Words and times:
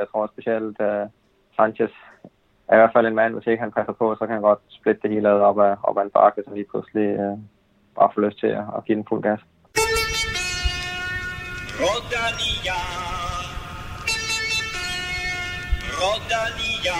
jeg 0.00 0.08
tror 0.08 0.30
specielt 0.34 0.76
uh, 0.88 1.04
Sanchez 1.56 1.92
er 2.68 2.74
i 2.74 2.80
hvert 2.80 2.94
fald 2.94 3.06
en 3.06 3.20
mand, 3.20 3.34
hvis 3.34 3.46
ikke 3.46 3.62
han 3.64 3.76
passer 3.76 3.92
på, 3.92 4.14
så 4.18 4.26
kan 4.26 4.34
han 4.34 4.48
godt 4.50 4.62
splitte 4.68 5.02
det 5.02 5.10
hele 5.10 5.30
op 5.30 5.60
af, 5.60 5.74
op 5.82 5.98
af 5.98 6.02
en 6.02 6.10
bakke, 6.10 6.42
så 6.46 6.54
lige 6.54 6.70
pludselig 6.70 7.08
uh, 7.24 7.38
bare 7.96 8.10
får 8.14 8.20
lyst 8.26 8.38
til 8.38 8.46
at, 8.46 8.64
at 8.76 8.84
give 8.84 8.96
den 8.96 9.06
fuld 9.08 9.22
gas. 9.22 9.40
Rodania. 11.82 12.78
Rodania. 16.00 16.98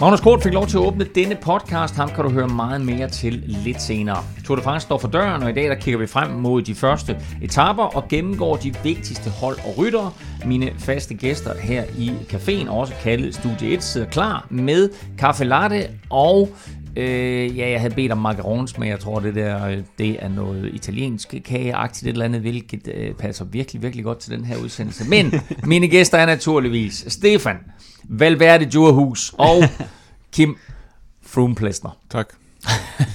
Magnus 0.00 0.20
Kort 0.20 0.42
fik 0.42 0.52
lov 0.52 0.66
til 0.66 0.76
at 0.76 0.82
åbne 0.82 1.04
denne 1.04 1.38
podcast. 1.42 1.96
Ham 1.96 2.08
kan 2.08 2.24
du 2.24 2.30
høre 2.30 2.48
meget 2.48 2.80
mere 2.80 3.08
til 3.08 3.32
lidt 3.46 3.82
senere. 3.82 4.24
Tour 4.44 4.56
de 4.56 4.62
France 4.62 4.84
står 4.84 4.98
for 4.98 5.08
døren, 5.08 5.42
og 5.42 5.50
i 5.50 5.52
dag 5.52 5.64
der 5.64 5.74
kigger 5.74 5.98
vi 6.00 6.06
frem 6.06 6.30
mod 6.30 6.62
de 6.62 6.74
første 6.74 7.16
etaper 7.42 7.82
og 7.82 8.08
gennemgår 8.08 8.56
de 8.56 8.74
vigtigste 8.82 9.30
hold 9.30 9.56
og 9.64 9.78
ryttere. 9.78 10.12
Mine 10.46 10.70
faste 10.78 11.14
gæster 11.14 11.58
her 11.60 11.84
i 11.98 12.12
caféen, 12.32 12.70
også 12.70 12.94
kaldet 13.02 13.34
Studie 13.34 13.74
1, 13.74 13.82
sidder 13.82 14.06
klar 14.06 14.46
med 14.50 14.88
kaffe 15.18 15.44
latte 15.44 15.88
og 16.10 16.48
Øh, 16.98 17.58
ja, 17.58 17.70
jeg 17.70 17.80
havde 17.80 17.94
bedt 17.94 18.12
om 18.12 18.18
macarons, 18.18 18.78
men 18.78 18.88
jeg 18.88 19.00
tror, 19.00 19.20
det 19.20 19.34
der 19.34 19.66
øh, 19.66 19.78
det 19.98 20.16
er 20.24 20.28
noget 20.28 20.74
italiensk 20.74 21.34
kageagtigt 21.44 22.02
et 22.02 22.12
eller 22.12 22.24
andet, 22.24 22.40
hvilket 22.40 22.88
øh, 22.94 23.14
passer 23.14 23.44
virkelig, 23.44 23.82
virkelig 23.82 24.04
godt 24.04 24.18
til 24.18 24.32
den 24.32 24.44
her 24.44 24.56
udsendelse. 24.56 25.04
Men 25.08 25.32
mine 25.72 25.88
gæster 25.88 26.18
er 26.18 26.26
naturligvis 26.26 27.04
Stefan 27.08 27.56
Valverde 28.04 28.64
Djurhus 28.64 29.34
og 29.38 29.64
Kim 30.32 30.56
Froome 31.22 31.54
Plesner. 31.54 31.98
Tak. 32.10 32.28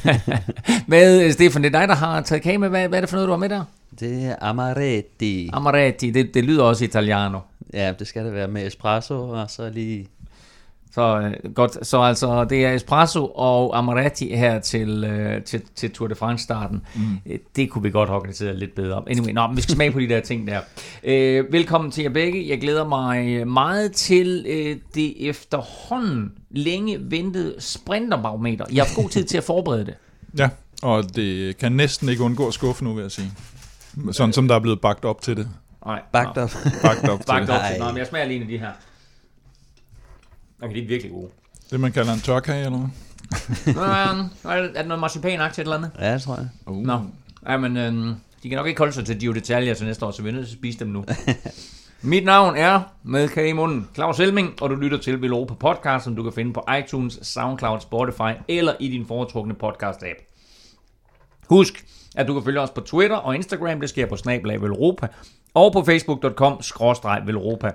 med 0.88 1.26
øh, 1.26 1.34
Stefan, 1.34 1.64
det 1.64 1.76
er 1.76 1.80
dig, 1.80 1.88
der 1.88 1.96
har 1.96 2.22
taget 2.22 2.42
kage 2.42 2.58
med. 2.58 2.70
Hvad, 2.70 2.88
hvad 2.88 3.00
er 3.00 3.02
det 3.02 3.10
for 3.10 3.18
noget, 3.18 3.28
du 3.28 3.32
har 3.32 3.40
med 3.40 3.50
der? 3.50 3.64
Det 4.00 4.26
er 4.26 4.36
Amaretti. 4.42 5.50
Amaretti, 5.54 6.12
det, 6.12 6.34
det 6.34 6.44
lyder 6.44 6.64
også 6.64 6.86
italiano. 6.86 7.40
Ja, 7.74 7.94
det 8.00 8.08
skal 8.08 8.26
det 8.26 8.34
være 8.34 8.48
med 8.48 8.68
espresso, 8.68 9.30
og 9.30 9.50
så 9.50 9.70
lige 9.70 10.08
så 10.94 11.20
øh, 11.20 11.54
godt, 11.54 11.88
så 11.88 12.02
altså 12.02 12.44
det 12.44 12.66
er 12.66 12.74
espresso 12.74 13.26
og 13.26 13.78
amaretti 13.78 14.36
her 14.36 14.60
til, 14.60 15.04
øh, 15.04 15.44
til, 15.44 15.62
til 15.76 15.92
Tour 15.92 16.08
de 16.08 16.16
France 16.16 16.44
starten. 16.44 16.82
Mm. 16.96 17.02
Øh, 17.26 17.40
det 17.56 17.70
kunne 17.70 17.84
vi 17.84 17.92
godt 17.92 18.10
organisere 18.10 18.56
lidt 18.56 18.76
bedre 18.76 18.96
om. 18.96 19.04
Anyway, 19.10 19.34
nå, 19.34 19.48
men 19.48 19.58
vi 19.58 19.62
skal 19.62 19.76
smage 19.76 19.92
på 19.92 20.00
de 20.00 20.10
der 20.10 20.20
ting 20.20 20.48
der. 20.48 20.60
Øh, 21.04 21.54
velkommen 21.54 21.92
til 21.92 22.02
jer 22.02 22.10
begge. 22.10 22.50
Jeg 22.50 22.62
glæder 22.62 22.88
mig 22.88 23.48
meget 23.48 23.92
til 23.92 24.46
øh, 24.50 24.78
det 24.96 25.30
efterhånden 25.30 26.32
længe 26.50 26.98
ventede 27.02 27.56
sprinterbarometer. 27.60 28.66
Jeg 28.74 28.84
har 28.84 29.02
god 29.02 29.10
tid 29.10 29.24
til 29.24 29.38
at 29.38 29.44
forberede 29.44 29.86
det. 29.86 29.94
Ja, 30.38 30.50
og 30.82 31.16
det 31.16 31.58
kan 31.58 31.72
næsten 31.72 32.10
ikke 32.10 32.24
undgå 32.24 32.48
at 32.48 32.54
skuffe 32.54 32.84
nu, 32.84 32.94
vil 32.94 33.02
jeg 33.02 33.12
sige. 33.12 33.32
Sådan 34.12 34.34
som 34.34 34.48
der 34.48 34.56
er 34.56 34.60
blevet 34.60 34.82
bagt 34.82 35.06
op 35.06 35.22
til 35.22 35.38
det. 35.38 35.50
Nej. 35.86 36.02
Bagt 36.12 36.38
op. 36.38 36.52
Bagt 36.82 37.10
op 37.10 37.20
til 37.26 37.28
bagt 37.28 37.50
op 37.50 37.60
til. 37.72 37.80
Nå, 37.80 37.88
men 37.88 37.98
jeg 37.98 38.08
smager 38.08 38.26
lige 38.26 38.36
en 38.36 38.42
af 38.42 38.48
de 38.48 38.58
her. 38.58 38.72
Okay, 40.64 40.76
de 40.76 40.84
er 40.84 40.88
virkelig 40.88 41.12
gode. 41.12 41.30
Det 41.72 41.80
man 41.80 41.92
kalder 41.92 42.14
en 42.14 42.20
tørkage, 42.20 42.66
eller 42.66 42.78
hvad? 42.78 44.52
er 44.76 44.82
det 44.82 44.88
noget 44.88 45.00
marcipan 45.00 45.40
eller 45.58 45.78
andet? 45.78 45.92
Ja, 46.00 46.14
det 46.14 46.22
tror 46.22 46.36
jeg. 46.36 46.48
Uh. 46.66 46.84
Nå, 46.84 47.00
ja, 47.48 47.58
men 47.58 47.78
øh, 47.78 48.16
de 48.44 48.50
kan 48.50 48.58
nok 48.58 48.68
ikke 48.68 48.80
holde 48.80 48.94
sig 48.94 49.06
til 49.06 49.22
de 49.22 49.34
detaljer 49.34 49.74
til 49.74 49.86
næste 49.86 50.06
år, 50.06 50.12
så 50.12 50.22
vi 50.22 50.30
er 50.30 50.34
nødt 50.34 50.48
til 50.48 50.54
at 50.54 50.60
spise 50.60 50.80
dem 50.80 50.88
nu. 50.88 51.06
Mit 52.02 52.26
navn 52.26 52.56
er, 52.56 52.82
med 53.04 53.30
kage 53.30 53.50
i 53.50 53.54
munden, 53.54 53.90
Claus 53.96 54.18
Helming, 54.18 54.62
og 54.62 54.70
du 54.70 54.76
lytter 54.76 54.98
til 54.98 55.22
Velropa 55.22 55.54
Podcast, 55.54 56.04
som 56.04 56.16
du 56.16 56.24
kan 56.24 56.34
finde 56.34 56.54
på 56.54 56.66
iTunes, 56.80 57.20
SoundCloud, 57.22 57.80
Spotify 57.80 58.32
eller 58.48 58.74
i 58.80 58.88
din 58.88 59.06
foretrukne 59.06 59.56
podcast-app. 59.64 60.30
Husk, 61.50 61.86
at 62.16 62.28
du 62.28 62.34
kan 62.34 62.44
følge 62.44 62.60
os 62.60 62.70
på 62.70 62.82
Twitter 62.82 63.16
og 63.16 63.36
Instagram, 63.36 63.80
det 63.80 63.90
sker 63.90 64.06
på 64.06 64.16
Snablag 64.16 64.62
Velropa, 64.62 65.08
og 65.54 65.74
på 65.74 65.84
facebook.com-velropa. 65.84 67.72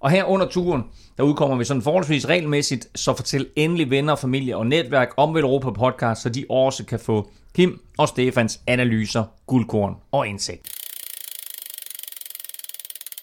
Og 0.00 0.10
her 0.10 0.24
under 0.24 0.46
turen, 0.46 0.84
der 1.16 1.22
udkommer 1.22 1.56
vi 1.56 1.64
sådan 1.64 1.82
forholdsvis 1.82 2.28
regelmæssigt, 2.28 2.88
så 2.94 3.14
fortæl 3.16 3.46
endelig 3.56 3.90
venner, 3.90 4.16
familie 4.16 4.56
og 4.56 4.66
netværk 4.66 5.14
om 5.16 5.36
Europa 5.36 5.70
Podcast, 5.70 6.22
så 6.22 6.28
de 6.28 6.44
også 6.50 6.84
kan 6.84 6.98
få 6.98 7.30
Kim 7.54 7.80
og 7.98 8.08
Stefans 8.08 8.60
analyser, 8.66 9.24
guldkorn 9.46 9.94
og 10.12 10.26
indsigt. 10.26 10.72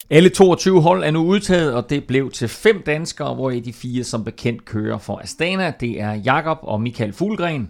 Alle 0.10 0.30
22 0.30 0.82
hold 0.82 1.04
er 1.04 1.12
nu 1.12 1.26
udtaget, 1.26 1.74
og 1.74 1.90
det 1.90 2.04
blev 2.08 2.32
til 2.32 2.48
fem 2.48 2.84
danskere, 2.86 3.36
hvor 3.36 3.50
de 3.50 3.74
fire 3.74 4.04
som 4.04 4.24
bekendt 4.24 4.66
kører 4.66 4.98
for 4.98 5.20
Astana. 5.24 5.74
Det 5.80 6.02
er 6.02 6.14
Jakob 6.14 6.58
og 6.62 6.82
Michael 6.82 7.14
Fuglgren. 7.14 7.70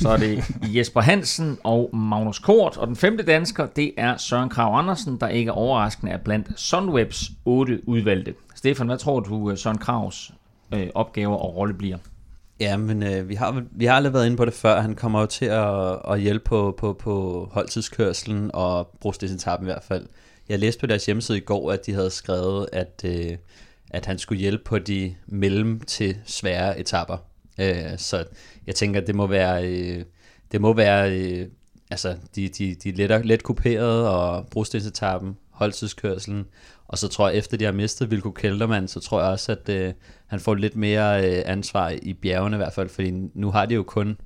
Så 0.00 0.08
er 0.08 0.16
det 0.16 0.44
Jesper 0.62 1.00
Hansen 1.00 1.58
og 1.64 1.96
Magnus 1.96 2.38
Kort. 2.38 2.76
Og 2.76 2.86
den 2.86 2.96
femte 2.96 3.24
dansker, 3.24 3.66
det 3.66 3.92
er 3.96 4.16
Søren 4.16 4.48
Krav 4.48 4.78
Andersen, 4.78 5.20
der 5.20 5.28
ikke 5.28 5.48
er 5.48 5.52
overraskende 5.52 6.12
er 6.12 6.18
blandt 6.18 6.60
Sunwebs 6.60 7.30
otte 7.44 7.88
udvalgte. 7.88 8.34
Stefan, 8.56 8.86
hvad 8.86 8.98
tror 8.98 9.20
du, 9.20 9.50
øh, 9.50 9.58
Søren 9.58 9.78
Kravs 9.78 10.32
øh, 10.74 10.88
opgaver 10.94 11.36
og 11.36 11.56
rolle 11.56 11.74
bliver? 11.74 11.98
Ja, 12.60 12.76
men 12.76 13.02
øh, 13.02 13.28
vi, 13.28 13.34
har, 13.34 13.64
vi 13.70 13.84
har 13.84 13.94
aldrig 13.94 14.12
været 14.12 14.26
inde 14.26 14.36
på 14.36 14.44
det 14.44 14.54
før. 14.54 14.80
Han 14.80 14.94
kommer 14.94 15.20
jo 15.20 15.26
til 15.26 15.44
at, 15.44 15.98
at 16.08 16.20
hjælpe 16.20 16.44
på, 16.44 16.74
på, 16.78 16.92
på 16.92 17.48
holdtidskørselen 17.52 18.50
og 18.54 18.96
brugstidsetappen 19.00 19.68
i 19.68 19.70
hvert 19.70 19.84
fald. 19.84 20.06
Jeg 20.48 20.58
læste 20.58 20.80
på 20.80 20.86
deres 20.86 21.06
hjemmeside 21.06 21.38
i 21.38 21.40
går, 21.40 21.72
at 21.72 21.86
de 21.86 21.92
havde 21.92 22.10
skrevet, 22.10 22.68
at, 22.72 23.02
øh, 23.04 23.36
at 23.90 24.06
han 24.06 24.18
skulle 24.18 24.40
hjælpe 24.40 24.64
på 24.64 24.78
de 24.78 25.14
mellem 25.26 25.80
til 25.80 26.16
svære 26.24 26.80
etapper. 26.80 27.16
Øh, 27.60 27.98
så 27.98 28.24
jeg 28.66 28.74
tænker, 28.74 29.00
at 29.00 29.06
det 29.06 29.14
må 29.14 29.26
være, 29.26 29.68
øh, 29.68 30.04
det 30.52 30.60
må 30.60 30.72
være 30.72 31.18
øh, 31.18 31.46
altså 31.90 32.16
de, 32.34 32.48
de, 32.48 32.74
de 32.74 32.90
let, 32.90 33.26
let 33.26 33.42
kuperede 33.42 34.10
og 34.10 34.46
brugstidsetappen, 34.46 35.36
holdtidskørselen, 35.50 36.46
og 36.88 36.98
så 36.98 37.08
tror 37.08 37.28
jeg, 37.28 37.38
efter 37.38 37.56
de 37.56 37.64
har 37.64 37.72
mistet 37.72 38.10
Vilko 38.10 38.30
Kelderman, 38.30 38.88
så 38.88 39.00
tror 39.00 39.20
jeg 39.20 39.30
også, 39.30 39.52
at 39.52 39.68
øh, 39.68 39.92
han 40.26 40.40
får 40.40 40.54
lidt 40.54 40.76
mere 40.76 41.26
øh, 41.26 41.42
ansvar 41.46 41.92
i 42.02 42.12
bjergene 42.12 42.56
i 42.56 42.58
hvert 42.58 42.72
fald, 42.72 42.88
fordi 42.88 43.10
nu 43.34 43.50
har 43.50 43.66
de 43.66 43.74
jo 43.74 43.82
kun 43.82 44.16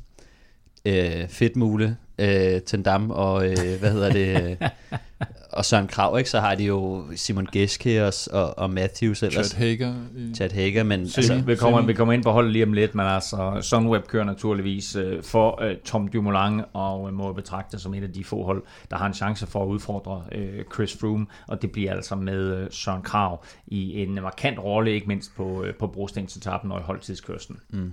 øh, 0.85 1.29
Fedtmule, 1.29 1.97
øh, 2.19 2.61
Tendam 2.61 3.11
og, 3.11 3.47
øh, 3.47 3.79
hvad 3.81 3.93
hedder 3.93 4.13
det, 4.13 4.59
og 5.53 5.65
Søren 5.65 5.87
Krav, 5.87 6.19
ikke? 6.19 6.31
så 6.31 6.41
har 6.41 6.55
de 6.55 6.65
jo 6.65 7.05
Simon 7.17 7.47
Geske 7.53 8.07
og, 8.07 8.13
og, 8.33 8.59
og 8.59 8.71
Matthews 8.71 9.23
ellers. 9.23 9.47
Chad 9.47 9.59
Hager. 9.59 9.95
Chad 10.37 10.51
Hager, 10.51 10.83
men... 10.83 11.01
Altså, 11.01 11.43
vi, 11.47 11.57
kommer, 11.57 11.83
vi 11.83 11.93
kommer 11.93 12.15
ind 12.15 12.23
på 12.23 12.31
holdet 12.31 12.53
lige 12.53 12.65
om 12.65 12.73
lidt, 12.73 12.95
men 12.95 13.07
altså 13.07 13.59
Sunweb 13.61 14.07
kører 14.07 14.25
naturligvis 14.25 14.97
uh, 14.97 15.03
for 15.23 15.63
uh, 15.63 15.71
Tom 15.85 16.09
Dumoulin, 16.09 16.61
og 16.73 17.03
uh, 17.03 17.13
må 17.13 17.33
betragte 17.33 17.79
som 17.79 17.95
et 17.95 18.03
af 18.03 18.13
de 18.13 18.25
få 18.25 18.45
hold, 18.45 18.63
der 18.91 18.97
har 18.97 19.07
en 19.07 19.15
chance 19.15 19.47
for 19.47 19.63
at 19.63 19.67
udfordre 19.67 20.23
uh, 20.35 20.75
Chris 20.75 20.97
Froome, 21.01 21.27
og 21.49 21.63
det 21.63 21.73
bliver 21.73 21.95
altså 21.95 22.15
med 22.15 22.63
uh, 22.63 22.67
Søren 22.71 23.03
Krav 23.03 23.45
i 23.67 24.03
en 24.03 24.15
markant 24.15 24.59
rolle, 24.59 24.93
ikke 24.93 25.07
mindst 25.07 25.37
på, 25.37 25.45
uh, 25.45 25.67
på 25.79 25.87
brostensetappen 25.87 26.73
og 26.73 26.81
i 26.81 26.83
holdtidskørslen. 26.83 27.59
Mm. 27.71 27.93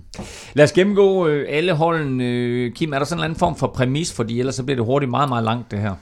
Lad 0.54 0.64
os 0.64 0.72
gennemgå 0.72 1.28
uh, 1.28 1.42
alle 1.48 1.72
holden. 1.72 2.20
Uh, 2.20 2.72
Kim, 2.74 2.92
er 2.92 2.98
der 2.98 3.06
sådan 3.06 3.20
en 3.20 3.24
anden 3.24 3.38
form 3.38 3.56
for 3.56 3.66
præmis, 3.66 4.12
fordi 4.12 4.38
ellers 4.38 4.54
så 4.54 4.64
bliver 4.64 4.76
det 4.76 4.84
hurtigt 4.84 5.10
meget, 5.10 5.28
meget 5.28 5.44
langt 5.44 5.70
det 5.70 5.78
her. 5.78 5.94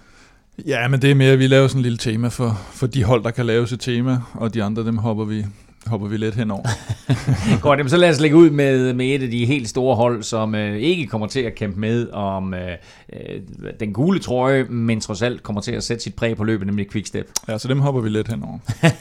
Ja, 0.65 0.89
men 0.89 1.03
det 1.03 1.11
er 1.11 1.15
mere, 1.15 1.33
at 1.33 1.39
vi 1.39 1.47
laver 1.47 1.69
sådan 1.69 1.79
en 1.79 1.83
lille 1.83 1.99
tema 1.99 2.29
for, 2.29 2.61
for 2.73 2.87
de 2.87 3.05
hold, 3.05 3.25
der 3.25 3.31
kan 3.31 3.47
laves 3.47 3.73
et 3.73 3.81
tema, 3.81 4.19
og 4.35 4.55
de 4.55 4.63
andre, 4.63 4.85
dem 4.85 4.99
hopper 4.99 5.25
vi, 5.25 5.45
hopper 5.87 6.09
vi 6.09 6.17
lidt 6.17 6.35
henover. 6.35 6.69
Godt, 7.63 7.91
så 7.91 7.97
lad 7.97 8.11
os 8.11 8.21
lægge 8.21 8.37
ud 8.37 8.51
med, 8.51 8.93
med 8.93 9.07
et 9.07 9.23
af 9.23 9.31
de 9.31 9.47
helt 9.47 9.69
store 9.69 9.97
hold, 9.97 10.23
som 10.23 10.55
øh, 10.55 10.77
ikke 10.77 11.07
kommer 11.07 11.27
til 11.27 11.41
at 11.41 11.55
kæmpe 11.55 11.81
med 11.81 12.11
om 12.11 12.55
øh, 12.55 12.71
øh, 13.13 13.41
den 13.81 13.93
gule 13.93 14.19
trøje, 14.19 14.65
men 14.65 15.01
trods 15.01 15.23
alt 15.23 15.43
kommer 15.43 15.61
til 15.61 15.73
at 15.73 15.85
sætte 15.85 16.03
sit 16.03 16.15
præg 16.15 16.37
på 16.37 16.45
løbet, 16.45 16.67
nemlig 16.67 16.91
Quickstep. 16.91 17.31
Ja, 17.49 17.59
så 17.59 17.69
dem 17.69 17.81
hopper 17.81 18.01
vi 18.01 18.09
lidt 18.09 18.29
henover. 18.29 18.59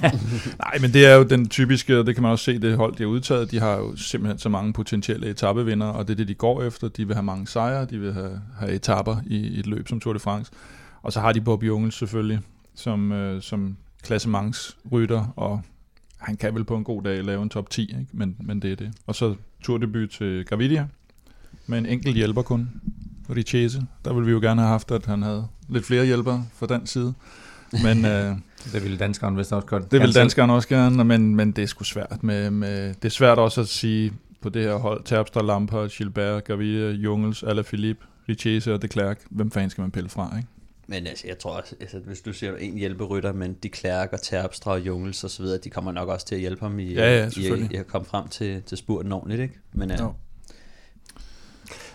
Nej, 0.65 0.77
men 0.81 0.93
det 0.93 1.05
er 1.05 1.15
jo 1.15 1.23
den 1.23 1.49
typiske, 1.49 1.99
og 1.99 2.05
det 2.05 2.15
kan 2.15 2.21
man 2.21 2.31
også 2.31 2.45
se, 2.45 2.59
det 2.59 2.77
hold, 2.77 2.95
de 2.95 3.03
har 3.03 3.09
udtaget, 3.09 3.51
de 3.51 3.59
har 3.59 3.75
jo 3.75 3.95
simpelthen 3.95 4.39
så 4.39 4.49
mange 4.49 4.73
potentielle 4.73 5.29
etapevinder, 5.29 5.87
og 5.87 6.07
det 6.07 6.13
er 6.13 6.17
det, 6.17 6.27
de 6.27 6.33
går 6.33 6.63
efter. 6.63 6.87
De 6.87 7.07
vil 7.07 7.15
have 7.15 7.23
mange 7.23 7.47
sejre, 7.47 7.85
de 7.85 7.99
vil 7.99 8.13
have, 8.13 8.41
have 8.59 8.71
etapper 8.71 9.17
i, 9.27 9.37
i 9.37 9.59
et 9.59 9.67
løb 9.67 9.87
som 9.87 9.99
Tour 9.99 10.13
de 10.13 10.19
France. 10.19 10.51
Og 11.05 11.13
så 11.13 11.19
har 11.19 11.31
de 11.31 11.41
Bob 11.41 11.63
Jungels 11.63 11.95
selvfølgelig, 11.95 12.39
som, 12.75 13.11
øh, 13.11 13.41
som 13.41 13.77
klassementsrytter, 14.03 15.33
og 15.35 15.61
han 16.17 16.37
kan 16.37 16.55
vel 16.55 16.63
på 16.63 16.75
en 16.75 16.83
god 16.83 17.03
dag 17.03 17.23
lave 17.23 17.43
en 17.43 17.49
top 17.49 17.69
10, 17.69 17.81
ikke? 17.81 18.07
Men, 18.11 18.35
men 18.39 18.61
det 18.61 18.71
er 18.71 18.75
det. 18.75 18.91
Og 19.07 19.15
så 19.15 19.35
turdebut 19.63 20.09
til 20.09 20.45
Gavidia, 20.45 20.87
med 21.67 21.77
en 21.77 21.85
enkelt 21.85 22.15
hjælper 22.15 22.41
kun, 22.41 22.69
Richese. 23.35 23.81
Der 24.05 24.13
ville 24.13 24.25
vi 24.25 24.31
jo 24.31 24.39
gerne 24.39 24.61
have 24.61 24.69
haft, 24.69 24.91
at 24.91 25.05
han 25.05 25.21
havde 25.21 25.47
lidt 25.69 25.85
flere 25.85 26.05
hjælpere 26.05 26.45
fra 26.53 26.65
den 26.65 26.87
side. 26.87 27.13
Men, 27.83 28.05
øh, 28.05 28.35
det 28.73 28.83
ville 28.83 28.97
danskeren 28.97 29.37
vist 29.37 29.53
også 29.53 29.67
godt. 29.67 29.91
Det 29.91 29.99
ville 29.99 30.13
danskeren 30.13 30.49
også 30.49 30.67
gerne, 30.67 31.03
men, 31.03 31.35
men 31.35 31.51
det 31.51 31.63
er 31.63 31.67
sgu 31.67 31.83
svært. 31.83 32.23
Med, 32.23 32.51
med, 32.51 32.87
det 32.87 33.05
er 33.05 33.09
svært 33.09 33.37
også 33.37 33.61
at 33.61 33.67
sige 33.67 34.13
på 34.41 34.49
det 34.49 34.63
her 34.63 34.75
hold, 34.75 35.03
Terpstra, 35.03 35.41
Lampard, 35.41 35.89
Gilbert, 35.89 36.43
Gaviria, 36.43 36.91
Jungels, 36.91 37.43
Alaphilippe, 37.43 38.05
Richese 38.29 38.73
og 38.73 38.81
De 38.81 38.87
Klerk, 38.87 39.21
hvem 39.29 39.51
fanden 39.51 39.69
skal 39.69 39.81
man 39.81 39.91
pille 39.91 40.09
fra, 40.09 40.37
ikke? 40.37 40.49
Men 40.87 41.07
altså, 41.07 41.27
jeg 41.27 41.39
tror 41.39 41.51
også, 41.51 41.75
altså, 41.81 41.99
hvis 41.99 42.21
du 42.21 42.33
siger 42.33 42.57
en 42.57 42.77
hjælperytter, 42.77 43.33
men 43.33 43.53
de 43.63 43.69
Klerk 43.69 44.13
og 44.13 44.21
Terpstra 44.21 44.71
og 44.71 44.79
Jungels 44.79 45.23
og 45.23 45.29
så 45.29 45.43
videre, 45.43 45.57
de 45.63 45.69
kommer 45.69 45.91
nok 45.91 46.09
også 46.09 46.25
til 46.25 46.35
at 46.35 46.41
hjælpe 46.41 46.61
ham 46.61 46.79
i, 46.79 46.93
Ja, 46.93 47.17
ja, 47.17 47.29
i, 47.37 47.67
i, 47.71 47.75
at 47.75 47.87
komme 47.87 48.05
frem 48.05 48.27
til, 48.27 48.61
til 48.61 48.77
spurten 48.77 49.11
ordentligt, 49.11 49.41
ikke? 49.41 49.53
Men 49.73 49.91
uh, 49.91 49.99
Jo. 49.99 50.13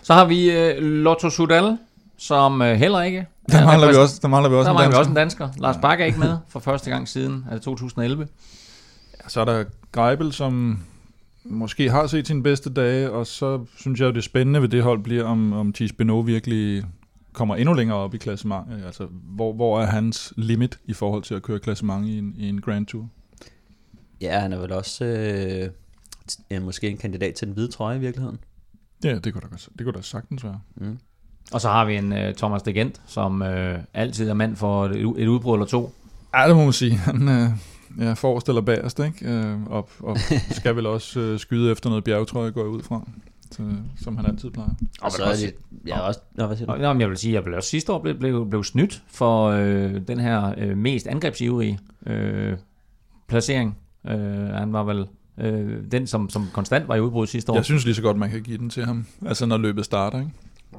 Så 0.01 0.13
har 0.13 0.25
vi 0.25 0.51
øh, 0.51 0.77
Lotto 0.83 1.29
Sudal, 1.29 1.77
som 2.17 2.61
øh, 2.61 2.75
heller 2.75 3.01
ikke... 3.01 3.27
Der 3.51 3.57
er 3.57 3.65
mangler 3.65 3.91
vi 3.91 3.95
også, 3.95 4.19
der 4.21 4.27
mangler 4.27 4.49
vi 4.49 4.55
også 4.55 4.65
Der 4.65 4.71
en 4.71 4.75
mangler 4.75 4.89
vi 4.89 4.95
dansker. 4.95 4.99
også 4.99 5.09
en 5.09 5.15
dansker. 5.15 5.49
Lars 5.57 5.77
Bak 5.81 6.01
er 6.01 6.05
ikke 6.05 6.19
med 6.19 6.37
for 6.49 6.59
første 6.59 6.89
gang 6.89 7.07
siden 7.07 7.45
altså 7.51 7.63
2011. 7.63 8.27
Så 9.27 9.41
er 9.41 9.45
der 9.45 9.63
Greibel, 9.91 10.33
som 10.33 10.79
måske 11.43 11.89
har 11.89 12.07
set 12.07 12.27
sine 12.27 12.43
bedste 12.43 12.73
dage, 12.73 13.11
og 13.11 13.27
så 13.27 13.65
synes 13.77 13.99
jeg, 13.99 14.07
at 14.07 14.15
det 14.15 14.23
spændende 14.23 14.61
ved 14.61 14.69
det 14.69 14.83
hold 14.83 15.03
bliver, 15.03 15.23
om, 15.23 15.53
om 15.53 15.73
Thies 15.73 15.93
Beno 15.93 16.19
virkelig 16.19 16.83
kommer 17.33 17.55
endnu 17.55 17.73
længere 17.73 17.97
op 17.97 18.13
i 18.13 18.17
klassementet. 18.17 18.85
Altså, 18.85 19.07
hvor, 19.11 19.53
hvor 19.53 19.81
er 19.81 19.85
hans 19.85 20.33
limit 20.37 20.79
i 20.85 20.93
forhold 20.93 21.23
til 21.23 21.33
at 21.35 21.41
køre 21.41 21.59
klassement 21.59 22.07
i 22.07 22.17
en, 22.17 22.33
i 22.37 22.49
en 22.49 22.61
Grand 22.61 22.85
Tour? 22.85 23.07
ja, 24.21 24.39
han 24.39 24.53
er 24.53 24.57
vel 24.57 24.71
også 24.71 25.05
øh, 25.05 25.69
t- 26.31 26.43
ja, 26.51 26.59
måske 26.59 26.89
en 26.89 26.97
kandidat 26.97 27.33
til 27.35 27.47
den 27.47 27.53
hvide 27.53 27.71
trøje 27.71 27.97
i 27.97 27.99
virkeligheden. 27.99 28.39
Ja, 29.03 29.15
det 29.19 29.33
kunne 29.33 29.41
da, 29.41 29.47
godt- 29.47 29.69
det 29.77 29.85
kunne 29.85 29.93
da 29.93 30.01
sagtens 30.01 30.43
være. 30.43 30.59
Mm. 30.75 30.99
Og 31.53 31.61
så 31.61 31.69
har 31.69 31.85
vi 31.85 31.95
en 31.95 32.11
uh, 32.11 32.33
Thomas 32.37 32.61
de 32.61 32.73
Gent, 32.73 33.01
som 33.07 33.41
uh, 33.41 33.47
altid 33.93 34.29
er 34.29 34.33
mand 34.33 34.55
for 34.55 34.85
et, 34.85 34.99
et 35.21 35.27
udbrud 35.27 35.55
eller 35.55 35.65
to. 35.65 35.93
Ja, 36.35 36.47
det 36.47 36.55
må 36.55 36.63
man 36.63 36.73
sige. 36.73 36.95
Han 36.95 37.29
øh, 37.29 37.49
ja, 37.99 38.13
forrest 38.13 38.49
eller 38.49 38.61
bagerst, 38.61 38.99
ikke? 38.99 39.25
Øh, 39.29 39.63
og, 39.63 39.89
og 39.99 40.17
skal 40.51 40.75
vel 40.75 40.85
også 40.85 41.19
øh, 41.19 41.39
skyde 41.39 41.71
efter 41.71 41.89
noget 41.89 42.03
bjergetrøje, 42.03 42.51
går 42.51 42.61
jeg 42.61 42.69
ud 42.69 42.83
fra. 42.83 43.07
Så, 43.51 43.63
som 44.03 44.17
han 44.17 44.25
altid 44.25 44.49
plejer. 44.49 44.69
Og 45.01 45.11
så 45.11 45.23
er 45.23 45.35
det, 45.35 45.53
ja, 45.87 45.99
også, 45.99 46.19
nå, 46.35 46.45
hvad 46.45 46.57
siger 46.57 46.73
du? 46.73 46.81
Nå, 46.81 46.93
men 46.93 47.01
jeg 47.01 47.09
vil 47.09 47.17
sige, 47.17 47.33
jeg 47.33 47.43
blev 47.43 47.57
også 47.57 47.69
sidste 47.69 47.91
år 47.91 47.99
blev, 48.01 48.19
blev, 48.19 48.49
blev 48.49 48.63
snydt 48.63 49.03
for 49.07 49.47
øh, 49.47 50.01
den 50.07 50.19
her 50.19 50.53
øh, 50.57 50.77
mest 50.77 51.07
angrebsivrige 51.07 51.79
øh, 52.05 52.57
placering. 53.27 53.77
Øh, 54.07 54.15
han 54.47 54.73
var 54.73 54.83
vel 54.83 55.07
øh, 55.37 55.91
den, 55.91 56.07
som, 56.07 56.29
som 56.29 56.47
konstant 56.53 56.87
var 56.87 56.95
i 56.95 57.01
udbrud 57.01 57.27
sidste 57.27 57.51
år. 57.51 57.55
Jeg 57.55 57.65
synes 57.65 57.85
lige 57.85 57.95
så 57.95 58.01
godt, 58.01 58.17
man 58.17 58.29
kan 58.29 58.41
give 58.41 58.57
den 58.57 58.69
til 58.69 58.85
ham. 58.85 59.05
Altså, 59.25 59.45
når 59.45 59.57
løbet 59.57 59.85
starter, 59.85 60.19
ikke? 60.19 60.31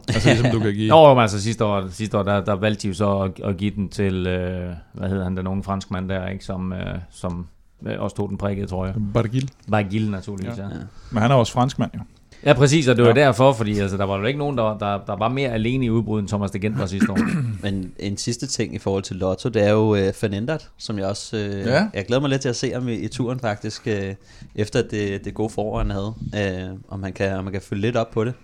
Altså, 0.08 0.28
ligesom 0.28 0.50
du 0.50 0.60
kan 0.60 0.74
give... 0.74 0.88
Nå, 0.94 1.14
men 1.14 1.22
altså 1.22 1.42
sidste 1.42 1.64
år, 1.64 1.88
sidste 1.88 2.18
år 2.18 2.22
der, 2.22 2.44
der 2.44 2.52
valgte 2.52 2.82
de 2.82 2.88
jo 2.88 2.94
så 2.94 3.18
at, 3.18 3.40
at 3.44 3.56
give 3.56 3.70
den 3.70 3.88
til, 3.88 4.26
øh, 4.26 4.74
hvad 4.92 5.08
hedder 5.08 5.24
han, 5.24 5.36
den 5.36 5.46
unge 5.46 5.62
franskmand 5.62 6.08
der, 6.08 6.28
ikke, 6.28 6.44
som, 6.44 6.72
øh, 6.72 6.98
som 7.10 7.46
øh, 7.86 8.00
også 8.00 8.16
tog 8.16 8.28
den 8.28 8.38
prikkede, 8.38 8.66
tror 8.66 8.86
jeg. 8.86 8.94
Bargil. 9.14 9.50
Bagil 9.70 10.10
naturligvis, 10.10 10.58
ja. 10.58 10.62
Ja. 10.62 10.68
ja. 10.68 10.80
Men 11.10 11.22
han 11.22 11.30
er 11.30 11.34
også 11.34 11.52
franskmand, 11.52 11.90
jo. 11.94 12.00
Ja, 12.44 12.52
præcis, 12.52 12.88
og 12.88 12.96
det 12.96 13.02
var 13.04 13.10
Ja. 13.10 13.18
ja. 13.20 13.26
derfor, 13.26 13.52
fordi 13.52 13.78
altså, 13.78 13.96
der 13.96 14.04
var 14.04 14.18
jo 14.18 14.24
ikke 14.24 14.38
nogen, 14.38 14.58
der, 14.58 14.78
der, 14.78 15.04
der 15.04 15.16
var 15.16 15.28
mere 15.28 15.50
alene 15.50 15.86
i 15.86 15.90
udbruddet, 15.90 16.22
end 16.22 16.28
Thomas 16.28 16.50
de 16.50 16.58
Gent 16.58 16.78
var 16.78 16.86
sidste 16.86 17.12
år. 17.12 17.18
Men 17.62 17.92
en 17.98 18.16
sidste 18.16 18.46
ting 18.46 18.74
i 18.74 18.78
forhold 18.78 19.02
til 19.02 19.16
Lotto, 19.16 19.48
det 19.48 19.62
er 19.66 19.70
jo 19.70 19.94
øh, 19.94 20.12
Fernandet, 20.12 20.70
som 20.76 20.98
jeg 20.98 21.06
også... 21.06 21.36
Øh, 21.36 21.66
Ja. 21.66 21.88
Jeg 21.94 22.06
glæder 22.06 22.20
mig 22.20 22.30
lidt 22.30 22.42
til 22.42 22.48
at 22.48 22.56
se 22.56 22.72
ham 22.72 22.88
i, 22.88 22.94
i 22.94 23.08
turen 23.08 23.40
faktisk, 23.40 23.82
øh, 23.86 24.14
efter 24.54 24.82
det, 24.88 25.24
det 25.24 25.34
gode 25.34 25.50
forår, 25.50 25.78
han 25.78 25.90
havde. 25.90 26.14
Øh, 26.36 26.76
om, 26.88 27.00
man 27.00 27.12
kan, 27.12 27.32
om 27.38 27.44
man 27.44 27.52
kan 27.52 27.62
følge 27.62 27.80
lidt 27.82 27.96
op 27.96 28.10
på 28.10 28.24
det. 28.24 28.34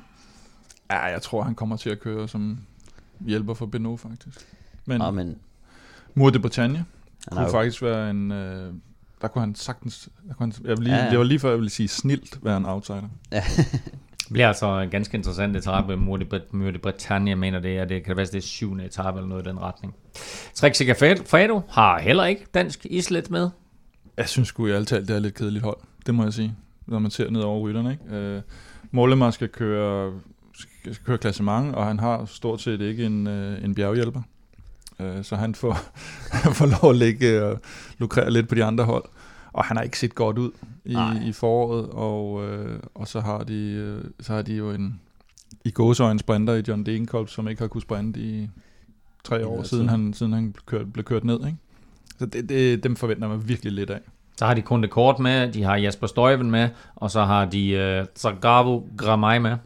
Ja, 0.91 0.99
jeg 1.05 1.23
tror, 1.23 1.43
han 1.43 1.55
kommer 1.55 1.77
til 1.77 1.91
at 1.91 2.00
køre 2.00 2.29
som 2.29 2.59
hjælper 3.27 3.55
for 3.55 3.67
Beno, 3.67 3.97
faktisk. 3.97 4.47
Men 4.87 4.99
Nå, 4.99 5.11
men 5.11 5.37
Mour 6.15 6.31
de 6.31 6.39
Bretagne 6.39 6.85
han 7.29 7.37
kunne 7.37 7.43
jo, 7.47 7.50
faktisk 7.50 7.83
være 7.83 8.11
en... 8.11 8.33
Øh, 8.33 8.73
der 9.23 9.29
kunne 9.29 9.41
han 9.41 9.55
sagtens... 9.55 10.09
Der 10.29 10.35
kunne 10.35 10.53
han, 10.53 10.65
jeg, 10.65 10.76
vil 10.76 10.85
lige, 10.85 10.94
Ja, 10.94 10.99
ja, 10.99 11.05
ja. 11.05 11.11
Det 11.11 11.19
var 11.19 11.25
lige 11.25 11.38
før, 11.38 11.49
jeg 11.49 11.59
ville 11.59 11.70
sige 11.70 11.88
snilt 11.88 12.38
være 12.44 12.56
en 12.56 12.67
outsider. 12.67 13.09
Det 14.29 14.32
bliver 14.32 14.49
altså 14.49 14.81
en 14.81 14.91
ganske 14.91 15.17
interessant 15.17 15.56
etape 15.56 15.97
mod 15.97 16.41
Mur 16.53 16.70
de 16.70 16.79
Bretagne, 16.79 17.31
jeg 17.31 17.38
mener 17.38 17.61
det 17.61 17.79
er. 17.79 17.85
Det 17.85 18.05
kan 18.05 18.17
være, 18.17 18.26
at 18.26 18.32
det 18.32 18.38
er 18.38 18.43
syvende 18.43 18.85
etape 18.85 19.19
eller 19.19 19.29
noget 19.29 19.47
i 19.47 19.49
den 19.49 19.61
retning. 19.61 19.94
Trek 20.55 20.75
Segafredo 20.75 21.61
har 21.69 21.99
heller 21.99 22.25
ikke 22.25 22.47
dansk 22.55 22.87
islet 22.91 23.31
med. 23.31 23.50
Jeg 24.17 24.29
synes 24.29 24.49
sgu 24.49 24.67
i 24.67 24.70
alt 24.70 24.91
det 24.91 25.11
er 25.11 25.19
lidt 25.19 25.35
kedeligt 25.35 25.64
hold. 25.64 25.79
Det 26.06 26.14
må 26.14 26.23
jeg 26.23 26.32
sige, 26.32 26.55
når 26.87 26.99
man 26.99 27.11
ser 27.11 27.31
ned 27.31 27.41
over 27.41 27.61
rytterne. 27.61 27.91
Ikke? 27.91 28.17
Øh, 28.17 28.43
Mollema 28.91 29.31
skal 29.31 29.49
køre, 29.49 30.12
skal 30.55 30.97
køre 31.05 31.19
klassement, 31.19 31.75
og 31.75 31.87
han 31.87 32.00
har 32.00 32.25
stort 32.25 32.61
set 32.61 32.81
ikke 32.81 33.05
en, 33.06 33.26
øh, 33.26 33.64
en 33.64 33.75
bjerghjælper. 33.75 34.23
Øh, 35.00 35.25
så 35.25 35.37
han 35.37 35.55
får, 35.55 35.79
han 36.45 36.55
får 36.55 36.67
lov 36.67 36.91
at 36.91 36.97
ligge 36.97 37.45
og 37.45 37.61
lukrere 37.99 38.31
lidt 38.31 38.49
på 38.49 38.55
de 38.55 38.65
andre 38.65 38.85
hold. 38.85 39.05
Og 39.53 39.65
han 39.65 39.77
har 39.77 39.85
ikke 39.85 39.99
set 39.99 40.15
godt 40.15 40.39
ud 40.39 40.50
i, 40.85 40.93
Nej. 40.93 41.23
i 41.27 41.33
foråret, 41.33 41.89
og, 41.91 42.45
øh, 42.49 42.81
og 42.95 43.09
så, 43.09 43.21
har 43.21 43.39
de, 43.39 43.71
øh, 43.71 44.05
så 44.21 44.33
har 44.33 44.43
de 44.43 44.55
jo 44.55 44.71
en 44.71 45.00
i 45.65 45.71
gåsøjne 45.71 46.19
sprinter 46.19 46.55
i 46.55 46.62
John 46.69 46.87
Degenkolb, 46.87 47.29
som 47.29 47.49
ikke 47.49 47.62
har 47.62 47.69
kunnet 47.69 47.83
sprinte 47.83 48.21
i 48.21 48.49
tre 49.25 49.47
år, 49.47 49.62
siden 49.62 49.85
tid. 49.85 49.91
han, 49.91 50.12
siden 50.12 50.33
han 50.33 50.55
kørt, 50.67 50.93
blev 50.93 51.05
kørt 51.05 51.25
ned. 51.25 51.47
Ikke? 51.47 51.59
Så 52.19 52.27
det, 52.27 52.49
det, 52.49 52.85
dem 52.85 52.97
forventer 52.97 53.29
man 53.29 53.49
virkelig 53.49 53.73
lidt 53.73 53.91
af. 53.91 54.00
Så 54.37 54.47
har 54.47 54.55
de 54.55 54.62
kun 54.62 54.83
det 54.83 54.91
kort 54.91 55.19
med, 55.19 55.53
de 55.53 55.62
har 55.62 55.77
Jasper 55.77 56.06
Støjven 56.06 56.50
med, 56.50 56.69
og 56.95 57.11
så 57.11 57.25
har 57.25 57.45
de 57.45 57.99
uh, 58.00 58.06
Zagabo 58.17 58.89
Gramay 58.97 59.39
med. 59.39 59.56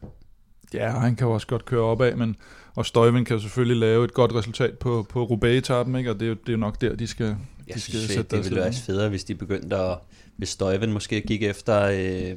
Ja, 0.75 0.91
han 0.91 1.17
kan 1.17 1.27
jo 1.27 1.33
også 1.33 1.47
godt 1.47 1.65
køre 1.65 1.81
opad, 1.81 2.15
men 2.15 2.37
og 2.75 2.87
Støjven 2.87 3.25
kan 3.25 3.37
jo 3.37 3.43
selvfølgelig 3.43 3.77
lave 3.77 4.05
et 4.05 4.15
godt 4.15 4.35
resultat 4.35 4.79
på, 4.79 5.07
på 5.09 5.25
Roubaix-etappen, 5.25 5.97
ikke? 5.97 6.11
og 6.11 6.21
det 6.21 6.27
er, 6.27 6.29
jo, 6.29 6.35
det 6.35 6.49
er 6.49 6.53
jo 6.53 6.59
nok 6.59 6.81
der, 6.81 6.97
de 6.97 7.07
skal, 7.07 7.27
jeg 7.27 7.75
de 7.75 7.81
skal 7.81 7.95
synes, 7.95 8.11
sætte 8.11 8.37
det, 8.37 8.45
ville 8.45 8.61
være 8.61 8.73
federe, 8.73 9.09
hvis 9.09 9.25
de 9.25 9.35
begyndte 9.35 9.77
at... 9.77 9.99
Hvis 10.37 10.49
Støjven 10.49 10.93
måske 10.93 11.21
gik 11.21 11.43
efter 11.43 11.83
øh, 11.83 12.37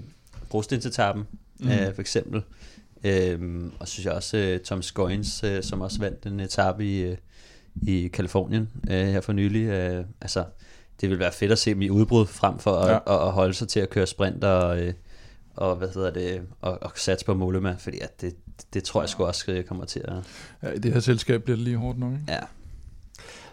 brostensetappen, 0.50 1.24
Mm. 1.60 1.70
øh, 1.70 1.94
for 1.94 2.02
eksempel. 2.02 2.44
Øhm, 3.04 3.72
og 3.80 3.88
så 3.88 3.94
synes 3.94 4.06
jeg 4.06 4.14
også, 4.14 4.38
øh, 4.38 4.60
Tom 4.60 4.82
Scoins, 4.82 5.44
øh, 5.44 5.64
som 5.64 5.82
også 5.82 6.00
vandt 6.00 6.26
en 6.26 6.40
etape 6.40 6.86
i, 6.86 7.02
øh, 7.02 7.18
i 7.88 8.08
Kalifornien 8.08 8.70
øh, 8.90 9.06
her 9.08 9.22
for 9.22 9.34
nylig. 9.34 9.62
Øh, 9.68 10.06
altså, 10.22 10.44
det 11.02 11.10
vil 11.10 11.20
være 11.20 11.32
fedt 11.32 11.52
at 11.52 11.60
se 11.60 11.70
dem 11.70 11.82
i 11.82 11.90
udbrud, 11.90 12.26
frem 12.26 12.60
for 12.60 12.72
at, 12.76 12.92
Ja. 12.92 12.96
at, 13.16 13.28
at 13.28 13.32
holde 13.32 13.54
sig 13.54 13.68
til 13.68 13.80
at 13.80 13.90
køre 13.90 14.08
sprint 14.08 14.44
og, 14.44 14.80
øh, 14.82 14.94
og 15.56 15.76
hvad 15.76 15.88
hedder 15.94 16.12
det, 16.12 16.42
og, 16.62 16.78
og 16.82 16.92
satse 16.96 17.26
på 17.26 17.34
Mollema, 17.34 17.76
fordi 17.80 18.00
at 18.00 18.22
det, 18.22 18.36
det 18.74 18.84
tror 18.84 19.02
jeg 19.02 19.10
sgu 19.10 19.24
også 19.26 19.52
øh, 19.52 19.64
kommer 19.64 19.86
til 19.86 20.02
at... 20.06 20.14
Ja, 20.64 20.72
i 20.72 20.78
det 20.78 20.94
her 20.94 21.00
selskab 21.00 21.44
bliver 21.44 21.58
det 21.58 21.64
lige 21.64 21.78
hårdt 21.78 22.00
nok, 22.00 22.12
ikke? 22.14 22.24
Ja, 22.28 22.40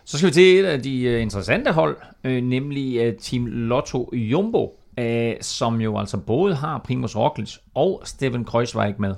Så 0.05 0.19
skal 0.19 0.27
vi 0.27 0.33
til 0.33 0.61
et 0.61 0.65
af 0.65 0.83
de 0.83 1.15
uh, 1.17 1.23
interessante 1.23 1.73
hold, 1.73 1.97
uh, 2.25 2.31
nemlig 2.31 3.09
uh, 3.09 3.15
Team 3.21 3.47
Lotto 3.47 4.11
Jumbo, 4.13 4.79
uh, 5.01 5.05
som 5.41 5.81
jo 5.81 5.99
altså 5.99 6.17
både 6.17 6.55
har 6.55 6.79
Primus 6.79 7.17
Roglic 7.17 7.57
og 7.75 8.03
Steven 8.05 8.45
Kreuzweig 8.45 8.95
med. 8.99 9.15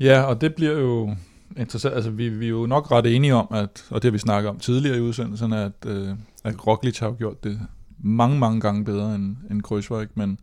Ja, 0.00 0.22
og 0.22 0.40
det 0.40 0.54
bliver 0.54 0.78
jo 0.78 1.14
interessant. 1.56 1.94
Altså, 1.94 2.10
vi, 2.10 2.28
vi 2.28 2.44
er 2.46 2.50
jo 2.50 2.66
nok 2.66 2.90
ret 2.90 3.16
enige 3.16 3.34
om, 3.34 3.46
at, 3.50 3.84
og 3.90 4.02
det 4.02 4.08
har 4.08 4.12
vi 4.12 4.18
snakket 4.18 4.48
om 4.50 4.58
tidligere 4.58 4.96
i 4.96 5.00
udsendelsen, 5.00 5.52
at, 5.52 5.72
øh, 5.86 6.08
at 6.44 6.66
Roglic 6.66 6.98
har 6.98 7.06
jo 7.06 7.14
gjort 7.18 7.44
det 7.44 7.60
mange, 7.98 8.38
mange 8.38 8.60
gange 8.60 8.84
bedre 8.84 9.14
end, 9.14 9.36
end 9.50 9.62
Kreuzweig, 9.62 10.08
men, 10.14 10.38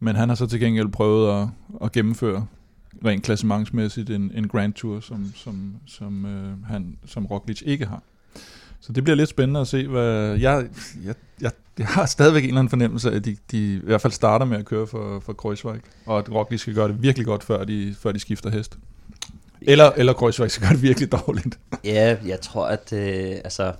men 0.00 0.16
han 0.16 0.28
har 0.28 0.36
så 0.36 0.46
til 0.46 0.60
gengæld 0.60 0.88
prøvet 0.88 1.42
at, 1.42 1.48
at 1.82 1.92
gennemføre 1.92 2.46
rent 3.04 3.24
klassementsmæssigt 3.24 4.10
en, 4.10 4.32
en 4.34 4.48
Grand 4.48 4.74
Tour, 4.74 5.00
som, 5.00 5.32
som, 5.36 5.76
som, 5.86 6.26
øh, 6.26 6.64
han, 6.68 6.96
som 7.06 7.26
Roglic 7.26 7.62
ikke 7.64 7.86
har. 7.86 8.02
Så 8.80 8.92
det 8.92 9.04
bliver 9.04 9.16
lidt 9.16 9.28
spændende 9.28 9.60
at 9.60 9.68
se, 9.68 9.86
hvad... 9.86 10.36
Jeg, 10.36 10.66
jeg, 11.04 11.14
jeg, 11.40 11.50
jeg 11.78 11.86
har 11.86 12.06
stadigvæk 12.06 12.42
en 12.42 12.48
eller 12.48 12.58
anden 12.58 12.70
fornemmelse 12.70 13.10
af, 13.10 13.16
at 13.16 13.24
de, 13.24 13.36
de 13.50 13.74
i 13.74 13.80
hvert 13.84 14.00
fald 14.00 14.12
starter 14.12 14.46
med 14.46 14.58
at 14.58 14.64
køre 14.64 14.86
for, 14.86 15.20
for 15.20 15.32
Kreuzweig, 15.32 15.80
og 16.06 16.18
at 16.18 16.32
Roglic 16.32 16.60
skal 16.60 16.74
gøre 16.74 16.88
det 16.88 17.02
virkelig 17.02 17.26
godt, 17.26 17.44
før 17.44 17.64
de, 17.64 17.94
før 17.98 18.12
de 18.12 18.18
skifter 18.18 18.50
hest. 18.50 18.78
Eller, 19.62 19.90
eller 19.96 20.12
Kreuzweig 20.12 20.50
skal 20.50 20.66
gøre 20.66 20.74
det 20.74 20.82
virkelig 20.82 21.12
dårligt. 21.12 21.58
Ja, 21.84 22.16
jeg 22.26 22.40
tror, 22.40 22.66
at 22.66 22.92
øh, 22.92 23.36
altså, 23.44 23.72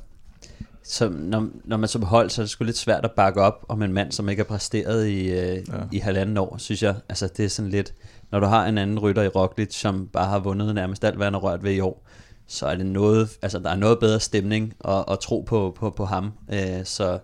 som, 0.83 1.13
når, 1.13 1.49
når 1.65 1.77
man 1.77 1.89
som 1.89 2.03
hold, 2.03 2.31
så 2.31 2.43
er 2.43 2.45
det 2.45 2.51
sgu 2.51 2.65
lidt 2.65 2.77
svært 2.77 3.05
at 3.05 3.11
bakke 3.11 3.41
op 3.41 3.65
om 3.69 3.83
en 3.83 3.93
mand, 3.93 4.13
som 4.13 4.29
ikke 4.29 4.41
har 4.41 4.47
præsteret 4.47 5.07
i, 5.07 5.31
øh, 5.31 5.57
ja. 5.57 5.63
i 5.93 5.99
halvanden 5.99 6.37
år, 6.37 6.57
synes 6.59 6.83
jeg. 6.83 6.95
Altså, 7.09 7.29
det 7.37 7.45
er 7.45 7.49
sådan 7.49 7.71
lidt, 7.71 7.95
når 8.33 8.41
du 8.41 8.47
har 8.47 8.67
en 8.67 8.79
anden 8.79 8.99
rytter 8.99 9.23
i 9.23 9.29
Roglic, 9.29 9.75
som 9.75 10.09
bare 10.13 10.27
har 10.27 10.39
vundet 10.39 10.75
nærmest 10.75 11.05
alt, 11.05 11.17
hvad 11.17 11.27
han 11.27 11.35
har 11.35 11.41
rørt 11.41 11.63
ved 11.65 11.73
i 11.73 11.81
år, 11.81 12.07
så 12.47 12.67
er 12.67 12.77
det 12.77 12.87
noget, 12.87 13.29
altså 13.43 13.59
der 13.59 13.71
er 13.71 13.77
noget 13.77 13.99
bedre 13.99 14.21
stemning 14.21 14.73
og, 14.81 15.09
og 15.09 15.21
tro 15.21 15.41
på, 15.49 15.77
på, 15.79 15.91
på 15.91 16.05
ham. 16.05 16.33
Øh, 16.53 16.85
så 16.85 17.19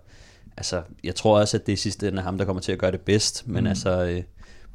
altså, 0.57 0.83
jeg 1.05 1.15
tror 1.15 1.39
også, 1.41 1.57
at 1.57 1.67
det 1.67 1.73
i 1.73 1.77
sidste 1.77 2.09
ende 2.09 2.19
er 2.19 2.23
ham, 2.23 2.39
der 2.39 2.45
kommer 2.45 2.61
til 2.63 2.73
at 2.73 2.79
gøre 2.79 2.91
det 2.93 3.01
bedst, 3.01 3.49
men 3.49 3.65
Mm. 3.65 3.71
altså... 3.71 4.05
Øh, 4.05 4.23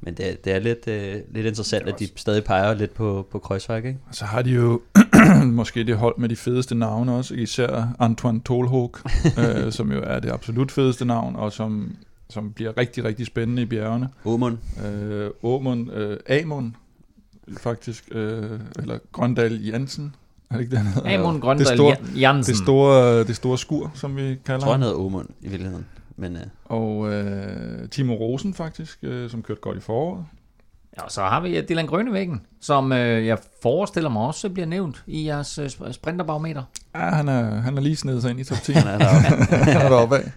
men 0.02 0.14
det, 0.14 0.32
er- 0.32 0.36
det 0.36 0.54
er 0.54 0.60
lidt, 0.60 0.88
øh, 0.88 1.16
lidt 1.34 1.46
interessant, 1.48 1.88
at 1.88 2.00
de 2.00 2.08
stadig 2.16 2.44
peger 2.44 2.74
lidt 2.74 2.94
på, 2.94 3.28
på 3.32 3.40
Kreuzweig, 3.40 3.78
ikke? 3.86 4.00
Og 4.10 4.16
så 4.16 4.26
har 4.26 4.42
de 4.42 4.50
jo 4.50 4.82
måske 5.46 5.84
det 5.84 5.98
hold 5.98 6.18
med 6.18 6.30
de 6.30 6.36
fedeste 6.36 6.76
navne 6.76 7.12
også, 7.14 7.34
især 7.34 7.88
Antoine 8.00 8.42
Tolhog, 8.42 8.96
øh, 9.40 9.72
som 9.72 9.92
jo 9.92 10.02
er 10.04 10.20
det 10.20 10.32
absolut 10.32 10.72
fedeste 10.72 11.06
navn, 11.06 11.36
og 11.36 11.52
som, 11.54 11.96
som 12.30 12.54
bliver 12.54 12.78
rigtig, 12.78 13.04
rigtig 13.04 13.26
spændende 13.26 13.62
i 13.62 13.66
bjergene. 13.66 14.10
Omund. 14.26 14.58
Øh, 14.86 15.30
Åmund, 15.44 15.92
øh, 15.92 16.18
Amund, 16.30 16.72
faktisk, 17.58 18.04
øh, 18.12 18.60
eller 18.80 19.00
Grøndal 19.12 19.62
Jensen, 19.66 20.16
er 20.50 20.54
det 20.56 20.62
ikke 20.64 20.72
det, 20.72 20.80
han 20.80 20.94
hedder? 20.94 21.20
Amund 21.20 21.36
det 21.36 21.44
Grøndal 21.44 21.68
store, 21.76 21.96
Jansen. 22.20 22.54
det 22.54 22.64
store, 22.64 23.24
det 23.24 23.36
store 23.36 23.58
skur, 23.58 23.92
som 23.96 24.16
vi 24.16 24.22
kalder 24.22 24.38
Jeg 24.48 24.60
tror, 24.62 24.72
han 24.72 24.82
ham. 24.82 24.82
hedder 24.82 24.96
Omund 25.06 25.28
i 25.42 25.48
virkeligheden. 25.48 25.86
Men 26.20 26.36
øh, 26.36 26.42
Og 26.66 27.14
øh, 27.14 27.90
Timo 27.90 28.14
Rosen 28.14 28.54
faktisk, 28.54 29.00
øh, 29.02 29.30
som 29.30 29.42
kørte 29.42 29.62
godt 29.62 29.78
i 29.78 29.82
foråret. 29.82 30.26
Og 31.04 31.12
så 31.12 31.22
har 31.22 31.39
vi 31.39 31.62
Dylan 31.62 31.86
Grønnevæggen, 31.86 32.42
som 32.62 32.92
øh, 32.92 33.25
jeg 33.25 33.38
forestiller 33.62 34.10
mig 34.10 34.22
også 34.22 34.50
bliver 34.50 34.66
nævnt 34.66 35.04
i 35.08 35.27
jeres 35.27 35.60
øh, 35.60 35.70
sprinterbarometer. 35.92 36.63
Ja, 36.96 37.00
han 37.00 37.27
er, 37.27 37.62
han 37.62 37.77
er 37.77 37.82
lige 37.82 37.96
snedet 37.96 38.22
sig 38.22 38.32
ind 38.32 38.39
i 38.39 38.44
top 38.44 38.58
10. 38.58 38.72
Han 38.88 38.88
er 38.88 38.98
deroppe. 38.98 39.56
han 39.56 39.86
er 39.86 39.89
deroppe 39.89 40.16
af. 40.18 40.32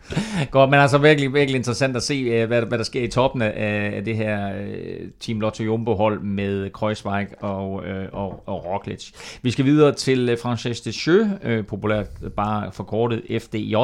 Godt, 0.50 0.70
men 0.70 0.80
altså 0.80 0.98
virkelig, 0.98 1.34
virkelig 1.34 1.58
interessant 1.58 1.96
at 1.96 2.02
se, 2.02 2.14
øh, 2.14 2.46
hvad, 2.46 2.62
hvad 2.62 2.78
der 2.78 2.84
sker 2.84 3.02
i 3.02 3.08
toppen 3.08 3.42
af, 3.42 4.02
det 4.04 4.16
her 4.16 4.52
øh, 4.56 5.08
Team 5.20 5.40
Lotto 5.40 5.64
Jumbo-hold 5.64 6.20
med 6.20 6.70
Kreuzweig 6.70 7.28
og, 7.40 7.86
øh, 7.86 8.08
og, 8.12 8.42
og 8.46 8.66
Roglic. 8.66 9.10
Vi 9.42 9.50
skal 9.50 9.64
videre 9.64 9.92
til 9.92 10.28
øh, 10.28 10.38
Frances 10.42 10.80
Descheux, 10.80 11.28
øh, 11.42 11.66
populært 11.66 12.06
bare 12.36 12.72
forkortet 12.72 13.42
FDJ. 13.42 13.74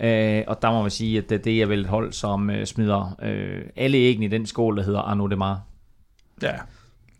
Øh, 0.00 0.42
og 0.46 0.62
der 0.62 0.70
må 0.70 0.82
man 0.82 0.90
sige, 0.90 1.18
at 1.18 1.30
det, 1.30 1.44
det 1.44 1.62
er 1.62 1.66
vel 1.66 1.80
et 1.80 1.86
hold, 1.86 2.12
som 2.12 2.50
øh, 2.50 2.66
smider 2.66 3.16
øh, 3.22 3.60
alle 3.76 3.98
æggene 3.98 4.26
i 4.26 4.28
den 4.28 4.46
skål, 4.46 4.76
der 4.76 4.82
hedder 4.82 5.00
Arnaud 5.00 5.28
Demar. 5.28 5.60
Ja. 6.42 6.54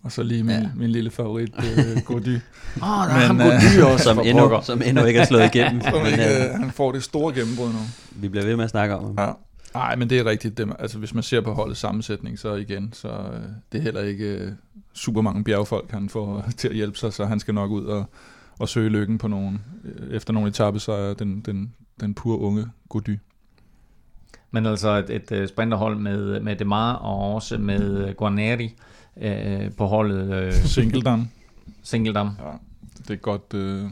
Og 0.03 0.13
så 0.13 0.23
lige 0.23 0.43
min, 0.43 0.55
ja. 0.55 0.71
min 0.77 0.91
lille 0.91 1.11
favorit, 1.11 1.55
uh, 1.59 2.03
Gody. 2.05 2.29
Åh, 2.29 3.01
oh, 3.01 3.07
der 3.07 3.15
er 3.15 3.27
ham 3.27 3.39
Gody 3.39 3.83
også. 3.93 4.05
som, 4.05 4.21
endnu, 4.25 4.61
som 4.63 4.83
endnu 4.85 5.05
ikke 5.05 5.21
er 5.21 5.25
slået 5.25 5.55
igennem. 5.55 5.83
men, 5.95 6.07
ikke, 6.07 6.25
uh, 6.55 6.61
han 6.61 6.71
får 6.71 6.93
det 6.93 7.03
store 7.03 7.35
gennembrud 7.35 7.69
nu. 7.69 7.79
Vi 8.11 8.29
bliver 8.29 8.47
ved 8.47 8.57
med 8.57 8.65
at 8.65 8.71
snakke 8.71 8.97
om 8.97 9.05
ham. 9.05 9.27
Ja. 9.27 9.33
Nej, 9.75 9.97
men 9.97 10.11
det 10.11 10.19
er 10.19 10.25
rigtigt. 10.25 10.59
Det, 10.59 10.73
altså, 10.79 10.99
hvis 10.99 11.15
man 11.15 11.23
ser 11.23 11.41
på 11.41 11.55
holdets 11.55 11.81
sammensætning, 11.81 12.39
så 12.39 12.55
igen, 12.55 12.93
så 12.93 13.09
uh, 13.09 13.41
det 13.73 13.79
er 13.79 13.83
heller 13.83 14.01
ikke 14.01 14.45
uh, 14.47 14.53
super 14.93 15.21
mange 15.21 15.45
bjergfolk, 15.45 15.91
han 15.91 16.09
får 16.09 16.45
til 16.59 16.69
at 16.69 16.75
hjælpe 16.75 16.99
sig, 16.99 17.13
så 17.13 17.25
han 17.25 17.41
skal 17.41 17.55
nok 17.55 17.71
ud 17.71 17.85
og, 17.85 18.05
og 18.59 18.69
søge 18.69 18.89
lykken 18.89 19.19
på 19.19 19.29
nogen, 19.29 19.61
efter 20.11 20.33
nogle 20.33 20.49
etappesejre, 20.49 21.15
den, 21.15 21.41
den, 21.41 21.75
den 22.01 22.15
pure 22.15 22.39
unge 22.39 22.67
Gody. 22.89 23.19
Men 24.51 24.67
altså 24.67 25.05
et, 25.09 25.33
et 25.33 25.49
sprinterhold 25.49 25.99
med, 25.99 26.41
med 26.41 26.57
Demar 26.57 26.95
og 26.95 27.35
også 27.35 27.59
med 27.59 28.15
Guarneri 28.15 28.75
øh, 29.21 29.73
på 29.77 29.87
holdet. 29.87 30.35
Øh, 30.35 30.53
Singledam. 30.75 31.29
Singledam. 31.83 32.27
Ja, 32.27 32.51
det 32.99 33.11
er 33.11 33.17
godt, 33.17 33.55
øh, 33.55 33.91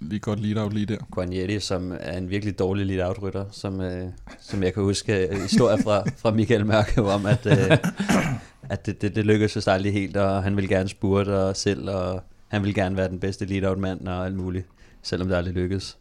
lige 0.00 0.20
godt 0.20 0.40
lead-out 0.40 0.72
lige 0.72 0.86
der. 0.86 0.98
Guarnieri, 1.10 1.60
som 1.60 1.92
er 2.00 2.18
en 2.18 2.30
virkelig 2.30 2.58
dårlig 2.58 2.86
lead-out-rytter, 2.86 3.44
som, 3.50 3.80
øh, 3.80 4.08
som 4.40 4.62
jeg 4.62 4.74
kan 4.74 4.82
huske 4.82 5.28
historier 5.42 5.82
fra, 5.82 6.02
fra 6.16 6.30
Michael 6.30 6.66
Mørke 6.66 7.02
om, 7.02 7.26
at, 7.26 7.46
øh, 7.46 7.78
at 8.62 8.86
det, 8.86 9.02
det, 9.02 9.16
det 9.16 9.26
lykkedes 9.26 9.56
jo 9.56 9.60
aldrig 9.66 9.92
helt, 9.92 10.16
og 10.16 10.42
han 10.42 10.56
vil 10.56 10.68
gerne 10.68 10.88
spurte 10.88 11.38
og 11.38 11.56
selv, 11.56 11.90
og 11.90 12.22
han 12.48 12.62
vil 12.62 12.74
gerne 12.74 12.96
være 12.96 13.08
den 13.08 13.20
bedste 13.20 13.44
lead-out-mand 13.44 14.08
og 14.08 14.26
alt 14.26 14.36
muligt, 14.36 14.66
selvom 15.02 15.28
det 15.28 15.36
aldrig 15.36 15.54
lykkedes. 15.54 15.98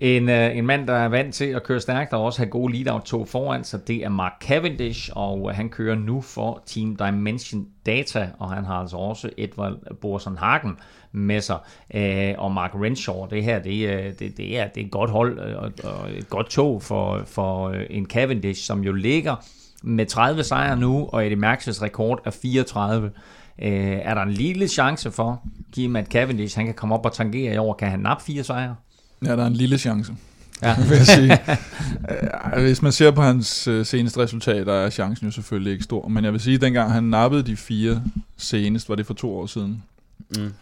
En, 0.00 0.28
øh, 0.28 0.56
en 0.56 0.66
mand, 0.66 0.86
der 0.86 0.94
er 0.94 1.08
vant 1.08 1.34
til 1.34 1.44
at 1.44 1.62
køre 1.62 1.80
stærkt 1.80 2.12
og 2.12 2.24
også 2.24 2.38
have 2.38 2.50
gode 2.50 2.72
lead-out-tog 2.72 3.28
foran 3.28 3.64
sig, 3.64 3.88
det 3.88 4.04
er 4.04 4.08
Mark 4.08 4.32
Cavendish, 4.40 5.10
og 5.14 5.50
øh, 5.50 5.56
han 5.56 5.68
kører 5.68 5.94
nu 5.94 6.20
for 6.20 6.62
Team 6.66 6.96
Dimension 6.96 7.66
Data, 7.86 8.28
og 8.38 8.50
han 8.50 8.64
har 8.64 8.74
altså 8.74 8.96
også 8.96 9.30
Edvard 9.38 9.76
Borsen 10.00 10.36
Hagen 10.36 10.76
med 11.12 11.40
sig. 11.40 11.58
Øh, 11.94 12.34
og 12.38 12.52
Mark 12.52 12.74
Renshaw, 12.74 13.26
det 13.30 13.44
her, 13.44 13.58
det, 13.58 13.88
øh, 13.88 14.04
det, 14.18 14.36
det, 14.36 14.58
er, 14.58 14.68
det 14.68 14.80
er 14.80 14.84
et 14.84 14.90
godt 14.90 15.10
hold 15.10 15.38
og, 15.38 15.72
og 15.84 16.10
et 16.10 16.28
godt 16.28 16.50
tog 16.50 16.82
for, 16.82 17.22
for 17.26 17.70
en 17.70 18.06
Cavendish, 18.06 18.66
som 18.66 18.84
jo 18.84 18.92
ligger 18.92 19.36
med 19.82 20.06
30 20.06 20.44
sejre 20.44 20.76
nu, 20.76 21.08
og 21.12 21.26
Eddie 21.26 21.52
Merckx' 21.52 21.82
rekord 21.82 22.20
er 22.24 22.30
34. 22.30 23.10
Øh, 23.62 23.72
er 24.02 24.14
der 24.14 24.22
en 24.22 24.30
lille 24.30 24.68
chance 24.68 25.10
for, 25.10 25.42
at 25.96 26.06
Cavendish 26.06 26.56
han 26.56 26.66
kan 26.66 26.74
komme 26.74 26.94
op 26.94 27.06
og 27.06 27.12
tangere 27.12 27.54
i 27.54 27.56
år? 27.56 27.72
Kan 27.72 27.88
han 27.88 28.00
nappe 28.00 28.24
fire 28.24 28.44
sejre? 28.44 28.76
Ja, 29.24 29.36
der 29.36 29.42
er 29.42 29.46
en 29.46 29.52
lille 29.52 29.78
chance. 29.78 30.12
Ja. 30.62 30.76
vil 30.88 30.96
jeg 30.96 31.06
sige. 31.06 31.38
Hvis 32.66 32.82
man 32.82 32.92
ser 32.92 33.10
på 33.10 33.22
hans 33.22 33.68
øh, 33.68 33.86
seneste 33.86 34.20
resultater, 34.20 34.72
er 34.72 34.90
chancen 34.90 35.26
jo 35.26 35.32
selvfølgelig 35.32 35.72
ikke 35.72 35.84
stor. 35.84 36.08
Men 36.08 36.24
jeg 36.24 36.32
vil 36.32 36.40
sige, 36.40 36.54
at 36.54 36.60
dengang 36.60 36.92
han 36.92 37.04
nappede 37.04 37.42
de 37.42 37.56
fire 37.56 38.02
senest, 38.36 38.88
var 38.88 38.94
det 38.94 39.06
for 39.06 39.14
to 39.14 39.38
år 39.38 39.46
siden, 39.46 39.82
mm. 40.36 40.52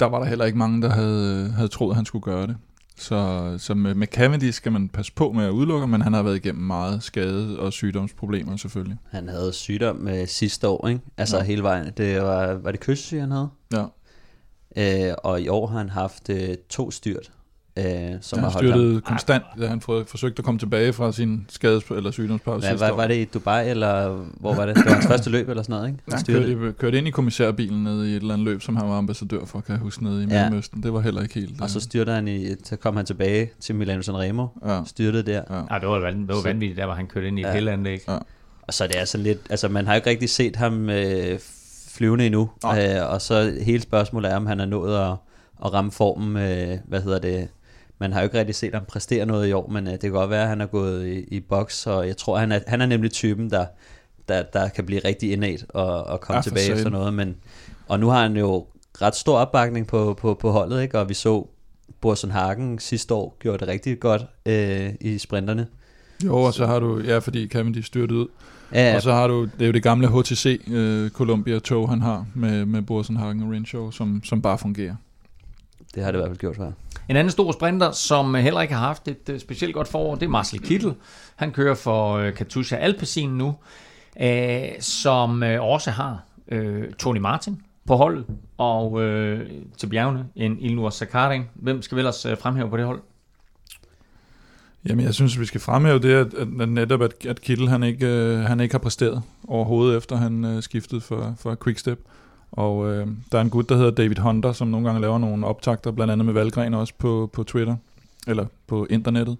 der 0.00 0.06
var 0.06 0.18
der 0.18 0.26
heller 0.26 0.44
ikke 0.44 0.58
mange, 0.58 0.82
der 0.82 0.90
havde, 0.90 1.52
havde 1.56 1.68
troet, 1.68 1.90
at 1.92 1.96
han 1.96 2.04
skulle 2.04 2.22
gøre 2.22 2.46
det. 2.46 2.56
Så, 2.96 3.54
så 3.58 3.74
med, 3.74 3.94
med 3.94 4.06
Cavendish 4.06 4.56
skal 4.56 4.72
man 4.72 4.88
passe 4.88 5.12
på 5.12 5.32
med 5.32 5.44
at 5.44 5.50
udelukke, 5.50 5.86
men 5.86 6.02
han 6.02 6.12
har 6.12 6.22
været 6.22 6.36
igennem 6.36 6.64
meget 6.64 7.02
skade 7.02 7.58
og 7.58 7.72
sygdomsproblemer 7.72 8.56
selvfølgelig. 8.56 8.98
Han 9.10 9.28
havde 9.28 9.52
sygdom 9.52 9.96
med 9.96 10.26
sidste 10.26 10.68
år, 10.68 10.88
ikke? 10.88 11.00
Altså 11.16 11.36
ja. 11.36 11.42
hele 11.42 11.62
vejen. 11.62 11.92
Det 11.96 12.22
var, 12.22 12.54
var 12.54 12.70
det 12.70 12.80
kystsyge, 12.80 13.20
han 13.20 13.30
havde? 13.30 13.48
Ja. 13.72 13.84
Øh, 14.76 15.14
og 15.24 15.40
i 15.40 15.48
år 15.48 15.66
har 15.66 15.78
han 15.78 15.88
haft 15.88 16.30
øh, 16.30 16.56
to 16.68 16.90
styrt 16.90 17.30
øh, 17.78 18.18
som 18.20 18.38
han 18.38 18.50
har 18.50 18.58
styrtede 18.58 18.92
ham. 18.92 19.00
konstant, 19.00 19.44
da 19.60 19.66
han 19.66 19.80
forsøgte 19.80 20.40
at 20.40 20.44
komme 20.44 20.58
tilbage 20.58 20.92
fra 20.92 21.12
sin 21.12 21.46
skades- 21.48 21.96
eller 21.96 22.10
sygdomspause 22.10 22.68
Hvad, 22.68 22.78
var, 22.78 22.96
var 22.96 23.06
det 23.06 23.14
i 23.14 23.24
Dubai, 23.24 23.70
eller 23.70 24.08
hvor 24.40 24.54
var 24.54 24.66
det? 24.66 24.76
Det 24.76 24.84
var 24.84 24.92
hans 24.92 25.06
første 25.06 25.30
løb 25.30 25.48
eller 25.48 25.62
sådan 25.62 25.76
noget, 25.76 25.88
ikke? 25.88 26.02
Han 26.12 26.56
kørte, 26.56 26.72
kørte 26.72 26.98
ind 26.98 27.08
i 27.08 27.10
kommissærbilen 27.10 27.84
nede 27.84 28.10
i 28.10 28.16
et 28.16 28.20
eller 28.20 28.34
andet 28.34 28.44
løb, 28.44 28.62
som 28.62 28.76
han 28.76 28.88
var 28.88 28.98
ambassadør 28.98 29.44
for, 29.44 29.60
kan 29.60 29.72
jeg 29.72 29.80
huske, 29.80 30.04
nede 30.04 30.24
i 30.24 30.26
ja. 30.26 30.42
Mellemøsten. 30.42 30.82
Det 30.82 30.92
var 30.92 31.00
heller 31.00 31.22
ikke 31.22 31.34
helt... 31.34 31.60
Og 31.60 31.70
så 31.70 31.80
styrte 31.80 32.12
han 32.12 32.28
i, 32.28 32.48
så 32.64 32.76
kom 32.76 32.96
han 32.96 33.06
tilbage 33.06 33.50
til 33.60 33.74
Milano 33.74 34.02
Sanremo, 34.02 34.46
ja. 34.66 34.80
styrtede 34.86 35.22
der. 35.22 35.42
Ja, 35.50 35.74
ja 35.74 35.78
det 35.80 35.88
var, 35.88 36.10
det 36.10 36.28
var 36.28 36.42
vanvittigt, 36.42 36.78
der 36.78 36.84
var 36.84 36.94
han 36.94 37.06
kørte 37.06 37.28
ind 37.28 37.38
i 37.38 37.42
et 37.42 37.46
ja. 37.46 37.52
pillanlæg. 37.52 38.00
Ja. 38.08 38.18
Og 38.62 38.74
så 38.74 38.84
er 38.84 38.88
det 38.88 38.96
altså 38.96 39.18
lidt, 39.18 39.38
altså 39.50 39.68
man 39.68 39.86
har 39.86 39.94
jo 39.94 39.96
ikke 39.96 40.10
rigtig 40.10 40.30
set 40.30 40.56
ham 40.56 40.90
øh, 40.90 41.38
flyvende 41.88 42.26
endnu, 42.26 42.50
øh, 42.64 43.10
og 43.10 43.22
så 43.22 43.54
hele 43.62 43.82
spørgsmålet 43.82 44.32
er, 44.32 44.36
om 44.36 44.46
han 44.46 44.60
er 44.60 44.66
nået 44.66 44.96
at, 44.96 45.12
at 45.64 45.72
ramme 45.72 45.92
formen, 45.92 46.36
øh, 46.36 46.78
hvad 46.88 47.02
hedder 47.02 47.18
det, 47.18 47.48
man 47.98 48.12
har 48.12 48.20
jo 48.20 48.24
ikke 48.24 48.38
rigtig 48.38 48.54
set 48.54 48.74
ham 48.74 48.84
præstere 48.84 49.26
noget 49.26 49.48
i 49.48 49.52
år, 49.52 49.68
men 49.68 49.86
uh, 49.86 49.92
det 49.92 50.00
kan 50.00 50.10
godt 50.10 50.30
være, 50.30 50.42
at 50.42 50.48
han 50.48 50.60
er 50.60 50.66
gået 50.66 51.06
i, 51.06 51.36
i 51.36 51.40
boks, 51.40 51.86
og 51.86 52.06
jeg 52.06 52.16
tror, 52.16 52.38
han 52.38 52.52
er, 52.52 52.60
han 52.66 52.80
er 52.80 52.86
nemlig 52.86 53.10
typen, 53.10 53.50
der, 53.50 53.66
der, 54.28 54.42
der 54.42 54.68
kan 54.68 54.86
blive 54.86 55.00
rigtig 55.04 55.32
indat 55.32 55.66
og, 55.68 56.04
og 56.04 56.20
komme 56.20 56.36
ja, 56.36 56.42
tilbage 56.42 56.72
efter 56.72 56.90
noget. 56.90 57.14
Men, 57.14 57.36
og 57.88 58.00
nu 58.00 58.08
har 58.08 58.22
han 58.22 58.36
jo 58.36 58.66
ret 59.02 59.16
stor 59.16 59.38
opbakning 59.38 59.86
på, 59.86 60.14
på, 60.14 60.34
på 60.34 60.50
holdet, 60.50 60.82
ikke? 60.82 60.98
og 60.98 61.08
vi 61.08 61.14
så 61.14 61.46
Borsen 62.00 62.30
Hagen 62.30 62.78
sidste 62.78 63.14
år 63.14 63.36
gjorde 63.40 63.58
det 63.58 63.68
rigtig 63.68 64.00
godt 64.00 64.26
øh, 64.46 64.94
i 65.00 65.18
sprinterne. 65.18 65.66
Jo, 66.24 66.36
og 66.36 66.54
så 66.54 66.66
har 66.66 66.80
du, 66.80 67.00
ja, 67.00 67.18
fordi 67.18 67.46
de 67.46 67.82
styrte 67.82 68.14
ud. 68.14 68.26
Ja, 68.74 68.90
ja. 68.90 68.96
Og 68.96 69.02
så 69.02 69.12
har 69.12 69.28
du, 69.28 69.44
det 69.44 69.62
er 69.62 69.66
jo 69.66 69.72
det 69.72 69.82
gamle 69.82 70.08
HTC 70.08 70.60
øh, 70.70 71.10
Columbia 71.10 71.58
tog, 71.58 71.88
han 71.88 72.00
har 72.00 72.26
med, 72.34 72.64
med 72.64 72.82
Borsen 72.82 73.16
Hagen 73.16 73.42
og 73.42 73.50
Renshaw, 73.50 73.90
som, 73.90 74.20
som 74.24 74.42
bare 74.42 74.58
fungerer. 74.58 74.94
Det 75.98 76.04
har 76.04 76.12
det 76.12 76.18
i 76.18 76.20
hvert 76.20 76.30
fald 76.30 76.38
gjort 76.38 76.56
før. 76.56 76.70
En 77.08 77.16
anden 77.16 77.30
stor 77.30 77.52
sprinter, 77.52 77.90
som 77.90 78.34
heller 78.34 78.60
ikke 78.60 78.74
har 78.74 78.86
haft 78.86 79.08
et 79.08 79.28
uh, 79.32 79.38
specielt 79.38 79.74
godt 79.74 79.88
forår, 79.88 80.14
det 80.14 80.22
er 80.22 80.30
Marcel 80.30 80.60
Kittel. 80.60 80.94
Han 81.36 81.52
kører 81.52 81.74
for 81.74 82.26
uh, 82.26 82.34
Katusha 82.34 82.76
Alpecin 82.76 83.30
nu, 83.30 83.54
uh, 84.22 84.26
som 84.80 85.42
også 85.60 85.90
har 85.90 86.22
uh, 86.52 86.84
Tony 86.98 87.18
Martin 87.18 87.62
på 87.86 87.96
holdet, 87.96 88.24
og 88.58 88.92
uh, 88.92 89.38
til 89.76 89.86
bjergene 89.86 90.26
en 90.36 90.58
Ilnur 90.60 90.90
Sakarin. 90.90 91.42
Hvem 91.54 91.82
skal 91.82 91.96
vi 91.96 92.00
ellers 92.00 92.26
uh, 92.26 92.38
fremhæve 92.38 92.70
på 92.70 92.76
det 92.76 92.84
hold? 92.84 93.00
Jamen, 94.88 95.04
jeg 95.04 95.14
synes, 95.14 95.40
vi 95.40 95.44
skal 95.44 95.60
fremhæve 95.60 95.98
det, 95.98 96.12
at, 96.12 96.34
at 96.60 96.68
netop 96.68 97.02
at, 97.02 97.26
at 97.26 97.40
Kittel 97.40 97.68
han 97.68 97.82
ikke, 97.82 98.06
uh, 98.06 98.38
han 98.38 98.60
ikke 98.60 98.74
har 98.74 98.78
præsteret 98.78 99.22
overhovedet, 99.48 99.96
efter 99.96 100.16
han 100.16 100.44
uh, 100.44 100.62
skiftede 100.62 101.00
for, 101.00 101.34
for 101.38 101.56
Quickstep. 101.64 101.98
Og 102.52 102.90
øh, 102.90 103.06
der 103.32 103.38
er 103.38 103.42
en 103.42 103.50
gut, 103.50 103.68
der 103.68 103.76
hedder 103.76 103.90
David 103.90 104.16
Hunter, 104.16 104.52
som 104.52 104.68
nogle 104.68 104.86
gange 104.86 105.00
laver 105.00 105.18
nogle 105.18 105.46
optagter, 105.46 105.90
blandt 105.90 106.12
andet 106.12 106.26
med 106.26 106.34
Valgren 106.34 106.74
også 106.74 106.94
på, 106.98 107.30
på 107.32 107.44
Twitter, 107.44 107.76
eller 108.26 108.46
på 108.66 108.86
internettet. 108.90 109.36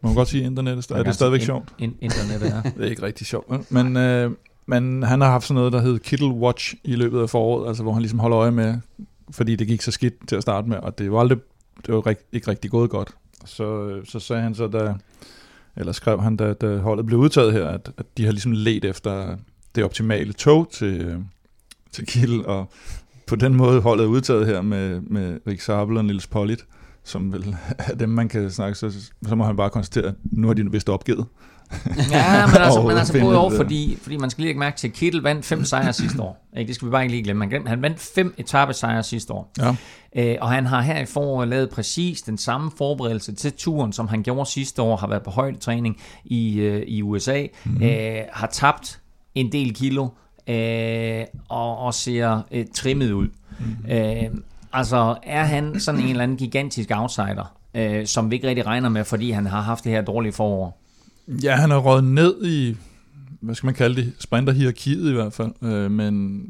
Må 0.00 0.08
man 0.08 0.14
godt 0.14 0.28
sige 0.28 0.44
internettet? 0.44 0.90
Er 0.90 1.02
det 1.02 1.14
stadigvæk 1.14 1.40
in, 1.40 1.46
sjovt? 1.46 1.74
In, 1.78 1.96
internettet, 2.00 2.46
ja. 2.46 2.70
det 2.76 2.86
er 2.86 2.90
ikke 2.90 3.02
rigtig 3.02 3.26
sjovt. 3.26 3.70
Men, 3.70 3.96
øh, 3.96 4.30
men 4.66 5.02
han 5.02 5.20
har 5.20 5.30
haft 5.30 5.46
sådan 5.46 5.54
noget, 5.54 5.72
der 5.72 5.80
hedder 5.80 5.98
Kittle 5.98 6.28
Watch 6.28 6.74
i 6.84 6.96
løbet 6.96 7.20
af 7.20 7.30
foråret, 7.30 7.68
altså 7.68 7.82
hvor 7.82 7.92
han 7.92 8.02
ligesom 8.02 8.18
holder 8.18 8.38
øje 8.38 8.50
med, 8.50 8.74
fordi 9.30 9.56
det 9.56 9.66
gik 9.66 9.82
så 9.82 9.90
skidt 9.90 10.28
til 10.28 10.36
at 10.36 10.42
starte 10.42 10.68
med, 10.68 10.76
og 10.76 10.98
det 10.98 11.12
var 11.12 11.20
aldrig, 11.20 11.38
det 11.86 11.94
var 11.94 12.06
rigt, 12.06 12.20
ikke 12.32 12.50
rigtig 12.50 12.70
gået 12.70 12.90
godt. 12.90 13.10
Så, 13.44 13.96
så 14.04 14.20
sagde 14.20 14.42
han 14.42 14.54
så, 14.54 14.66
da, 14.66 14.94
eller 15.76 15.92
skrev 15.92 16.20
han, 16.20 16.36
da, 16.36 16.52
da 16.52 16.76
holdet 16.76 17.06
blev 17.06 17.18
udtaget 17.18 17.52
her, 17.52 17.66
at, 17.66 17.90
at 17.96 18.06
de 18.16 18.24
har 18.24 18.32
ligesom 18.32 18.52
let 18.52 18.84
efter 18.84 19.36
det 19.74 19.84
optimale 19.84 20.32
tog 20.32 20.68
til, 20.72 21.24
til 21.94 22.06
Kiel, 22.06 22.46
og 22.46 22.70
på 23.26 23.36
den 23.36 23.54
måde 23.54 23.80
holdet 23.80 24.04
udtaget 24.04 24.46
her 24.46 24.62
med, 24.62 25.00
med 25.00 25.38
Rik 25.46 25.60
Sabel 25.60 25.96
og 25.96 26.04
Niels 26.04 26.26
Pollitt, 26.26 26.64
som 27.04 27.32
vel 27.32 27.56
er 27.78 27.94
dem, 27.94 28.08
man 28.08 28.28
kan 28.28 28.50
snakke, 28.50 28.78
så, 28.78 28.92
så 29.26 29.34
må 29.34 29.44
han 29.44 29.56
bare 29.56 29.70
konstatere, 29.70 30.08
at 30.08 30.14
nu 30.22 30.46
har 30.46 30.54
de 30.54 30.70
vist 30.70 30.88
opgivet. 30.88 31.26
ja, 32.10 32.46
men 32.46 32.56
altså, 32.62 32.82
men 32.82 32.96
altså 32.96 33.20
både 33.20 33.38
over, 33.38 33.56
fordi, 33.56 33.98
fordi 34.02 34.16
man 34.16 34.30
skal 34.30 34.42
lige 34.42 34.48
lægge 34.48 34.58
mærke 34.58 34.76
til, 34.76 34.88
at 34.88 34.94
Kittel 34.94 35.22
vandt 35.22 35.44
fem 35.44 35.64
sejre 35.64 35.92
sidste 35.92 36.22
år. 36.22 36.46
Ikke? 36.58 36.68
Det 36.68 36.74
skal 36.74 36.86
vi 36.86 36.90
bare 36.90 37.02
ikke 37.02 37.14
lige 37.14 37.24
glemme. 37.24 37.48
Han, 37.50 37.66
han 37.66 37.82
vandt 37.82 38.00
fem 38.00 38.34
etappesejre 38.38 39.02
sidste 39.02 39.32
år. 39.32 39.52
Ja. 39.58 39.76
Øh, 40.16 40.36
og 40.40 40.50
han 40.50 40.66
har 40.66 40.80
her 40.80 41.00
i 41.00 41.06
foråret 41.06 41.48
lavet 41.48 41.70
præcis 41.70 42.22
den 42.22 42.38
samme 42.38 42.70
forberedelse 42.78 43.34
til 43.34 43.52
turen, 43.52 43.92
som 43.92 44.08
han 44.08 44.22
gjorde 44.22 44.50
sidste 44.50 44.82
år, 44.82 44.96
har 44.96 45.06
været 45.06 45.22
på 45.22 45.30
højdetræning 45.30 45.96
i, 46.24 46.58
øh, 46.58 46.82
i 46.82 47.02
USA, 47.02 47.46
mm-hmm. 47.64 47.82
øh, 47.82 48.18
har 48.32 48.46
tabt 48.46 49.00
en 49.34 49.52
del 49.52 49.74
kilo, 49.74 50.08
øh, 50.48 51.24
og, 51.48 51.78
og 51.78 51.94
ser 51.94 52.40
øh, 52.50 52.66
trimmet 52.74 53.12
ud. 53.12 53.28
Mm-hmm. 53.58 53.90
Øh, 53.90 54.30
altså, 54.72 55.16
er 55.22 55.44
han 55.44 55.80
sådan 55.80 56.00
en 56.00 56.08
eller 56.08 56.22
anden 56.22 56.36
gigantisk 56.36 56.90
outsider, 56.92 57.56
øh, 57.74 58.06
som 58.06 58.30
vi 58.30 58.36
ikke 58.36 58.48
rigtig 58.48 58.66
regner 58.66 58.88
med, 58.88 59.04
fordi 59.04 59.30
han 59.30 59.46
har 59.46 59.60
haft 59.60 59.84
det 59.84 59.92
her 59.92 60.02
dårlige 60.02 60.32
forår? 60.32 60.80
Ja, 61.28 61.56
han 61.56 61.70
er 61.70 61.76
røget 61.76 62.04
ned 62.04 62.46
i 62.46 62.76
hvad 63.44 63.54
skal 63.54 63.66
man 63.66 63.74
kalde 63.74 63.96
det, 63.96 64.12
sprinterhierarkiet 64.18 65.10
i 65.10 65.12
hvert 65.12 65.32
fald. 65.32 65.52
Øh, 65.62 65.90
men, 65.90 66.44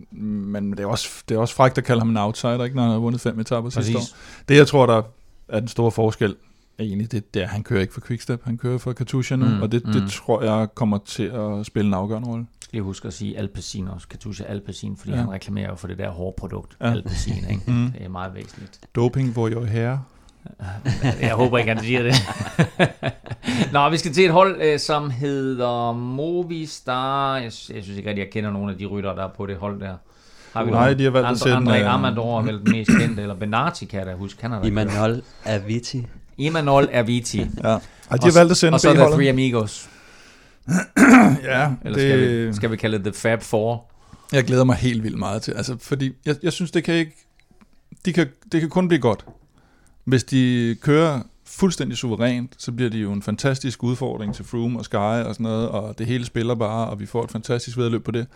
men 0.52 0.70
det 0.70 0.80
er 0.80 0.86
også, 0.86 1.08
det 1.28 1.34
er 1.34 1.38
også 1.38 1.54
frækt 1.54 1.78
at 1.78 1.84
kalde 1.84 2.00
ham 2.00 2.10
en 2.10 2.16
outsider, 2.16 2.64
ikke, 2.64 2.76
når 2.76 2.82
han 2.82 2.92
har 2.92 2.98
vundet 2.98 3.20
fem 3.20 3.40
etaper 3.40 3.70
sidste 3.70 3.98
år. 3.98 4.02
Det, 4.48 4.56
jeg 4.56 4.66
tror, 4.66 4.86
der 4.86 5.02
er 5.48 5.60
den 5.60 5.68
store 5.68 5.90
forskel, 5.90 6.36
er 6.78 6.84
egentlig 6.84 7.12
det, 7.12 7.34
det 7.34 7.42
er, 7.42 7.44
at 7.44 7.50
han 7.50 7.62
kører 7.62 7.80
ikke 7.80 7.94
for 7.94 8.00
Quickstep, 8.00 8.44
han 8.44 8.58
kører 8.58 8.78
for 8.78 8.92
Katusha 8.92 9.36
nu, 9.36 9.46
mm, 9.46 9.62
og 9.62 9.72
det, 9.72 9.86
mm. 9.86 9.92
det 9.92 10.10
tror 10.10 10.42
jeg 10.42 10.68
kommer 10.74 10.98
til 10.98 11.22
at 11.22 11.66
spille 11.66 11.88
en 11.88 11.94
afgørende 11.94 12.28
rolle. 12.28 12.46
Jeg 12.74 12.82
huske 12.82 13.08
at 13.08 13.14
sige 13.14 13.38
Alpecin 13.38 13.88
også, 13.88 14.08
Katusha 14.08 14.44
Alpecin, 14.44 14.96
fordi 14.96 15.12
ja. 15.12 15.18
han 15.18 15.30
reklamerer 15.30 15.68
jo 15.68 15.74
for 15.74 15.88
det 15.88 15.98
der 15.98 16.10
hårde 16.10 16.34
produkt, 16.38 16.76
ja. 16.80 16.90
Alpecin, 16.90 17.44
ikke? 17.50 17.62
mm. 17.66 17.92
det 17.92 18.04
er 18.04 18.08
meget 18.08 18.34
væsentligt. 18.34 18.80
Doping 18.94 19.34
for 19.34 19.50
your 19.50 19.64
hair. 19.64 19.96
Jeg 21.20 21.34
håber 21.34 21.58
ikke, 21.58 21.74
han 21.74 21.84
siger 21.84 22.02
det. 22.02 22.14
Nå, 23.72 23.88
vi 23.88 23.96
skal 23.96 24.12
til 24.12 24.24
et 24.24 24.30
hold, 24.30 24.62
øh, 24.62 24.78
som 24.78 25.10
hedder 25.10 25.92
Movistar. 25.92 27.36
Jeg, 27.36 27.44
jeg 27.44 27.52
synes 27.52 27.88
ikke 27.88 28.08
rigtig, 28.08 28.24
jeg 28.24 28.30
kender 28.32 28.50
nogen 28.50 28.70
af 28.70 28.78
de 28.78 28.86
rytter, 28.86 29.14
der 29.14 29.24
er 29.24 29.30
på 29.36 29.46
det 29.46 29.56
hold 29.56 29.80
der. 29.80 29.94
Har 30.52 30.64
vi 30.64 30.70
Nej, 30.70 30.94
de 30.94 31.04
har 31.04 31.10
valgt 31.10 31.30
at 31.30 31.38
sende... 31.38 31.56
André 31.56 31.80
øh, 31.80 31.94
Amador 31.94 32.38
er 32.38 32.42
vel 32.42 32.58
den 32.58 32.72
mest 32.72 32.90
kendte, 32.98 33.22
eller 33.22 33.34
Benati 33.34 33.84
kan 33.84 33.98
jeg 33.98 34.06
da 34.06 34.14
huske. 34.14 34.48
Han 34.48 34.64
Imanol 34.64 35.22
Aviti. 35.44 36.06
Imanol 36.38 36.88
Aviti. 36.92 37.38
ja. 37.38 37.74
Og 38.08 38.22
de 38.22 38.26
har 38.26 38.38
valgt 38.38 38.50
at 38.50 38.56
sende 38.56 38.76
Og 38.76 38.80
så 38.80 38.90
er 38.90 38.94
der 38.94 39.10
Three 39.10 39.28
Amigos. 39.28 39.88
ja, 41.42 41.72
Eller 41.84 41.98
det... 41.98 42.08
skal, 42.08 42.48
vi, 42.48 42.54
skal 42.54 42.70
vi 42.70 42.76
kalde 42.76 42.96
det 42.96 43.04
The 43.04 43.12
Fab 43.12 43.42
Four? 43.42 43.90
Jeg 44.32 44.44
glæder 44.44 44.64
mig 44.64 44.76
helt 44.76 45.02
vildt 45.02 45.18
meget 45.18 45.42
til. 45.42 45.52
Altså, 45.52 45.76
fordi 45.80 46.12
jeg, 46.26 46.36
jeg 46.42 46.52
synes, 46.52 46.70
det 46.70 46.84
kan 46.84 46.94
ikke... 46.94 47.12
De 48.04 48.12
kan, 48.12 48.28
det 48.52 48.60
kan 48.60 48.70
kun 48.70 48.88
blive 48.88 49.00
godt. 49.00 49.24
Hvis 50.04 50.24
de 50.24 50.76
kører 50.80 51.20
fuldstændig 51.46 51.98
suverænt, 51.98 52.54
så 52.58 52.72
bliver 52.72 52.90
det 52.90 53.02
jo 53.02 53.12
en 53.12 53.22
fantastisk 53.22 53.82
udfordring 53.82 54.34
til 54.34 54.44
Froome 54.44 54.78
og 54.78 54.84
Sky 54.84 54.94
og 54.96 55.34
sådan 55.34 55.44
noget, 55.44 55.68
og 55.68 55.98
det 55.98 56.06
hele 56.06 56.24
spiller 56.24 56.54
bare, 56.54 56.88
og 56.88 57.00
vi 57.00 57.06
får 57.06 57.24
et 57.24 57.30
fantastisk 57.30 57.76
vedløb 57.76 58.04
på 58.04 58.10
det. 58.10 58.26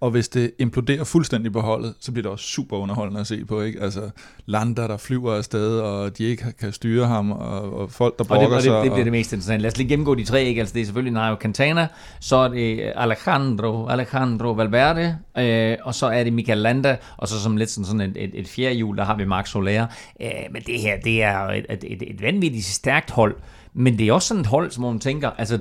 Og 0.00 0.10
hvis 0.10 0.28
det 0.28 0.50
imploderer 0.58 1.04
fuldstændig 1.04 1.52
på 1.52 1.60
holdet, 1.60 1.94
så 2.00 2.12
bliver 2.12 2.22
det 2.22 2.32
også 2.32 2.44
super 2.44 2.76
underholdende 2.76 3.20
at 3.20 3.26
se 3.26 3.44
på. 3.44 3.62
Ikke? 3.62 3.82
Altså 3.82 4.10
lander, 4.46 4.86
der 4.86 4.96
flyver 4.96 5.34
afsted, 5.34 5.78
og 5.78 6.18
de 6.18 6.24
ikke 6.24 6.52
kan 6.60 6.72
styre 6.72 7.06
ham, 7.06 7.32
og, 7.32 7.72
og 7.72 7.90
folk, 7.90 8.18
der 8.18 8.24
brokker 8.24 8.56
og 8.56 8.62
det. 8.62 8.70
Og 8.72 8.76
det, 8.76 8.84
det 8.84 8.92
bliver 8.92 9.04
det 9.04 9.12
mest 9.12 9.32
interessante. 9.32 9.62
Lad 9.62 9.70
os 9.70 9.76
lige 9.76 9.88
gennemgå 9.88 10.14
de 10.14 10.24
tre. 10.24 10.44
Ikke? 10.44 10.60
Altså, 10.60 10.74
det 10.74 10.80
er 10.80 10.84
selvfølgelig 10.84 11.12
Nairo 11.12 11.36
Quintana, 11.40 11.88
så 12.20 12.36
er 12.36 12.48
det 12.48 12.92
Alejandro, 12.96 13.88
Alejandro 13.88 14.50
Valverde, 14.50 15.18
øh, 15.38 15.76
og 15.82 15.94
så 15.94 16.06
er 16.06 16.24
det 16.24 16.32
Michael 16.32 16.58
Landa, 16.58 16.96
og 17.16 17.28
så 17.28 17.40
som 17.40 17.56
lidt 17.56 17.70
sådan, 17.70 17.84
sådan 17.84 18.00
et, 18.00 18.16
et, 18.16 18.30
et 18.34 18.48
fjerde 18.48 18.74
hjul, 18.74 18.96
der 18.96 19.04
har 19.04 19.16
vi 19.16 19.24
Max 19.24 19.48
Soler. 19.48 19.86
Øh, 20.20 20.28
men 20.50 20.62
det 20.62 20.80
her, 20.80 21.00
det 21.04 21.22
er 21.22 21.38
et, 21.38 21.66
et, 21.70 21.84
et, 21.86 22.02
et 22.02 22.22
vanvittigt 22.22 22.64
stærkt 22.64 23.10
hold. 23.10 23.36
Men 23.78 23.98
det 23.98 24.08
er 24.08 24.12
også 24.12 24.28
sådan 24.28 24.40
et 24.40 24.46
hold, 24.46 24.70
som 24.70 24.84
man 24.84 24.98
tænker, 25.00 25.30
altså 25.30 25.58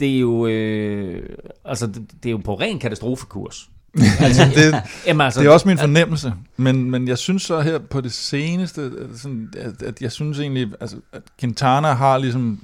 det 0.00 0.16
er 0.16 0.20
jo, 0.20 0.46
øh, 0.46 1.28
altså, 1.64 1.86
det, 1.86 2.06
det 2.22 2.28
er 2.28 2.30
jo 2.30 2.36
på 2.36 2.54
ren 2.54 2.78
katastrofekurs. 2.78 3.68
altså, 4.20 4.44
det, 4.54 4.82
Jamen, 5.06 5.20
altså, 5.20 5.40
det 5.40 5.46
er 5.46 5.50
også 5.50 5.68
min 5.68 5.78
fornemmelse, 5.78 6.34
men, 6.56 6.90
men 6.90 7.08
jeg 7.08 7.18
synes 7.18 7.42
så 7.42 7.60
her 7.60 7.78
på 7.78 8.00
det 8.00 8.12
seneste, 8.12 8.92
sådan, 9.16 9.52
at, 9.56 9.82
at 9.82 10.02
jeg 10.02 10.12
synes 10.12 10.38
egentlig, 10.38 10.72
altså, 10.80 10.96
at 11.12 11.22
Quintana 11.40 11.92
har 11.92 12.18
ligesom, 12.18 12.60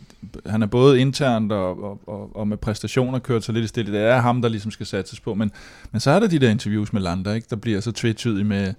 han 0.46 0.62
er 0.62 0.66
både 0.66 1.00
internt 1.00 1.52
og, 1.52 1.84
og, 1.84 2.00
og, 2.06 2.36
og 2.36 2.48
med 2.48 2.56
præstationer 2.56 3.18
kørt 3.18 3.44
så 3.44 3.52
lidt 3.52 3.64
i 3.64 3.68
stille. 3.68 3.92
Det 3.92 4.00
er 4.00 4.20
ham, 4.20 4.42
der 4.42 4.48
ligesom 4.48 4.70
skal 4.70 4.86
satses 4.86 5.20
på, 5.20 5.34
men, 5.34 5.50
men 5.92 6.00
så 6.00 6.10
er 6.10 6.20
der 6.20 6.26
de 6.26 6.38
der 6.38 6.50
interviews 6.50 6.92
med 6.92 7.00
Landa, 7.00 7.32
ikke? 7.32 7.46
der 7.50 7.56
bliver 7.56 7.80
så 7.80 7.92
tvetydige 7.92 8.44
med, 8.44 8.74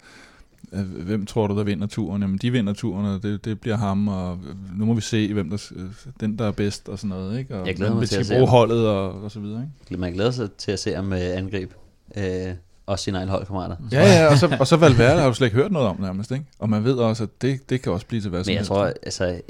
hvem 1.03 1.25
tror 1.25 1.47
du, 1.47 1.57
der 1.57 1.63
vinder 1.63 1.87
turen? 1.87 2.21
Jamen, 2.21 2.37
de 2.37 2.51
vinder 2.51 2.73
turen, 2.73 3.05
og 3.05 3.23
det, 3.23 3.45
det 3.45 3.61
bliver 3.61 3.77
ham, 3.77 4.07
og 4.07 4.39
nu 4.77 4.85
må 4.85 4.93
vi 4.93 5.01
se, 5.01 5.33
hvem 5.33 5.49
der, 5.49 5.71
den, 6.19 6.37
der 6.39 6.45
er 6.45 6.51
bedst, 6.51 6.89
og 6.89 6.99
sådan 6.99 7.09
noget. 7.09 7.39
Ikke? 7.39 7.55
Og 7.55 7.67
jeg 7.67 7.75
glæder 7.75 7.95
mig 7.95 8.09
til 8.09 8.19
at 8.19 8.25
se 8.25 8.45
holdet 8.45 8.87
og, 8.87 9.23
og 9.23 9.31
så 9.31 9.39
videre. 9.39 9.69
Ikke? 9.89 10.01
Man 10.01 10.13
glæder 10.13 10.31
sig 10.31 10.51
til 10.51 10.71
at 10.71 10.79
se 10.79 10.93
ham 10.93 11.05
med 11.05 11.31
angreb. 11.31 11.73
Øh, 12.17 12.53
også 12.85 13.03
sine 13.03 13.17
egne 13.17 13.31
holdkammerater. 13.31 13.75
Ja, 13.91 14.01
ja, 14.01 14.31
og 14.31 14.37
så, 14.37 14.57
og 14.59 14.67
så 14.67 14.77
Valverde 14.77 15.21
har 15.21 15.27
du 15.27 15.33
slet 15.33 15.47
ikke 15.47 15.57
hørt 15.57 15.71
noget 15.71 15.87
om 15.87 16.01
nærmest, 16.01 16.31
ikke? 16.31 16.45
Og 16.59 16.69
man 16.69 16.83
ved 16.83 16.93
også, 16.93 17.23
at 17.23 17.29
det, 17.41 17.69
det 17.69 17.81
kan 17.81 17.91
også 17.91 18.05
blive 18.05 18.21
til 18.21 18.29
hvad 18.29 18.43
som 18.43 18.51
Men 18.51 18.57
jeg 18.57 18.65
tror, 18.65 18.93
altså, 19.03 19.41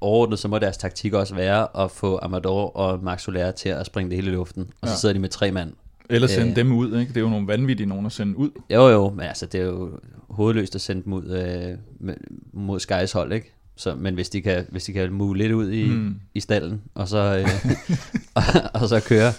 overordnet, 0.00 0.38
så 0.38 0.48
må 0.48 0.58
deres 0.58 0.76
taktik 0.76 1.12
også 1.12 1.34
være 1.34 1.84
at 1.84 1.90
få 1.90 2.18
Amador 2.22 2.76
og 2.76 3.04
Max 3.04 3.22
Soler 3.22 3.50
til 3.50 3.68
at 3.68 3.86
springe 3.86 4.10
det 4.10 4.16
hele 4.16 4.30
i 4.30 4.34
luften, 4.34 4.62
og 4.80 4.88
ja. 4.88 4.94
så 4.94 5.00
sidder 5.00 5.12
de 5.12 5.18
med 5.18 5.28
tre 5.28 5.50
mand 5.52 5.72
eller 6.10 6.28
sende 6.28 6.50
øh, 6.50 6.56
dem 6.56 6.72
ud, 6.72 6.98
ikke? 6.98 7.08
Det 7.08 7.16
er 7.16 7.20
jo 7.20 7.28
nogle 7.28 7.46
vanvittige 7.46 7.86
nogen 7.86 8.06
at 8.06 8.12
sende 8.12 8.38
ud. 8.38 8.50
Jo, 8.70 8.88
jo, 8.88 9.10
men 9.10 9.26
altså, 9.26 9.46
det 9.46 9.60
er 9.60 9.64
jo 9.64 10.00
hovedløst 10.30 10.74
at 10.74 10.80
sende 10.80 11.04
dem 11.04 11.12
ud 11.12 11.24
øh, 11.24 12.16
mod 12.52 12.80
Skys 12.80 13.12
hold, 13.12 13.32
ikke? 13.32 13.54
Så, 13.76 13.94
men 13.94 14.14
hvis 14.14 14.28
de 14.28 14.42
kan, 14.42 14.66
hvis 14.70 14.84
de 14.84 14.92
kan 14.92 15.12
move 15.12 15.36
lidt 15.36 15.52
ud 15.52 15.70
i, 15.70 15.88
mm. 15.88 16.14
i 16.34 16.40
stallen, 16.40 16.82
og 16.94 17.08
så, 17.08 17.18
øh, 17.18 17.48
og, 18.34 18.42
og, 18.74 18.88
så 18.88 19.00
køre, 19.00 19.32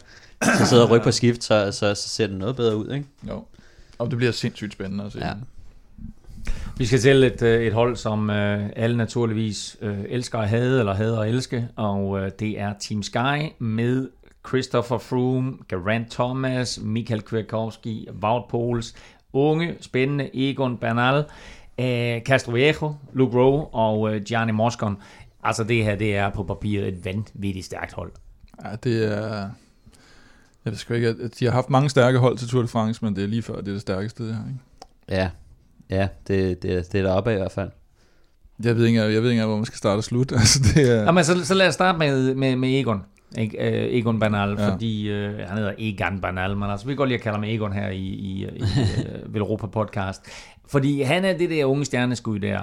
så 0.57 0.65
sidder 0.65 0.83
og 0.83 0.89
rykke 0.89 1.03
på 1.03 1.11
skift, 1.11 1.43
så, 1.43 1.71
så, 1.71 1.95
så 1.95 2.09
ser 2.09 2.27
det 2.27 2.37
noget 2.37 2.55
bedre 2.55 2.77
ud, 2.77 2.91
ikke? 2.93 3.05
Jo, 3.27 3.43
og 3.97 4.09
det 4.09 4.17
bliver 4.17 4.31
sindssygt 4.31 4.73
spændende 4.73 5.03
at 5.03 5.11
se. 5.11 5.19
Ja. 5.19 5.33
Vi 6.77 6.85
skal 6.85 6.99
til 6.99 7.23
et, 7.23 7.41
øh, 7.41 7.61
et 7.61 7.73
hold, 7.73 7.95
som 7.95 8.29
øh, 8.29 8.69
alle 8.75 8.97
naturligvis 8.97 9.77
øh, 9.81 9.97
elsker 10.09 10.39
at 10.39 10.49
have, 10.49 10.79
eller 10.79 10.93
hader 10.93 11.19
at 11.19 11.29
elske, 11.29 11.67
og 11.75 12.19
øh, 12.19 12.31
det 12.39 12.59
er 12.59 12.73
Team 12.79 13.03
Sky 13.03 13.51
med 13.59 14.09
Christopher 14.47 14.97
Froome, 14.97 15.57
Geraint 15.69 16.11
Thomas, 16.11 16.79
Michael 16.81 17.21
Kwiatkowski, 17.21 18.07
Wout 18.23 18.43
Poels, 18.49 18.93
unge, 19.33 19.75
spændende 19.81 20.29
Egon 20.33 20.77
Bernal, 20.77 21.25
øh, 21.79 22.21
Castro 22.21 22.51
Viejo, 22.51 22.95
Luke 23.13 23.37
Rowe 23.37 23.65
og 23.65 24.15
øh, 24.15 24.21
Gianni 24.23 24.51
Moscon. 24.51 24.97
Altså 25.43 25.63
det 25.63 25.83
her, 25.83 25.95
det 25.95 26.15
er 26.15 26.29
på 26.29 26.43
papiret 26.43 26.87
et 26.87 27.05
vanvittigt 27.05 27.65
stærkt 27.65 27.93
hold. 27.93 28.11
Ja, 28.65 28.75
det 28.75 29.17
er... 29.17 29.49
Jeg 30.65 30.71
ved 30.71 30.77
sgu 30.77 30.93
ikke, 30.93 31.07
at 31.07 31.39
de 31.39 31.45
har 31.45 31.51
haft 31.51 31.69
mange 31.69 31.89
stærke 31.89 32.19
hold 32.19 32.37
til 32.37 32.47
Tour 32.47 32.61
de 32.61 32.67
France, 32.67 33.05
men 33.05 33.15
det 33.15 33.23
er 33.23 33.27
lige 33.27 33.41
før, 33.41 33.55
det 33.55 33.67
er 33.67 33.71
det 33.71 33.81
stærkeste, 33.81 34.27
det 34.27 34.35
her, 34.35 34.41
ikke? 34.47 34.59
Ja, 35.09 35.29
ja 35.89 36.07
det, 36.27 36.63
det, 36.63 36.91
det 36.91 36.99
er 36.99 37.03
deroppe 37.03 37.33
i 37.33 37.35
hvert 37.35 37.51
fald. 37.51 37.69
Jeg 38.63 38.75
ved 38.75 38.85
ikke, 38.85 39.01
jeg 39.01 39.23
ved 39.23 39.31
ikke 39.31 39.45
hvor 39.45 39.55
man 39.55 39.65
skal 39.65 39.77
starte 39.77 39.97
og 39.97 40.03
slutte. 40.03 40.35
Altså, 40.39 40.59
det 40.75 40.91
er... 40.91 41.03
Jamen, 41.03 41.23
så, 41.23 41.45
så 41.45 41.53
lad 41.53 41.67
os 41.67 41.73
starte 41.73 41.97
med, 41.97 42.35
med, 42.35 42.55
med 42.55 42.79
Egon. 42.79 43.03
Ikke? 43.37 43.57
Uh, 43.59 43.97
Egon 43.97 44.19
Banal, 44.19 44.55
ja. 44.59 44.71
fordi 44.71 45.11
uh, 45.11 45.39
han 45.39 45.57
hedder 45.57 45.73
Egan 45.77 46.21
Banal, 46.21 46.57
men 46.57 46.69
altså, 46.69 46.85
vi 46.85 46.91
kan 46.91 46.97
godt 46.97 47.09
lide 47.09 47.17
at 47.17 47.23
kalde 47.23 47.35
ham 47.35 47.43
Egon 47.43 47.73
her 47.73 47.89
i, 47.89 47.97
i, 47.97 48.47
i 48.55 48.61
uh, 49.27 49.35
Europa 49.35 49.67
podcast. 49.67 50.21
Fordi 50.67 51.01
han 51.01 51.25
er 51.25 51.37
det 51.37 51.49
der 51.49 51.65
unge 51.65 51.85
stjerneskud 51.85 52.39
der, 52.39 52.59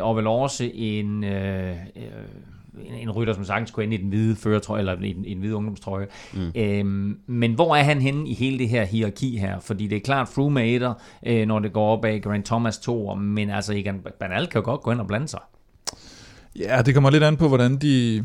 uh, 0.00 0.08
og 0.08 0.16
vel 0.16 0.26
også 0.26 0.70
en, 0.74 1.24
uh, 1.24 1.30
en, 1.30 2.94
en 3.00 3.10
rytter, 3.10 3.34
som 3.34 3.44
sagtens 3.44 3.70
kunne 3.70 3.84
ende 3.84 3.96
i 3.96 4.00
den 4.00 4.08
hvide 4.08 4.36
førertrøje, 4.36 4.80
eller 4.80 5.02
i 5.02 5.12
den, 5.12 5.24
i 5.24 5.30
den 5.34 5.40
hvide 5.40 5.56
ungdomstrøje. 5.56 6.06
Mm. 6.32 6.40
Uh, 6.40 7.14
men 7.26 7.54
hvor 7.54 7.76
er 7.76 7.82
han 7.82 8.00
henne 8.00 8.28
i 8.28 8.34
hele 8.34 8.58
det 8.58 8.68
her 8.68 8.84
hierarki 8.84 9.36
her? 9.36 9.60
Fordi 9.60 9.86
det 9.86 9.96
er 9.96 10.00
klart, 10.00 10.28
Froome 10.28 10.74
er 10.74 10.94
uh, 11.26 11.48
når 11.48 11.58
det 11.58 11.72
går 11.72 11.96
op 11.96 12.04
af 12.04 12.22
Grant 12.22 12.46
Thomas 12.46 12.78
2, 12.78 13.14
men 13.14 13.50
altså 13.50 13.72
Egan 13.72 14.00
Banal 14.20 14.46
kan 14.46 14.60
jo 14.60 14.64
godt 14.64 14.80
gå 14.80 14.92
ind 14.92 15.00
og 15.00 15.06
blande 15.06 15.28
sig. 15.28 15.40
Ja, 16.58 16.82
det 16.82 16.94
kommer 16.94 17.10
lidt 17.10 17.22
an 17.22 17.36
på, 17.36 17.48
hvordan 17.48 17.76
de, 17.76 18.24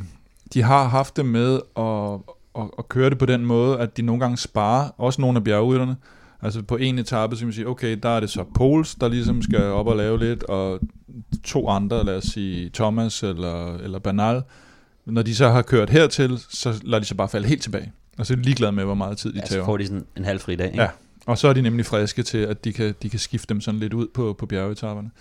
de 0.54 0.62
har 0.62 0.88
haft 0.88 1.18
det 1.18 1.26
med 1.26 1.60
at, 1.78 2.20
at, 2.64 2.70
at 2.78 2.90
køre 2.90 3.10
det 3.10 3.18
på 3.18 3.26
den 3.26 3.46
måde, 3.46 3.80
at 3.80 3.98
de 3.98 4.02
nogle 4.02 4.20
gange 4.20 4.38
sparer, 4.38 4.90
også 4.98 5.22
nogle 5.22 5.38
af 5.38 5.44
bjergrytterne. 5.44 5.96
Altså 6.42 6.62
på 6.62 6.76
en 6.76 7.00
etape, 7.00 7.36
så 7.36 7.40
kan 7.40 7.48
man 7.48 7.54
sige, 7.54 7.68
okay, 7.68 8.00
der 8.04 8.10
er 8.10 8.20
det 8.20 8.30
så 8.30 8.44
Pols, 8.56 8.96
der 8.96 9.08
ligesom 9.08 9.42
skal 9.42 9.64
op 9.64 9.88
og 9.88 9.98
lave 9.98 10.20
lidt, 10.20 10.44
og 10.44 10.80
to 11.44 11.68
andre, 11.68 12.06
lad 12.06 12.18
os 12.18 12.24
sige 12.24 12.70
Thomas 12.74 13.24
eller, 13.24 13.78
eller 13.78 14.00
Bernal. 14.00 14.42
Når 15.06 15.22
de 15.22 15.36
så 15.36 15.50
har 15.50 15.62
kørt 15.62 15.90
hertil, 15.90 16.40
så 16.50 16.82
lader 16.84 17.00
de 17.00 17.06
sig 17.06 17.18
bare 17.18 17.30
falde 17.30 17.48
helt 17.48 17.62
tilbage. 17.62 17.92
Og 18.18 18.26
så 18.26 18.34
er 18.34 18.36
de 18.36 18.42
ligeglade 18.42 18.72
med, 18.72 18.84
hvor 18.84 18.94
meget 18.94 19.18
tid 19.18 19.34
de 19.34 19.40
ja, 19.40 19.46
tager. 19.46 19.62
så 19.62 19.66
får 19.66 19.78
de 19.78 19.88
sådan 19.88 20.06
en 20.18 20.26
halv 20.26 20.40
fri 20.40 20.56
dag, 20.56 20.68
ikke? 20.68 20.82
Ja, 20.82 20.90
og 21.26 21.38
så 21.38 21.48
er 21.48 21.54
de 21.54 21.62
nemlig 21.62 21.86
friske 21.86 22.24
til, 22.24 22.38
at 22.38 22.66
de 22.66 22.74
kan, 22.74 22.96
de 23.02 23.10
kan 23.10 23.20
skifte 23.20 23.54
dem 23.54 23.62
sådan 23.62 23.80
lidt 23.80 23.94
ud 23.94 24.08
på, 24.14 24.36
på 24.40 24.46
bjergetapperne. 24.46 25.12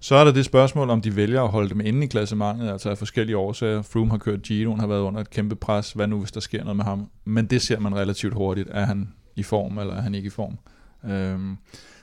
Så 0.00 0.14
er 0.14 0.24
der 0.24 0.32
det 0.32 0.44
spørgsmål, 0.44 0.90
om 0.90 1.00
de 1.00 1.16
vælger 1.16 1.42
at 1.42 1.48
holde 1.48 1.68
dem 1.68 1.80
inde 1.80 2.04
i 2.04 2.06
klassementet, 2.06 2.68
altså 2.70 2.90
af 2.90 2.98
forskellige 2.98 3.36
årsager. 3.36 3.82
Froome 3.82 4.10
har 4.10 4.18
kørt 4.18 4.42
Giroen, 4.42 4.80
har 4.80 4.86
været 4.86 5.00
under 5.00 5.20
et 5.20 5.30
kæmpe 5.30 5.56
pres. 5.56 5.92
Hvad 5.92 6.06
nu, 6.06 6.18
hvis 6.18 6.32
der 6.32 6.40
sker 6.40 6.62
noget 6.64 6.76
med 6.76 6.84
ham? 6.84 7.10
Men 7.24 7.46
det 7.46 7.62
ser 7.62 7.80
man 7.80 7.96
relativt 7.96 8.34
hurtigt. 8.34 8.68
Er 8.70 8.86
han 8.86 9.08
i 9.36 9.42
form, 9.42 9.78
eller 9.78 9.94
er 9.94 10.00
han 10.00 10.14
ikke 10.14 10.26
i 10.26 10.30
form? 10.30 10.58
Øhm, 11.10 11.56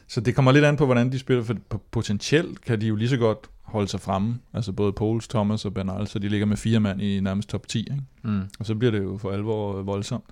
så 0.08 0.22
det 0.22 0.36
kommer 0.36 0.52
lidt 0.52 0.66
an 0.66 0.78
på, 0.78 0.86
hvordan 0.86 1.12
de 1.12 1.20
spiller, 1.20 1.44
for 1.44 1.56
potentielt 1.92 2.62
kan 2.62 2.82
de 2.82 2.88
jo 2.88 2.96
lige 2.96 3.10
så 3.10 3.18
godt 3.18 3.38
holde 3.62 3.88
sig 3.88 4.00
fremme. 4.00 4.40
Altså 4.54 4.72
både 4.72 4.94
Pols, 4.94 5.28
Thomas 5.28 5.66
og 5.66 5.74
Bernal, 5.74 6.08
så 6.08 6.20
de 6.20 6.30
ligger 6.30 6.46
med 6.46 6.58
fire 6.58 6.80
mand 6.80 7.02
i 7.02 7.20
nærmest 7.20 7.50
top 7.50 7.68
10. 7.68 7.80
Ikke? 7.80 8.02
Mm. 8.24 8.42
Og 8.60 8.66
så 8.66 8.76
bliver 8.76 8.92
det 8.92 9.04
jo 9.04 9.18
for 9.18 9.32
alvor 9.32 9.82
voldsomt. 9.82 10.26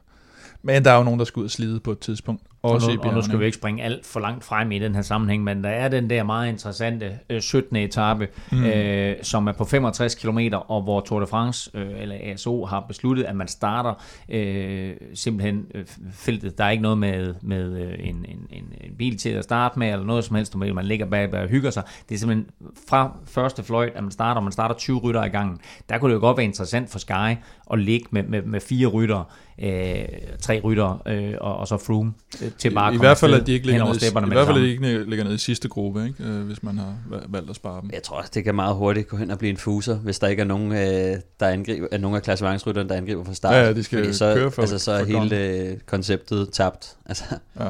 Men 0.62 0.86
der 0.86 0.92
er 0.92 0.98
jo 0.98 1.04
nogen, 1.04 1.20
der 1.20 1.26
skal 1.26 1.40
ud 1.40 1.46
og 1.46 1.52
slide 1.52 1.80
på 1.80 1.92
et 1.92 2.00
tidspunkt. 2.00 2.44
Også 2.64 2.90
og, 2.90 2.96
nu, 2.96 3.02
og 3.02 3.14
nu 3.14 3.22
skal 3.22 3.40
vi 3.40 3.46
ikke 3.46 3.58
springe 3.58 3.84
alt 3.84 4.06
for 4.06 4.20
langt 4.20 4.44
frem 4.44 4.72
i 4.72 4.80
den 4.80 4.96
her 4.96 5.02
sammenhæng, 5.02 5.44
men 5.44 5.64
der 5.64 5.70
er 5.70 5.88
den 5.88 6.10
der 6.10 6.24
meget 6.24 6.50
interessante 6.50 7.20
øh, 7.30 7.42
17. 7.42 7.76
etape, 7.76 8.28
mm. 8.52 8.64
øh, 8.64 9.16
som 9.22 9.48
er 9.48 9.52
på 9.52 9.66
65 9.66 10.16
km, 10.16 10.40
og 10.68 10.82
hvor 10.82 11.02
Tour 11.02 11.20
de 11.20 11.28
France, 11.28 11.72
øh, 11.74 12.02
eller 12.02 12.16
ASO, 12.22 12.66
har 12.66 12.80
besluttet, 12.80 13.24
at 13.24 13.36
man 13.36 13.48
starter 13.48 13.94
øh, 14.30 14.94
simpelthen 15.14 15.66
øh, 15.76 15.86
feltet. 16.14 16.58
Der 16.58 16.64
er 16.64 16.70
ikke 16.70 16.84
noget 16.84 16.98
med, 16.98 17.34
med 17.42 17.82
øh, 17.82 17.94
en, 18.00 18.16
en, 18.16 18.48
en, 18.50 18.66
en 18.82 18.96
bil 18.98 19.18
til 19.18 19.30
at 19.30 19.44
starte 19.44 19.80
med, 19.80 19.92
eller 19.92 20.06
noget 20.06 20.24
som 20.24 20.36
helst, 20.36 20.56
man 20.56 20.86
ligger 20.86 21.06
bag 21.06 21.34
og 21.34 21.48
hygger 21.48 21.70
sig. 21.72 21.84
Det 22.10 22.16
er 22.16 22.20
simpelthen 22.20 22.50
fra 22.90 23.18
første 23.26 23.64
fløjt, 23.64 23.94
at 23.96 24.04
man 24.04 24.12
starter, 24.12 24.42
man 24.42 24.52
starter 24.52 24.76
20 24.76 25.00
rytter 25.00 25.24
i 25.24 25.30
gangen. 25.30 25.60
Der 25.90 25.98
kunne 25.98 26.10
det 26.10 26.16
jo 26.16 26.20
godt 26.20 26.38
være 26.38 26.46
interessant 26.46 26.90
for 26.90 27.00
Sky 27.00 27.38
at 27.72 27.80
ligge 27.80 28.08
med, 28.12 28.24
med, 28.24 28.42
med 28.42 28.60
fire 28.60 28.88
rytter, 28.88 29.24
øh, 29.60 30.06
tre 30.42 30.62
rytter, 30.64 31.02
øh, 31.06 31.34
og, 31.42 31.58
og 31.58 31.68
så 31.68 31.78
Froome 31.78 32.14
til 32.58 32.74
bare 32.74 32.92
I, 32.92 32.96
i 32.96 33.00
hvert 33.00 33.18
fald, 33.18 33.34
at 33.34 33.48
de 33.48 33.52
ikke 33.52 33.66
ligger 33.66 33.86
ned, 33.86 34.02
i, 34.02 34.06
i 34.06 34.34
hvert 34.34 34.48
fald, 34.48 34.58
at 34.58 34.64
de 34.64 34.70
ikke 34.70 35.10
ligger 35.10 35.26
ned 35.26 35.34
i 35.34 35.38
sidste 35.38 35.70
gruppe, 35.70 36.06
ikke? 36.06 36.24
Øh, 36.24 36.46
hvis 36.46 36.64
man 36.64 36.78
har 36.78 36.96
valgt 37.28 37.50
at 37.50 37.56
spare 37.56 37.82
dem. 37.82 37.90
Jeg 37.94 38.04
tror, 38.04 38.22
det 38.34 38.44
kan 38.44 38.56
meget 38.56 38.76
hurtigt 38.76 39.08
gå 39.08 39.18
hen 39.18 39.32
og 39.32 39.38
blive 39.38 39.50
en 39.50 39.58
fuser, 39.58 39.96
hvis 39.96 40.20
der 40.20 40.28
ikke 40.28 40.42
er 40.42 40.46
nogen, 40.46 40.72
øh, 40.72 41.18
der 41.40 41.48
angriber, 41.48 41.88
er 41.92 41.98
nogen 41.98 42.16
af 42.16 42.24
klassementsrytterne, 42.24 42.90
der 42.90 42.96
angriber 42.96 43.24
fra 43.24 43.34
start. 43.34 43.54
Ja, 43.54 43.62
ja 43.62 43.74
de 43.74 43.84
skal 43.84 44.00
Fordi 44.00 44.14
så, 44.14 44.34
køre 44.36 44.52
for, 44.52 44.62
altså, 44.62 44.78
så 44.78 44.92
er 44.92 45.04
hele 45.04 45.38
øh, 45.38 45.78
konceptet 45.86 46.50
tabt. 46.54 46.96
Altså. 47.12 47.24
Ja. 47.60 47.70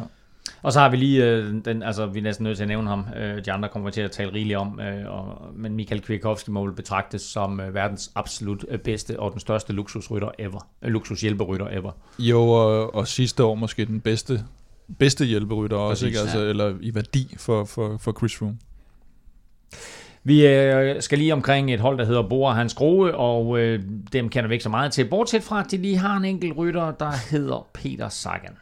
Og 0.63 0.73
så 0.73 0.79
har 0.79 0.89
vi 0.89 0.97
lige, 0.97 1.25
øh, 1.25 1.53
den, 1.65 1.83
altså 1.83 2.05
vi 2.05 2.19
er 2.19 2.23
næsten 2.23 2.43
nødt 2.43 2.57
til 2.57 2.63
at 2.63 2.67
nævne 2.67 2.89
ham, 2.89 3.05
øh, 3.17 3.45
de 3.45 3.51
andre 3.51 3.69
kommer 3.69 3.89
til 3.89 4.01
at 4.01 4.11
tale 4.11 4.33
rigeligt 4.33 4.57
om, 4.57 4.79
øh, 4.79 5.11
og, 5.11 5.41
men 5.55 5.75
Michael 5.75 6.01
Kwiatkowski 6.01 6.51
må 6.51 6.65
vel 6.65 6.73
betragtes 6.73 7.21
som 7.21 7.59
øh, 7.59 7.73
verdens 7.73 8.11
absolut 8.15 8.65
øh, 8.69 8.79
bedste 8.79 9.19
og 9.19 9.31
den 9.31 9.39
største 9.39 9.73
luksusrytter 9.73 10.29
ever, 10.39 10.67
øh, 10.81 10.91
luksushjælperytter 10.91 11.67
ever. 11.71 11.91
Jo, 12.19 12.41
og, 12.49 12.95
og 12.95 13.07
sidste 13.07 13.43
år 13.43 13.55
måske 13.55 13.85
den 13.85 14.01
bedste, 14.01 14.43
bedste 14.99 15.25
hjælperytter 15.25 15.77
også, 15.77 16.05
ikke? 16.05 16.19
Altså, 16.19 16.39
ja. 16.39 16.45
eller 16.45 16.73
i 16.81 16.95
værdi 16.95 17.35
for, 17.37 17.65
for, 17.65 17.97
for 17.97 18.11
Chris 18.11 18.35
Froome. 18.35 18.57
Vi 20.23 20.47
øh, 20.47 21.01
skal 21.01 21.17
lige 21.17 21.33
omkring 21.33 21.73
et 21.73 21.79
hold, 21.79 21.97
der 21.97 22.05
hedder 22.05 22.21
Bora 22.29 22.53
Hans 22.53 22.73
Grohe, 22.73 23.15
og 23.15 23.59
øh, 23.59 23.83
dem 24.13 24.29
kender 24.29 24.47
vi 24.47 24.53
ikke 24.53 24.63
så 24.63 24.69
meget 24.69 24.91
til, 24.91 25.05
bortset 25.05 25.43
fra, 25.43 25.59
at 25.59 25.71
de 25.71 25.77
lige 25.77 25.97
har 25.97 26.17
en 26.17 26.25
enkelt 26.25 26.57
rytter, 26.57 26.91
der 26.91 27.11
hedder 27.31 27.67
Peter 27.73 28.09
Sagan. 28.09 28.57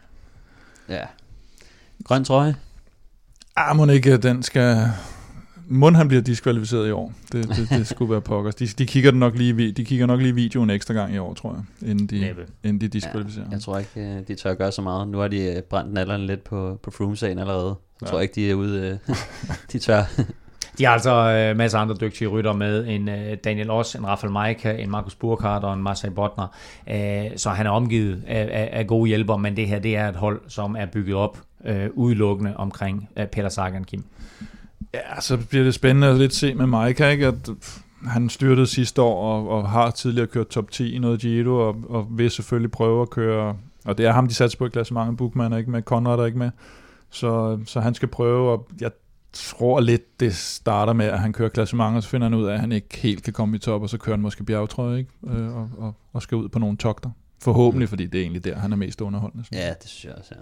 Ja, 0.90 1.06
Grøn 2.04 2.24
trøje? 2.24 2.56
Ah, 3.56 3.76
må 3.76 3.86
ikke, 3.86 4.18
den 4.18 4.44
skal... 4.44 4.88
Må 5.72 5.92
han 5.92 6.08
bliver 6.08 6.22
diskvalificeret 6.22 6.88
i 6.88 6.92
år. 6.92 7.14
Det, 7.32 7.48
det, 7.48 7.70
det 7.70 7.88
skulle 7.88 8.12
være 8.12 8.22
pokkers. 8.22 8.56
De, 8.56 8.68
de, 8.68 8.86
kigger 8.86 9.12
nok 9.12 9.36
lige, 9.36 9.72
de 9.72 9.86
kigger 9.86 10.06
nok 10.06 10.22
lige 10.22 10.36
videoen 10.36 10.70
ekstra 10.70 10.94
gang 10.94 11.14
i 11.14 11.18
år, 11.18 11.34
tror 11.34 11.56
jeg, 11.82 11.90
inden 11.90 12.08
de, 12.08 12.36
inden 12.64 12.82
de 12.82 12.88
diskvalificerer. 12.88 13.46
Ja, 13.46 13.52
jeg 13.52 13.62
tror 13.62 13.78
ikke, 13.78 13.92
øh, 14.02 14.28
de 14.28 14.36
tør 14.36 14.54
gøre 14.54 14.72
så 14.72 14.82
meget. 14.82 15.08
Nu 15.08 15.18
har 15.18 15.28
de 15.28 15.56
øh, 15.56 15.62
brændt 15.62 15.94
nallerne 15.94 16.26
lidt 16.26 16.44
på, 16.44 16.80
på 16.84 16.92
Froome-sagen 16.92 17.40
allerede. 17.40 17.76
Jeg 18.02 18.08
ja. 18.08 18.12
tror 18.12 18.20
ikke, 18.20 18.36
de 18.36 18.52
er 18.52 18.56
ude. 18.56 19.00
Øh, 19.10 19.16
de 19.72 19.80
tør. 19.80 20.04
De 20.78 20.86
har 20.86 20.94
altså 20.94 21.12
øh, 21.12 21.58
masser 21.58 21.78
af 21.78 21.82
andre 21.82 21.96
dygtige 22.02 22.28
rytter 22.28 22.54
med, 22.54 22.88
en 22.88 23.10
øh, 23.10 23.38
Daniel 23.44 23.70
Oss, 23.70 23.96
en 23.96 24.08
Rafael 24.08 24.34
Maika, 24.34 24.72
en 24.72 24.90
Markus 24.90 25.16
Burkhardt 25.16 25.64
og 25.64 25.74
en 25.74 25.84
Marcel 25.84 26.12
Botner. 26.12 26.48
Øh, 26.90 27.38
så 27.38 27.50
han 27.50 27.66
er 27.66 27.70
omgivet 27.70 28.24
af, 28.28 28.50
af, 28.52 28.70
af 28.80 28.88
gode 28.88 29.08
hjælper, 29.08 29.38
men 29.38 29.58
det 29.58 29.68
her 29.68 29.80
det 29.80 29.96
er 29.96 30.10
et 30.10 30.16
hold, 30.16 30.42
som 30.48 30.76
er 30.76 30.86
bygget 30.86 31.16
op 31.16 31.38
øh, 31.66 31.90
udelukkende 31.94 32.58
omkring 32.58 33.10
øh, 33.18 33.26
Peter 33.26 33.50
Sagan 33.50 33.84
Kim. 33.84 34.04
Ja, 34.94 35.22
så 35.22 35.38
bliver 35.50 35.64
det 35.64 35.74
spændende 35.74 36.08
at 36.08 36.18
lidt 36.18 36.34
se 36.34 36.54
med 36.54 36.68
Mike, 36.68 37.12
ikke? 37.12 37.28
at 37.28 37.50
han 38.08 38.30
styrtede 38.30 38.68
sidste 38.68 39.02
år 39.02 39.34
og, 39.34 39.50
og 39.50 39.70
har 39.70 39.92
tidligere 39.92 40.28
kørt 40.28 40.48
top 40.48 40.72
10 40.72 40.96
i 40.96 41.00
noget 41.00 41.20
Giro, 41.20 41.68
og, 41.68 41.76
og 41.90 42.08
vil 42.12 42.32
selvfølgelig 42.32 42.72
prøve 42.72 43.02
at 43.02 43.10
køre, 43.10 43.58
og 43.86 43.98
det 43.98 44.06
er 44.06 44.12
ham, 44.12 44.28
de 44.28 44.34
satte 44.34 44.58
på 44.58 44.66
i 44.66 44.70
mange 44.92 45.18
Bookman 45.18 45.54
er 45.54 45.58
ikke 45.58 45.72
med, 45.72 45.82
Conrad 45.82 46.20
er 46.20 46.26
ikke 46.26 46.38
med, 46.38 46.52
så, 47.10 47.60
så 47.66 47.80
han 47.80 47.96
skal 47.96 48.08
prøve, 48.08 48.52
og 48.52 48.70
jeg 48.82 48.92
tror 49.34 49.80
lidt, 49.80 50.20
det 50.20 50.36
starter 50.36 50.94
med, 50.94 51.06
at 51.06 51.20
han 51.20 51.34
kører 51.34 51.50
klassement, 51.50 51.96
og 51.96 52.04
så 52.04 52.10
finder 52.10 52.30
han 52.30 52.34
ud 52.34 52.46
af, 52.46 52.54
at 52.54 52.60
han 52.60 52.72
ikke 52.72 52.98
helt 52.98 53.24
kan 53.24 53.34
komme 53.34 53.56
i 53.56 53.60
top, 53.60 53.82
og 53.82 53.90
så 53.90 53.98
kører 53.98 54.16
han 54.16 54.22
måske 54.22 54.44
bjergetrøje, 54.44 54.98
ikke? 54.98 55.12
Øh, 55.28 55.58
og, 55.58 55.70
og, 55.78 55.94
og 56.14 56.22
skal 56.22 56.36
ud 56.36 56.50
på 56.50 56.60
nogle 56.60 56.78
togter. 56.78 57.10
Forhåbentlig, 57.42 57.90
fordi 57.90 58.06
det 58.06 58.18
er 58.18 58.22
egentlig 58.22 58.44
der, 58.44 58.56
han 58.56 58.72
er 58.72 58.76
mest 58.78 59.02
underholdende. 59.02 59.46
Ja, 59.52 59.74
det 59.82 59.90
synes 59.90 60.06
jeg 60.06 60.14
også, 60.14 60.34
ja. 60.38 60.42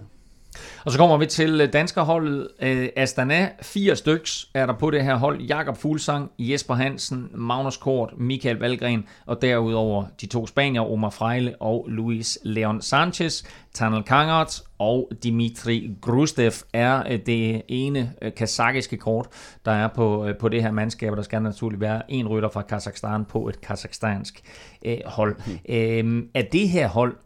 Og 0.84 0.92
så 0.92 0.98
kommer 0.98 1.16
vi 1.16 1.26
til 1.26 1.60
øh, 1.60 1.72
danskerholdet. 1.72 2.48
Øh, 2.62 2.88
Astana, 2.96 3.48
fire 3.62 3.96
styks 3.96 4.48
er 4.54 4.66
der 4.66 4.72
på 4.72 4.90
det 4.90 5.04
her 5.04 5.16
hold. 5.16 5.40
Jakob 5.40 5.76
Fuglsang, 5.76 6.30
Jesper 6.38 6.74
Hansen, 6.74 7.30
Magnus 7.34 7.76
Kort, 7.76 8.12
Michael 8.16 8.56
Valgren, 8.56 9.04
og 9.26 9.42
derudover 9.42 10.04
de 10.20 10.26
to 10.26 10.46
spanier, 10.46 10.82
Omar 10.82 11.10
Frejle 11.10 11.54
og 11.60 11.86
Luis 11.88 12.38
Leon 12.42 12.82
Sanchez. 12.82 13.44
Tanel 13.74 14.02
Kangert 14.02 14.62
og 14.78 15.10
Dimitri 15.22 15.90
Grustev 16.00 16.52
er 16.72 17.02
øh, 17.10 17.18
det 17.26 17.62
ene 17.68 18.12
kazakiske 18.36 18.96
kort, 18.96 19.26
der 19.64 19.72
er 19.72 19.88
på, 19.88 20.28
på 20.40 20.48
det 20.48 20.62
her 20.62 20.70
mandskab. 20.70 21.16
Der 21.16 21.22
skal 21.22 21.42
naturligvis 21.42 21.80
være 21.80 22.02
en 22.08 22.28
rytter 22.28 22.48
fra 22.48 22.62
Kazakhstan 22.62 23.24
på 23.24 23.48
et 23.48 23.60
kazakhstansk 23.60 24.42
øh, 24.84 24.98
hold. 25.06 25.36
Mm. 25.46 25.74
Øh, 25.74 26.24
er 26.34 26.42
det 26.42 26.68
her 26.68 26.88
hold, 26.88 27.16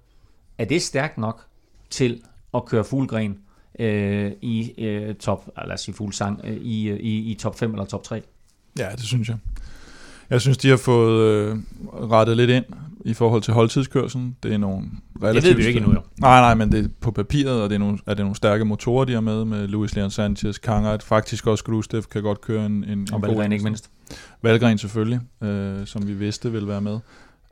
er 0.58 0.64
det 0.64 0.82
stærkt 0.82 1.18
nok 1.18 1.44
til 1.90 2.22
at 2.54 2.64
køre 2.64 2.84
fuldgren 2.84 3.38
øh, 3.78 4.32
i 4.42 4.72
øh, 4.78 5.14
top, 5.14 5.50
lad 5.66 5.74
os 5.74 5.80
sige 5.80 5.94
fuglsang, 5.94 6.40
øh, 6.44 6.56
i, 6.56 6.88
øh, 6.88 7.00
i, 7.00 7.30
i 7.30 7.34
top 7.34 7.58
5 7.58 7.70
eller 7.70 7.84
top 7.84 8.02
3. 8.02 8.22
Ja, 8.78 8.88
det 8.90 9.04
synes 9.04 9.28
jeg. 9.28 9.36
Jeg 10.30 10.40
synes, 10.40 10.58
de 10.58 10.68
har 10.68 10.76
fået 10.76 11.20
øh, 11.20 11.56
rettet 11.92 12.36
lidt 12.36 12.50
ind 12.50 12.64
i 13.04 13.14
forhold 13.14 13.42
til 13.42 13.54
holdtidskørselen. 13.54 14.36
Det 14.42 14.52
er 14.52 14.58
nogle 14.58 14.86
relativt... 15.22 15.42
Det 15.42 15.50
ved 15.50 15.56
vi 15.56 15.62
jo 15.62 15.68
ikke 15.68 15.78
endnu, 15.78 15.94
jo. 15.94 16.00
Nej, 16.20 16.40
nej, 16.40 16.54
men 16.54 16.72
det 16.72 16.84
er 16.84 16.88
på 17.00 17.10
papiret, 17.10 17.62
og 17.62 17.68
det 17.70 17.74
er 17.74 17.78
nogle, 17.78 17.98
er 18.06 18.14
det 18.14 18.24
nogle 18.24 18.36
stærke 18.36 18.64
motorer, 18.64 19.04
de 19.04 19.12
har 19.12 19.20
med, 19.20 19.44
med 19.44 19.68
Luis 19.68 19.94
Leon 19.94 20.10
Sanchez, 20.10 20.58
Kangert, 20.58 21.02
faktisk 21.02 21.46
også 21.46 21.64
Grustev 21.64 22.02
kan 22.02 22.22
godt 22.22 22.40
køre 22.40 22.66
en, 22.66 22.84
en, 22.84 23.08
og 23.12 23.16
en 23.16 23.22
Valgren 23.22 23.52
ikke 23.52 23.64
mindst. 23.64 23.90
Valgren 24.42 24.78
selvfølgelig, 24.78 25.20
øh, 25.42 25.86
som 25.86 26.08
vi 26.08 26.12
vidste 26.12 26.52
ville 26.52 26.68
være 26.68 26.80
med. 26.80 26.98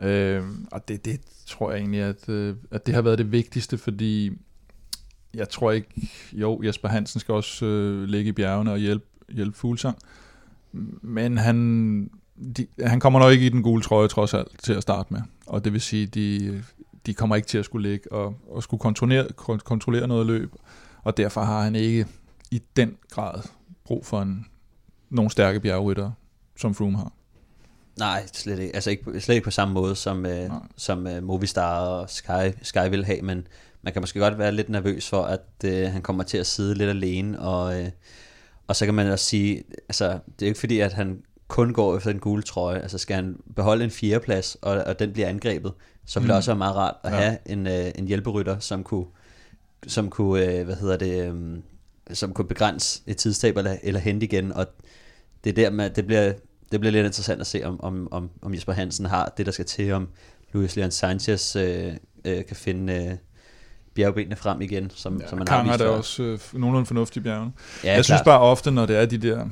Øh, 0.02 0.42
og 0.72 0.88
det, 0.88 1.04
det 1.04 1.20
tror 1.46 1.70
jeg 1.70 1.78
egentlig, 1.78 2.00
at, 2.00 2.28
øh, 2.28 2.54
at 2.70 2.86
det 2.86 2.94
har 2.94 3.02
været 3.02 3.18
det 3.18 3.32
vigtigste, 3.32 3.78
fordi 3.78 4.30
jeg 5.34 5.48
tror 5.48 5.72
ikke, 5.72 6.10
jo, 6.32 6.62
Jesper 6.62 6.88
Hansen 6.88 7.20
skal 7.20 7.34
også 7.34 7.66
øh, 7.66 8.04
ligge 8.04 8.28
i 8.28 8.32
bjergene 8.32 8.72
og 8.72 8.78
hjælpe, 8.78 9.06
hjælpe 9.28 9.58
Fuglsang, 9.58 9.98
men 11.02 11.38
han, 11.38 12.10
de, 12.56 12.66
han 12.80 13.00
kommer 13.00 13.18
nok 13.18 13.32
ikke 13.32 13.46
i 13.46 13.48
den 13.48 13.62
gule 13.62 13.82
trøje 13.82 14.08
trods 14.08 14.34
alt 14.34 14.62
til 14.62 14.72
at 14.72 14.82
starte 14.82 15.12
med, 15.12 15.20
og 15.46 15.64
det 15.64 15.72
vil 15.72 15.80
sige, 15.80 16.06
de, 16.06 16.62
de 17.06 17.14
kommer 17.14 17.36
ikke 17.36 17.48
til 17.48 17.58
at 17.58 17.64
skulle 17.64 17.90
ligge 17.90 18.12
og, 18.12 18.34
og 18.50 18.62
skulle 18.62 18.80
kontrollere, 18.80 19.28
kontrollere 19.64 20.08
noget 20.08 20.26
løb, 20.26 20.52
og 21.02 21.16
derfor 21.16 21.40
har 21.40 21.62
han 21.62 21.74
ikke 21.74 22.06
i 22.50 22.62
den 22.76 22.96
grad 23.10 23.42
brug 23.84 24.06
for 24.06 24.22
en, 24.22 24.46
nogle 25.10 25.30
stærke 25.30 25.60
bjergrytter, 25.60 26.10
som 26.56 26.74
Froome 26.74 26.98
har. 26.98 27.12
Nej, 27.98 28.26
slet 28.32 28.58
ikke. 28.58 28.74
Altså 28.74 28.90
ikke, 28.90 29.20
slet 29.20 29.34
ikke 29.34 29.44
på 29.44 29.50
samme 29.50 29.74
måde, 29.74 29.96
som, 29.96 30.26
øh, 30.26 30.50
som 30.76 31.06
uh, 31.06 31.22
Movistar 31.22 31.80
og 31.80 32.10
Sky, 32.10 32.52
Sky 32.62 32.90
vil 32.90 33.04
have, 33.04 33.22
men 33.22 33.46
man 33.82 33.92
kan 33.92 34.02
måske 34.02 34.18
godt 34.18 34.38
være 34.38 34.52
lidt 34.52 34.68
nervøs 34.68 35.08
for, 35.08 35.22
at 35.22 35.44
øh, 35.64 35.90
han 35.90 36.02
kommer 36.02 36.22
til 36.22 36.38
at 36.38 36.46
sidde 36.46 36.74
lidt 36.74 36.90
alene, 36.90 37.40
og, 37.40 37.80
øh, 37.80 37.90
og 38.66 38.76
så 38.76 38.84
kan 38.84 38.94
man 38.94 39.10
også 39.10 39.24
sige, 39.24 39.64
altså 39.88 40.18
det 40.26 40.42
er 40.42 40.46
ikke 40.46 40.60
fordi, 40.60 40.80
at 40.80 40.92
han 40.92 41.22
kun 41.48 41.72
går 41.72 41.96
efter 41.96 42.10
den 42.10 42.20
gule 42.20 42.42
trøje, 42.42 42.78
altså 42.78 42.98
skal 42.98 43.16
han 43.16 43.36
beholde 43.56 43.84
en 43.84 43.90
fjerdeplads, 43.90 44.56
og, 44.62 44.72
og 44.72 44.98
den 44.98 45.12
bliver 45.12 45.28
angrebet, 45.28 45.72
så 46.06 46.20
vil 46.20 46.28
det 46.28 46.34
mm. 46.34 46.36
også 46.36 46.50
være 46.50 46.58
meget 46.58 46.76
rart 46.76 46.96
at 47.02 47.12
ja. 47.12 47.16
have 47.16 47.38
en, 47.46 47.66
øh, 47.66 47.90
en 47.94 48.08
hjælperytter, 48.08 48.58
som 48.58 48.84
kunne, 48.84 49.06
som 49.86 50.10
kunne 50.10 50.44
øh, 50.44 50.64
hvad 50.64 50.76
hedder 50.76 50.96
det, 50.96 51.32
øh, 51.32 51.58
som 52.12 52.32
kunne 52.32 52.48
begrænse 52.48 53.02
et 53.06 53.16
tidstab 53.16 53.56
eller, 53.56 53.76
eller 53.82 54.00
hente 54.00 54.26
igen, 54.26 54.52
og 54.52 54.66
det 55.44 55.50
er 55.50 55.54
der 55.54 55.70
med, 55.70 55.90
det 55.90 56.06
bliver, 56.06 56.32
det 56.72 56.80
bliver 56.80 56.92
lidt 56.92 57.06
interessant 57.06 57.40
at 57.40 57.46
se, 57.46 57.62
om, 57.64 57.80
om, 57.80 58.08
om, 58.10 58.30
om 58.42 58.54
Jesper 58.54 58.72
Hansen 58.72 59.06
har 59.06 59.34
det, 59.36 59.46
der 59.46 59.52
skal 59.52 59.64
til, 59.64 59.92
om 59.92 60.08
Luis 60.52 60.76
Leon 60.76 60.90
Sanchez 60.90 61.56
øh, 61.56 61.92
øh, 62.24 62.46
kan 62.46 62.56
finde, 62.56 62.94
øh, 62.94 63.16
bjergbenene 63.94 64.36
frem 64.36 64.60
igen, 64.60 64.90
som, 64.94 65.20
ja, 65.20 65.28
som 65.28 65.38
man 65.38 65.48
har 65.48 65.64
vist 65.64 65.80
er 65.80 65.88
også 65.88 66.22
øh, 66.22 66.38
nogenlunde 66.52 66.86
fornuftig 66.86 67.22
bjergene. 67.22 67.52
Ja, 67.84 67.88
jeg 67.88 67.94
klart. 67.94 68.04
synes 68.04 68.20
bare 68.24 68.40
ofte, 68.40 68.70
når 68.70 68.86
det 68.86 68.96
er 68.96 69.06
de 69.06 69.18
der 69.18 69.48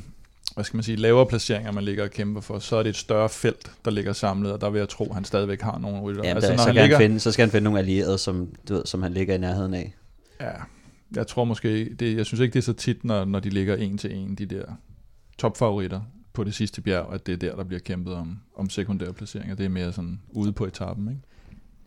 hvad 0.54 0.64
skal 0.64 0.76
man 0.76 0.84
sige, 0.84 0.96
lavere 0.96 1.26
placeringer, 1.26 1.72
man 1.72 1.84
ligger 1.84 2.04
og 2.04 2.10
kæmper 2.10 2.40
for, 2.40 2.58
så 2.58 2.76
er 2.76 2.82
det 2.82 2.90
et 2.90 2.96
større 2.96 3.28
felt, 3.28 3.72
der 3.84 3.90
ligger 3.90 4.12
samlet, 4.12 4.52
og 4.52 4.60
der 4.60 4.70
vil 4.70 4.78
jeg 4.78 4.88
tro, 4.88 5.04
at 5.04 5.14
han 5.14 5.24
stadigvæk 5.24 5.60
har 5.60 5.78
nogle 5.78 6.00
rytter. 6.00 6.22
Ja, 6.24 6.34
altså, 6.34 6.50
når 6.50 6.56
så, 6.56 6.64
han 6.64 6.74
ligger... 6.74 6.96
han 6.96 7.04
finde, 7.04 7.20
så 7.20 7.32
skal 7.32 7.42
han 7.42 7.50
finde 7.50 7.64
nogle 7.64 7.78
allierede, 7.78 8.18
som, 8.18 8.48
du 8.68 8.74
ved, 8.74 8.86
som 8.86 9.02
han 9.02 9.12
ligger 9.12 9.34
i 9.34 9.38
nærheden 9.38 9.74
af. 9.74 9.94
Ja, 10.40 10.50
jeg 11.16 11.26
tror 11.26 11.44
måske, 11.44 11.94
det, 11.94 12.16
jeg 12.16 12.26
synes 12.26 12.40
ikke, 12.40 12.52
det 12.52 12.58
er 12.58 12.64
så 12.64 12.72
tit, 12.72 13.04
når, 13.04 13.24
når 13.24 13.40
de 13.40 13.50
ligger 13.50 13.76
en 13.76 13.98
til 13.98 14.14
en, 14.16 14.34
de 14.34 14.46
der 14.46 14.64
topfavoritter 15.38 16.00
på 16.32 16.44
det 16.44 16.54
sidste 16.54 16.80
bjerg, 16.80 17.12
at 17.12 17.26
det 17.26 17.32
er 17.32 17.36
der, 17.36 17.56
der 17.56 17.64
bliver 17.64 17.80
kæmpet 17.80 18.14
om, 18.14 18.38
om 18.56 18.70
sekundære 18.70 19.12
placeringer. 19.12 19.54
Det 19.54 19.64
er 19.64 19.70
mere 19.70 19.92
sådan 19.92 20.20
ude 20.28 20.52
på 20.52 20.64
etappen, 20.64 21.08
ikke? 21.08 21.20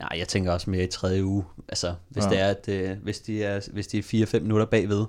Nej, 0.01 0.19
jeg 0.19 0.27
tænker 0.27 0.51
også 0.51 0.69
mere 0.69 0.83
i 0.83 0.87
tredje 0.87 1.25
uge. 1.25 1.43
Altså, 1.67 1.93
hvis, 2.09 2.23
ja. 2.23 2.29
det 2.29 2.39
er, 2.39 2.47
at, 2.47 2.69
øh, 2.69 2.97
hvis, 3.03 3.19
de 3.19 3.43
er, 3.43 3.59
hvis 3.73 3.87
de 3.87 3.97
er 3.99 4.03
4-5 4.03 4.39
minutter 4.39 4.65
bagved, 4.65 5.05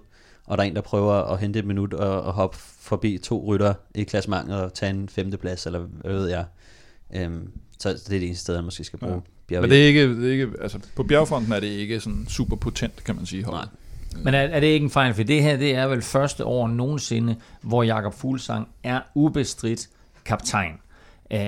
og 0.46 0.58
der 0.58 0.64
er 0.64 0.68
en, 0.68 0.76
der 0.76 0.80
prøver 0.80 1.12
at 1.12 1.40
hente 1.40 1.58
et 1.58 1.64
minut 1.64 1.94
og, 1.94 2.22
og 2.22 2.32
hoppe 2.32 2.56
forbi 2.58 3.18
to 3.18 3.44
rytter 3.46 3.74
i 3.94 4.04
klassementet 4.04 4.56
og 4.56 4.74
tage 4.74 4.90
en 4.90 5.08
femteplads, 5.08 5.66
eller 5.66 5.78
hvad 5.78 6.12
ved 6.12 6.28
jeg. 6.28 6.44
Øhm, 7.14 7.50
så 7.78 7.88
det 7.88 8.04
er 8.04 8.08
det 8.08 8.26
eneste 8.26 8.42
sted, 8.42 8.54
man 8.54 8.64
måske 8.64 8.84
skal 8.84 8.98
bruge 8.98 9.22
ja. 9.50 9.60
Men 9.60 9.70
det 9.70 9.82
er 9.82 9.86
ikke, 9.86 10.16
det 10.16 10.28
er 10.28 10.32
ikke, 10.32 10.48
altså 10.60 10.78
på 10.96 11.02
bjergfronten 11.02 11.52
er 11.52 11.60
det 11.60 11.66
ikke 11.66 12.00
sådan 12.00 12.26
super 12.28 12.56
potent, 12.56 13.04
kan 13.04 13.16
man 13.16 13.26
sige. 13.26 13.44
Hold. 13.44 13.54
Nej. 13.54 13.66
Men 14.24 14.34
er, 14.34 14.38
er 14.38 14.60
det 14.60 14.66
ikke 14.66 14.84
en 14.84 14.90
fejl? 14.90 15.14
For 15.14 15.22
det 15.22 15.42
her, 15.42 15.56
det 15.56 15.74
er 15.74 15.86
vel 15.86 16.02
første 16.02 16.44
år 16.44 16.68
nogensinde, 16.68 17.36
hvor 17.60 17.82
Jakob 17.82 18.14
Fuglsang 18.14 18.68
er 18.82 19.00
ubestridt 19.14 19.88
kaptajn. 20.24 20.74
Øh, 21.32 21.40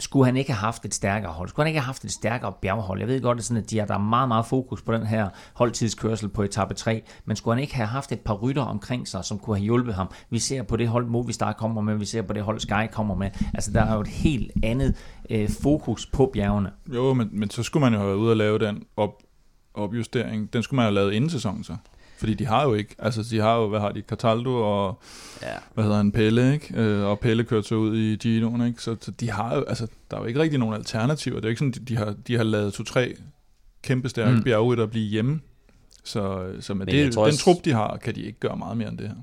skulle 0.00 0.24
han 0.24 0.36
ikke 0.36 0.52
have 0.52 0.60
haft 0.60 0.84
et 0.84 0.94
stærkere 0.94 1.32
hold? 1.32 1.48
Skulle 1.48 1.64
han 1.64 1.68
ikke 1.68 1.80
have 1.80 1.86
haft 1.86 2.04
et 2.04 2.12
stærkere 2.12 2.52
bjerghold? 2.62 3.00
Jeg 3.00 3.08
ved 3.08 3.20
godt, 3.20 3.38
at, 3.38 3.44
sådan, 3.44 3.62
at 3.62 3.70
de 3.70 3.78
har, 3.78 3.86
der 3.86 3.94
er 3.94 3.98
meget, 3.98 4.28
meget 4.28 4.46
fokus 4.46 4.82
på 4.82 4.92
den 4.92 5.06
her 5.06 5.28
holdtidskørsel 5.54 6.28
på 6.28 6.42
etape 6.42 6.74
3, 6.74 7.02
men 7.24 7.36
skulle 7.36 7.54
han 7.54 7.62
ikke 7.62 7.74
have 7.74 7.86
haft 7.86 8.12
et 8.12 8.20
par 8.20 8.34
rytter 8.34 8.62
omkring 8.62 9.08
sig, 9.08 9.24
som 9.24 9.38
kunne 9.38 9.56
have 9.56 9.64
hjulpet 9.64 9.94
ham? 9.94 10.10
Vi 10.30 10.38
ser 10.38 10.62
på 10.62 10.76
det 10.76 10.88
hold 10.88 11.06
Movistar 11.06 11.52
kommer 11.52 11.80
med, 11.80 11.96
vi 11.96 12.04
ser 12.04 12.22
på 12.22 12.32
det 12.32 12.42
hold 12.42 12.60
Sky 12.60 12.92
kommer 12.92 13.14
med. 13.14 13.30
Altså, 13.54 13.72
der 13.72 13.82
er 13.82 13.94
jo 13.94 14.00
et 14.00 14.08
helt 14.08 14.52
andet 14.62 14.96
øh, 15.30 15.48
fokus 15.62 16.06
på 16.06 16.30
bjergene. 16.32 16.70
Jo, 16.94 17.14
men, 17.14 17.28
men 17.32 17.50
så 17.50 17.62
skulle 17.62 17.80
man 17.80 17.92
jo 17.92 17.98
have 17.98 18.08
været 18.08 18.18
ude 18.18 18.30
og 18.30 18.36
lave 18.36 18.58
den 18.58 18.82
op, 18.96 19.22
opjustering. 19.74 20.52
Den 20.52 20.62
skulle 20.62 20.76
man 20.76 20.84
have 20.84 20.94
lavet 20.94 21.12
inden 21.12 21.30
sæsonen 21.30 21.64
så. 21.64 21.76
Fordi 22.20 22.34
de 22.34 22.46
har 22.46 22.64
jo 22.64 22.74
ikke, 22.74 22.94
altså 22.98 23.22
de 23.30 23.38
har 23.40 23.56
jo, 23.56 23.68
hvad 23.68 23.80
har 23.80 23.92
de, 23.92 24.00
Cataldo 24.00 24.54
og, 24.54 25.02
ja. 25.42 25.54
hvad 25.74 25.84
hedder 25.84 25.96
han, 25.96 26.12
Pelle, 26.12 26.52
ikke? 26.52 26.74
Øh, 26.74 27.04
og 27.04 27.20
Pelle 27.20 27.44
kørte 27.44 27.68
så 27.68 27.74
ud 27.74 27.96
i 27.96 28.14
Gino'en, 28.14 28.64
ikke? 28.64 28.82
Så, 28.82 28.96
så, 29.00 29.10
de 29.10 29.30
har 29.30 29.56
jo, 29.56 29.64
altså 29.64 29.86
der 30.10 30.16
er 30.16 30.20
jo 30.20 30.26
ikke 30.26 30.40
rigtig 30.40 30.58
nogen 30.58 30.74
alternativer. 30.74 31.36
Det 31.36 31.44
er 31.44 31.48
jo 31.48 31.50
ikke 31.50 31.58
sådan, 31.58 31.72
de, 31.72 31.80
de 31.80 31.96
har, 31.96 32.14
de 32.26 32.36
har 32.36 32.44
lavet 32.44 32.72
to-tre 32.72 33.14
kæmpe 33.82 34.08
stærke 34.08 34.36
mm. 34.36 34.42
bjerge, 34.42 34.76
der 34.76 34.86
blive 34.86 35.08
hjemme. 35.08 35.40
Så, 36.04 36.52
så 36.60 36.74
med 36.74 36.86
det, 36.86 37.14
den 37.14 37.36
trup, 37.36 37.56
de 37.64 37.72
har, 37.72 37.96
kan 37.96 38.14
de 38.14 38.22
ikke 38.22 38.40
gøre 38.40 38.56
meget 38.56 38.76
mere 38.76 38.88
end 38.88 38.98
det 38.98 39.08
her. 39.08 39.14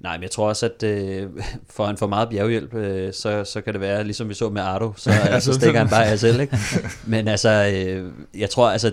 Nej, 0.00 0.16
men 0.16 0.22
jeg 0.22 0.30
tror 0.30 0.48
også, 0.48 0.66
at 0.66 0.82
øh, 0.82 1.30
for 1.70 1.86
han 1.86 1.96
får 1.96 2.06
meget 2.06 2.28
bjerghjælp, 2.28 2.74
øh, 2.74 3.12
så, 3.12 3.44
så 3.44 3.60
kan 3.60 3.72
det 3.72 3.80
være, 3.80 4.04
ligesom 4.04 4.28
vi 4.28 4.34
så 4.34 4.48
med 4.48 4.62
Ardo, 4.62 4.92
så, 4.96 5.10
ja, 5.26 5.40
så 5.40 5.52
stikker 5.52 5.78
han 5.78 5.88
bare 5.88 6.06
af 6.06 6.18
selv. 6.18 6.40
Ikke? 6.40 6.58
Men 7.06 7.28
altså, 7.28 7.72
øh, 7.74 8.12
jeg 8.40 8.50
tror, 8.50 8.70
altså, 8.70 8.92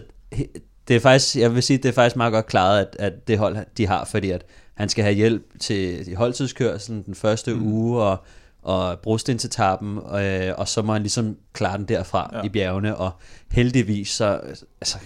det 0.91 0.97
er 0.97 1.01
faktisk, 1.01 1.36
jeg 1.36 1.56
vil 1.56 1.63
sige, 1.63 1.77
det 1.77 1.89
er 1.89 1.93
faktisk 1.93 2.15
meget 2.15 2.34
godt 2.34 2.45
klaret, 2.45 2.80
at, 2.80 2.95
at 2.99 3.27
det 3.27 3.38
hold, 3.38 3.58
de 3.77 3.88
har, 3.88 4.06
fordi 4.06 4.30
at 4.32 4.45
han 4.73 4.89
skal 4.89 5.04
have 5.04 5.15
hjælp 5.15 5.60
til 5.60 6.15
holdtidskørselen 6.15 7.04
den 7.04 7.15
første 7.15 7.54
mm. 7.54 7.67
uge, 7.67 8.01
og, 8.01 8.23
og 8.62 8.99
brosten 8.99 9.38
til 9.38 9.49
tappen, 9.49 9.97
og, 9.97 10.23
øh, 10.25 10.54
og 10.58 10.67
så 10.67 10.82
må 10.82 10.93
han 10.93 11.01
ligesom 11.01 11.38
klare 11.54 11.77
den 11.77 11.86
derfra 11.86 12.30
ja. 12.34 12.41
i 12.43 12.49
bjergene, 12.49 12.95
og 12.95 13.12
heldigvis 13.51 14.10
så, 14.10 14.39
altså, 14.82 14.97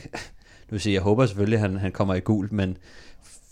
nu 0.69 0.71
vil 0.71 0.82
sige, 0.82 0.93
jeg 0.93 1.02
håber 1.02 1.26
selvfølgelig, 1.26 1.58
at 1.58 1.62
han, 1.62 1.78
han 1.78 1.91
kommer 1.91 2.13
i 2.13 2.19
gul, 2.19 2.48
men 2.52 2.78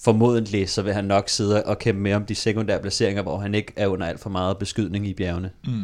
formodentlig 0.04 0.70
så 0.70 0.82
vil 0.82 0.94
han 0.94 1.06
nok 1.06 1.30
sidde 1.30 1.64
og 1.66 1.80
kæmpe 1.80 2.02
med 2.02 2.14
om 2.14 2.26
de 2.26 2.36
sekundære 2.36 2.80
placeringer, 2.80 3.22
hvor 3.22 3.38
han 3.38 3.56
ikke 3.56 3.74
er 3.76 3.88
under 3.88 4.08
alt 4.08 4.20
for 4.20 4.30
meget 4.30 4.58
beskydning 4.58 5.08
i 5.08 5.14
bjergene. 5.14 5.52
Mm. 5.68 5.84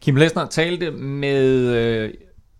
Kim 0.00 0.16
Lesner 0.16 0.46
talte 0.46 0.90
med 0.90 1.44
øh, 1.74 2.14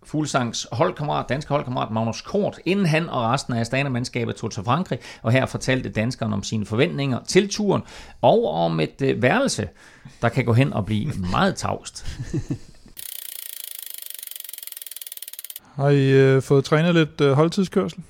Fuglsangs 0.07 0.67
holdkammerat, 0.71 1.29
danske 1.29 1.49
holdkammerat 1.49 1.91
Magnus 1.91 2.21
Kort, 2.21 2.59
inden 2.65 2.85
han 2.85 3.09
og 3.09 3.21
resten 3.21 3.53
af 3.53 3.59
Astana-mandskabet 3.59 4.35
tog 4.35 4.51
til 4.51 4.63
Frankrig, 4.63 4.99
og 5.23 5.31
her 5.31 5.45
fortalte 5.45 5.89
danskeren 5.89 6.33
om 6.33 6.43
sine 6.43 6.65
forventninger 6.65 7.19
til 7.27 7.49
turen, 7.49 7.83
og 8.21 8.49
om 8.49 8.79
et 8.79 9.01
øh, 9.01 9.21
værelse, 9.21 9.69
der 10.21 10.29
kan 10.29 10.45
gå 10.45 10.53
hen 10.53 10.73
og 10.73 10.85
blive 10.85 11.11
meget 11.35 11.55
tavst. 11.55 12.05
Har 15.75 15.89
I 15.89 16.11
øh, 16.11 16.41
fået 16.41 16.65
trænet 16.65 16.95
lidt 16.95 17.21
øh, 17.21 17.31
holdtidskørsel? 17.31 18.03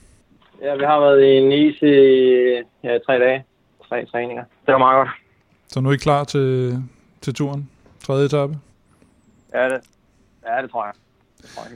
Ja, 0.61 0.75
vi 0.75 0.83
har 0.83 0.99
været 0.99 1.23
i 1.23 1.39
Nice 1.39 1.87
i 1.87 2.63
ja, 2.83 2.97
tre 3.05 3.19
dage. 3.19 3.43
Tre 3.89 4.05
træninger. 4.05 4.43
Det 4.65 4.71
var 4.71 4.77
meget 4.77 4.95
godt. 4.95 5.09
Så 5.67 5.81
nu 5.81 5.89
er 5.89 5.93
I 5.93 5.97
klar 5.97 6.23
til, 6.23 6.77
til 7.21 7.33
turen? 7.33 7.69
Tredje 8.03 8.25
etape? 8.25 8.57
Ja, 9.53 9.63
det, 9.63 9.79
ja, 10.47 10.61
det 10.61 10.71
tror 10.71 10.85
jeg 10.85 10.93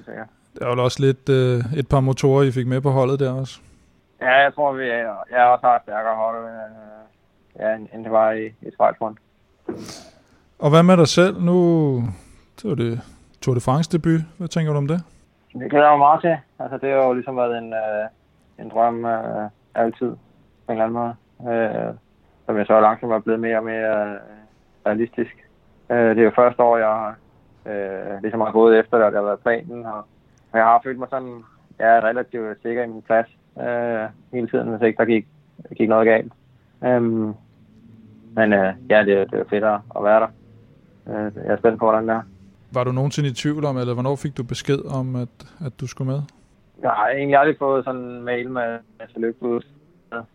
sikkert. 0.05 0.27
Der 0.59 0.65
var 0.65 0.83
også 0.83 1.01
lidt 1.01 1.29
øh, 1.29 1.79
et 1.79 1.87
par 1.89 1.99
motorer, 1.99 2.43
I 2.43 2.51
fik 2.51 2.67
med 2.67 2.81
på 2.81 2.89
holdet 2.89 3.19
der 3.19 3.31
også. 3.31 3.59
Ja, 4.21 4.33
jeg 4.43 4.53
tror, 4.53 4.73
vi 4.73 4.83
er, 4.83 5.15
jeg 5.31 5.45
også 5.45 5.67
har 5.67 5.75
et 5.75 5.81
stærkere 5.83 6.15
hold, 6.15 6.45
øh, 6.45 7.59
ja, 7.59 7.75
end 7.95 8.03
det 8.03 8.11
var 8.11 8.31
i, 8.31 8.45
i 8.45 8.71
Schweiz 8.71 9.17
Og 10.59 10.69
hvad 10.69 10.83
med 10.83 10.97
dig 10.97 11.07
selv? 11.07 11.41
Nu 11.41 11.95
det 12.61 12.69
var 12.69 12.75
det 12.75 13.01
Tour 13.41 13.55
de 13.55 13.61
France 13.61 13.91
debut. 13.91 14.21
Hvad 14.37 14.47
tænker 14.47 14.71
du 14.71 14.77
om 14.77 14.87
det? 14.87 15.03
Det 15.53 15.69
glæder 15.69 15.85
jeg 15.85 15.97
mig 15.97 15.99
meget 15.99 16.21
til. 16.21 16.37
Altså, 16.59 16.77
det 16.77 16.89
har 16.89 17.05
jo 17.07 17.13
ligesom 17.13 17.37
været 17.37 17.57
en, 17.57 17.73
øh, 17.73 18.05
en 18.59 18.69
drøm 18.69 19.05
øh, 19.05 19.49
altid, 19.75 20.11
på 20.65 20.71
en 20.71 20.81
eller 20.81 20.85
anden 20.85 20.99
måde. 21.01 21.13
Øh, 21.53 21.93
som 22.45 22.57
jeg 22.57 22.65
så 22.65 22.79
langsomt 22.81 23.13
er 23.13 23.19
blevet 23.19 23.39
mere 23.39 23.57
og 23.57 23.63
mere 23.63 23.91
øh, 24.07 24.19
realistisk. 24.85 25.35
Øh, 25.91 26.09
det 26.15 26.19
er 26.19 26.23
jo 26.23 26.31
første 26.35 26.63
år, 26.63 26.77
jeg 26.77 26.87
har 26.87 27.15
øh, 27.65 28.21
ligesom 28.21 28.41
har 28.41 28.51
gået 28.51 28.79
efter 28.79 28.97
det, 28.97 29.05
og 29.05 29.11
det 29.11 29.19
har 29.19 29.25
været 29.25 29.39
planen. 29.39 29.85
Og, 29.85 29.97
og 30.51 30.57
jeg 30.59 30.63
har 30.63 30.81
følt 30.83 30.99
mig 30.99 31.07
sådan, 31.09 31.43
jeg 31.79 31.97
er 31.97 32.01
relativt 32.01 32.61
sikker 32.61 32.83
i 32.83 32.87
min 32.87 33.01
plads 33.01 33.27
øh, 33.61 34.07
hele 34.33 34.47
tiden, 34.47 34.69
hvis 34.69 34.87
ikke 34.87 34.97
der 34.97 35.05
gik, 35.05 35.27
gik 35.77 35.89
noget 35.89 36.07
galt. 36.07 36.33
Um, 36.81 37.35
men 38.35 38.53
øh, 38.53 38.73
ja, 38.89 38.99
det, 38.99 39.31
det 39.31 39.39
er 39.39 39.49
fedt 39.49 39.63
at 39.63 40.03
være 40.03 40.19
der. 40.19 40.27
Øh, 41.07 41.31
jeg 41.35 41.53
er 41.53 41.57
spændt 41.57 41.79
på, 41.79 41.85
hvordan 41.85 42.07
det 42.07 42.15
er. 42.15 42.21
Var 42.73 42.83
du 42.83 42.91
nogensinde 42.91 43.29
i 43.29 43.33
tvivl 43.33 43.65
om, 43.65 43.77
eller 43.77 43.93
hvornår 43.93 44.15
fik 44.15 44.37
du 44.37 44.43
besked 44.43 44.85
om, 44.99 45.15
at, 45.15 45.35
at 45.65 45.73
du 45.79 45.87
skulle 45.87 46.11
med? 46.11 46.21
Jeg 46.81 46.89
har 46.89 47.09
egentlig 47.09 47.37
aldrig 47.37 47.57
fået 47.59 47.85
sådan 47.85 48.01
en 48.01 48.23
mail 48.23 48.49
med, 48.49 48.79
med 48.99 49.07
tillykke 49.13 49.61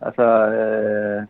Altså, 0.01 0.25
øh, 0.57 1.21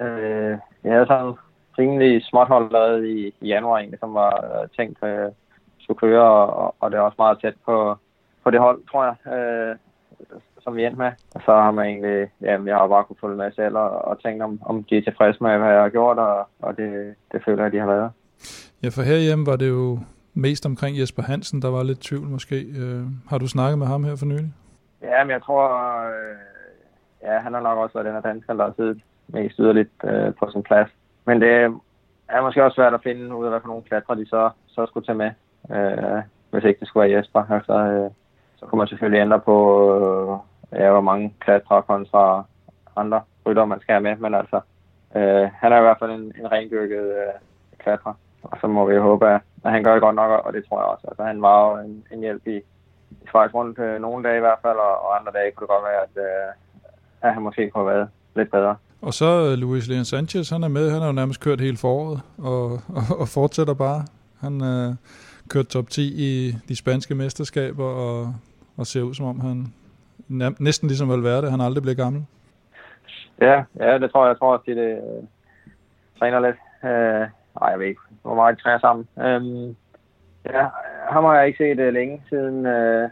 øh, 0.00 0.58
jeg 0.84 0.92
havde 0.92 1.06
sådan 1.06 1.34
rimelig 1.78 2.24
småt 2.24 2.48
hold 2.48 2.70
lavet 2.72 3.06
i, 3.06 3.34
i 3.40 3.46
januar 3.46 3.78
egentlig, 3.78 4.00
som 4.00 4.14
var 4.14 4.32
øh, 4.44 4.68
tænkt 4.76 5.02
øh, 5.02 5.32
skulle 5.78 5.98
køre, 5.98 6.22
og, 6.22 6.74
og 6.80 6.90
det 6.90 6.96
er 6.96 7.00
også 7.00 7.16
meget 7.18 7.40
tæt 7.40 7.54
på, 7.64 7.96
på 8.42 8.50
det 8.50 8.60
hold, 8.60 8.80
tror 8.90 9.04
jeg, 9.04 9.16
øh, 9.34 9.76
som 10.60 10.76
vi 10.76 10.84
endte 10.84 10.98
med. 10.98 11.12
Og 11.34 11.40
så 11.44 11.52
har 11.52 11.70
man 11.70 11.86
egentlig, 11.86 12.30
jamen, 12.40 12.68
jeg 12.68 12.76
har 12.76 12.88
bare 12.88 13.04
kunne 13.04 13.16
følge 13.20 13.36
med 13.36 13.52
selv 13.52 13.76
og, 13.76 13.90
og 13.90 14.22
tænkt, 14.22 14.42
om, 14.42 14.60
om 14.64 14.84
de 14.84 14.96
er 14.96 15.02
tilfredse 15.02 15.42
med, 15.42 15.58
hvad 15.58 15.72
jeg 15.72 15.82
har 15.82 15.88
gjort, 15.88 16.18
og, 16.18 16.48
og 16.62 16.76
det, 16.76 17.14
det 17.32 17.42
føler 17.44 17.62
jeg, 17.62 17.72
de 17.72 17.78
har 17.78 17.86
været. 17.86 18.10
Ja, 18.82 18.88
for 18.88 19.02
herhjemme 19.02 19.46
var 19.46 19.56
det 19.56 19.68
jo 19.68 19.98
mest 20.34 20.66
omkring 20.66 20.98
Jesper 20.98 21.22
Hansen, 21.22 21.62
der 21.62 21.70
var 21.70 21.82
lidt 21.82 22.00
tvivl 22.00 22.28
måske. 22.28 22.56
Øh, 22.80 23.02
har 23.30 23.38
du 23.38 23.48
snakket 23.48 23.78
med 23.78 23.86
ham 23.86 24.04
her 24.04 24.16
for 24.16 24.26
nylig? 24.26 24.52
Ja, 25.02 25.24
men 25.24 25.30
jeg 25.30 25.42
tror, 25.42 25.64
øh, 26.06 26.36
ja, 27.22 27.38
han 27.38 27.54
har 27.54 27.60
nok 27.60 27.78
også 27.78 27.94
været 27.94 28.06
den 28.06 28.16
af 28.16 28.22
danskeren, 28.22 28.58
der 28.58 28.64
har 28.64 28.72
siddet 28.76 29.02
mest 29.28 29.56
yderligt 29.58 29.90
øh, 30.04 30.34
på 30.34 30.50
sin 30.52 30.62
plads. 30.62 30.90
Men 31.24 31.40
det 31.40 31.80
er 32.28 32.42
måske 32.42 32.64
også 32.64 32.74
svært 32.74 32.94
at 32.94 33.02
finde 33.02 33.36
ud 33.36 33.44
af, 33.44 33.50
hvad 33.50 33.60
for 33.60 33.68
nogle 33.68 33.82
klatre 33.82 34.16
de 34.16 34.26
så, 34.26 34.50
så 34.66 34.86
skulle 34.86 35.06
tage 35.06 35.18
med. 35.18 35.30
Øh, 35.70 36.22
hvis 36.50 36.64
ikke 36.64 36.80
det 36.80 36.88
skulle 36.88 37.08
være 37.08 37.18
Jesper. 37.18 37.50
Altså, 37.50 37.72
øh, 37.72 38.10
så 38.56 38.66
kunne 38.66 38.78
man 38.78 38.88
selvfølgelig 38.88 39.20
ændre 39.20 39.40
på, 39.40 39.56
øh, 40.72 40.80
ja, 40.80 40.90
hvor 40.90 41.00
mange 41.00 41.34
klatre 41.40 41.82
kontra 41.82 42.44
andre 42.96 43.22
rytter, 43.46 43.64
man 43.64 43.80
skal 43.80 43.92
have 43.92 44.02
med. 44.02 44.16
Men 44.16 44.34
altså, 44.34 44.60
øh, 45.16 45.48
han 45.60 45.72
er 45.72 45.78
i 45.78 45.82
hvert 45.82 45.98
fald 45.98 46.10
en, 46.10 46.32
en 46.40 46.52
rengørket 46.52 47.06
øh, 47.06 47.34
klatre. 47.78 48.14
Og 48.42 48.58
så 48.60 48.66
må 48.66 48.86
vi 48.86 48.96
håbe, 48.96 49.28
at 49.28 49.40
han 49.64 49.84
gør 49.84 49.92
det 49.92 50.02
godt 50.02 50.14
nok, 50.16 50.46
og 50.46 50.52
det 50.52 50.64
tror 50.64 50.80
jeg 50.80 50.86
også. 50.86 51.06
Altså, 51.08 51.22
han 51.22 51.42
var 51.42 51.70
jo 51.70 51.84
en, 51.84 52.06
en 52.12 52.20
hjælp 52.20 52.46
i, 52.46 52.56
i 53.10 53.26
Schweiz 53.26 53.54
rundt 53.54 53.78
øh, 53.78 54.00
nogle 54.00 54.24
dage 54.24 54.36
i 54.36 54.40
hvert 54.40 54.58
fald, 54.62 54.76
og, 54.76 54.94
og 55.04 55.18
andre 55.18 55.32
dage 55.32 55.52
kunne 55.52 55.66
det 55.66 55.74
godt 55.74 55.84
være, 55.84 56.02
at, 56.02 56.14
øh, 56.26 56.52
at 57.22 57.34
han 57.34 57.42
måske 57.42 57.70
kunne 57.70 57.84
have 57.84 57.96
været 57.96 58.08
lidt 58.34 58.50
bedre. 58.50 58.76
Og 59.06 59.14
så 59.14 59.50
øh, 59.50 59.58
Luis 59.58 59.88
Leon 59.88 60.04
Sanchez, 60.04 60.50
han 60.50 60.62
er 60.62 60.68
med, 60.68 60.90
han 60.90 61.00
har 61.00 61.06
jo 61.06 61.12
nærmest 61.12 61.40
kørt 61.40 61.60
hele 61.60 61.76
foråret, 61.76 62.20
og, 62.38 62.64
og, 62.98 63.04
og 63.20 63.28
fortsætter 63.28 63.74
bare. 63.74 64.04
Han 64.40 64.54
øh, 64.62 64.94
kørt 65.50 65.66
top 65.66 65.88
10 65.88 66.02
i 66.02 66.52
de 66.68 66.76
spanske 66.76 67.14
mesterskaber, 67.14 67.84
og, 67.84 68.34
og 68.76 68.86
ser 68.86 69.02
ud 69.02 69.14
som 69.14 69.26
om 69.26 69.40
han 69.40 69.66
næsten 70.58 70.88
ligesom 70.88 71.10
Valverde, 71.10 71.50
han 71.50 71.60
aldrig 71.60 71.82
bliver 71.82 71.96
gammel. 72.04 72.24
Ja, 73.40 73.64
ja, 73.80 73.98
det 73.98 74.10
tror 74.10 74.24
jeg. 74.24 74.28
Jeg 74.28 74.38
tror 74.38 74.52
også, 74.52 74.70
at 74.70 74.76
det 74.76 74.82
øh, 74.82 75.24
træner 76.18 76.40
lidt. 76.40 76.56
Øh, 76.84 77.24
nej, 77.60 77.70
jeg 77.70 77.78
ved 77.78 77.86
ikke, 77.86 78.00
hvor 78.22 78.34
meget 78.34 78.56
de 78.56 78.62
træner 78.62 78.78
sammen. 78.78 79.08
Øh, 79.18 79.74
ja, 80.54 80.66
ham 81.10 81.24
har 81.24 81.34
jeg 81.36 81.46
ikke 81.46 81.64
set 81.64 81.78
øh, 81.78 81.92
længe 81.92 82.22
siden 82.28 82.66
øh, 82.66 83.08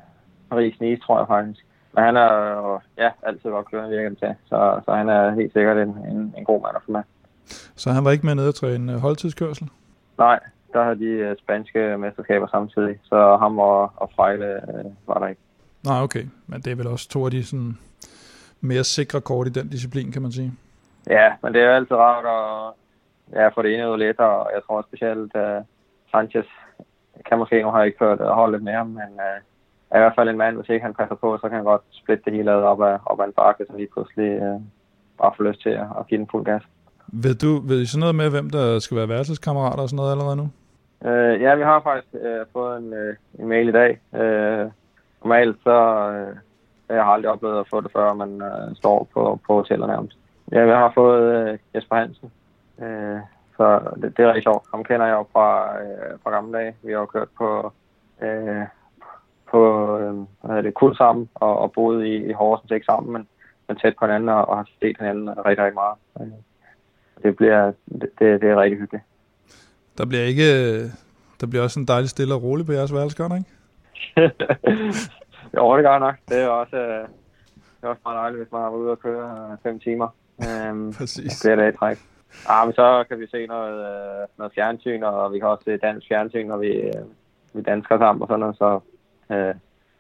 Paris-Nice, 0.53 1.07
tror 1.07 1.19
jeg 1.19 1.27
faktisk. 1.27 1.67
Men 1.95 2.05
han 2.05 2.17
er 2.17 2.83
ja, 2.99 3.11
altid 3.23 3.51
godt 3.51 3.71
kørende, 3.71 3.91
virker 3.91 4.09
det 4.09 4.19
til. 4.19 4.35
Så, 4.45 4.81
så 4.85 4.95
han 4.95 5.09
er 5.09 5.31
helt 5.31 5.53
sikkert 5.53 5.77
en, 5.77 5.89
en, 5.89 6.35
en 6.39 6.45
god 6.45 6.63
mand 6.63 6.77
at 6.77 6.83
få 6.87 6.93
med. 6.93 7.03
Så 7.77 7.91
han 7.91 8.05
var 8.05 8.11
ikke 8.11 8.27
med 8.27 8.35
nede 8.35 8.49
at 8.49 8.55
træne 8.55 8.93
øh, 8.93 8.99
holdtidskørsel? 8.99 9.69
Nej, 10.19 10.41
der 10.73 10.85
havde 10.85 10.99
de 10.99 11.05
øh, 11.05 11.37
spanske 11.39 11.97
mesterskaber 11.99 12.47
samtidig. 12.47 12.99
Så 13.03 13.37
ham 13.37 13.59
og, 13.59 13.93
og 13.97 14.11
Frejle 14.17 14.47
øh, 14.47 14.85
var 15.07 15.19
der 15.19 15.27
ikke. 15.27 15.41
Nej, 15.85 16.03
okay. 16.03 16.25
Men 16.47 16.61
det 16.61 16.73
er 16.73 16.77
vel 16.77 16.87
også 16.87 17.09
to 17.09 17.25
af 17.25 17.31
de 17.31 17.45
sådan, 17.45 17.79
mere 18.61 18.85
sikre 18.85 19.21
kort 19.21 19.47
i 19.47 19.51
den 19.51 19.69
disciplin, 19.69 20.13
kan 20.13 20.23
man 20.23 20.33
sige. 20.33 20.53
Ja, 21.07 21.33
men 21.43 21.55
det 21.55 21.63
er 21.63 21.67
jo 21.67 21.73
altid 21.73 21.97
rart 21.97 22.25
at 22.25 22.75
ja, 23.41 23.49
få 23.49 23.63
det 23.63 23.75
ene 23.75 23.91
ud 23.91 23.99
lidt, 23.99 24.19
og 24.19 24.51
jeg 24.55 24.63
tror 24.67 24.87
specielt, 24.89 25.33
uh, 25.35 25.65
Sanchez 26.11 26.47
kan 27.27 27.39
måske, 27.39 27.63
nu 27.63 27.71
har 27.71 27.79
jeg 27.79 27.87
ikke 27.87 27.99
hørt 27.99 28.19
holdet 28.21 28.63
med 28.63 28.73
ham, 28.73 28.87
men 28.87 29.13
uh, 29.15 29.39
er 29.93 29.99
i 29.99 30.03
hvert 30.03 30.17
fald 30.19 30.29
en 30.29 30.37
mand, 30.37 30.57
hvis 30.57 30.69
ikke 30.69 30.85
han 30.85 30.95
passer 30.95 31.15
på, 31.15 31.39
så 31.41 31.49
kan 31.49 31.57
han 31.57 31.65
godt 31.65 31.83
splitte 31.91 32.25
det 32.25 32.33
hele 32.33 32.53
op 32.53 32.83
af, 32.83 32.99
op 33.07 33.21
af 33.21 33.25
en 33.25 33.33
bakke, 33.33 33.65
så 33.71 33.77
lige 33.77 33.89
pludselig 33.93 34.31
øh, 34.43 34.61
bare 35.19 35.33
får 35.37 35.45
lyst 35.45 35.63
til 35.63 35.71
at, 35.71 35.87
at 35.99 36.07
give 36.09 36.19
den 36.19 36.29
fuld 36.31 36.45
gas. 36.45 36.63
Ved 37.07 37.35
du 37.35 37.61
ved 37.69 37.81
I 37.81 37.87
sådan 37.87 38.01
noget 38.01 38.15
med, 38.15 38.31
hvem 38.31 38.51
der 38.51 38.79
skal 38.79 38.97
være 38.97 39.09
værelseskammerater 39.09 39.83
og 39.83 39.89
sådan 39.89 39.97
noget 39.97 40.13
allerede 40.13 40.37
nu? 40.37 40.47
Øh, 41.11 41.41
ja, 41.43 41.55
vi 41.55 41.63
har 41.63 41.81
faktisk 41.81 42.15
øh, 42.15 42.47
fået 42.53 42.79
en, 42.79 42.93
øh, 42.93 43.17
en 43.39 43.49
mail 43.49 43.69
i 43.69 43.73
dag. 43.73 44.01
Øh, 44.15 44.71
normalt 45.23 45.57
så, 45.65 45.79
øh, 46.11 46.37
Jeg 46.89 47.05
har 47.05 47.13
aldrig 47.13 47.33
oplevet 47.33 47.61
at 47.61 47.69
få 47.71 47.81
det 47.81 47.93
før, 47.93 48.15
man 48.15 48.43
øh, 48.43 48.77
står 48.77 49.09
på, 49.15 49.41
på 49.47 49.55
hotellet 49.55 49.89
nærmest. 49.89 50.19
Ja, 50.53 50.67
jeg 50.67 50.79
har 50.79 50.93
fået 50.95 51.23
øh, 51.23 51.59
Jesper 51.75 51.97
Hansen. 51.97 52.33
Øh, 52.83 53.21
så 53.57 53.81
det, 54.03 54.17
det 54.17 54.23
er 54.23 54.29
rigtig 54.29 54.43
sjovt. 54.43 54.67
Ham 54.71 54.85
kender 54.85 55.07
jeg 55.07 55.15
jo 55.15 55.27
fra, 55.33 55.81
øh, 55.83 56.19
fra 56.23 56.31
gamle 56.31 56.59
dage. 56.59 56.75
Vi 56.83 56.93
har 56.93 56.99
jo 56.99 57.07
kørt 57.07 57.29
på, 57.39 57.73
øh, 58.23 58.63
på 59.53 59.61
øh, 59.99 60.65
det, 60.65 60.75
kul 60.75 60.97
sammen 60.97 61.29
og, 61.35 61.59
og 61.59 61.73
boet 61.73 62.07
i, 62.07 62.15
i 62.31 62.33
Horsens, 62.33 62.71
ikke 62.71 62.85
sammen, 62.85 63.13
men, 63.13 63.29
men 63.69 63.77
tæt 63.77 63.95
på 63.99 64.05
hinanden 64.07 64.29
og, 64.29 64.49
og 64.49 64.57
har 64.57 64.69
set 64.81 64.97
hinanden 64.99 65.29
rigtig, 65.29 65.65
rigtig 65.65 65.75
meget. 65.75 65.97
Øh, 66.21 66.27
det, 67.23 67.37
bliver, 67.37 67.73
det, 68.01 68.11
det, 68.19 68.41
det 68.41 68.51
er 68.51 68.61
rigtig 68.63 68.79
hyggeligt. 68.79 69.05
Der 69.99 70.07
bliver 70.07 70.25
ikke... 70.25 70.49
Der 71.41 71.47
bliver 71.51 71.63
også 71.63 71.81
en 71.81 71.87
dejlig 71.87 72.11
stille 72.11 72.35
og 72.35 72.43
rolig 72.43 72.67
på 72.67 72.73
jeres 72.73 72.95
værelse, 72.95 73.25
ikke? 73.25 73.51
jo, 75.57 75.77
det 75.77 75.85
gør 75.85 75.99
nok. 75.99 76.15
Det 76.29 76.43
er 76.43 76.49
også, 76.49 76.77
øh, 76.77 77.09
det 77.77 77.83
er 77.83 77.89
også 77.89 78.01
meget 78.05 78.17
dejligt, 78.17 78.43
hvis 78.43 78.53
man 78.53 78.63
er 78.63 78.69
ude 78.69 78.91
og 78.91 78.99
køre 78.99 79.51
øh, 79.53 79.59
fem 79.63 79.81
timer. 79.81 80.09
Øhm, 80.49 80.93
Præcis. 80.99 81.41
Det 81.41 81.53
er 81.53 81.57
det 81.57 81.79
træk. 81.79 81.99
Ah, 82.49 82.67
men 82.67 82.75
så 82.75 83.05
kan 83.09 83.21
vi 83.21 83.27
se 83.27 83.47
noget, 83.47 83.75
øh, 83.75 84.29
noget 84.39 84.53
fjernsyn, 84.55 85.03
og 85.03 85.33
vi 85.33 85.39
kan 85.39 85.49
også 85.49 85.65
se 85.65 85.77
dansk 85.77 86.09
fjernsyn, 86.09 86.47
når 86.47 86.57
vi, 86.57 86.69
øh, 86.69 87.05
vi 87.55 87.63
dansker 87.63 87.99
sammen 87.99 88.23
og 88.23 88.29
sådan 88.29 88.41
noget, 88.41 88.57
så 88.57 88.81
øh, 89.33 89.55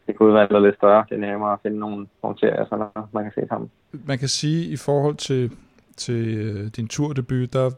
det 0.06 0.16
kunne 0.16 0.34
være 0.34 0.62
lidt 0.62 0.76
større. 0.76 1.04
Det 1.08 1.14
er 1.14 1.20
nemmere 1.20 1.52
at 1.52 1.58
finde 1.62 1.78
nogle, 1.78 2.06
nogle 2.22 2.38
serier, 2.38 2.76
noget, 2.76 3.12
man 3.12 3.24
kan 3.24 3.32
se 3.32 3.48
sammen. 3.48 3.70
Man 4.04 4.18
kan 4.18 4.28
sige, 4.28 4.72
i 4.72 4.76
forhold 4.76 5.14
til, 5.14 5.52
til 5.96 6.22
øh, 6.38 6.70
din 6.76 6.88
turdebut, 6.88 7.52
der, 7.52 7.70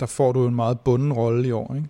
der 0.00 0.06
får 0.16 0.32
du 0.32 0.46
en 0.46 0.54
meget 0.54 0.80
bunden 0.84 1.12
rolle 1.12 1.48
i 1.48 1.52
år, 1.52 1.74
ikke? 1.74 1.88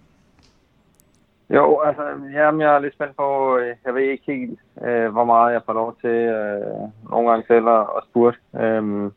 Jo, 1.51 1.81
altså, 1.81 2.03
jamen, 2.33 2.61
jeg 2.61 2.75
er 2.75 2.79
lidt 2.79 2.95
spændt 2.95 3.17
på, 3.17 3.59
øh, 3.59 3.75
jeg 3.85 3.95
ved 3.95 4.03
ikke 4.03 4.25
helt, 4.27 4.59
øh, 4.87 5.09
hvor 5.13 5.25
meget 5.25 5.53
jeg 5.53 5.63
får 5.67 5.73
lov 5.73 5.97
til 6.01 6.19
øh, 6.39 7.11
nogle 7.11 7.31
gange 7.31 7.45
selv 7.47 7.69
at, 7.69 7.81
at 7.97 8.03
spurte. 8.11 8.39
Øhm, 8.61 9.13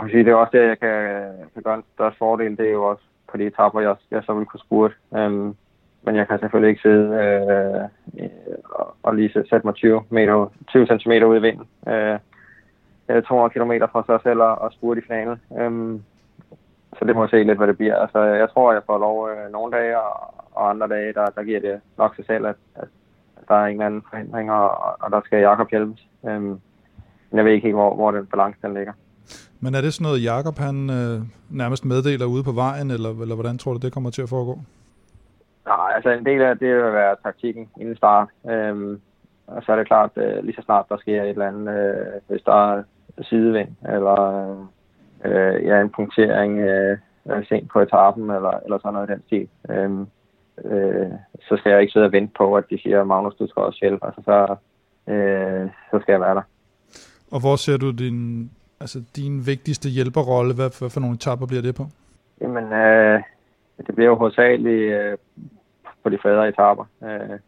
kan 0.00 0.10
sige, 0.10 0.24
det 0.24 0.30
er 0.30 0.34
også 0.34 0.50
det, 0.52 0.68
jeg 0.68 0.78
kan, 0.78 0.94
kan 1.54 1.62
gøre 1.62 1.74
en 1.74 1.84
største 1.94 2.18
fordel, 2.18 2.56
det 2.56 2.66
er 2.66 2.72
jo 2.72 2.84
også 2.84 3.02
på 3.30 3.36
de 3.36 3.46
etapper, 3.46 3.80
jeg, 3.80 3.96
jeg 4.10 4.22
så 4.26 4.34
vil 4.34 4.46
kunne 4.46 4.60
spurte. 4.60 4.94
Øhm, 5.16 5.54
men 6.02 6.16
jeg 6.16 6.28
kan 6.28 6.38
selvfølgelig 6.38 6.70
ikke 6.70 6.82
sidde 6.82 7.06
øh, 7.22 8.28
og, 9.02 9.14
lige 9.14 9.32
sætte 9.32 9.66
mig 9.66 9.74
20, 9.74 10.02
meter, 10.10 10.52
20 10.68 10.86
cm 10.86 11.10
ud 11.10 11.36
i 11.36 11.40
vinden. 11.40 11.66
Øh, 11.88 12.18
200 13.22 13.50
km 13.54 13.72
fra 13.92 14.04
sig 14.06 14.20
selv 14.22 14.40
og, 14.40 14.54
og 14.58 14.72
spurte 14.72 15.00
i 15.00 15.04
finalen. 15.06 15.40
Øhm, 15.58 16.02
så 16.98 17.04
det 17.04 17.14
må 17.14 17.22
jeg 17.22 17.30
se 17.30 17.42
lidt, 17.42 17.58
hvad 17.58 17.68
det 17.68 17.76
bliver. 17.76 17.96
Altså, 17.96 18.18
jeg 18.22 18.48
tror, 18.50 18.72
jeg 18.72 18.82
får 18.86 18.98
lov 18.98 19.28
øh, 19.30 19.52
nogle 19.52 19.76
dage, 19.76 20.00
og, 20.00 20.34
og 20.52 20.70
andre 20.70 20.88
dage, 20.88 21.12
der, 21.12 21.26
der 21.26 21.42
giver 21.44 21.60
det 21.60 21.80
nok 21.98 22.16
sig 22.16 22.24
selv, 22.26 22.46
at, 22.46 22.56
at, 22.74 22.88
at 23.36 23.44
der 23.48 23.54
er 23.54 23.66
ingen 23.66 23.86
anden 23.86 24.02
forhindringer, 24.10 24.54
og, 24.54 24.96
og 25.00 25.10
der 25.10 25.20
skal 25.24 25.38
Jakob 25.40 25.70
hjælpes. 25.70 26.06
Øhm, 26.28 26.60
men 27.30 27.36
jeg 27.36 27.44
ved 27.44 27.52
ikke 27.52 27.66
helt, 27.66 27.76
hvor, 27.76 27.94
hvor 27.94 28.10
den 28.10 28.26
balance 28.26 28.58
den 28.62 28.74
ligger. 28.74 28.92
Men 29.60 29.74
er 29.74 29.80
det 29.80 29.94
sådan 29.94 30.04
noget, 30.04 30.24
Jakob 30.24 30.58
han 30.58 30.90
øh, 30.90 31.20
nærmest 31.50 31.84
meddeler 31.84 32.26
ude 32.26 32.44
på 32.44 32.52
vejen, 32.52 32.90
eller, 32.90 33.10
eller 33.22 33.34
hvordan 33.34 33.58
tror 33.58 33.72
du, 33.72 33.78
det 33.78 33.92
kommer 33.92 34.10
til 34.10 34.22
at 34.22 34.28
foregå? 34.28 34.58
Nej, 35.66 35.92
altså 35.94 36.10
en 36.10 36.26
del 36.26 36.42
af 36.42 36.58
det 36.58 36.76
vil 36.76 36.92
være 36.92 37.16
taktikken 37.22 37.68
inden 37.80 37.96
start. 37.96 38.28
Øhm, 38.50 39.00
og 39.46 39.62
så 39.62 39.72
er 39.72 39.76
det 39.76 39.86
klart, 39.86 40.10
øh, 40.16 40.44
lige 40.44 40.56
så 40.56 40.62
snart 40.62 40.88
der 40.88 40.96
sker 40.96 41.22
et 41.22 41.28
eller 41.28 41.48
andet, 41.48 41.74
øh, 41.78 42.20
hvis 42.28 42.42
der 42.42 42.72
er 42.72 42.82
sidevind, 43.22 43.68
eller 43.88 44.20
øh, 45.24 45.64
ja, 45.64 45.80
en 45.80 45.90
punktering 45.90 46.58
øh, 46.58 46.98
sent 47.48 47.70
på 47.72 47.80
etappen, 47.80 48.22
eller, 48.22 48.60
eller 48.64 48.78
sådan 48.78 48.92
noget 48.92 49.10
i 49.10 49.12
den 49.12 49.22
stil. 49.26 49.48
Øhm, 49.70 50.06
øh, 50.64 51.10
så 51.48 51.56
skal 51.56 51.70
jeg 51.70 51.80
ikke 51.80 51.92
sidde 51.92 52.06
og 52.06 52.12
vente 52.12 52.32
på, 52.36 52.54
at 52.56 52.64
de 52.70 52.78
siger, 52.82 53.04
Magnus, 53.04 53.34
du 53.34 53.46
skal 53.46 53.62
også 53.62 53.78
hjælpe. 53.82 54.06
Altså, 54.06 54.22
så, 54.24 54.56
øh, 55.12 55.70
så 55.90 55.98
skal 56.00 56.12
jeg 56.12 56.20
være 56.20 56.34
der. 56.34 56.42
Og 57.32 57.40
hvor 57.40 57.56
ser 57.56 57.76
du 57.76 57.90
din, 57.90 58.50
altså, 58.80 58.98
din 59.16 59.46
vigtigste 59.46 59.88
hjælperrolle? 59.88 60.54
Hvad, 60.54 60.70
hvad 60.78 60.90
for 60.90 61.00
nogle 61.00 61.14
etapper 61.14 61.46
bliver 61.46 61.62
det 61.62 61.74
på? 61.74 61.84
Jamen, 62.40 62.72
øh, 62.72 63.22
det 63.86 63.94
bliver 63.94 64.10
jo 64.10 64.14
hovedsageligt 64.14 64.92
øh, 64.92 65.16
på 66.02 66.08
de 66.08 66.18
fredere 66.18 66.48
etapper. 66.48 66.84
Øh, 67.02 67.28
jeg 67.30 67.38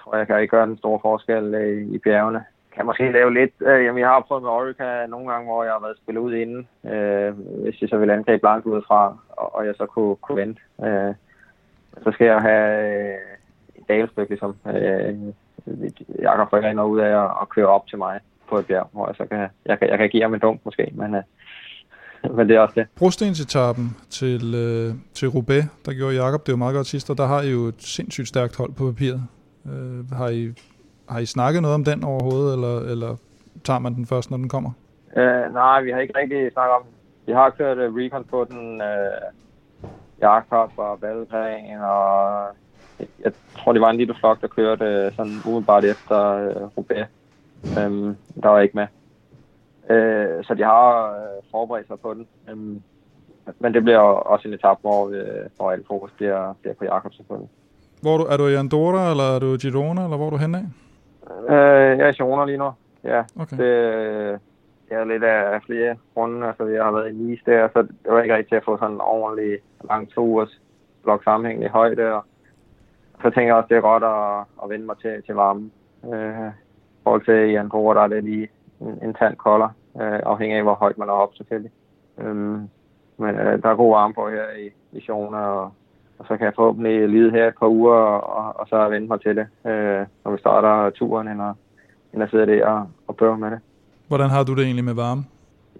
tror, 0.00 0.16
jeg 0.16 0.26
kan 0.26 0.40
ikke 0.40 0.56
gøre 0.56 0.66
den 0.66 0.78
store 0.78 0.98
forskel 1.02 1.54
øh, 1.54 1.82
i 1.82 1.98
bjergene. 1.98 2.44
Kan 2.74 2.86
måske 2.86 3.12
lave 3.12 3.34
lidt. 3.34 3.52
Øh, 3.60 3.84
jamen, 3.84 4.00
jeg 4.00 4.08
har 4.08 4.20
prøvet 4.20 4.42
med 4.42 4.50
Orica 4.50 5.06
nogle 5.06 5.32
gange, 5.32 5.46
hvor 5.46 5.64
jeg 5.64 5.72
har 5.72 5.80
været 5.80 5.96
spillet 6.02 6.20
ud 6.20 6.34
inden. 6.34 6.68
Øh, 6.92 7.32
hvis 7.62 7.80
jeg 7.80 7.88
så 7.88 7.96
vil 7.96 8.10
angribe 8.10 8.44
langt 8.44 8.66
udefra, 8.66 9.16
og, 9.28 9.54
og 9.54 9.66
jeg 9.66 9.74
så 9.76 9.86
kunne, 9.86 10.16
kunne 10.16 10.40
vente. 10.40 10.60
Øh, 10.84 11.14
så 12.02 12.10
skal 12.12 12.26
jeg 12.26 12.40
have 12.40 12.66
øh, 12.88 13.18
et 13.76 13.88
dalstykke, 13.88 14.30
ligesom. 14.30 14.56
Øh, 14.66 15.14
Jakob 16.20 16.50
får 16.50 16.82
ud 16.82 17.00
af 17.00 17.24
at, 17.24 17.30
at 17.42 17.48
køre 17.48 17.66
op 17.66 17.86
til 17.86 17.98
mig 17.98 18.20
på 18.48 18.58
et 18.58 18.66
bjerg, 18.66 18.88
hvor 18.92 19.06
jeg 19.06 19.16
så 19.16 19.26
kan, 19.26 19.48
jeg 19.66 19.78
kan, 19.78 19.88
jeg 19.88 19.98
kan 19.98 20.08
give 20.08 20.22
ham 20.22 20.34
en 20.34 20.40
dunk 20.40 20.60
måske, 20.64 20.92
men, 20.94 21.14
øh, 21.14 21.22
men 22.36 22.48
det 22.48 22.56
er 22.56 22.60
også 22.60 22.74
det. 22.80 22.86
Brostensetappen 22.96 23.96
til, 24.10 24.54
øh, 24.54 24.94
til 25.14 25.28
Roubaix, 25.28 25.64
der 25.86 25.92
gjorde 25.92 26.14
Jakob 26.14 26.46
det 26.46 26.52
jo 26.52 26.56
meget 26.56 26.74
godt 26.74 26.86
sidst, 26.86 27.10
og 27.10 27.18
der 27.18 27.26
har 27.26 27.42
I 27.42 27.50
jo 27.50 27.64
et 27.64 27.82
sindssygt 27.82 28.28
stærkt 28.28 28.56
hold 28.56 28.72
på 28.72 28.84
papiret. 28.86 29.22
Øh, 29.66 30.10
har, 30.12 30.28
I, 30.28 30.52
har 31.08 31.18
I 31.18 31.26
snakket 31.26 31.62
noget 31.62 31.74
om 31.74 31.84
den 31.84 32.04
overhovedet, 32.04 32.54
eller, 32.54 32.80
eller 32.80 33.16
tager 33.64 33.78
man 33.78 33.94
den 33.94 34.06
først, 34.06 34.30
når 34.30 34.36
den 34.36 34.48
kommer? 34.48 34.70
Øh, 35.16 35.54
nej, 35.54 35.82
vi 35.82 35.90
har 35.90 36.00
ikke 36.00 36.18
rigtig 36.18 36.52
snakket 36.52 36.74
om 36.74 36.82
Vi 37.26 37.32
har 37.32 37.50
kørt 37.50 37.78
uh, 37.78 37.96
recon 37.96 38.24
på 38.24 38.46
den, 38.50 38.80
øh, 38.80 39.32
Jakob 40.20 40.72
og 40.76 41.02
Valgren, 41.02 41.80
og 41.80 42.46
jeg 43.24 43.32
tror, 43.58 43.72
det 43.72 43.82
var 43.82 43.90
en 43.90 43.96
lille 43.96 44.14
flok, 44.20 44.40
der 44.40 44.46
kørte 44.46 44.84
øh, 44.84 45.12
sådan 45.12 45.32
umiddelbart 45.46 45.84
efter 45.84 46.18
øh, 46.18 46.62
Roubaix. 46.76 47.06
Øhm, 47.78 48.16
der 48.42 48.48
var 48.48 48.60
ikke 48.60 48.76
med. 48.76 48.86
Øh, 49.90 50.44
så 50.44 50.54
de 50.54 50.62
har 50.62 51.10
øh, 51.10 51.42
forberedt 51.50 51.86
sig 51.86 52.00
på 52.00 52.14
den. 52.14 52.26
Øhm, 52.50 52.82
men 53.58 53.74
det 53.74 53.82
bliver 53.82 53.98
også 53.98 54.48
en 54.48 54.54
etap, 54.54 54.78
hvor, 54.80 55.08
øh, 55.08 55.46
hvor 55.56 55.70
alt 55.70 55.86
fokus 55.86 56.10
bliver, 56.16 56.54
bliver 56.60 56.74
på 56.74 56.84
Jakob 56.84 57.12
selvfølgelig. 57.12 57.50
Hvor 58.02 58.14
er 58.14 58.18
du, 58.18 58.24
er 58.24 58.36
du 58.36 58.46
i 58.46 58.54
Andorra, 58.54 59.10
eller 59.10 59.24
er 59.34 59.38
du 59.38 59.54
i 59.54 59.56
Girona, 59.56 60.04
eller 60.04 60.16
hvor 60.16 60.26
er 60.26 60.30
du 60.30 60.36
henne 60.36 60.58
af? 60.58 60.66
Øh, 61.54 61.98
jeg 61.98 62.06
er 62.06 62.08
i 62.08 62.12
Girona 62.12 62.44
lige 62.44 62.58
nu, 62.58 62.70
ja. 63.04 63.22
Okay. 63.40 63.56
Det, 63.56 64.40
jeg 64.90 65.00
er 65.00 65.04
lidt 65.04 65.24
af 65.24 65.62
flere 65.62 65.96
grunde, 66.14 66.46
altså 66.46 66.66
jeg 66.66 66.84
har 66.84 66.92
været 66.92 67.10
i 67.10 67.14
Nice 67.14 67.42
der, 67.46 67.68
så 67.72 67.82
det 67.82 68.12
var 68.12 68.22
ikke 68.22 68.36
rigtigt 68.36 68.58
at 68.58 68.64
få 68.64 68.76
sådan 68.78 68.94
en 68.94 69.00
ordentlig 69.00 69.58
lang 69.90 70.10
to 70.10 70.20
ugers 70.20 70.60
blok 71.02 71.24
sammenhængende 71.24 71.66
i 71.66 71.70
højde, 71.70 72.14
og 72.14 72.24
så 73.22 73.30
tænker 73.30 73.46
jeg 73.46 73.54
også, 73.54 73.68
det 73.68 73.76
er 73.76 73.80
godt 73.80 74.04
at, 74.04 74.62
at 74.62 74.70
vende 74.70 74.86
mig 74.86 74.96
til, 75.02 75.22
til 75.26 75.34
varmen. 75.34 75.72
Øh, 76.04 76.48
I 76.48 77.02
forhold 77.02 77.24
til 77.24 77.50
i 77.50 77.54
Andorra, 77.54 77.94
der 77.94 78.00
er 78.00 78.08
det 78.08 78.24
lige 78.24 78.48
en, 78.80 78.98
en 79.02 79.14
tand 79.14 79.36
kolder, 79.36 79.68
øh, 80.00 80.20
afhængig 80.32 80.56
af, 80.56 80.62
hvor 80.62 80.74
højt 80.74 80.98
man 80.98 81.08
er 81.08 81.12
op 81.12 81.34
selvfølgelig. 81.34 81.72
Øhm, 82.18 82.68
men 83.16 83.34
øh, 83.34 83.62
der 83.62 83.68
er 83.68 83.74
god 83.74 83.90
varme 83.90 84.14
på 84.14 84.28
her 84.28 84.44
i, 84.64 84.96
i 84.98 85.00
Sjone, 85.00 85.36
og, 85.38 85.72
og 86.18 86.26
så 86.28 86.36
kan 86.36 86.44
jeg 86.44 86.52
forhåbentlig 86.56 87.08
lide 87.08 87.30
her 87.30 87.48
et 87.48 87.54
par 87.60 87.68
uger, 87.68 87.94
og, 87.94 88.60
og 88.60 88.66
så 88.68 88.88
vende 88.88 89.08
mig 89.08 89.20
til 89.20 89.36
det, 89.36 89.46
øh, 89.66 90.06
når 90.24 90.30
vi 90.30 90.38
starter 90.38 90.90
turen, 90.90 91.28
end 91.28 91.42
at, 91.42 91.54
end 92.14 92.22
at 92.22 92.30
sidde 92.30 92.46
der 92.46 92.66
og, 92.66 92.86
og 93.06 93.16
prøve 93.16 93.38
med 93.38 93.50
det. 93.50 93.60
Hvordan 94.08 94.30
har 94.30 94.44
du 94.44 94.54
det 94.54 94.64
egentlig 94.64 94.84
med 94.84 94.94
varme? 94.94 95.22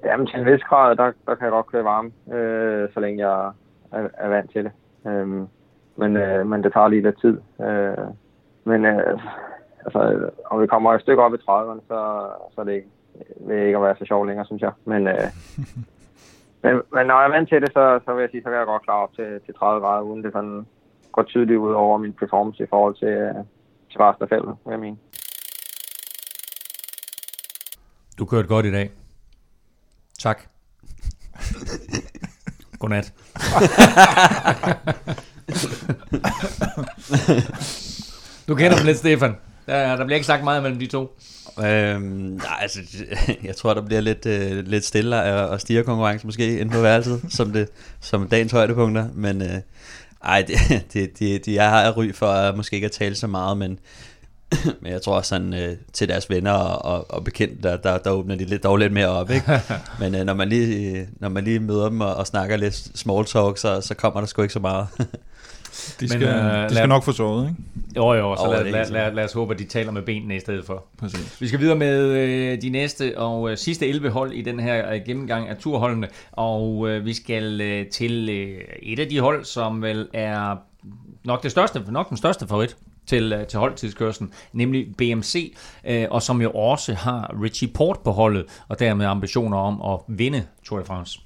Jamen 0.05 0.27
til 0.27 0.41
en 0.41 0.47
vis 0.47 0.63
grad, 0.63 0.97
der, 0.97 1.13
der 1.27 1.35
kan 1.35 1.45
jeg 1.45 1.51
godt 1.51 1.67
køre 1.67 1.85
varme, 1.85 2.11
øh, 2.33 2.89
så 2.95 3.01
længe 3.01 3.29
jeg 3.29 3.51
er, 3.93 4.09
er 4.19 4.29
vant 4.29 4.51
til 4.53 4.65
det. 4.65 4.73
Øhm, 5.07 5.47
men, 5.97 6.17
øh, 6.17 6.47
men 6.47 6.63
det 6.63 6.73
tager 6.73 6.89
lige 6.89 7.03
lidt 7.03 7.21
tid. 7.21 7.39
Øh, 7.61 8.07
men 8.65 8.85
øh, 8.85 9.21
altså, 9.85 10.31
om 10.51 10.63
vi 10.63 10.67
kommer 10.67 10.93
et 10.93 11.01
stykke 11.01 11.23
op 11.23 11.35
i 11.35 11.37
30'erne, 11.37 11.81
så, 11.89 12.27
så 12.55 12.61
er 12.61 12.65
det 12.65 12.73
ikke, 12.73 12.89
vil 13.47 13.67
ikke 13.67 13.77
at 13.77 13.83
være 13.83 13.97
så 13.99 14.05
sjovt 14.05 14.27
længere, 14.27 14.47
synes 14.47 14.63
jeg. 14.63 14.73
Men, 14.85 15.09
øh, 15.09 15.27
men, 16.63 16.83
men 16.95 17.07
når 17.07 17.19
jeg 17.19 17.27
er 17.27 17.35
vant 17.37 17.49
til 17.49 17.63
det, 17.63 17.73
så, 17.73 18.01
så 18.05 18.15
vil 18.15 18.21
jeg 18.21 18.31
sige, 18.31 18.43
så 18.43 18.49
kan 18.49 18.59
jeg 18.59 18.67
godt 18.67 18.83
klare 18.83 19.03
op 19.03 19.15
til, 19.15 19.41
til 19.47 19.55
30 19.55 19.81
grader, 19.81 20.03
uden 20.03 20.25
det 20.25 20.33
sådan 20.33 20.67
går 21.13 21.23
tydeligt 21.23 21.59
ud 21.59 21.73
over 21.73 21.99
min 21.99 22.13
performance 22.13 22.63
i 22.63 22.67
forhold 22.71 22.95
til, 22.95 23.09
øh, 23.09 23.35
til 23.91 24.01
feltet, 24.29 24.57
vil 24.65 24.71
jeg 24.71 24.81
mene. 24.81 24.97
Du 28.19 28.25
kørte 28.25 28.49
godt 28.49 28.67
i 28.67 28.73
dag. 28.73 28.91
Tak. 30.19 30.43
Godnat. 32.79 33.07
du 38.49 38.55
kender 38.55 38.77
dem 38.77 38.87
lidt, 38.87 38.99
Stefan. 38.99 39.37
Der, 39.67 39.97
der 39.97 40.05
bliver 40.05 40.17
ikke 40.17 40.27
sagt 40.27 40.45
meget 40.45 40.63
mellem 40.63 40.79
de 40.79 40.87
to. 40.87 41.17
Øhm, 41.59 42.03
nej, 42.03 42.59
altså, 42.61 42.79
jeg 43.45 43.57
tror, 43.57 43.75
der 43.75 43.83
bliver 43.83 44.01
lidt, 44.01 44.27
øh, 44.27 44.67
lidt 44.67 44.85
stille 44.85 45.23
og, 45.23 45.49
og 45.49 45.61
stiger 45.61 45.83
konkurrence 45.83 46.27
måske 46.27 46.59
inde 46.59 46.73
på 46.73 46.81
værelset, 46.81 47.23
som, 47.37 47.53
det, 47.53 47.69
som 48.01 48.29
dagens 48.29 48.53
højdepunkter, 48.53 49.09
men 49.15 49.43
øh, 49.43 49.59
ej, 50.25 50.43
det, 50.43 50.57
det, 50.93 51.19
det, 51.19 51.47
de, 51.47 51.55
jeg 51.55 51.71
har 51.71 51.91
ry 51.97 52.13
for 52.13 52.27
at 52.27 52.57
måske 52.57 52.75
ikke 52.75 52.85
at 52.85 52.93
tale 52.93 53.15
så 53.15 53.27
meget, 53.27 53.59
men, 53.59 53.79
men 54.81 54.93
jeg 54.93 55.03
tror 55.03 55.17
også 55.17 55.29
sådan 55.29 55.55
øh, 55.55 55.77
til 55.93 56.09
deres 56.09 56.31
venner 56.31 56.53
og, 56.53 56.95
og, 56.95 57.11
og 57.11 57.25
bekendte, 57.25 57.63
der, 57.63 57.77
der, 57.77 57.99
der 57.99 58.11
åbner 58.11 58.35
de 58.35 58.45
lidt, 58.45 58.63
dog 58.63 58.77
lidt 58.77 58.93
mere 58.93 59.09
op, 59.09 59.31
ikke? 59.31 59.61
Men 60.01 60.15
øh, 60.15 60.25
når, 60.25 60.35
man 60.35 60.49
lige, 60.49 61.09
når 61.21 61.29
man 61.29 61.45
lige 61.45 61.61
møder 61.61 61.89
dem 61.89 62.01
og, 62.01 62.15
og 62.15 62.27
snakker 62.27 62.57
lidt 62.57 62.91
small 62.95 63.25
talk, 63.25 63.59
så, 63.59 63.81
så 63.81 63.95
kommer 63.95 64.21
der 64.21 64.27
sgu 64.27 64.43
ikke 64.43 64.55
så 64.55 64.61
meget. 64.61 64.87
De 66.01 66.09
skal, 66.09 66.21
Men, 66.21 66.29
øh, 66.29 66.63
de 66.63 66.69
skal 66.69 66.75
lad... 66.75 66.87
nok 66.87 67.05
få 67.05 67.13
såret, 67.13 67.49
ikke? 67.49 67.63
Jo, 67.97 68.13
jo, 68.13 68.37
så 68.37 68.43
oh, 68.43 68.53
lad, 68.53 68.65
lad, 68.65 68.91
lad, 68.91 69.13
lad 69.13 69.25
os 69.25 69.33
håbe, 69.33 69.55
at 69.55 69.59
de 69.59 69.65
taler 69.65 69.93
med 69.93 70.03
benene 70.03 70.37
i 70.37 70.41
stedet 70.41 70.65
for. 70.65 70.85
Præcis. 70.99 71.41
Vi 71.41 71.49
skal 71.49 71.61
videre 71.61 71.77
med 71.77 72.07
øh, 72.07 72.63
de 72.63 72.71
næste 72.71 73.19
og 73.19 73.51
øh, 73.51 73.57
sidste 73.57 73.89
11 73.89 74.11
hold 74.11 74.33
i 74.33 74.43
den 74.43 74.61
her 74.61 74.93
øh, 74.93 75.01
gennemgang 75.07 75.49
af 75.49 75.57
turholdene, 75.57 76.09
og 76.33 76.89
øh, 76.89 77.05
vi 77.05 77.13
skal 77.13 77.61
øh, 77.61 77.87
til 77.87 78.29
øh, 78.29 78.61
et 78.83 78.99
af 78.99 79.09
de 79.09 79.21
hold, 79.21 79.45
som 79.45 79.83
vel 79.83 80.09
er 80.13 80.57
nok, 81.25 81.43
det 81.43 81.51
største, 81.51 81.83
nok 81.89 82.09
den 82.09 82.17
største 82.17 82.47
favorit 82.47 82.77
til, 83.07 83.33
øh, 83.33 83.47
til 83.47 83.59
holdtidskørslen, 83.59 84.33
nemlig 84.53 84.87
BMC, 84.99 85.57
øh, 85.85 86.07
og 86.11 86.23
som 86.23 86.43
jo 86.43 86.51
også 86.51 86.95
har 86.95 87.35
Richie 87.43 87.69
Port 87.69 87.99
på 88.05 88.11
holdet, 88.11 88.45
og 88.69 88.79
dermed 88.79 89.07
ambitioner 89.07 89.59
om 89.59 89.93
at 89.93 90.17
vinde 90.17 90.47
Tour 90.65 90.79
de 90.79 90.85
France. 90.85 91.21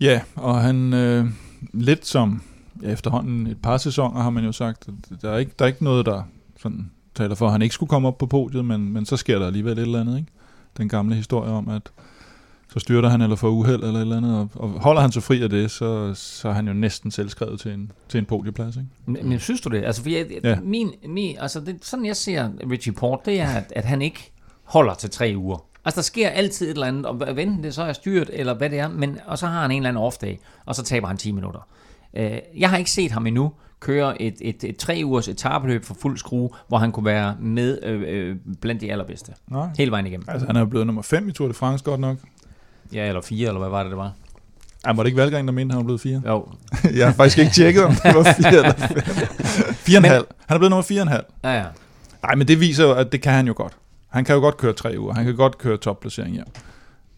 Ja, 0.00 0.20
og 0.34 0.60
han 0.60 0.94
øh, 0.94 1.26
lidt 1.72 2.06
som 2.06 2.42
ja, 2.82 2.88
efterhånden 2.88 3.46
et 3.46 3.62
par 3.62 3.78
sæsoner 3.78 4.22
har 4.22 4.30
man 4.30 4.44
jo 4.44 4.52
sagt, 4.52 4.88
at 4.88 5.22
der 5.22 5.30
er 5.30 5.38
ikke, 5.38 5.52
der 5.58 5.64
er 5.64 5.66
ikke 5.66 5.84
noget, 5.84 6.06
der 6.06 6.22
sådan 6.58 6.90
taler 7.14 7.34
for, 7.34 7.46
at 7.46 7.52
han 7.52 7.62
ikke 7.62 7.74
skulle 7.74 7.90
komme 7.90 8.08
op 8.08 8.18
på 8.18 8.26
podiet, 8.26 8.64
men, 8.64 8.92
men 8.92 9.06
så 9.06 9.16
sker 9.16 9.38
der 9.38 9.46
alligevel 9.46 9.78
et 9.78 9.82
eller 9.82 10.00
andet. 10.00 10.18
Ikke? 10.18 10.28
Den 10.76 10.88
gamle 10.88 11.14
historie 11.14 11.50
om, 11.50 11.68
at 11.68 11.82
så 12.72 12.78
styrter 12.78 13.08
han 13.08 13.20
eller 13.20 13.36
får 13.36 13.48
uheld 13.48 13.82
eller 13.82 13.94
et 13.94 14.00
eller 14.00 14.16
andet, 14.16 14.34
og, 14.34 14.48
og 14.54 14.68
holder 14.68 15.00
han 15.00 15.12
sig 15.12 15.22
fri 15.22 15.42
af 15.42 15.50
det, 15.50 15.70
så, 15.70 16.14
så 16.14 16.48
er 16.48 16.52
han 16.52 16.66
jo 16.68 16.72
næsten 16.72 17.10
selvskrevet 17.10 17.60
til 17.60 17.72
en, 17.72 17.92
til 18.08 18.18
en 18.18 18.24
podieplads. 18.24 18.76
Ikke? 18.76 18.88
Men, 19.06 19.28
men 19.28 19.40
synes 19.40 19.60
du 19.60 19.68
det? 19.68 19.84
Altså, 19.84 20.02
for 20.02 20.10
jeg, 20.10 20.26
ja. 20.44 20.58
min, 20.62 20.92
min, 21.08 21.36
altså 21.40 21.60
det, 21.60 21.84
sådan 21.84 22.06
jeg 22.06 22.16
ser 22.16 22.50
Richie 22.70 22.92
Port, 22.92 23.26
det 23.26 23.40
er, 23.40 23.48
at, 23.48 23.72
at 23.76 23.84
han 23.84 24.02
ikke 24.02 24.32
holder 24.64 24.94
til 24.94 25.10
tre 25.10 25.34
uger. 25.36 25.64
Altså, 25.84 25.96
der 25.96 26.02
sker 26.02 26.28
altid 26.28 26.66
et 26.66 26.70
eller 26.70 26.86
andet, 26.86 27.06
og 27.06 27.42
enten 27.42 27.62
det 27.62 27.74
så 27.74 27.82
er 27.82 27.92
styrt, 27.92 28.30
eller 28.32 28.54
hvad 28.54 28.70
det 28.70 28.78
er, 28.78 28.88
men, 28.88 29.18
og 29.26 29.38
så 29.38 29.46
har 29.46 29.62
han 29.62 29.70
en 29.70 29.76
eller 29.76 29.88
anden 29.88 30.04
off-day, 30.04 30.44
og 30.64 30.74
så 30.74 30.82
taber 30.82 31.08
han 31.08 31.16
10 31.16 31.32
minutter. 31.32 31.66
Øh, 32.16 32.38
jeg 32.56 32.70
har 32.70 32.76
ikke 32.76 32.90
set 32.90 33.10
ham 33.10 33.26
endnu 33.26 33.52
køre 33.80 34.22
et, 34.22 34.34
et, 34.40 34.64
et 34.64 34.76
tre 34.76 35.02
ugers 35.04 35.28
etabeløb 35.28 35.84
for 35.84 35.96
fuld 36.02 36.18
skrue, 36.18 36.50
hvor 36.68 36.78
han 36.78 36.92
kunne 36.92 37.06
være 37.06 37.36
med 37.40 37.78
øh, 37.82 38.02
øh, 38.06 38.36
blandt 38.60 38.80
de 38.80 38.92
allerbedste. 38.92 39.32
Nej. 39.50 39.68
Hele 39.78 39.90
vejen 39.90 40.06
igennem. 40.06 40.26
Altså, 40.28 40.46
han 40.46 40.56
er 40.56 40.64
blevet 40.64 40.86
nummer 40.86 41.02
5 41.02 41.28
i 41.28 41.32
Tour 41.32 41.48
de 41.48 41.54
France 41.54 41.84
godt 41.84 42.00
nok. 42.00 42.16
Ja, 42.92 43.08
eller 43.08 43.20
4, 43.20 43.48
eller 43.48 43.58
hvad 43.58 43.68
var 43.68 43.82
det, 43.82 43.90
det 43.90 43.98
var? 43.98 44.12
Ej, 44.84 44.92
var 44.92 45.02
det 45.02 45.06
ikke 45.08 45.20
Valgren, 45.20 45.46
der 45.46 45.52
mente, 45.52 45.72
han 45.72 45.78
var 45.78 45.84
blevet 45.84 46.00
4? 46.00 46.22
Jo. 46.26 46.48
jeg 46.96 47.06
har 47.06 47.12
faktisk 47.12 47.38
ikke 47.38 47.52
tjekket, 47.52 47.84
om 47.84 47.90
det 47.90 48.14
var 48.14 48.22
4 48.22 48.48
eller 48.48 48.72
5. 48.72 50.04
4,5. 50.04 50.08
Han 50.08 50.24
er 50.48 50.58
blevet 50.58 50.70
nummer 50.70 50.82
4,5. 50.82 51.40
Ja, 51.44 51.58
ja. 51.58 51.64
Nej, 52.22 52.34
men 52.34 52.48
det 52.48 52.60
viser 52.60 52.84
jo, 52.84 52.92
at 52.92 53.12
det 53.12 53.22
kan 53.22 53.32
han 53.32 53.46
jo 53.46 53.54
godt. 53.56 53.76
Han 54.08 54.24
kan 54.24 54.34
jo 54.34 54.40
godt 54.40 54.56
køre 54.56 54.72
tre 54.72 54.94
uger. 54.98 55.14
Han 55.14 55.24
kan 55.24 55.36
godt 55.36 55.58
køre 55.58 55.76
topplacering 55.76 56.34
hjem. 56.34 56.46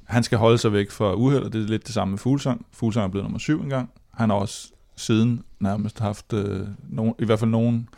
Han 0.04 0.22
skal 0.22 0.38
holde 0.38 0.58
sig 0.58 0.72
væk 0.72 0.90
fra 0.90 1.14
uheld, 1.14 1.42
og 1.42 1.52
det 1.52 1.62
er 1.62 1.68
lidt 1.68 1.86
det 1.86 1.94
samme 1.94 2.10
med 2.10 2.18
Fuglsang. 2.18 2.66
Fuglsang 2.72 3.04
er 3.04 3.10
blevet 3.10 3.24
nummer 3.24 3.38
7 3.38 3.62
engang. 3.62 3.90
Han 4.14 4.30
har 4.30 4.36
også 4.36 4.68
siden 4.98 5.42
nærmest 5.60 5.98
haft 5.98 6.32
øh, 6.32 6.66
nogen, 6.88 7.14
i 7.18 7.24
hvert 7.24 7.38
fald 7.38 7.50
nogen 7.50 7.88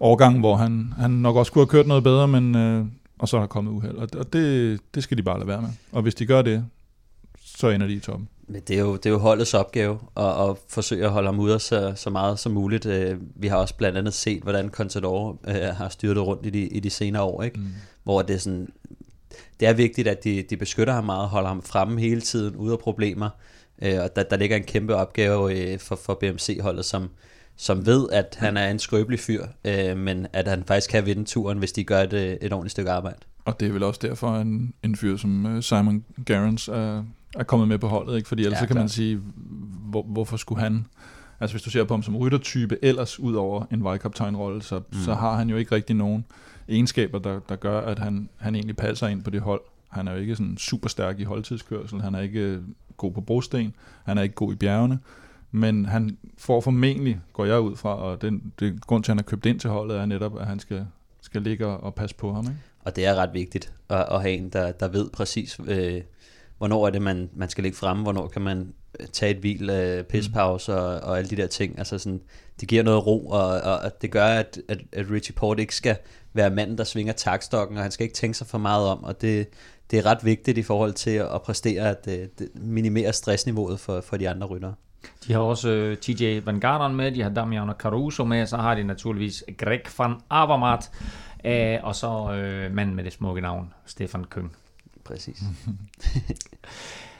årgang, 0.00 0.40
hvor 0.40 0.56
han, 0.56 0.92
han 0.98 1.10
nok 1.10 1.36
også 1.36 1.52
kunne 1.52 1.62
have 1.62 1.70
kørt 1.70 1.86
noget 1.86 2.04
bedre, 2.04 2.28
men, 2.28 2.56
øh, 2.56 2.86
og 3.18 3.28
så 3.28 3.36
er 3.36 3.40
der 3.40 3.46
kommet 3.46 3.72
uheld. 3.72 3.94
Og, 3.94 4.08
og 4.18 4.32
det, 4.32 4.80
det 4.94 5.02
skal 5.02 5.16
de 5.16 5.22
bare 5.22 5.38
lade 5.38 5.48
være 5.48 5.62
med. 5.62 5.70
Og 5.92 6.02
hvis 6.02 6.14
de 6.14 6.26
gør 6.26 6.42
det, 6.42 6.64
så 7.44 7.68
ender 7.68 7.86
de 7.86 7.92
i 7.92 8.00
toppen. 8.00 8.28
Men 8.48 8.62
det 8.68 8.76
er 8.76 8.80
jo, 8.80 8.96
det 8.96 9.06
er 9.06 9.10
jo 9.10 9.18
holdets 9.18 9.54
opgave 9.54 9.98
at, 10.16 10.48
at 10.48 10.56
forsøge 10.68 11.04
at 11.04 11.10
holde 11.10 11.28
ham 11.28 11.40
ude 11.40 11.58
så, 11.58 11.92
så 11.96 12.10
meget 12.10 12.38
som 12.38 12.52
muligt. 12.52 12.86
Øh, 12.86 13.16
vi 13.36 13.48
har 13.48 13.56
også 13.56 13.74
blandt 13.76 13.98
andet 13.98 14.14
set, 14.14 14.42
hvordan 14.42 14.68
Contador 14.68 15.38
øh, 15.48 15.54
har 15.54 15.88
styrtet 15.88 16.26
rundt 16.26 16.46
i 16.46 16.50
de, 16.50 16.68
i 16.68 16.80
de 16.80 16.90
senere 16.90 17.22
år, 17.22 17.42
ikke? 17.42 17.58
Mm. 17.58 17.66
hvor 18.04 18.22
det 18.22 18.34
er 18.34 18.38
sådan, 18.38 18.68
det 19.60 19.68
er 19.68 19.72
vigtigt, 19.72 20.08
at 20.08 20.24
de, 20.24 20.44
de 20.50 20.56
beskytter 20.56 20.94
ham 20.94 21.04
meget, 21.04 21.28
holder 21.28 21.48
ham 21.48 21.62
fremme 21.62 22.00
hele 22.00 22.20
tiden, 22.20 22.56
ude 22.56 22.72
af 22.72 22.78
problemer. 22.78 23.30
Øh, 23.82 24.00
og 24.02 24.16
der, 24.16 24.22
der 24.22 24.36
ligger 24.36 24.56
en 24.56 24.64
kæmpe 24.64 24.94
opgave 24.94 25.78
for, 25.78 25.96
for 25.96 26.14
BMC-holdet, 26.14 26.84
som, 26.84 27.10
som 27.56 27.86
ved, 27.86 28.08
at 28.12 28.36
han 28.38 28.56
er 28.56 28.68
en 28.68 28.78
skrøbelig 28.78 29.20
fyr, 29.20 29.46
men 29.94 30.26
at 30.32 30.48
han 30.48 30.64
faktisk 30.64 30.90
kan 30.90 31.06
vinde 31.06 31.24
turen, 31.24 31.58
hvis 31.58 31.72
de 31.72 31.84
gør 31.84 32.00
et, 32.00 32.12
et 32.12 32.52
ordentligt 32.52 32.70
stykke 32.70 32.90
arbejde. 32.90 33.18
Og 33.44 33.60
det 33.60 33.68
er 33.68 33.72
vel 33.72 33.82
også 33.82 34.00
derfor, 34.02 34.36
en, 34.36 34.74
en 34.82 34.96
fyr 34.96 35.16
som 35.16 35.62
Simon 35.62 36.04
Gerrans 36.26 36.68
er 36.68 37.02
er 37.34 37.42
kommet 37.42 37.68
med 37.68 37.78
på 37.78 37.88
holdet, 37.88 38.16
ikke? 38.16 38.28
fordi 38.28 38.42
ellers 38.42 38.56
ja, 38.56 38.60
så 38.60 38.66
kan 38.66 38.74
klar. 38.74 38.82
man 38.82 38.88
sige, 38.88 39.20
hvor, 39.90 40.02
hvorfor 40.02 40.36
skulle 40.36 40.60
han, 40.60 40.86
altså 41.40 41.54
hvis 41.54 41.62
du 41.62 41.70
ser 41.70 41.84
på 41.84 41.94
ham 41.94 42.02
som 42.02 42.16
ryttertype 42.16 42.78
ellers, 42.82 43.20
ud 43.20 43.34
over 43.34 43.64
en 43.70 43.84
vejkaptajnrolle, 43.84 44.62
så, 44.62 44.78
mm. 44.78 44.98
så 44.98 45.14
har 45.14 45.36
han 45.36 45.50
jo 45.50 45.56
ikke 45.56 45.74
rigtig 45.74 45.96
nogen 45.96 46.24
egenskaber, 46.68 47.18
der, 47.18 47.40
der 47.48 47.56
gør, 47.56 47.80
at 47.80 47.98
han, 47.98 48.28
han 48.36 48.54
egentlig 48.54 48.76
passer 48.76 49.06
ind 49.06 49.22
på 49.22 49.30
det 49.30 49.40
hold. 49.40 49.60
Han 49.88 50.08
er 50.08 50.12
jo 50.12 50.18
ikke 50.18 50.36
sådan 50.36 50.56
super 50.58 50.88
stærk 50.88 51.20
i 51.20 51.24
holdtidskørsel, 51.24 52.00
han 52.00 52.14
er 52.14 52.20
ikke 52.20 52.40
øh, 52.40 52.62
god 53.02 53.12
på 53.12 53.20
brosten, 53.20 53.74
han 54.04 54.18
er 54.18 54.22
ikke 54.22 54.34
god 54.34 54.52
i 54.52 54.56
bjergene, 54.56 54.98
men 55.50 55.86
han 55.86 56.16
får 56.38 56.60
formentlig, 56.60 57.20
går 57.32 57.44
jeg 57.44 57.60
ud 57.60 57.76
fra, 57.76 57.96
og 57.96 58.22
den, 58.22 58.52
det 58.60 58.86
grund 58.86 59.04
til, 59.04 59.12
at 59.12 59.14
han 59.14 59.18
har 59.18 59.30
købt 59.30 59.46
ind 59.46 59.60
til 59.60 59.70
holdet, 59.70 59.98
er 59.98 60.06
netop, 60.06 60.40
at 60.40 60.46
han 60.46 60.58
skal, 60.58 60.86
skal 61.20 61.42
ligge 61.42 61.66
og 61.66 61.94
passe 61.94 62.16
på 62.16 62.32
ham. 62.32 62.44
Ikke? 62.44 62.56
Og 62.84 62.96
det 62.96 63.06
er 63.06 63.14
ret 63.14 63.30
vigtigt 63.32 63.72
at, 63.88 64.06
at 64.10 64.20
have 64.22 64.34
en, 64.34 64.48
der, 64.48 64.72
der 64.72 64.88
ved 64.88 65.10
præcis, 65.10 65.60
øh, 65.66 66.02
hvornår 66.58 66.86
er 66.86 66.90
det, 66.90 67.02
man, 67.02 67.30
man 67.34 67.48
skal 67.48 67.62
ligge 67.62 67.78
fremme, 67.78 68.02
hvornår 68.02 68.28
kan 68.28 68.42
man 68.42 68.74
øh, 69.00 69.06
tage 69.06 69.30
et 69.30 69.36
hvil, 69.36 69.70
øh, 69.70 70.04
pispause 70.04 70.74
og, 70.74 71.00
og 71.00 71.18
alle 71.18 71.30
de 71.30 71.36
der 71.36 71.46
ting. 71.46 71.78
Altså 71.78 71.98
sådan, 71.98 72.20
det 72.60 72.68
giver 72.68 72.82
noget 72.82 73.06
ro, 73.06 73.26
og, 73.28 73.60
og 73.60 74.02
det 74.02 74.10
gør, 74.10 74.26
at, 74.26 74.58
at, 74.68 74.78
at 74.92 75.06
Richie 75.10 75.34
Port 75.34 75.58
ikke 75.60 75.74
skal 75.74 75.96
være 76.32 76.50
manden, 76.50 76.78
der 76.78 76.84
svinger 76.84 77.12
takstokken, 77.12 77.76
og 77.76 77.82
han 77.82 77.92
skal 77.92 78.04
ikke 78.04 78.14
tænke 78.14 78.38
sig 78.38 78.46
for 78.46 78.58
meget 78.58 78.86
om, 78.86 79.04
og 79.04 79.20
det, 79.20 79.48
det 79.90 79.98
er 79.98 80.06
ret 80.06 80.24
vigtigt 80.24 80.58
i 80.58 80.62
forhold 80.62 80.92
til 80.92 81.10
at 81.10 81.42
præstere, 81.42 81.90
at 81.90 82.08
øh, 82.08 82.48
minimere 82.54 83.12
stressniveauet 83.12 83.80
for, 83.80 84.00
for 84.00 84.16
de 84.16 84.28
andre 84.28 84.46
ryttere. 84.46 84.74
De 85.26 85.32
har 85.32 85.40
også 85.40 85.90
uh, 85.90 85.98
TJ 85.98 86.40
Van 86.44 86.60
Garderen 86.60 86.96
med, 86.96 87.12
de 87.12 87.22
har 87.22 87.30
Damiano 87.30 87.72
Caruso 87.72 88.24
med, 88.24 88.46
så 88.46 88.56
har 88.56 88.74
de 88.74 88.84
naturligvis 88.84 89.44
Greg 89.58 89.80
van 89.98 90.14
Avermaet, 90.30 90.90
uh, 91.44 91.86
og 91.86 91.96
så 91.96 92.08
uh, 92.08 92.74
manden 92.74 92.96
med 92.96 93.04
det 93.04 93.12
smukke 93.12 93.40
navn, 93.40 93.72
Stefan 93.86 94.24
Køng. 94.24 94.56
Præcis. 95.04 95.42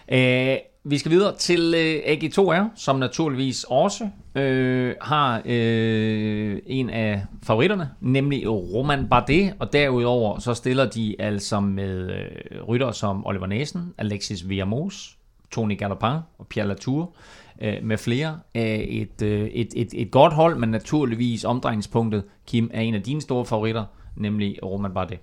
Æh, 0.09 0.59
vi 0.85 0.99
skal 0.99 1.11
videre 1.11 1.37
til 1.37 1.75
øh, 1.77 2.13
AG2R, 2.13 2.65
som 2.77 2.99
naturligvis 2.99 3.65
også 3.69 4.09
øh, 4.35 4.95
har 5.01 5.43
øh, 5.45 6.59
en 6.67 6.91
af 6.91 7.25
favoritterne, 7.43 7.91
nemlig 8.01 8.51
Roman 8.51 9.09
Bardet, 9.09 9.55
og 9.59 9.73
derudover 9.73 10.39
så 10.39 10.55
stiller 10.55 10.91
de 10.91 11.17
altså 11.19 11.61
med 11.61 12.11
øh, 12.11 12.63
rytter 12.69 12.93
som 12.93 13.27
Oliver 13.27 13.47
Næsen, 13.47 13.95
Alexis 13.99 14.49
Villamos, 14.49 15.17
Tony 15.51 15.79
Gallopin 15.79 16.19
og 16.39 16.47
Pierre 16.47 16.69
Latour 16.69 17.15
øh, 17.63 17.75
med 17.83 17.99
flere. 17.99 18.41
Øh, 18.55 18.63
et, 18.63 19.23
øh, 19.23 19.49
et, 19.49 19.69
et, 19.77 19.89
et 19.95 20.11
godt 20.11 20.33
hold, 20.33 20.57
men 20.57 20.69
naturligvis 20.69 21.45
omdrejningspunktet, 21.45 22.25
Kim, 22.47 22.71
er 22.75 22.81
en 22.81 22.95
af 22.95 23.03
dine 23.03 23.21
store 23.21 23.45
favoritter, 23.45 23.85
nemlig 24.17 24.59
Roman 24.63 24.95
Bardet. 24.95 25.19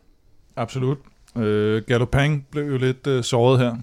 Absolut. 0.55 0.97
Øh, 1.37 1.81
Galopin 1.87 2.45
blev 2.51 2.63
jo 2.63 2.77
lidt 2.77 3.07
øh, 3.07 3.23
såret 3.23 3.59
her. 3.59 3.75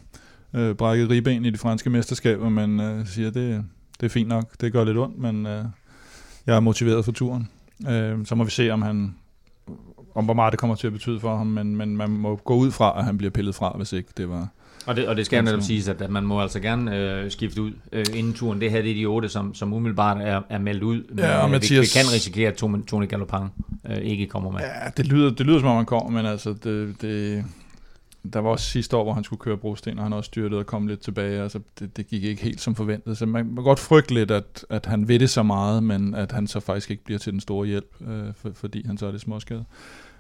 Øh, 0.57 0.75
brækket 0.75 1.11
ribben 1.11 1.45
i 1.45 1.51
de 1.51 1.59
franske 1.59 1.91
mesterskaber, 1.91 2.49
men 2.49 2.81
øh, 2.81 3.07
siger, 3.07 3.31
det, 3.31 3.65
det 4.01 4.07
er 4.07 4.11
fint 4.11 4.29
nok. 4.29 4.61
Det 4.61 4.73
gør 4.73 4.85
lidt 4.85 4.99
ondt, 4.99 5.19
men 5.19 5.47
øh, 5.47 5.65
jeg 6.47 6.57
er 6.57 6.61
motiveret 6.61 7.05
for 7.05 7.13
turen. 7.13 7.49
Øh, 7.89 8.27
så 8.27 8.35
må 8.35 8.45
vi 8.45 8.51
se, 8.51 8.71
om 8.71 8.83
han 8.83 9.15
om 10.15 10.25
hvor 10.25 10.35
meget 10.35 10.53
det 10.53 10.61
kommer 10.61 10.77
til 10.77 10.87
at 10.87 10.93
betyde 10.93 11.21
for 11.21 11.37
ham, 11.37 11.47
men, 11.47 11.77
men 11.77 11.97
man 11.97 12.11
må 12.11 12.37
gå 12.37 12.55
ud 12.55 12.71
fra, 12.71 12.99
at 12.99 13.05
han 13.05 13.19
bliver 13.19 13.31
pillet 13.31 13.55
fra, 13.55 13.75
hvis 13.77 13.93
ikke 13.93 14.09
det 14.17 14.29
var... 14.29 14.49
Og 14.87 14.97
det, 14.97 15.09
og 15.09 15.17
det 15.17 15.27
skal 15.27 15.45
netop 15.45 15.63
siges, 15.63 15.89
at, 15.89 16.03
at 16.03 16.11
man 16.11 16.25
må 16.25 16.41
altså 16.41 16.61
gerne 16.61 16.97
øh, 16.97 17.31
skifte 17.31 17.63
ud 17.63 17.73
øh, 17.93 18.05
inden 18.15 18.33
turen. 18.33 18.61
Det 18.61 18.71
her 18.71 18.83
det 18.83 18.91
er 18.91 18.95
de 18.95 19.07
otte, 19.07 19.29
som, 19.29 19.55
som 19.55 19.73
umiddelbart 19.73 20.17
er, 20.21 20.43
er 20.51 20.59
meldt 20.59 20.83
ud. 20.83 21.03
Men, 21.09 21.19
ja, 21.19 21.39
og 21.39 21.51
Mathias... 21.51 21.71
vi, 21.71 21.81
vi 21.81 22.05
kan 22.05 22.15
risikere, 22.15 22.49
at 22.49 22.57
Tony 22.87 23.09
Galopin 23.09 23.39
øh, 23.91 23.97
ikke 23.97 24.27
kommer 24.27 24.51
med. 24.51 24.61
Ja, 24.61 24.91
det 24.97 25.07
lyder, 25.07 25.31
det 25.31 25.47
lyder 25.47 25.59
som 25.59 25.69
om 25.69 25.77
han 25.77 25.87
kommer, 25.87 26.11
men 26.11 26.27
altså, 26.27 26.55
det, 26.65 27.03
det, 27.03 27.45
der 28.33 28.41
var 28.41 28.51
også 28.51 28.71
sidste 28.71 28.97
år, 28.97 29.03
hvor 29.03 29.13
han 29.13 29.25
skulle 29.25 29.41
køre 29.41 29.57
brosten, 29.57 29.99
og 29.99 30.05
han 30.05 30.13
også 30.13 30.29
styrtet 30.29 30.59
og 30.59 30.67
kom 30.67 30.87
lidt 30.87 31.01
tilbage. 31.01 31.43
Altså, 31.43 31.61
det, 31.79 31.97
det 31.97 32.07
gik 32.07 32.25
ikke 32.25 32.43
helt 32.43 32.61
som 32.61 32.75
forventet. 32.75 33.19
Så 33.19 33.27
man 33.27 33.47
må 33.47 33.63
godt 33.63 33.79
frygte 33.79 34.15
lidt, 34.15 34.31
at, 34.31 34.65
at 34.71 34.87
han 34.87 35.09
ved 35.09 35.19
det 35.19 35.31
så 35.31 35.43
meget, 35.43 35.83
men 35.83 36.15
at 36.15 36.33
han 36.33 36.47
så 36.47 36.61
faktisk 36.61 36.91
ikke 36.91 37.05
bliver 37.05 37.19
til 37.19 37.33
den 37.33 37.41
store 37.41 37.67
hjælp, 37.67 37.95
øh, 38.09 38.35
for, 38.35 38.51
fordi 38.55 38.87
han 38.87 38.99
så 38.99 39.07
er 39.07 39.11
det 39.11 39.21
småskadet. 39.21 39.65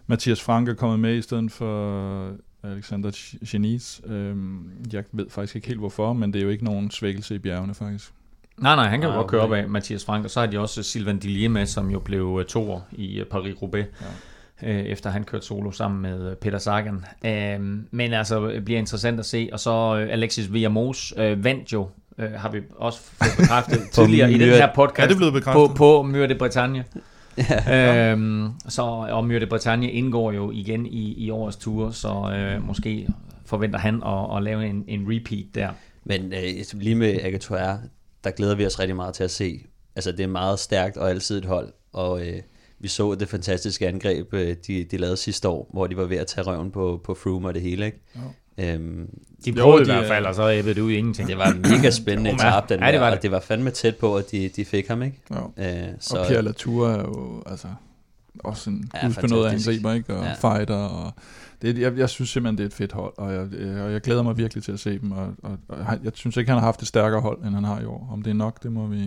Mathias 0.06 0.42
Frank 0.42 0.68
er 0.68 0.74
kommet 0.74 1.00
med 1.00 1.16
i 1.16 1.22
stedet 1.22 1.52
for 1.52 2.32
Alexander 2.62 3.36
Genis. 3.50 4.00
Øhm, 4.06 4.70
jeg 4.92 5.04
ved 5.12 5.30
faktisk 5.30 5.56
ikke 5.56 5.68
helt 5.68 5.80
hvorfor, 5.80 6.12
men 6.12 6.32
det 6.32 6.38
er 6.38 6.42
jo 6.42 6.50
ikke 6.50 6.64
nogen 6.64 6.90
svækkelse 6.90 7.34
i 7.34 7.38
bjergene 7.38 7.74
faktisk. 7.74 8.12
Nej, 8.58 8.76
nej, 8.76 8.88
han 8.88 9.00
kan 9.00 9.10
jo 9.10 9.16
godt 9.16 9.26
køre 9.26 9.40
op 9.40 9.52
af 9.52 9.68
Mathias 9.68 10.04
Frank, 10.04 10.24
og 10.24 10.30
så 10.30 10.40
har 10.40 10.46
de 10.46 10.58
også 10.58 10.82
Sylvain 10.82 11.18
Dillier 11.18 11.48
med, 11.48 11.66
som 11.66 11.90
jo 11.90 11.98
blev 11.98 12.36
øh, 12.40 12.46
to 12.46 12.70
år 12.70 12.88
i 12.92 13.20
øh, 13.20 13.26
Paris-Roubaix. 13.30 13.84
Ja 14.00 14.06
øh, 14.62 14.84
efter 14.84 15.10
han 15.10 15.24
kørte 15.24 15.46
solo 15.46 15.70
sammen 15.70 16.02
med 16.02 16.30
øh, 16.30 16.36
Peter 16.36 16.58
Sagan. 16.58 17.04
Øh, 17.24 17.60
men 17.90 18.12
altså, 18.12 18.48
det 18.48 18.64
bliver 18.64 18.78
interessant 18.78 19.20
at 19.20 19.26
se. 19.26 19.48
Og 19.52 19.60
så 19.60 19.98
øh, 20.00 20.12
Alexis 20.12 20.52
Villamos 20.52 21.14
øh, 21.16 21.44
vandt 21.44 21.72
jo, 21.72 21.88
øh, 22.18 22.32
har 22.32 22.50
vi 22.50 22.60
også 22.76 23.00
fået 23.00 23.30
bekræftet 23.40 23.80
tidligere 23.92 24.32
i 24.32 24.38
den 24.38 24.48
her 24.48 24.68
podcast. 24.74 25.04
Er 25.04 25.08
det 25.08 25.16
blevet 25.16 25.32
bekræftet? 25.32 25.68
På, 25.68 25.74
på 25.74 26.02
Møre 26.02 26.28
de 26.28 26.34
Bretagne. 26.34 26.84
Ja. 27.50 28.12
Øhm, 28.12 28.50
så 28.68 28.82
og 28.82 29.24
Møre 29.24 29.40
de 29.40 29.46
Bretagne 29.46 29.90
indgår 29.90 30.32
jo 30.32 30.50
igen 30.50 30.86
i, 30.86 31.12
i 31.12 31.30
årets 31.30 31.56
tur, 31.56 31.90
så 31.90 32.32
øh, 32.36 32.66
måske 32.66 33.08
forventer 33.44 33.78
han 33.78 34.02
at, 34.06 34.36
at 34.36 34.42
lave 34.42 34.66
en, 34.66 34.84
en 34.88 35.06
repeat 35.08 35.44
der. 35.54 35.68
Men 36.04 36.32
øh, 36.32 36.80
lige 36.80 36.94
med 36.94 37.18
Agatoire, 37.22 37.80
der 38.24 38.30
glæder 38.30 38.54
vi 38.54 38.66
os 38.66 38.80
rigtig 38.80 38.96
meget 38.96 39.14
til 39.14 39.24
at 39.24 39.30
se 39.30 39.60
altså 39.96 40.12
det 40.12 40.20
er 40.20 40.26
meget 40.26 40.58
stærkt 40.58 40.96
og 40.96 41.10
altid 41.10 41.38
et 41.38 41.44
hold, 41.44 41.72
og 41.92 42.26
øh, 42.26 42.42
vi 42.86 42.90
så 42.90 43.14
det 43.14 43.28
fantastiske 43.28 43.88
angreb, 43.88 44.34
øh, 44.34 44.56
de, 44.66 44.84
de 44.84 44.96
lavede 44.96 45.16
sidste 45.16 45.48
år, 45.48 45.70
hvor 45.72 45.86
de 45.86 45.96
var 45.96 46.04
ved 46.04 46.16
at 46.16 46.26
tage 46.26 46.44
røven 46.46 46.70
på, 46.70 47.00
på 47.04 47.14
Froome 47.14 47.48
og 47.48 47.54
det 47.54 47.62
hele, 47.62 47.86
ikke? 47.86 48.00
Ja. 48.58 48.74
Øhm, 48.74 49.08
De 49.44 49.50
Jo, 49.50 49.62
prøvede 49.62 49.84
de 49.84 49.90
i 49.90 49.92
hvert 49.94 50.04
er- 50.04 50.08
fald, 50.08 50.26
og 50.26 50.34
så 50.34 50.50
æbbede 50.50 50.74
det 50.74 50.80
ud 50.80 50.90
i 50.90 50.94
ingenting. 50.96 51.28
det 51.28 51.38
var 51.38 51.46
en 51.50 51.62
mega 51.62 51.90
spændende 51.90 52.30
Jo, 52.34 52.36
etape, 52.36 52.66
den 52.74 52.80
ja, 52.80 52.86
det 52.86 52.94
der, 52.94 53.00
var 53.00 53.06
det. 53.10 53.16
og 53.16 53.22
det 53.22 53.30
var 53.30 53.40
fandme 53.40 53.70
tæt 53.70 53.96
på, 53.96 54.16
at 54.16 54.30
de, 54.30 54.48
de 54.56 54.64
fik 54.64 54.88
ham, 54.88 55.02
ikke? 55.02 55.20
Ja. 55.58 55.86
Øh, 55.88 55.94
Så, 56.00 56.18
og 56.18 56.26
Pierre 56.26 56.42
Latour 56.42 56.88
er 56.88 56.98
jo 56.98 57.42
altså, 57.46 57.68
også 58.44 58.70
en 58.70 58.90
Ja, 58.94 59.06
fantastisk. 59.08 59.68
angriber, 59.68 59.92
ikke? 59.92 60.14
og 60.16 60.24
Ja. 60.24 60.32
fighter. 60.58 60.76
Og 60.76 61.12
det, 61.62 61.78
jeg, 61.78 61.98
jeg 61.98 62.08
synes 62.08 62.30
simpelthen, 62.30 62.58
det 62.58 62.62
er 62.64 62.66
et 62.68 62.74
fedt 62.74 62.92
hold, 62.92 63.12
og 63.16 63.32
jeg, 63.32 63.48
jeg, 63.60 63.82
og 63.82 63.92
jeg 63.92 64.00
glæder 64.00 64.22
mig 64.22 64.36
virkelig 64.36 64.64
til 64.64 64.72
at 64.72 64.80
se 64.80 64.98
dem. 64.98 65.12
Og, 65.12 65.26
og, 65.42 65.58
og 65.68 65.78
jeg 66.04 66.12
synes 66.14 66.36
ikke, 66.36 66.50
han 66.50 66.58
har 66.58 66.66
haft 66.66 66.82
et 66.82 66.88
stærkere 66.88 67.20
hold, 67.20 67.38
end 67.46 67.54
han 67.54 67.64
har 67.64 67.80
i 67.80 67.84
år. 67.84 68.08
Om 68.12 68.22
det 68.22 68.30
er 68.30 68.34
nok, 68.34 68.62
det 68.62 68.72
må 68.72 68.86
vi, 68.86 69.02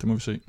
det 0.00 0.04
må 0.04 0.14
vi 0.14 0.20
se. 0.20 0.40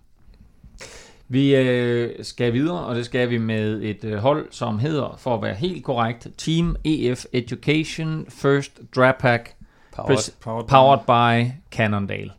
Vi 1.27 1.55
øh, 1.55 2.25
skal 2.25 2.53
videre, 2.53 2.79
og 2.79 2.95
det 2.95 3.05
skal 3.05 3.29
vi 3.29 3.37
med 3.37 3.81
et 3.83 4.03
øh, 4.03 4.17
hold, 4.17 4.47
som 4.51 4.79
hedder, 4.79 5.15
for 5.19 5.35
at 5.35 5.41
være 5.41 5.53
helt 5.55 5.83
korrekt, 5.83 6.27
Team 6.37 6.75
EF 6.83 7.25
Education 7.33 8.25
First 8.29 8.79
Drapack 8.95 9.53
Powered. 9.95 10.17
Pres- 10.17 10.65
Powered 10.67 10.99
by 11.07 11.51
Cannondale. 11.71 12.31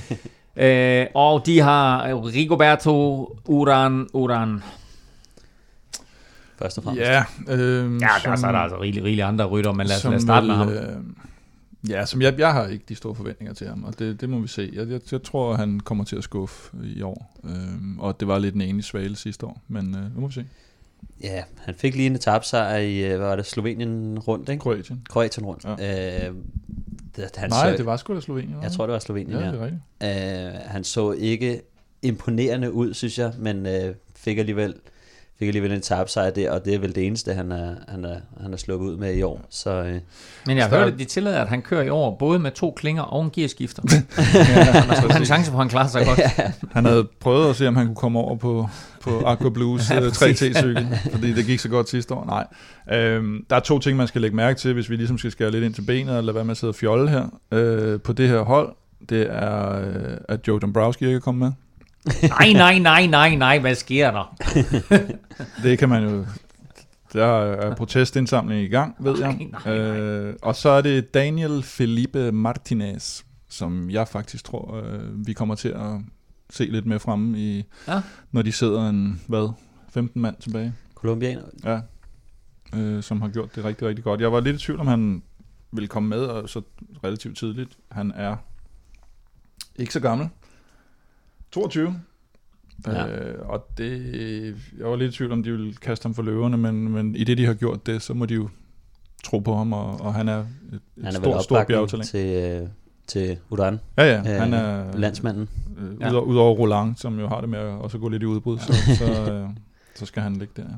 øh, 0.56 1.06
og 1.14 1.46
de 1.46 1.60
har 1.60 2.04
Rigoberto 2.26 3.26
Uran 3.44 4.08
Uran. 4.12 4.62
Først 6.58 6.78
og 6.78 6.84
fremmest. 6.84 7.06
Ja, 7.06 7.24
øh, 7.48 7.92
Ja, 8.00 8.08
der 8.24 8.30
er 8.30 8.36
så 8.36 8.46
er 8.46 8.52
der 8.52 8.58
altså 8.58 8.80
rigeligt, 8.80 9.04
rigeligt 9.04 9.26
andre 9.26 9.44
rytter, 9.44 9.72
men 9.72 9.86
lad 9.86 9.96
os, 9.96 10.04
lad 10.04 10.14
os 10.14 10.22
starte 10.22 10.46
med 10.46 10.54
ham. 10.54 10.68
Øh, 10.68 10.96
ja, 11.88 12.06
som 12.06 12.22
jeg, 12.22 12.38
jeg 12.38 12.52
har 12.52 12.66
ikke 12.66 12.84
de 12.88 12.94
store 12.94 13.14
forventninger 13.14 13.54
til 13.54 13.68
ham, 13.68 13.84
og 13.84 13.98
det, 13.98 14.20
det 14.20 14.28
må 14.28 14.38
vi 14.38 14.48
se. 14.48 14.70
Jeg, 14.72 14.88
jeg, 14.88 15.00
jeg 15.12 15.22
tror, 15.22 15.54
han 15.54 15.80
kommer 15.80 16.04
til 16.04 16.16
at 16.16 16.24
skuffe 16.24 16.76
i 16.84 17.02
år, 17.02 17.40
øh, 17.44 17.98
og 17.98 18.20
det 18.20 18.28
var 18.28 18.38
lidt 18.38 18.54
en 18.54 18.60
enig 18.60 18.84
svale 18.84 19.16
sidste 19.16 19.46
år, 19.46 19.62
men 19.68 19.94
øh, 19.94 20.14
nu 20.14 20.20
må 20.20 20.26
vi 20.26 20.32
se. 20.32 20.46
Ja, 21.22 21.42
han 21.58 21.74
fik 21.74 21.94
lige 21.94 22.06
en 22.06 22.14
etapsejr 22.14 22.76
i, 22.76 22.98
øh, 23.04 23.18
hvad 23.18 23.28
var 23.28 23.36
det, 23.36 23.46
Slovenien 23.46 24.18
rundt, 24.18 24.48
ikke? 24.48 24.60
Kroatien. 24.60 25.06
Kroatien 25.08 25.46
rundt. 25.46 25.64
Ja. 25.64 26.28
Øh, 26.28 26.34
det, 27.16 27.30
han 27.36 27.50
Nej, 27.50 27.70
så, 27.70 27.76
det 27.76 27.86
var 27.86 27.96
sgu 27.96 28.14
da 28.14 28.20
Slovenien. 28.20 28.56
Jeg 28.62 28.72
tror, 28.72 28.86
det 28.86 28.92
var 28.92 28.98
Slovenien, 28.98 29.38
Ja, 29.38 29.44
ja. 29.44 29.52
det 29.52 29.60
er 29.60 29.64
rigtigt. 29.64 30.54
Øh, 30.54 30.60
han 30.70 30.84
så 30.84 31.12
ikke 31.12 31.62
imponerende 32.02 32.72
ud, 32.72 32.94
synes 32.94 33.18
jeg, 33.18 33.32
men 33.38 33.66
øh, 33.66 33.94
fik 34.16 34.38
alligevel 34.38 34.74
fik 35.40 35.48
alligevel 35.48 35.72
en 35.72 35.80
tabsejr 35.80 36.30
der, 36.30 36.50
og 36.50 36.64
det 36.64 36.74
er 36.74 36.78
vel 36.78 36.94
det 36.94 37.06
eneste, 37.06 37.34
han 37.34 37.52
er, 37.52 37.74
han 37.88 38.04
er, 38.04 38.16
han 38.42 38.52
er 38.52 38.56
sluppet 38.56 38.86
ud 38.88 38.96
med 38.96 39.14
i 39.14 39.22
år. 39.22 39.40
Så 39.50 39.70
øh, 39.70 39.98
Men 40.46 40.56
jeg 40.56 40.68
Så- 40.70 40.76
hørte, 40.76 40.92
at 40.92 40.98
de 40.98 41.04
tillader, 41.04 41.40
at 41.40 41.48
han 41.48 41.62
kører 41.62 41.82
i 41.82 41.88
år, 41.88 42.16
både 42.18 42.38
med 42.38 42.50
to 42.50 42.70
klinger 42.76 43.02
og 43.02 43.24
en 43.24 43.30
gearskifter. 43.30 43.82
ja, 43.92 44.94
skal 44.94 45.10
have 45.10 45.16
en 45.20 45.24
chance 45.24 45.50
for, 45.50 45.58
at 45.58 45.62
han 45.64 45.68
klarer 45.68 45.88
sig 45.88 46.06
godt. 46.08 46.20
Han 46.72 46.84
havde 46.84 47.08
prøvet 47.20 47.50
at 47.50 47.56
se, 47.56 47.68
om 47.68 47.76
han 47.76 47.86
kunne 47.86 47.96
komme 47.96 48.18
over 48.18 48.36
på, 48.36 48.68
på 49.00 49.20
Aqua 49.26 49.48
Blues 49.50 49.90
Ja, 49.90 49.94
ja, 49.94 50.00
præcis. 50.00 50.42
3T-cykel, 50.42 50.86
fordi 51.12 51.32
det 51.32 51.46
gik 51.46 51.58
så 51.58 51.68
godt 51.68 51.88
sidste 51.88 52.14
år. 52.14 52.24
Nej. 52.24 52.46
Øhm, 52.98 53.44
der 53.50 53.56
er 53.56 53.60
to 53.60 53.78
ting, 53.78 53.96
man 53.96 54.06
skal 54.08 54.20
lægge 54.20 54.36
mærke 54.36 54.58
til, 54.58 54.72
hvis 54.74 54.90
vi 54.90 54.96
ligesom 54.96 55.18
skal 55.18 55.30
skære 55.30 55.50
lidt 55.50 55.64
ind 55.64 55.74
til 55.74 55.82
benet, 55.82 56.16
og 56.16 56.24
lade 56.24 56.34
være 56.34 56.44
med 56.44 56.50
at 56.50 56.56
sidde 56.56 56.70
og 56.70 56.74
fjolle 56.74 57.10
her. 57.10 57.24
Øh, 57.52 58.00
på 58.00 58.12
det 58.12 58.28
her 58.28 58.40
hold, 58.40 58.72
det 59.08 59.26
er, 59.30 59.80
øh, 59.80 60.16
at 60.28 60.48
Joe 60.48 60.60
Dombrowski 60.60 61.04
ikke 61.06 61.16
er 61.16 61.20
kommet 61.20 61.40
med. 61.48 61.52
Nej, 62.04 62.52
nej, 62.52 62.78
nej, 62.78 63.06
nej, 63.06 63.34
nej, 63.34 63.58
hvad 63.58 63.74
sker 63.74 64.10
der? 64.10 64.36
Det 65.62 65.78
kan 65.78 65.88
man 65.88 66.02
jo... 66.04 66.26
Der 67.12 67.24
er 67.26 67.74
protestindsamling 67.74 68.62
i 68.62 68.68
gang, 68.68 68.96
ved 69.00 69.18
jeg. 69.18 69.28
Nej, 69.36 69.48
nej, 69.64 69.78
nej. 69.78 69.78
Øh, 69.78 70.34
og 70.42 70.56
så 70.56 70.68
er 70.68 70.80
det 70.80 71.14
Daniel 71.14 71.62
Felipe 71.62 72.32
Martinez, 72.32 73.22
som 73.48 73.90
jeg 73.90 74.08
faktisk 74.08 74.44
tror, 74.44 74.76
øh, 74.84 75.26
vi 75.26 75.32
kommer 75.32 75.54
til 75.54 75.68
at 75.68 76.00
se 76.50 76.64
lidt 76.64 76.86
mere 76.86 76.98
fremme 77.00 77.38
i, 77.38 77.64
Ja. 77.88 78.00
når 78.32 78.42
de 78.42 78.52
sidder 78.52 78.88
en, 78.88 79.22
hvad, 79.26 79.52
15 79.92 80.22
mand 80.22 80.36
tilbage. 80.40 80.74
Kolumbianer, 80.94 81.42
Ja, 81.64 81.80
øh, 82.78 83.02
som 83.02 83.22
har 83.22 83.28
gjort 83.28 83.54
det 83.56 83.64
rigtig, 83.64 83.88
rigtig 83.88 84.04
godt. 84.04 84.20
Jeg 84.20 84.32
var 84.32 84.40
lidt 84.40 84.56
i 84.56 84.58
tvivl, 84.58 84.80
om 84.80 84.86
han 84.86 85.22
ville 85.72 85.88
komme 85.88 86.08
med, 86.08 86.20
og 86.20 86.48
så 86.48 86.62
relativt 87.04 87.38
tidligt. 87.38 87.78
Han 87.92 88.12
er 88.16 88.36
ikke 89.76 89.92
så 89.92 90.00
gammel. 90.00 90.28
22. 91.52 91.94
Ja. 92.86 93.06
Ja. 93.06 93.16
Øh, 93.18 93.48
og 93.48 93.66
det, 93.78 94.54
jeg 94.78 94.86
var 94.86 94.96
lidt 94.96 95.14
i 95.14 95.16
tvivl, 95.16 95.32
om 95.32 95.42
de 95.42 95.50
ville 95.50 95.74
kaste 95.74 96.04
ham 96.04 96.14
for 96.14 96.22
løverne, 96.22 96.56
men, 96.56 96.88
men 96.88 97.16
i 97.16 97.24
det, 97.24 97.38
de 97.38 97.46
har 97.46 97.54
gjort 97.54 97.86
det, 97.86 98.02
så 98.02 98.14
må 98.14 98.26
de 98.26 98.34
jo 98.34 98.48
tro 99.24 99.38
på 99.38 99.56
ham, 99.56 99.72
og, 99.72 100.00
og 100.00 100.14
han 100.14 100.28
er 100.28 100.38
et, 100.38 100.46
han 100.96 101.06
er 101.06 101.10
stort, 101.10 101.22
stort 101.44 101.58
opbakning 101.58 101.66
bjergtalent. 101.78 102.08
til, 102.08 102.60
øh, 102.62 102.68
til 103.06 103.38
Udan, 103.50 103.80
Ja, 103.98 104.04
ja, 104.04 104.18
øh, 104.18 104.40
han 104.40 104.54
er 104.54 104.96
landsmanden. 104.96 105.48
øh, 105.78 106.00
Ja. 106.00 106.10
udover, 106.10 106.24
udover 106.26 106.54
Roland, 106.58 106.96
som 106.96 107.20
jo 107.20 107.28
har 107.28 107.40
det 107.40 107.48
med 107.48 107.58
at 107.58 107.64
også 107.66 107.98
gå 107.98 108.08
lidt 108.08 108.22
i 108.22 108.26
udbrud, 108.26 108.58
så, 108.58 108.72
så, 108.98 109.32
øh, 109.32 109.48
så 109.94 110.06
skal 110.06 110.22
han 110.22 110.36
ligge 110.36 110.52
der 110.56 110.68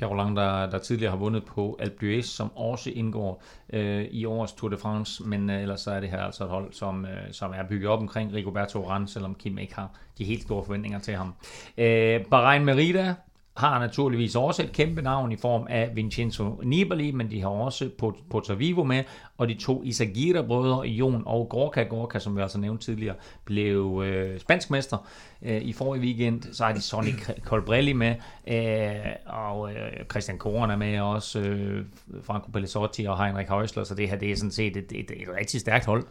ja. 0.00 0.06
Pierre 0.06 0.12
Roland, 0.12 0.36
der, 0.36 0.70
der 0.70 0.78
tidligere 0.78 1.10
har 1.10 1.18
vundet 1.18 1.44
på 1.44 1.76
Alpe 1.80 1.96
d'Huez, 2.06 2.22
som 2.22 2.56
også 2.56 2.90
indgår 2.90 3.42
øh, 3.72 4.04
i 4.10 4.24
årets 4.24 4.52
Tour 4.52 4.70
de 4.70 4.76
France, 4.76 5.22
men 5.24 5.50
øh, 5.50 5.62
ellers 5.62 5.80
så 5.80 5.90
er 5.90 6.00
det 6.00 6.10
her 6.10 6.22
altså 6.22 6.44
et 6.44 6.50
hold, 6.50 6.72
som, 6.72 7.04
øh, 7.04 7.32
som 7.32 7.52
er 7.56 7.62
bygget 7.68 7.90
op 7.90 7.98
omkring 7.98 8.34
Rigoberto 8.34 8.84
Urán, 8.84 9.06
selvom 9.06 9.34
Kim 9.34 9.58
ikke 9.58 9.74
har 9.74 9.90
de 10.18 10.24
helt 10.24 10.42
store 10.42 10.64
forventninger 10.64 10.98
til 10.98 11.14
ham. 11.14 11.34
Øh, 11.78 12.24
Bahrain 12.24 12.64
Merida 12.64 13.14
har 13.60 13.78
naturligvis 13.78 14.36
også 14.36 14.62
et 14.62 14.72
kæmpe 14.72 15.02
navn 15.02 15.32
i 15.32 15.36
form 15.36 15.66
af 15.70 15.90
Vincenzo 15.94 16.60
Nibali, 16.62 17.10
men 17.10 17.30
de 17.30 17.40
har 17.40 17.48
også 17.48 17.90
Pot- 18.02 18.22
Porto 18.30 18.54
Vivo 18.54 18.84
med, 18.84 19.04
og 19.38 19.48
de 19.48 19.54
to 19.54 19.82
Isagira-brødre, 19.84 20.80
Jon 20.88 21.22
og 21.26 21.48
Gorka. 21.48 21.82
Gorka, 21.82 22.18
som 22.18 22.36
vi 22.36 22.42
altså 22.42 22.58
nævnte 22.58 22.84
tidligere, 22.84 23.14
blev 23.44 24.02
øh, 24.06 24.40
spansk 24.40 24.70
mester 24.70 25.06
øh, 25.42 25.62
i 25.62 25.72
forrige 25.72 26.02
weekend. 26.02 26.42
Så 26.52 26.64
har 26.64 26.72
de 26.72 26.80
Sonny 26.80 27.12
Colbrelli 27.44 27.92
med, 27.92 28.14
øh, 28.46 29.12
og 29.26 29.72
øh, 29.72 30.04
Christian 30.10 30.38
Koren 30.38 30.70
er 30.70 30.76
med 30.76 31.00
også, 31.00 31.40
øh, 31.40 31.84
Franco 32.22 32.50
Pellizotti 32.50 33.04
og 33.04 33.24
Heinrich 33.24 33.50
Højsler, 33.50 33.84
så 33.84 33.94
det 33.94 34.08
her 34.08 34.16
det 34.16 34.30
er 34.30 34.36
sådan 34.36 34.50
set 34.50 34.76
et, 34.76 34.92
et, 34.92 35.10
et 35.10 35.28
rigtig 35.40 35.60
stærkt 35.60 35.86
hold. 35.86 36.04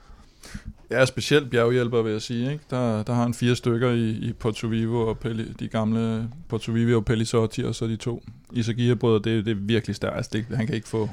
Ja, 0.92 1.06
specielt 1.06 1.50
bjerghjælper, 1.50 2.02
vil 2.02 2.12
jeg 2.12 2.22
sige. 2.22 2.52
Ikke? 2.52 2.64
Der, 2.70 3.04
der 3.04 3.14
har 3.14 3.22
han 3.24 3.34
fire 3.34 3.56
stykker 3.56 3.90
i, 3.92 4.10
i 4.10 4.34
Porto 4.34 4.68
Vivo 4.68 5.08
og 5.08 5.20
Pelli, 5.20 5.52
de 5.60 5.68
gamle 5.68 6.30
Porto 6.50 6.72
Vivo 6.72 6.98
og 6.98 7.06
Pellizotti, 7.06 7.64
og 7.64 7.76
så 7.76 7.88
de 7.88 7.96
to 7.96 8.24
Isagia-brødre. 8.54 9.32
Det, 9.32 9.46
det 9.46 9.52
er 9.52 9.56
virkelig 9.56 9.96
stærkt. 9.96 10.16
Altså, 10.16 10.30
det, 10.34 10.46
han 10.56 10.66
kan 10.66 10.76
ikke 10.76 10.88
få, 10.88 11.02
Og 11.02 11.10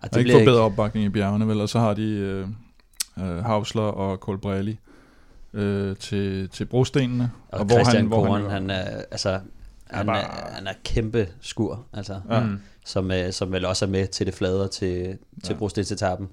han 0.00 0.02
det 0.02 0.10
kan 0.10 0.20
ikke 0.20 0.32
få 0.32 0.44
bedre 0.44 0.60
opbakning 0.62 1.06
i 1.06 1.08
bjergene, 1.08 1.48
vel? 1.48 1.60
Og 1.60 1.68
så 1.68 1.78
har 1.78 1.94
de 1.94 2.02
øh, 2.02 2.48
øh, 3.18 3.44
og 3.76 4.16
Colbrelli 4.16 4.78
øh, 5.54 5.96
til, 5.96 6.48
til 6.48 6.64
brostenene. 6.64 7.30
Og, 7.48 7.60
og 7.60 7.70
Christian 7.70 8.06
hvor 8.06 8.26
Koren, 8.26 8.42
jo- 8.42 8.48
han, 8.48 8.70
han 8.70 8.86
er, 8.86 9.02
altså, 9.10 9.40
han, 9.90 10.06
bare- 10.06 10.18
er, 10.22 10.54
han 10.54 10.66
er 10.66 10.72
kæmpe 10.84 11.28
skur, 11.40 11.84
altså, 11.92 12.20
Ja. 12.30 12.42
Som, 12.84 13.10
øh, 13.10 13.32
som 13.32 13.52
vel 13.52 13.64
også 13.64 13.84
er 13.84 13.88
med 13.88 14.06
til 14.06 14.26
det 14.26 14.34
flade 14.34 14.68
til, 14.68 15.18
til 15.44 15.52
Ja. 15.52 15.58
brostensetappen. 15.58 16.28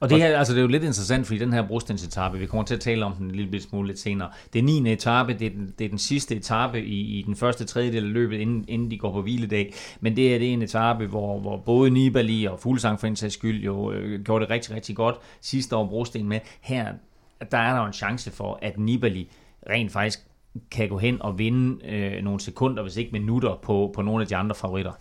Og 0.00 0.10
det, 0.10 0.18
her, 0.18 0.38
altså, 0.38 0.52
det 0.52 0.58
er 0.58 0.62
jo 0.62 0.68
lidt 0.68 0.82
interessant, 0.82 1.26
fordi 1.26 1.38
den 1.38 1.52
her 1.52 1.66
brostensetappe, 1.66 2.38
vi 2.38 2.46
kommer 2.46 2.64
til 2.64 2.74
at 2.74 2.80
tale 2.80 3.04
om 3.04 3.12
den 3.12 3.26
en 3.26 3.34
lille 3.34 3.60
smule 3.60 3.86
lidt 3.86 3.98
senere. 3.98 4.30
Det 4.52 4.58
er 4.58 4.62
9. 4.62 4.92
etape, 4.92 5.34
det 5.34 5.46
er 5.46 5.50
den, 5.50 5.74
det 5.78 5.84
er 5.84 5.88
den 5.88 5.98
sidste 5.98 6.36
etape 6.36 6.84
i, 6.84 7.18
i 7.18 7.22
den 7.22 7.36
første 7.36 7.64
tredjedel 7.64 8.04
af 8.04 8.12
løbet, 8.12 8.38
inden, 8.38 8.64
inden 8.68 8.90
de 8.90 8.98
går 8.98 9.12
på 9.12 9.22
hviledag. 9.22 9.74
Men 10.00 10.16
det 10.16 10.34
er, 10.34 10.38
det 10.38 10.48
er 10.48 10.52
en 10.52 10.62
etape, 10.62 11.06
hvor, 11.06 11.40
hvor 11.40 11.56
både 11.56 11.90
Nibali 11.90 12.44
og 12.44 12.60
Fuglsang 12.60 13.00
for 13.00 13.06
en 13.06 13.16
sags 13.16 13.34
skyld 13.34 13.64
jo 13.64 13.92
øh, 13.92 14.24
gjorde 14.24 14.44
det 14.44 14.50
rigtig, 14.50 14.74
rigtig 14.74 14.96
godt 14.96 15.16
sidste 15.40 15.76
år 15.76 15.86
brosten 15.86 16.28
med. 16.28 16.40
Her 16.60 16.92
der 17.50 17.58
er 17.58 17.72
der 17.72 17.80
jo 17.80 17.86
en 17.86 17.92
chance 17.92 18.30
for, 18.30 18.58
at 18.62 18.78
Nibali 18.78 19.30
rent 19.70 19.92
faktisk 19.92 20.18
kan 20.70 20.88
gå 20.88 20.98
hen 20.98 21.22
og 21.22 21.38
vinde 21.38 21.86
øh, 21.86 22.24
nogle 22.24 22.40
sekunder, 22.40 22.82
hvis 22.82 22.96
ikke 22.96 23.12
minutter, 23.12 23.58
på, 23.62 23.92
på 23.94 24.02
nogle 24.02 24.22
af 24.22 24.28
de 24.28 24.36
andre 24.36 24.54
favoritter. 24.54 24.92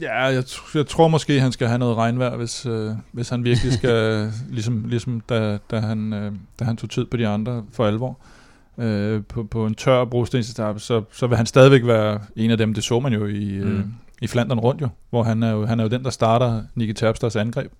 Ja, 0.00 0.22
jeg, 0.22 0.44
jeg 0.74 0.86
tror 0.86 1.08
måske, 1.08 1.40
han 1.40 1.52
skal 1.52 1.66
have 1.68 1.78
noget 1.78 1.96
regnvejr, 1.96 2.36
hvis, 2.36 2.66
øh, 2.66 2.90
hvis 3.12 3.28
han 3.28 3.44
virkelig 3.44 3.72
skal, 3.78 4.30
ligesom, 4.50 4.84
ligesom 4.88 5.20
da, 5.20 5.58
da, 5.70 5.78
han, 5.80 6.12
øh, 6.12 6.32
da 6.60 6.64
han 6.64 6.76
tog 6.76 6.90
tid 6.90 7.04
på 7.04 7.16
de 7.16 7.26
andre 7.28 7.64
for 7.72 7.86
alvor, 7.86 8.18
øh, 8.78 9.22
på, 9.28 9.44
på 9.44 9.66
en 9.66 9.74
tør 9.74 10.04
brostensetappe, 10.04 10.80
så, 10.80 11.02
så 11.12 11.26
vil 11.26 11.36
han 11.36 11.46
stadigvæk 11.46 11.86
være 11.86 12.20
en 12.36 12.50
af 12.50 12.58
dem. 12.58 12.74
Det 12.74 12.84
så 12.84 13.00
man 13.00 13.12
jo 13.12 13.26
i, 13.26 13.48
øh, 13.54 13.66
Mm. 13.76 13.92
i 14.22 14.26
Flandern 14.26 14.58
rundt 14.58 14.80
jo, 14.80 14.88
hvor 15.10 15.22
han 15.22 15.42
er 15.42 15.50
jo, 15.50 15.66
han 15.66 15.80
er 15.80 15.84
jo 15.84 15.90
den, 15.90 16.04
der 16.04 16.10
starter 16.10 16.62
Nicky 16.74 16.92
Terpsters 16.92 17.36
angreb 17.36 17.72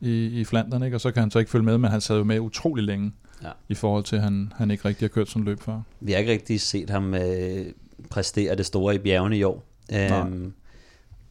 i, 0.00 0.26
i 0.40 0.44
Flandern, 0.44 0.82
ikke? 0.82 0.96
og 0.96 1.00
så 1.00 1.10
kan 1.10 1.20
han 1.20 1.30
så 1.30 1.38
ikke 1.38 1.50
følge 1.50 1.64
med, 1.64 1.78
men 1.78 1.90
han 1.90 2.00
sad 2.00 2.16
jo 2.18 2.24
med 2.24 2.38
utrolig 2.40 2.84
længe, 2.84 3.12
Ja. 3.42 3.48
i 3.68 3.74
forhold 3.74 4.04
til, 4.04 4.16
at 4.16 4.22
han, 4.22 4.52
han 4.56 4.70
ikke 4.70 4.88
rigtig 4.88 5.04
har 5.04 5.08
kørt 5.08 5.28
sådan 5.28 5.44
løb 5.44 5.60
før. 5.62 5.80
Vi 6.00 6.12
har 6.12 6.18
ikke 6.18 6.32
rigtig 6.32 6.60
set 6.60 6.90
ham 6.90 7.14
øh, 7.14 7.66
præstere 8.10 8.54
det 8.56 8.66
store 8.66 8.94
i 8.94 8.98
bjergene 8.98 9.38
i 9.38 9.42
år. 9.42 9.64
Øhm, 9.94 10.52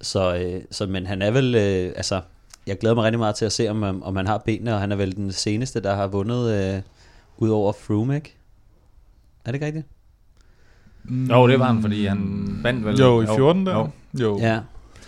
så, 0.01 0.35
øh, 0.35 0.61
så, 0.71 0.85
men 0.85 1.05
han 1.05 1.21
er 1.21 1.31
vel, 1.31 1.55
øh, 1.55 1.93
altså, 1.95 2.21
jeg 2.67 2.77
glæder 2.79 2.95
mig 2.95 3.03
rigtig 3.03 3.19
meget 3.19 3.35
til 3.35 3.45
at 3.45 3.51
se, 3.51 3.69
om, 3.69 3.83
om 3.83 4.03
om 4.03 4.15
han 4.15 4.27
har 4.27 4.37
benene, 4.37 4.73
og 4.73 4.79
han 4.81 4.91
er 4.91 4.95
vel 4.95 5.15
den 5.15 5.31
seneste, 5.31 5.79
der 5.79 5.95
har 5.95 6.07
vundet 6.07 6.51
øh, 6.75 6.81
ud 7.37 7.49
over 7.49 7.73
Froome, 7.73 8.15
ikke? 8.15 8.35
Er 9.45 9.51
det 9.51 9.53
ikke 9.55 9.65
rigtigt? 9.65 9.85
Jo, 11.09 11.47
det 11.47 11.59
var 11.59 11.65
han, 11.65 11.81
fordi 11.81 12.05
han 12.05 12.49
vandt 12.63 12.85
vel. 12.85 12.97
Jo, 12.99 13.21
i 13.21 13.25
14 13.35 13.65
der. 13.65 13.75
Jo. 13.75 13.89
Jo, 14.21 14.39
Ja, 14.39 14.59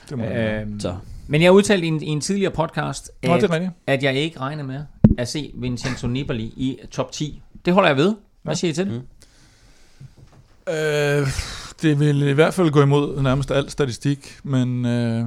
det 0.10 0.18
må 0.18 0.24
øh, 0.24 0.62
Øhm, 0.62 0.80
så. 0.80 0.96
Men 1.28 1.42
jeg 1.42 1.52
udtalte 1.52 1.86
i 1.86 1.88
en, 1.88 2.04
i 2.04 2.08
en 2.08 2.22
tidligere 2.22 2.52
podcast, 2.52 3.12
Nå, 3.24 3.34
at, 3.34 3.42
det 3.42 3.50
er 3.50 3.54
rigtigt. 3.54 3.72
at 3.88 4.04
jeg 4.04 4.14
ikke 4.16 4.40
regner 4.40 4.64
med 4.64 4.84
at 5.18 5.28
se 5.28 5.52
Vincenzo 5.56 6.08
Nibali 6.08 6.44
i 6.44 6.78
top 6.92 7.12
10. 7.12 7.42
Det 7.66 7.74
holder 7.74 7.90
jeg 7.90 7.98
ved. 7.98 8.16
Hvad 8.44 8.56
siger 8.56 8.72
I 8.72 8.74
til 8.74 8.86
det? 8.86 8.94
Mm. 8.94 10.74
Øh, 10.74 11.28
det 11.84 12.00
vil 12.00 12.22
i 12.22 12.32
hvert 12.32 12.54
fald 12.54 12.72
gå 12.72 12.82
imod 12.82 13.22
nærmest 13.22 13.52
al 13.52 13.70
statistik, 13.70 14.40
men 14.44 14.86
øh, 14.86 15.26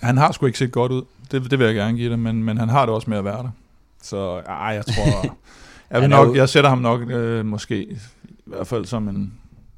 han 0.00 0.16
har 0.16 0.32
sgu 0.32 0.46
ikke 0.46 0.58
set 0.58 0.72
godt 0.72 0.92
ud. 0.92 1.02
Det, 1.30 1.50
det 1.50 1.58
vil 1.58 1.64
jeg 1.64 1.74
gerne 1.74 1.98
give 1.98 2.10
det, 2.10 2.18
men, 2.18 2.44
men 2.44 2.58
han 2.58 2.68
har 2.68 2.86
det 2.86 2.94
også 2.94 3.10
med 3.10 3.18
at 3.18 3.24
være 3.24 3.42
der. 3.42 3.50
Så 4.02 4.42
ej, 4.46 4.54
jeg 4.56 4.86
tror... 4.86 5.36
jeg, 5.90 6.00
vil 6.00 6.10
nok, 6.10 6.36
jeg 6.36 6.48
sætter 6.48 6.70
ham 6.70 6.78
nok 6.78 7.10
øh, 7.10 7.44
måske 7.44 7.84
i 7.84 7.98
hvert 8.44 8.66
fald 8.66 8.84
som 8.84 9.08
en 9.08 9.34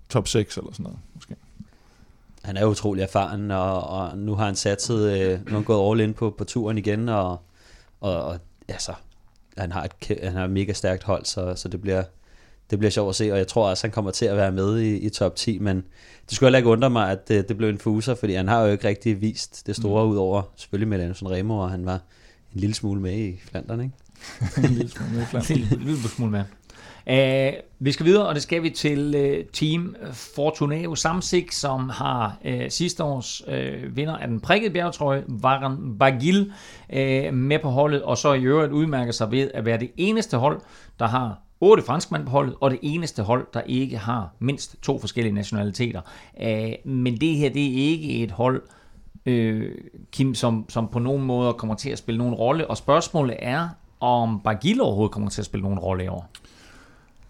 top 0.08 0.28
6 0.28 0.56
eller 0.56 0.72
sådan 0.72 0.84
noget. 0.84 0.98
Måske. 1.14 1.34
Han 2.42 2.56
er 2.56 2.66
utrolig 2.66 3.02
erfaren, 3.02 3.50
og, 3.50 3.86
og 3.88 4.18
nu 4.18 4.34
har 4.34 4.46
han 4.46 4.56
satset, 4.56 5.18
øh, 5.18 5.30
nu 5.30 5.44
har 5.46 5.56
han 5.56 5.64
gået 5.64 5.90
all 5.90 6.08
in 6.08 6.14
på, 6.14 6.34
på 6.38 6.44
turen 6.44 6.78
igen, 6.78 7.08
og, 7.08 7.40
og, 8.00 8.24
og 8.24 8.38
altså, 8.68 8.92
han 9.58 9.72
har, 9.72 9.84
et, 9.84 10.18
han 10.22 10.32
har 10.32 10.44
et 10.44 10.50
mega 10.50 10.72
stærkt 10.72 11.02
hold, 11.02 11.24
så, 11.24 11.54
så 11.56 11.68
det 11.68 11.80
bliver, 11.80 12.02
det 12.70 12.78
bliver 12.78 12.90
sjovt 12.90 13.08
at 13.08 13.16
se, 13.16 13.32
og 13.32 13.38
jeg 13.38 13.48
tror 13.48 13.70
også, 13.70 13.86
han 13.86 13.92
kommer 13.92 14.10
til 14.10 14.26
at 14.26 14.36
være 14.36 14.52
med 14.52 14.78
i, 14.78 14.96
i 14.98 15.08
top 15.08 15.36
10, 15.36 15.58
men 15.58 15.84
det 16.28 16.36
skulle 16.36 16.46
heller 16.46 16.58
ikke 16.58 16.68
undre 16.68 16.90
mig, 16.90 17.10
at 17.10 17.28
det, 17.28 17.48
det 17.48 17.56
blev 17.56 17.68
en 17.68 17.78
fuser, 17.78 18.14
fordi 18.14 18.34
han 18.34 18.48
har 18.48 18.60
jo 18.60 18.72
ikke 18.72 18.88
rigtig 18.88 19.20
vist 19.20 19.66
det 19.66 19.76
store 19.76 20.04
mm. 20.04 20.10
ud 20.10 20.16
over, 20.16 20.42
selvfølgelig 20.56 20.88
med 20.88 21.00
Anderson 21.00 21.30
Remo, 21.30 21.58
og 21.58 21.70
han 21.70 21.86
var 21.86 21.94
en 22.54 22.60
lille 22.60 22.74
smule 22.74 23.00
med 23.00 23.18
i 23.18 23.40
Flandern, 23.50 23.80
ikke? 23.80 23.94
en 24.68 24.74
lille 24.74 24.90
smule 24.90 25.12
med 25.12 25.22
i 25.22 25.24
Flandern. 25.30 25.78
en 25.80 25.86
lille 25.86 26.08
smule 26.08 26.30
med. 26.30 26.44
Uh, 27.10 27.54
vi 27.78 27.92
skal 27.92 28.06
videre, 28.06 28.26
og 28.26 28.34
det 28.34 28.42
skal 28.42 28.62
vi 28.62 28.70
til 28.70 29.14
uh, 29.16 29.46
Team 29.52 29.96
Fortuneo 30.12 30.94
Samsic, 30.94 31.54
som 31.54 31.88
har 31.88 32.38
uh, 32.44 32.52
sidste 32.68 33.04
års 33.04 33.42
uh, 33.48 33.96
vinder 33.96 34.16
af 34.16 34.28
den 34.28 34.40
prikkede 34.40 34.72
bjergetrøje, 34.72 35.24
Varan 35.28 35.98
Bagil, 35.98 36.52
uh, 36.88 37.34
med 37.34 37.58
på 37.58 37.68
holdet, 37.68 38.02
og 38.02 38.18
så 38.18 38.32
i 38.32 38.42
øvrigt 38.42 38.72
udmærker 38.72 39.12
sig 39.12 39.30
ved 39.30 39.50
at 39.54 39.64
være 39.64 39.78
det 39.78 39.90
eneste 39.96 40.36
hold, 40.36 40.60
der 40.98 41.06
har 41.06 41.45
otte 41.61 41.82
franskmænd 41.82 42.24
på 42.24 42.30
holdet, 42.30 42.54
og 42.61 42.70
det 42.70 42.78
eneste 42.82 43.22
hold, 43.22 43.46
der 43.54 43.61
ikke 43.61 43.98
har 43.98 44.30
mindst 44.38 44.76
to 44.82 44.98
forskellige 44.98 45.34
nationaliteter. 45.34 46.00
Uh, 46.40 46.90
men 46.90 47.20
det 47.20 47.36
her, 47.36 47.48
det 47.50 47.66
er 47.66 47.90
ikke 47.90 48.22
et 48.22 48.30
hold, 48.30 48.62
uh, 49.26 49.62
Kim, 50.12 50.34
som, 50.34 50.64
som 50.68 50.88
på 50.88 50.98
nogen 50.98 51.22
måde 51.22 51.52
kommer 51.52 51.74
til 51.74 51.90
at 51.90 51.98
spille 51.98 52.18
nogen 52.18 52.34
rolle, 52.34 52.70
og 52.70 52.76
spørgsmålet 52.76 53.36
er, 53.38 53.68
om 54.00 54.40
Bagil 54.40 54.80
overhovedet 54.80 55.12
kommer 55.12 55.30
til 55.30 55.42
at 55.42 55.46
spille 55.46 55.62
nogen 55.62 55.78
rolle 55.78 56.04
i 56.04 56.09
år. 56.09 56.30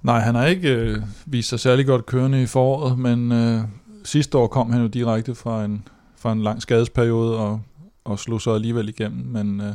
Nej, 0.02 0.20
han 0.20 0.34
har 0.34 0.46
ikke 0.46 0.74
øh, 0.74 1.02
vist 1.26 1.48
sig 1.48 1.60
særlig 1.60 1.86
godt 1.86 2.06
kørende 2.06 2.42
i 2.42 2.46
foråret, 2.46 2.98
men 2.98 3.32
øh, 3.32 3.60
sidste 4.04 4.38
år 4.38 4.46
kom 4.46 4.70
han 4.70 4.82
jo 4.82 4.86
direkte 4.86 5.34
fra 5.34 5.64
en, 5.64 5.88
fra 6.16 6.32
en 6.32 6.42
lang 6.42 6.62
skadesperiode 6.62 7.38
og, 7.38 7.60
og 8.04 8.18
slog 8.18 8.40
sig 8.40 8.54
alligevel 8.54 8.88
igennem. 8.88 9.26
Men, 9.26 9.60
øh, 9.60 9.74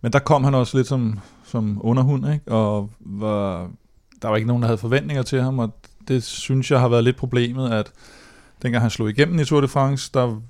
men 0.00 0.12
der 0.12 0.18
kom 0.18 0.44
han 0.44 0.54
også 0.54 0.76
lidt 0.76 0.86
som, 0.86 1.18
som 1.44 1.80
underhund, 1.84 2.32
ikke? 2.32 2.52
og 2.52 2.90
var, 3.00 3.70
der 4.22 4.28
var 4.28 4.36
ikke 4.36 4.46
nogen, 4.46 4.62
der 4.62 4.68
havde 4.68 4.78
forventninger 4.78 5.22
til 5.22 5.42
ham, 5.42 5.58
og 5.58 5.70
det 6.08 6.22
synes 6.22 6.70
jeg 6.70 6.80
har 6.80 6.88
været 6.88 7.04
lidt 7.04 7.16
problemet, 7.16 7.70
at 7.70 7.92
dengang 8.62 8.82
han 8.82 8.90
slog 8.90 9.10
igennem 9.10 9.38
i 9.38 9.44
Tour 9.44 9.60
de 9.60 9.68
France, 9.68 10.10
der 10.14 10.40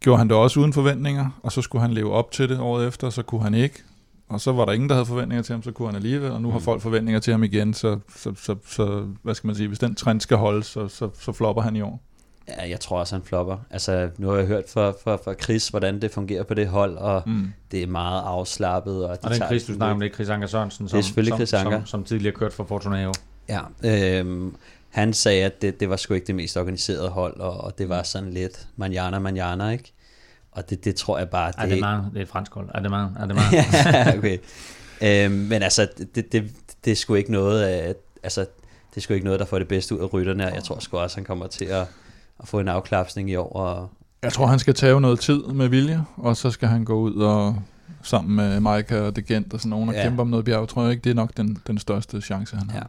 gjorde 0.00 0.18
han 0.18 0.28
det 0.28 0.36
også 0.36 0.60
uden 0.60 0.72
forventninger, 0.72 1.40
og 1.42 1.52
så 1.52 1.62
skulle 1.62 1.82
han 1.82 1.90
leve 1.90 2.12
op 2.12 2.30
til 2.30 2.48
det 2.48 2.58
året 2.58 2.88
efter, 2.88 3.06
og 3.06 3.12
så 3.12 3.22
kunne 3.22 3.42
han 3.42 3.54
ikke 3.54 3.82
og 4.30 4.40
så 4.40 4.52
var 4.52 4.64
der 4.64 4.72
ingen, 4.72 4.88
der 4.88 4.94
havde 4.94 5.06
forventninger 5.06 5.42
til 5.42 5.52
ham, 5.52 5.62
så 5.62 5.72
kunne 5.72 5.88
han 5.88 5.96
alligevel, 5.96 6.30
og 6.30 6.42
nu 6.42 6.50
har 6.50 6.58
mm. 6.58 6.64
folk 6.64 6.82
forventninger 6.82 7.20
til 7.20 7.30
ham 7.30 7.42
igen, 7.42 7.74
så, 7.74 7.98
så, 8.16 8.34
så, 8.36 8.56
så 8.66 9.06
hvad 9.22 9.34
skal 9.34 9.46
man 9.46 9.56
sige, 9.56 9.68
hvis 9.68 9.78
den 9.78 9.94
trend 9.94 10.20
skal 10.20 10.36
holde, 10.36 10.62
så, 10.62 10.88
så, 10.88 11.10
så 11.20 11.32
flopper 11.32 11.62
han 11.62 11.76
i 11.76 11.80
år. 11.80 12.02
Ja, 12.48 12.68
jeg 12.68 12.80
tror 12.80 12.98
også, 12.98 13.14
han 13.14 13.22
flopper. 13.24 13.56
Altså, 13.70 14.10
nu 14.18 14.28
har 14.28 14.36
jeg 14.36 14.46
hørt 14.46 14.64
fra, 14.68 14.90
fra, 14.90 15.16
fra 15.16 15.34
Chris, 15.34 15.68
hvordan 15.68 16.02
det 16.02 16.10
fungerer 16.10 16.42
på 16.42 16.54
det 16.54 16.68
hold, 16.68 16.96
og 16.96 17.22
mm. 17.26 17.52
det 17.70 17.82
er 17.82 17.86
meget 17.86 18.22
afslappet. 18.22 19.04
Og, 19.04 19.16
de 19.16 19.18
og 19.22 19.30
den 19.30 19.42
Chris, 19.42 19.64
du 19.64 19.74
snakker 19.74 19.94
om, 19.94 20.00
det 20.00 20.10
er 20.10 20.14
Chris 20.14 20.28
Anker 20.28 20.46
Sørensen, 20.46 20.88
som, 20.88 20.96
det 20.96 21.02
er 21.02 21.06
selvfølgelig 21.06 21.34
Chris 21.34 21.52
Anker. 21.52 21.78
Som, 21.78 21.86
som, 21.86 22.04
tidligere 22.04 22.34
kørt 22.34 22.52
for 22.52 22.64
Fortuneo. 22.64 23.12
Ja, 23.48 23.60
øhm, 23.84 24.56
han 24.88 25.12
sagde, 25.12 25.44
at 25.44 25.62
det, 25.62 25.80
det 25.80 25.90
var 25.90 25.96
sgu 25.96 26.14
ikke 26.14 26.26
det 26.26 26.34
mest 26.34 26.56
organiserede 26.56 27.08
hold, 27.08 27.40
og, 27.40 27.60
og 27.60 27.78
det 27.78 27.88
var 27.88 28.02
sådan 28.02 28.30
lidt 28.30 28.68
manjana 28.76 29.18
manjana, 29.18 29.68
ikke? 29.68 29.92
Og 30.52 30.70
det, 30.70 30.84
det 30.84 30.94
tror 30.94 31.18
jeg 31.18 31.28
bare... 31.28 31.52
Det, 31.52 31.58
er 31.58 31.66
det, 31.66 31.80
meget, 31.80 32.04
det 32.12 32.18
er 32.18 32.22
et 32.22 32.28
fransk 32.28 32.54
hold. 32.54 32.68
Er 32.74 32.80
det 32.80 32.90
meget? 32.90 33.16
Er 33.20 33.26
det 33.26 33.34
meget? 33.34 34.18
okay. 34.18 34.38
Øhm, 35.02 35.34
men 35.34 35.62
altså, 35.62 35.88
det, 36.14 36.32
det, 36.32 36.50
det 36.84 36.90
er 36.90 36.96
sgu 36.96 37.14
ikke 37.14 37.32
noget 37.32 37.62
af, 37.62 37.94
altså, 38.22 38.40
det 38.90 38.96
er 38.96 39.00
sgu 39.00 39.14
ikke 39.14 39.24
noget, 39.24 39.40
der 39.40 39.46
får 39.46 39.58
det 39.58 39.68
bedste 39.68 39.94
ud 39.94 40.00
af 40.00 40.12
rytterne. 40.12 40.46
Jeg 40.46 40.64
tror 40.64 40.78
sgu 40.78 40.98
også, 40.98 41.16
han 41.16 41.24
kommer 41.24 41.46
til 41.46 41.64
at, 41.64 41.86
at 42.42 42.48
få 42.48 42.60
en 42.60 42.68
afklapsning 42.68 43.30
i 43.30 43.36
år. 43.36 43.52
Og... 43.52 43.90
Jeg 44.22 44.32
tror, 44.32 44.46
han 44.46 44.58
skal 44.58 44.74
tage 44.74 45.00
noget 45.00 45.20
tid 45.20 45.42
med 45.42 45.68
vilje, 45.68 46.04
og 46.16 46.36
så 46.36 46.50
skal 46.50 46.68
han 46.68 46.84
gå 46.84 46.94
ud 46.94 47.14
og 47.14 47.56
sammen 48.02 48.36
med 48.36 48.60
Maika 48.60 49.00
og 49.00 49.16
Degent 49.16 49.54
og 49.54 49.60
sådan 49.60 49.70
nogen 49.70 49.88
og 49.88 49.94
ja. 49.94 50.02
kæmpe 50.02 50.22
om 50.22 50.28
noget 50.28 50.44
bjerg, 50.44 50.68
tror 50.68 50.82
jeg 50.82 50.90
ikke, 50.90 51.02
det 51.04 51.10
er 51.10 51.14
nok 51.14 51.36
den, 51.36 51.58
den 51.66 51.78
største 51.78 52.20
chance, 52.20 52.56
han 52.56 52.70
har. 52.70 52.78
Ja. 52.78 52.84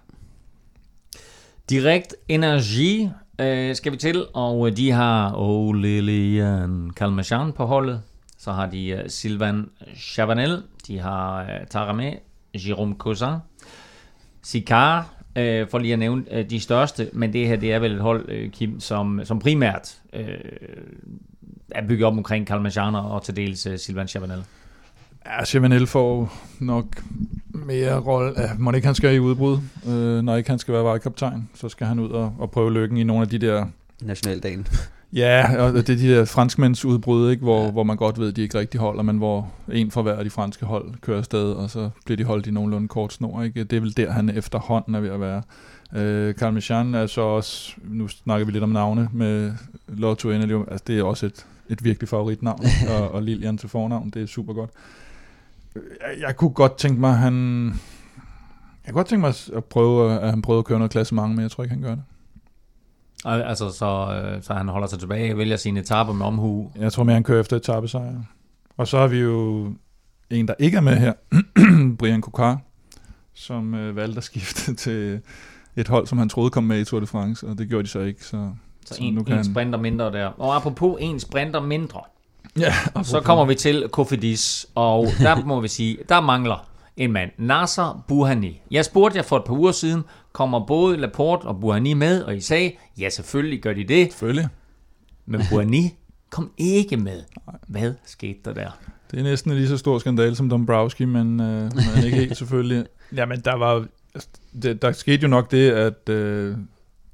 Direkt 1.69 2.15
Energi 2.27 3.09
øh, 3.39 3.75
skal 3.75 3.91
vi 3.91 3.97
til, 3.97 4.25
og 4.33 4.67
øh, 4.67 4.77
de 4.77 4.91
har 4.91 5.33
oh, 5.35 5.75
Lilian 5.75 6.91
Kalmachan 6.95 7.51
på 7.51 7.65
holdet. 7.65 8.01
Så 8.37 8.51
har 8.51 8.65
de 8.65 8.99
uh, 9.03 9.09
Sylvain 9.09 9.65
Chavanel, 9.95 10.63
de 10.87 10.99
har 10.99 11.43
uh, 11.43 11.67
Tarame, 11.69 12.15
Jérôme 12.57 12.97
Cousin, 12.97 13.35
Sikar, 14.41 15.13
uh, 15.39 15.69
for 15.69 15.77
lige 15.77 15.93
at 15.93 15.99
nævne 15.99 16.23
uh, 16.31 16.49
de 16.49 16.59
største, 16.59 17.09
men 17.13 17.33
det 17.33 17.47
her 17.47 17.55
det 17.55 17.73
er 17.73 17.79
vel 17.79 17.91
et 17.91 18.01
hold, 18.01 18.29
uh, 18.29 18.51
Kim, 18.51 18.79
som, 18.79 19.21
som 19.23 19.39
primært 19.39 19.97
uh, 20.13 20.19
er 21.71 21.87
bygget 21.87 22.07
op 22.07 22.17
omkring 22.17 22.47
Kalmachan 22.47 22.95
og 22.95 23.23
til 23.23 23.35
dels 23.35 23.67
uh, 23.67 23.75
Sylvain 23.77 24.07
Chavanel. 24.07 24.43
Ja, 25.25 25.45
Chavanel 25.45 25.87
får 25.87 26.33
nok 26.59 26.85
mere 27.49 27.99
rolle. 27.99 28.41
Ja, 28.41 28.49
må 28.59 28.71
ikke 28.71 28.87
han 28.87 28.95
skal 28.95 29.15
i 29.15 29.19
udbrud, 29.19 29.59
øh, 29.87 30.21
når 30.21 30.35
ikke 30.35 30.49
han 30.49 30.59
skal 30.59 30.73
være 30.73 30.83
vejkaptajn, 30.83 31.49
så 31.55 31.69
skal 31.69 31.87
han 31.87 31.99
ud 31.99 32.09
og, 32.09 32.35
og 32.39 32.51
prøve 32.51 32.73
lykken 32.73 32.97
i 32.97 33.03
nogle 33.03 33.21
af 33.21 33.29
de 33.29 33.37
der... 33.37 33.65
Nationaldagen. 34.01 34.67
Ja, 35.13 35.61
og 35.61 35.73
det 35.73 35.89
er 35.89 35.95
de 35.95 36.15
der 36.15 36.25
franskmænds 36.25 36.85
udbrud, 36.85 37.31
ikke? 37.31 37.43
Hvor, 37.43 37.63
ja. 37.63 37.71
hvor 37.71 37.83
man 37.83 37.97
godt 37.97 38.19
ved, 38.19 38.27
at 38.27 38.35
de 38.35 38.41
ikke 38.41 38.59
rigtig 38.59 38.79
holder, 38.79 39.03
men 39.03 39.17
hvor 39.17 39.51
en 39.71 39.91
for 39.91 40.01
hver 40.01 40.13
af 40.13 40.23
de 40.23 40.29
franske 40.29 40.65
hold 40.65 40.93
kører 41.01 41.17
afsted, 41.17 41.51
og 41.51 41.69
så 41.69 41.89
bliver 42.05 42.17
de 42.17 42.23
holdt 42.23 42.47
i 42.47 42.51
nogenlunde 42.51 42.87
kort 42.87 43.13
snor. 43.13 43.43
Ikke? 43.43 43.63
Det 43.63 43.77
er 43.77 43.81
vel 43.81 43.97
der, 43.97 44.11
han 44.11 44.29
efterhånden 44.29 44.95
er 44.95 44.99
ved 44.99 45.09
at 45.09 45.19
være. 45.19 45.41
Øh, 45.95 46.33
Carl 46.33 46.53
Michan 46.53 46.95
er 46.95 47.07
så 47.07 47.21
også, 47.21 47.73
nu 47.83 48.07
snakker 48.07 48.45
vi 48.45 48.51
lidt 48.51 48.63
om 48.63 48.69
navne 48.69 49.09
med 49.13 49.53
Lotto 49.87 50.29
Enelio, 50.29 50.65
altså 50.71 50.83
det 50.87 50.99
er 50.99 51.03
også 51.03 51.25
et, 51.25 51.45
et 51.69 51.83
virkelig 51.83 52.09
favoritnavn, 52.09 52.65
og, 52.97 53.11
og 53.11 53.23
Lilian 53.23 53.57
til 53.57 53.69
fornavn, 53.69 54.09
det 54.09 54.21
er 54.21 54.25
super 54.25 54.53
godt 54.53 54.69
jeg, 55.75 56.21
jeg 56.21 56.35
kunne 56.35 56.53
godt 56.53 56.77
tænke 56.77 56.99
mig, 56.99 57.17
han... 57.17 57.65
Jeg 58.85 58.93
kunne 58.93 58.99
godt 58.99 59.07
tænke 59.07 59.21
mig 59.21 59.33
at 59.53 59.65
prøve, 59.65 60.19
at 60.19 60.29
han 60.29 60.41
prøver 60.41 60.59
at 60.59 60.65
køre 60.65 60.79
noget 60.79 60.91
klasse 60.91 61.15
mange, 61.15 61.35
men 61.35 61.43
jeg 61.43 61.51
tror 61.51 61.63
ikke, 61.63 61.75
han 61.75 61.83
gør 61.83 61.95
det. 61.95 62.03
Altså, 63.25 63.71
så, 63.71 64.21
øh, 64.23 64.43
så 64.43 64.53
han 64.53 64.67
holder 64.67 64.87
sig 64.87 64.99
tilbage 64.99 65.33
og 65.33 65.37
vælger 65.37 65.57
sine 65.57 65.79
etaper 65.79 66.13
med 66.13 66.25
omhu? 66.25 66.71
Jeg 66.75 66.93
tror 66.93 67.03
mere, 67.03 67.13
han 67.13 67.23
kører 67.23 67.39
efter 67.39 67.57
etappesejr. 67.57 68.13
Og 68.77 68.87
så 68.87 68.99
har 68.99 69.07
vi 69.07 69.17
jo 69.19 69.65
en, 70.29 70.47
der 70.47 70.53
ikke 70.59 70.77
er 70.77 70.81
med 70.81 70.95
her, 70.95 71.13
Brian 71.99 72.21
Kokar, 72.21 72.59
som 73.33 73.73
øh, 73.73 73.95
valgte 73.95 74.17
at 74.17 74.23
skifte 74.23 74.73
til 74.83 75.19
et 75.75 75.87
hold, 75.87 76.07
som 76.07 76.17
han 76.17 76.29
troede 76.29 76.49
kom 76.49 76.63
med 76.63 76.79
i 76.79 76.85
Tour 76.85 76.99
de 76.99 77.07
France, 77.07 77.47
og 77.47 77.57
det 77.57 77.69
gjorde 77.69 77.83
de 77.83 77.89
så 77.89 77.99
ikke. 77.99 78.25
Så, 78.25 78.51
så, 78.85 78.93
så 78.93 79.03
en, 79.03 79.13
nu 79.13 79.23
kan 79.23 79.37
en 79.37 79.45
sprinter 79.45 79.79
mindre 79.79 80.11
der. 80.11 80.25
Og 80.27 80.55
apropos 80.55 80.97
en 80.99 81.19
sprinter 81.19 81.61
mindre, 81.61 82.01
Ja, 82.59 82.73
så 83.03 83.21
kommer 83.21 83.45
vi 83.45 83.55
til 83.55 83.87
Kofidis, 83.91 84.67
og 84.75 85.07
der 85.19 85.45
må 85.45 85.59
vi 85.59 85.67
sige, 85.67 85.97
der 86.09 86.21
mangler 86.21 86.67
en 86.97 87.11
mand, 87.11 87.31
Nasser 87.37 88.03
Buhani. 88.07 88.61
Jeg 88.71 88.85
spurgte 88.85 89.17
jer 89.17 89.23
for 89.23 89.37
et 89.37 89.43
par 89.43 89.53
uger 89.53 89.71
siden, 89.71 90.03
kommer 90.33 90.65
både 90.65 90.97
Laporte 90.97 91.45
og 91.45 91.59
Buhani 91.59 91.93
med, 91.93 92.23
og 92.23 92.35
I 92.35 92.41
sagde, 92.41 92.71
ja 92.99 93.09
selvfølgelig 93.09 93.61
gør 93.61 93.73
de 93.73 93.83
det. 93.83 94.11
Selvfølgelig. 94.11 94.47
Men 95.25 95.41
Buhani 95.49 95.93
kom 96.35 96.51
ikke 96.57 96.97
med. 96.97 97.23
Hvad 97.67 97.93
skete 98.05 98.39
der 98.45 98.53
der? 98.53 98.69
Det 99.11 99.19
er 99.19 99.23
næsten 99.23 99.51
en 99.51 99.57
lige 99.57 99.67
så 99.67 99.77
stor 99.77 99.99
skandal 99.99 100.35
som 100.35 100.49
Dombrowski, 100.49 101.05
men, 101.05 101.39
øh, 101.39 101.71
men 101.75 102.03
ikke 102.05 102.17
helt 102.17 102.37
selvfølgelig. 102.37 102.85
Jamen, 103.17 103.39
der 103.39 103.53
var... 103.53 103.85
Det, 104.61 104.81
der 104.81 104.91
skete 104.91 105.21
jo 105.21 105.27
nok 105.27 105.51
det, 105.51 105.71
at, 105.71 106.09
øh, 106.09 106.57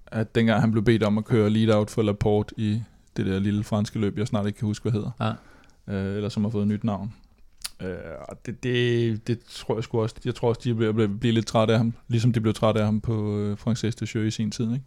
at 0.07 0.35
dengang 0.35 0.61
han 0.61 0.71
blev 0.71 0.83
bedt 0.83 1.03
om 1.03 1.17
at 1.17 1.25
køre 1.25 1.49
lead-out 1.49 1.89
for 1.89 2.01
Laporte 2.01 2.53
i 2.57 2.81
det 3.17 3.25
der 3.25 3.39
lille 3.39 3.63
franske 3.63 3.99
løb, 3.99 4.17
jeg 4.17 4.27
snart 4.27 4.47
ikke 4.47 4.59
kan 4.59 4.65
huske, 4.65 4.83
hvad 4.83 4.91
hedder. 4.91 5.11
Ja. 5.87 5.93
Øh, 5.93 6.15
eller 6.15 6.29
som 6.29 6.43
har 6.43 6.49
fået 6.51 6.61
et 6.61 6.67
nyt 6.67 6.83
navn. 6.83 7.13
Øh, 7.81 7.95
og 8.29 8.45
det, 8.45 8.63
det, 8.63 9.27
det 9.27 9.39
tror 9.39 9.75
jeg 9.75 9.83
sgu 9.83 10.01
også, 10.01 10.15
jeg 10.25 10.35
tror 10.35 10.49
også, 10.49 10.61
de 10.63 10.75
bliver, 10.75 10.91
bliver, 10.91 11.09
bliver 11.19 11.33
lidt 11.33 11.47
trætte 11.47 11.73
af 11.73 11.79
ham, 11.79 11.93
ligesom 12.07 12.33
de 12.33 12.41
blev 12.41 12.53
trætte 12.53 12.79
af 12.79 12.85
ham 12.85 13.01
på 13.01 13.37
øh, 13.37 13.57
Frances 13.57 13.95
de 13.95 14.05
Chaux 14.05 14.27
i 14.27 14.31
sin 14.31 14.51
tid, 14.51 14.73
ikke? 14.73 14.85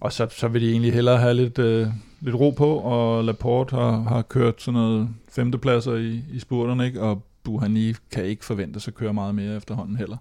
Og 0.00 0.12
så, 0.12 0.26
så 0.30 0.48
vil 0.48 0.62
de 0.62 0.70
egentlig 0.70 0.92
hellere 0.92 1.18
have 1.18 1.34
lidt, 1.34 1.58
øh, 1.58 1.88
lidt 2.20 2.36
ro 2.36 2.50
på, 2.50 2.76
og 2.76 3.24
Laporte 3.24 3.76
har, 3.76 4.02
har 4.02 4.22
kørt 4.22 4.62
sådan 4.62 4.80
noget 4.80 5.08
femtepladser 5.28 5.94
i, 5.94 6.24
i 6.32 6.38
spurterne, 6.38 6.86
ikke? 6.86 7.02
og 7.02 7.22
Buhani 7.44 7.94
kan 8.10 8.24
ikke 8.24 8.44
forvente 8.44 8.80
sig 8.80 8.90
at 8.90 8.94
køre 8.94 9.14
meget 9.14 9.34
mere 9.34 9.56
efterhånden 9.56 9.96
heller. 9.96 10.16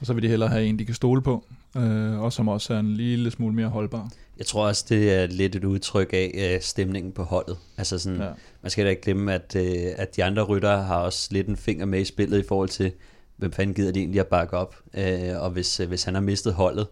Og 0.00 0.06
så 0.06 0.12
vil 0.12 0.22
de 0.22 0.28
hellere 0.28 0.48
have 0.48 0.64
en, 0.64 0.78
de 0.78 0.84
kan 0.84 0.94
stole 0.94 1.22
på, 1.22 1.44
øh, 1.76 2.20
og 2.20 2.32
som 2.32 2.48
også 2.48 2.74
er 2.74 2.78
en 2.78 2.94
lille 2.94 3.30
smule 3.30 3.54
mere 3.54 3.68
holdbar. 3.68 4.10
Jeg 4.40 4.46
tror 4.46 4.66
også, 4.66 4.84
det 4.88 5.12
er 5.12 5.26
lidt 5.26 5.56
et 5.56 5.64
udtryk 5.64 6.10
af 6.12 6.54
uh, 6.56 6.62
stemningen 6.62 7.12
på 7.12 7.22
holdet. 7.22 7.58
Altså 7.76 7.98
sådan, 7.98 8.20
ja. 8.20 8.28
man 8.62 8.70
skal 8.70 8.84
da 8.84 8.90
ikke 8.90 9.02
glemme, 9.02 9.34
at, 9.34 9.56
uh, 9.56 9.92
at 9.96 10.16
de 10.16 10.24
andre 10.24 10.42
rytter 10.42 10.76
har 10.76 10.96
også 10.96 11.28
lidt 11.30 11.48
en 11.48 11.56
finger 11.56 11.86
med 11.86 12.00
i 12.00 12.04
spillet 12.04 12.38
i 12.38 12.46
forhold 12.48 12.68
til, 12.68 12.92
hvem 13.40 13.52
fanden 13.52 13.74
gider 13.74 13.92
de 13.92 13.98
egentlig 13.98 14.20
at 14.20 14.26
bakke 14.26 14.56
op? 14.56 14.76
Øh, 14.94 15.42
og 15.42 15.50
hvis, 15.50 15.80
øh, 15.80 15.88
hvis 15.88 16.04
han 16.04 16.14
har 16.14 16.20
mistet 16.20 16.54
holdet, 16.54 16.86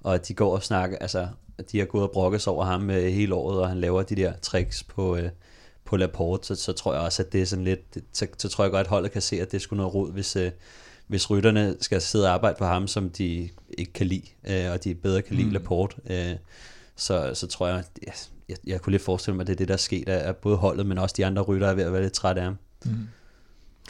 og 0.00 0.14
at 0.14 0.28
de 0.28 0.34
går 0.34 0.54
og 0.54 0.62
snakker, 0.62 0.98
altså, 0.98 1.28
at 1.58 1.72
de 1.72 1.78
har 1.78 1.86
gået 1.86 2.04
og 2.04 2.10
brokket 2.10 2.48
over 2.48 2.64
ham 2.64 2.90
øh, 2.90 3.04
hele 3.12 3.34
året, 3.34 3.60
og 3.60 3.68
han 3.68 3.80
laver 3.80 4.02
de 4.02 4.16
der 4.16 4.32
tricks 4.42 4.82
på, 4.82 5.16
øh, 5.16 5.30
på 5.84 5.96
Laporte, 5.96 6.46
så, 6.46 6.54
så 6.54 6.72
tror 6.72 6.94
jeg 6.94 7.02
også, 7.02 7.22
at 7.22 7.32
det 7.32 7.42
er 7.42 7.46
sådan 7.46 7.64
lidt, 7.64 7.98
så, 8.12 8.26
så 8.38 8.48
tror 8.48 8.64
jeg 8.64 8.70
godt, 8.70 8.86
at 8.86 8.90
holdet 8.90 9.12
kan 9.12 9.22
se, 9.22 9.40
at 9.40 9.50
det 9.50 9.56
er 9.56 9.60
sgu 9.60 9.76
noget 9.76 9.94
rod, 9.94 10.12
hvis, 10.12 10.36
øh, 10.36 10.50
hvis 11.06 11.30
rytterne 11.30 11.76
skal 11.80 12.00
sidde 12.00 12.26
og 12.26 12.32
arbejde 12.32 12.56
på 12.58 12.64
ham, 12.64 12.86
som 12.86 13.10
de 13.10 13.48
ikke 13.78 13.92
kan 13.92 14.06
lide, 14.06 14.26
øh, 14.48 14.72
og 14.72 14.84
de 14.84 14.94
bedre 14.94 15.22
kan 15.22 15.36
lide 15.36 15.46
mm. 15.46 15.52
Laporte, 15.52 15.96
øh, 16.10 16.36
så, 17.02 17.30
så 17.34 17.46
tror 17.46 17.68
jeg, 17.68 17.84
jeg, 18.06 18.14
jeg, 18.48 18.56
jeg 18.66 18.80
kunne 18.80 18.90
lidt 18.90 19.02
forestille 19.02 19.36
mig, 19.36 19.42
at 19.42 19.46
det 19.46 19.52
er 19.52 19.56
det, 19.56 19.68
der 19.68 19.74
er 19.74 19.78
sket 19.78 20.08
af, 20.08 20.36
både 20.36 20.56
holdet, 20.56 20.86
men 20.86 20.98
også 20.98 21.14
de 21.16 21.26
andre 21.26 21.42
rytter 21.42 21.68
er 21.68 21.74
ved 21.74 21.84
at 21.84 21.92
være 21.92 22.02
lidt 22.02 22.12
trætte 22.12 22.40
af 22.40 22.44
ham. 22.44 22.58
Mm. 22.84 23.08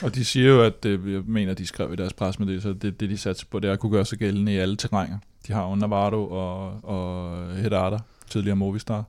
Og 0.02 0.14
de 0.14 0.24
siger 0.24 0.48
jo, 0.48 0.62
at 0.62 0.82
det, 0.82 1.12
jeg 1.12 1.22
mener, 1.26 1.54
de 1.54 1.66
skrev 1.66 1.92
i 1.92 1.96
deres 1.96 2.12
pres 2.12 2.38
med 2.38 2.46
det, 2.46 2.62
så 2.62 2.72
det, 2.72 3.00
det 3.00 3.10
de 3.10 3.18
satte 3.18 3.46
på, 3.46 3.58
det 3.58 3.68
er 3.68 3.72
at 3.72 3.78
kunne 3.78 3.92
gøre 3.92 4.04
sig 4.04 4.18
gældende 4.18 4.52
i 4.52 4.56
alle 4.56 4.76
terrænger. 4.76 5.18
De 5.46 5.52
har 5.52 5.68
jo 5.68 5.74
Navarro 5.74 6.28
og, 6.30 6.84
og 6.84 7.46
Hedada, 7.54 7.98
tidligere 8.28 8.56
Movistar, 8.56 9.04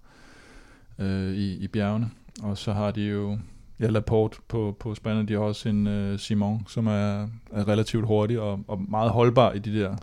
øh, 1.00 1.34
i, 1.34 1.56
i 1.58 1.68
bjergene. 1.68 2.12
Og 2.44 2.58
så 2.58 2.74
har 2.74 2.92
de 2.92 3.02
jo 3.02 3.38
ja, 3.80 3.88
Laporte 3.88 4.38
på, 4.48 4.78
på 4.80 4.96
spanden. 4.96 5.28
De 5.28 5.34
har 5.34 5.40
også 5.40 5.70
en 5.70 5.88
øh, 5.88 6.20
Simon, 6.20 6.66
som 6.70 6.88
er, 6.88 7.28
er 7.52 7.68
relativt 7.68 8.06
hurtig 8.06 8.40
og, 8.40 8.60
og 8.68 8.82
meget 8.82 9.12
holdbar 9.12 9.52
i 9.52 9.60
de 9.60 9.80
der 9.80 9.96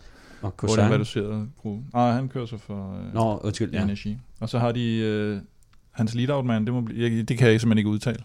og 0.43 0.55
Cousin? 0.57 0.85
reducerede 0.85 1.49
gruppe. 1.57 1.85
Nej, 1.95 2.13
han 2.13 2.29
kører 2.29 2.47
så 2.47 2.59
for 2.59 2.99
uh, 3.07 3.15
Nå, 3.15 3.41
undskyld, 3.45 3.73
ja. 3.73 3.83
energi. 3.83 4.19
Og 4.41 4.49
så 4.49 4.59
har 4.59 4.73
de 4.73 5.33
uh, 5.37 5.47
hans 5.91 6.15
lead-out 6.15 6.45
man, 6.45 6.65
det, 6.65 6.73
må 6.73 6.81
blive, 6.81 7.23
det 7.23 7.39
kan 7.39 7.51
jeg 7.51 7.61
simpelthen 7.61 7.79
ikke 7.79 7.91
udtale. 7.91 8.19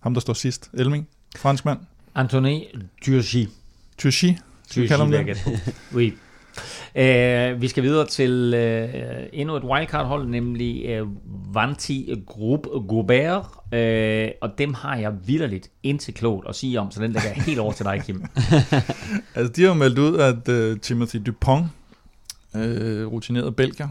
Ham, 0.00 0.14
der 0.14 0.20
står 0.20 0.32
sidst. 0.32 0.70
Elming, 0.74 1.08
franskmand. 1.36 1.78
Anthony 2.14 2.60
Turchi. 3.02 3.48
Turchi? 3.98 4.36
Turchi, 4.70 4.86
kalder 4.86 5.22
det? 5.22 5.36
oui. 5.94 6.12
Uh, 6.94 7.62
vi 7.62 7.68
skal 7.68 7.82
videre 7.82 8.06
til 8.06 8.54
uh, 8.54 9.26
endnu 9.32 9.56
et 9.56 9.64
wildcard-hold, 9.64 10.28
nemlig 10.28 11.02
uh, 11.02 11.08
Vanti 11.54 12.14
Group 12.26 12.66
Gobert, 12.88 13.44
uh, 13.72 14.48
og 14.48 14.58
dem 14.58 14.74
har 14.74 14.96
jeg 14.96 15.12
vidderligt 15.26 15.70
indtil 15.82 16.14
klogt 16.14 16.48
at 16.48 16.54
sige 16.54 16.80
om, 16.80 16.90
så 16.90 17.00
den 17.00 17.12
lægger 17.12 17.28
jeg 17.28 17.42
helt 17.42 17.58
over 17.58 17.72
til 17.72 17.84
dig, 17.84 18.02
Kim. 18.06 18.24
altså, 19.34 19.52
de 19.56 19.62
har 19.64 19.74
meldt 19.74 19.98
ud, 19.98 20.16
at 20.16 20.48
uh, 20.48 20.80
Timothy 20.80 21.16
Dupont, 21.26 21.66
uh, 22.54 22.60
rutineret 23.12 23.56
belgier, 23.56 23.88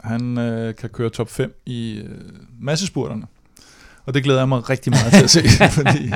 han 0.00 0.38
uh, 0.38 0.74
kan 0.74 0.90
køre 0.92 1.10
top 1.10 1.28
5 1.28 1.62
i 1.66 2.02
uh, 2.04 2.10
massespurterne. 2.60 3.26
Og 4.06 4.14
det 4.14 4.24
glæder 4.24 4.40
jeg 4.40 4.48
mig 4.48 4.70
rigtig 4.70 4.90
meget 4.90 5.12
til 5.12 5.24
at 5.24 5.30
se, 5.30 5.42
fordi 5.82 6.10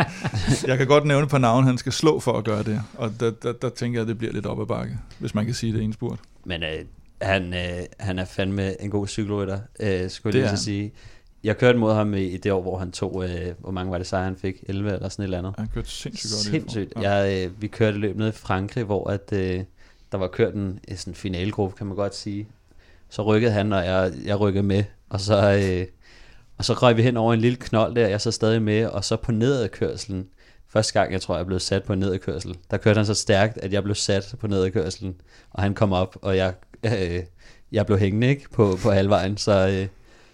jeg 0.66 0.78
kan 0.78 0.86
godt 0.86 1.04
nævne 1.04 1.26
på 1.28 1.38
navn, 1.38 1.64
han 1.64 1.78
skal 1.78 1.92
slå 1.92 2.20
for 2.20 2.32
at 2.32 2.44
gøre 2.44 2.62
det. 2.62 2.82
Og 2.94 3.12
der, 3.20 3.30
der, 3.30 3.52
der 3.52 3.68
tænker 3.68 3.98
jeg, 3.98 4.02
at 4.02 4.08
det 4.08 4.18
bliver 4.18 4.32
lidt 4.32 4.46
op 4.46 4.60
ad 4.60 4.66
bakke, 4.66 4.98
hvis 5.18 5.34
man 5.34 5.44
kan 5.44 5.54
sige 5.54 5.72
det 5.72 5.82
en 5.82 5.92
spurt. 5.92 6.18
Men 6.44 6.62
øh, 6.62 6.84
han, 7.22 7.54
øh, 7.54 7.84
han 7.98 8.18
er 8.18 8.24
fandme 8.24 8.82
en 8.82 8.90
god 8.90 9.06
cykelrytter, 9.06 9.58
øh, 9.80 10.10
skulle 10.10 10.38
jeg 10.38 10.48
lige 10.48 10.58
sige. 10.58 10.92
Jeg 11.44 11.58
kørte 11.58 11.78
mod 11.78 11.94
ham 11.94 12.14
i, 12.14 12.22
i 12.22 12.36
det 12.36 12.52
år, 12.52 12.62
hvor 12.62 12.78
han 12.78 12.92
tog, 12.92 13.24
øh, 13.24 13.54
hvor 13.58 13.70
mange 13.70 13.90
var 13.90 13.98
det 13.98 14.06
sejre, 14.06 14.24
han 14.24 14.36
fik? 14.36 14.64
11 14.68 14.92
eller 14.92 15.08
sådan 15.08 15.22
et 15.22 15.24
eller 15.24 15.38
andet. 15.38 15.54
Han 15.58 15.68
kørte 15.74 15.90
sindssygt 15.90 16.32
godt. 16.32 16.42
Sindssygt. 16.42 16.92
Ja. 17.02 17.10
Jeg, 17.10 17.46
øh, 17.46 17.62
vi 17.62 17.66
kørte 17.66 17.98
løb 17.98 18.16
ned 18.16 18.28
i 18.28 18.32
Frankrig, 18.32 18.84
hvor 18.84 19.10
at, 19.10 19.32
øh, 19.32 19.64
der 20.12 20.18
var 20.18 20.28
kørt 20.28 20.54
en, 20.54 20.80
en 20.88 20.96
sådan 20.96 21.14
finalgruppe, 21.14 21.76
kan 21.76 21.86
man 21.86 21.96
godt 21.96 22.14
sige. 22.14 22.48
Så 23.08 23.22
rykkede 23.22 23.52
han, 23.52 23.72
og 23.72 23.84
jeg, 23.84 24.12
jeg 24.24 24.40
rykkede 24.40 24.62
med. 24.62 24.84
Og 25.08 25.20
så, 25.20 25.52
øh, 25.52 25.86
og 26.58 26.64
så 26.64 26.72
røg 26.72 26.96
vi 26.96 27.02
hen 27.02 27.16
over 27.16 27.34
en 27.34 27.40
lille 27.40 27.56
knold 27.56 27.94
der, 27.94 28.08
jeg 28.08 28.20
så 28.20 28.30
stadig 28.30 28.62
med, 28.62 28.86
og 28.86 29.04
så 29.04 29.16
på 29.16 29.32
nedadkørselen, 29.32 30.28
første 30.68 30.92
gang 30.92 31.12
jeg 31.12 31.20
tror, 31.20 31.36
jeg 31.36 31.46
blev 31.46 31.58
sat 31.58 31.84
på 31.84 31.92
en 31.92 31.98
nedadkørsel, 31.98 32.56
der 32.70 32.76
kørte 32.76 32.98
han 32.98 33.06
så 33.06 33.14
stærkt, 33.14 33.58
at 33.58 33.72
jeg 33.72 33.82
blev 33.82 33.94
sat 33.94 34.34
på 34.40 34.46
nedadkørselen, 34.46 35.20
og 35.50 35.62
han 35.62 35.74
kom 35.74 35.92
op, 35.92 36.16
og 36.22 36.36
jeg, 36.36 36.54
øh, 36.84 37.22
jeg 37.72 37.86
blev 37.86 37.98
hængende 37.98 38.26
ikke, 38.26 38.50
på, 38.50 38.78
på 38.82 38.90
halvvejen, 38.90 39.36
så, 39.36 39.68
øh, 39.68 39.88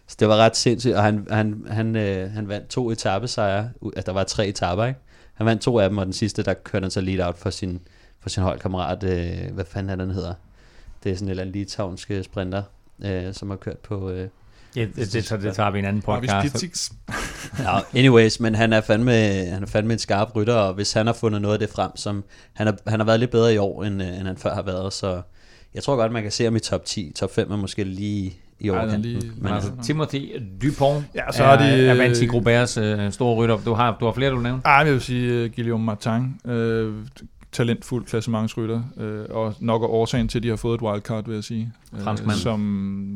så 0.07 0.17
det 0.21 0.29
var 0.29 0.37
ret 0.37 0.57
sindssygt, 0.57 0.95
og 0.95 1.03
han, 1.03 1.27
han, 1.31 1.65
han, 1.69 1.97
øh, 1.97 2.31
han 2.31 2.49
vandt 2.49 2.69
to 2.69 2.91
etappesejre, 2.91 3.71
altså 3.83 4.03
der 4.07 4.13
var 4.13 4.25
tre 4.25 4.47
etapper, 4.47 4.85
ikke? 4.85 5.01
Han 5.35 5.47
vandt 5.47 5.63
to 5.63 5.79
af 5.79 5.89
dem, 5.89 5.99
og 5.99 6.05
den 6.05 6.13
sidste, 6.13 6.43
der 6.43 6.55
kørte 6.55 6.85
han 6.85 6.91
så 6.91 7.01
lead 7.01 7.27
out 7.27 7.39
for 7.39 7.51
sin, 7.51 7.81
for 8.21 8.29
sin 8.29 8.43
holdkammerat, 8.43 9.05
øh, 9.05 9.55
hvad 9.55 9.65
fanden 9.65 9.91
er 9.91 10.05
den 10.05 10.15
hedder? 10.15 10.35
Det 11.05 11.13
er 11.13 11.17
sådan 11.17 11.27
en 11.27 11.31
eller 11.31 11.43
anden 11.43 11.53
litauiske 11.53 12.23
sprinter, 12.23 12.63
øh, 13.05 13.35
som 13.35 13.51
har 13.51 13.57
kørt 13.57 13.79
på, 13.79 14.11
øh, 14.11 14.29
Ja, 14.77 14.81
det, 14.81 14.97
det, 14.97 15.31
det, 15.31 15.43
det 15.43 15.55
tager 15.55 15.71
vi 15.71 15.79
en 15.79 15.85
anden 15.85 16.03
podcast. 16.03 16.93
ja, 17.59 17.79
anyways, 17.99 18.41
men 18.41 18.55
han 18.55 18.73
er, 18.73 18.81
fandme, 18.81 19.13
han 19.45 19.63
er 19.63 19.67
fandme 19.67 19.93
en 19.93 19.99
skarp 19.99 20.37
rytter, 20.37 20.55
og 20.55 20.75
hvis 20.75 20.93
han 20.93 21.07
har 21.07 21.13
fundet 21.13 21.43
noget 21.43 21.53
af 21.53 21.59
det 21.59 21.69
frem, 21.69 21.91
som 21.97 22.25
han 22.53 22.67
har, 22.67 22.77
han 22.87 23.01
har 23.01 23.07
været 23.07 23.21
lidt 23.21 23.31
bedre 23.31 23.55
i 23.55 23.59
år, 23.59 23.85
end, 23.85 24.03
end 24.03 24.27
han 24.27 24.37
før 24.37 24.55
har 24.55 24.63
været, 24.63 24.93
så 24.93 25.23
jeg 25.75 25.83
tror 25.83 25.97
godt, 25.97 26.13
man 26.13 26.23
kan 26.23 26.33
se 26.33 26.45
ham 26.45 26.57
i 26.57 26.61
top 26.61 26.85
10. 26.85 27.13
Top 27.17 27.35
5 27.35 27.53
er 27.53 27.57
måske 27.57 27.85
lige 27.85 28.37
i 28.61 28.71
år. 28.71 28.97
Lige, 28.97 29.33
men 29.39 29.53
altså, 29.53 29.71
Timothy 29.83 30.43
Dupont 30.63 31.05
ja, 31.15 31.33
så 31.33 31.45
er, 31.45 31.59
de, 31.59 31.87
er 31.87 31.95
Vanti 31.95 32.27
Gruberts 32.27 32.79
uh, 32.79 33.11
store 33.11 33.37
rytter. 33.37 33.59
Du 33.65 33.75
har, 33.75 33.97
du 34.01 34.05
har 34.05 34.13
flere, 34.13 34.31
du 34.31 34.39
nævner? 34.39 34.61
Nej, 34.65 34.73
jeg 34.73 34.93
vil 34.93 35.01
sige 35.01 35.45
uh, 35.45 35.51
Guillaume 35.55 35.85
Martin. 35.85 36.37
Uh, 36.45 36.95
talentfuld 37.55 38.05
klassementsrytter, 38.05 38.83
øh, 38.97 39.25
og 39.31 39.55
nok 39.61 39.83
er 39.83 39.87
årsagen 39.87 40.29
til, 40.29 40.39
at 40.39 40.43
de 40.43 40.49
har 40.49 40.57
fået 40.57 40.75
et 40.75 40.83
wildcard, 40.83 41.27
vil 41.27 41.35
jeg 41.35 41.45
sige. 41.45 41.73
Øh, 41.93 42.33
som, 42.33 42.61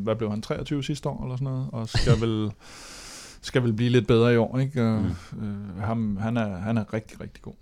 hvad 0.03 0.15
blev 0.15 0.29
han, 0.29 0.41
23 0.41 0.83
sidste 0.83 1.09
år, 1.09 1.23
eller 1.23 1.35
sådan 1.35 1.53
noget, 1.53 1.67
og 1.71 1.89
skal 1.89 2.21
vel, 2.21 2.51
skal 3.41 3.63
vel 3.63 3.73
blive 3.73 3.89
lidt 3.89 4.07
bedre 4.07 4.33
i 4.33 4.37
år, 4.37 4.59
ikke? 4.59 4.83
Og, 4.83 5.01
mm. 5.01 5.43
øh, 5.77 5.83
ham, 5.83 6.17
han, 6.17 6.37
er, 6.37 6.57
han 6.57 6.77
er 6.77 6.93
rigtig, 6.93 7.21
rigtig 7.21 7.41
god. 7.41 7.53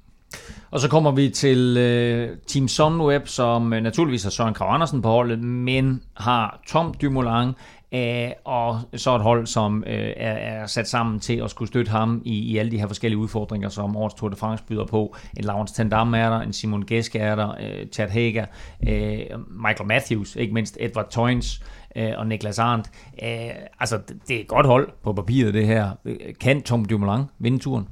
Og 0.71 0.80
så 0.80 0.89
kommer 0.89 1.11
vi 1.11 1.30
til 1.30 1.78
øh, 1.78 2.38
Team 2.47 2.67
Sunweb, 2.67 3.28
som 3.28 3.73
øh, 3.73 3.82
naturligvis 3.82 4.23
har 4.23 4.30
Søren 4.30 4.53
Krav 4.53 4.73
Andersen 4.73 5.01
på 5.01 5.09
holdet, 5.09 5.39
men 5.39 6.01
har 6.13 6.61
Tom 6.67 6.93
Dumoulin, 7.01 7.53
øh, 7.91 8.29
og 8.45 8.79
så 8.95 9.15
et 9.15 9.21
hold, 9.21 9.47
som 9.47 9.83
øh, 9.88 10.13
er, 10.17 10.31
er 10.31 10.65
sat 10.67 10.89
sammen 10.89 11.19
til 11.19 11.41
at 11.43 11.49
skulle 11.49 11.67
støtte 11.67 11.91
ham 11.91 12.21
i, 12.25 12.39
i 12.39 12.57
alle 12.57 12.71
de 12.71 12.79
her 12.79 12.88
forskellige 12.88 13.17
udfordringer, 13.17 13.69
som 13.69 13.95
årets 13.95 14.15
Tour 14.15 14.29
de 14.29 14.35
France 14.35 14.63
byder 14.63 14.85
på. 14.85 15.15
En 15.38 15.43
Laurens 15.43 15.71
Tandam 15.71 16.13
er 16.13 16.29
der, 16.29 16.39
en 16.39 16.53
Simon 16.53 16.85
Geske 16.85 17.19
er 17.19 17.35
der, 17.35 17.49
øh, 17.49 17.88
Chad 17.91 18.09
Hager, 18.09 18.45
øh, 18.88 19.19
Michael 19.49 19.88
Matthews, 19.88 20.35
ikke 20.35 20.53
mindst 20.53 20.77
Edward 20.79 21.09
Toynes 21.09 21.61
øh, 21.95 22.11
og 22.17 22.27
Niklas 22.27 22.59
Arndt. 22.59 22.88
Øh, 23.23 23.49
altså, 23.79 23.99
det 24.27 24.38
er 24.38 24.41
et 24.41 24.47
godt 24.47 24.65
hold 24.65 24.89
på 25.03 25.13
papiret, 25.13 25.53
det 25.53 25.67
her. 25.67 25.91
Øh, 26.05 26.15
kan 26.39 26.61
Tom 26.61 26.85
Dumoulin 26.85 27.23
vinde 27.39 27.59
turen? 27.59 27.88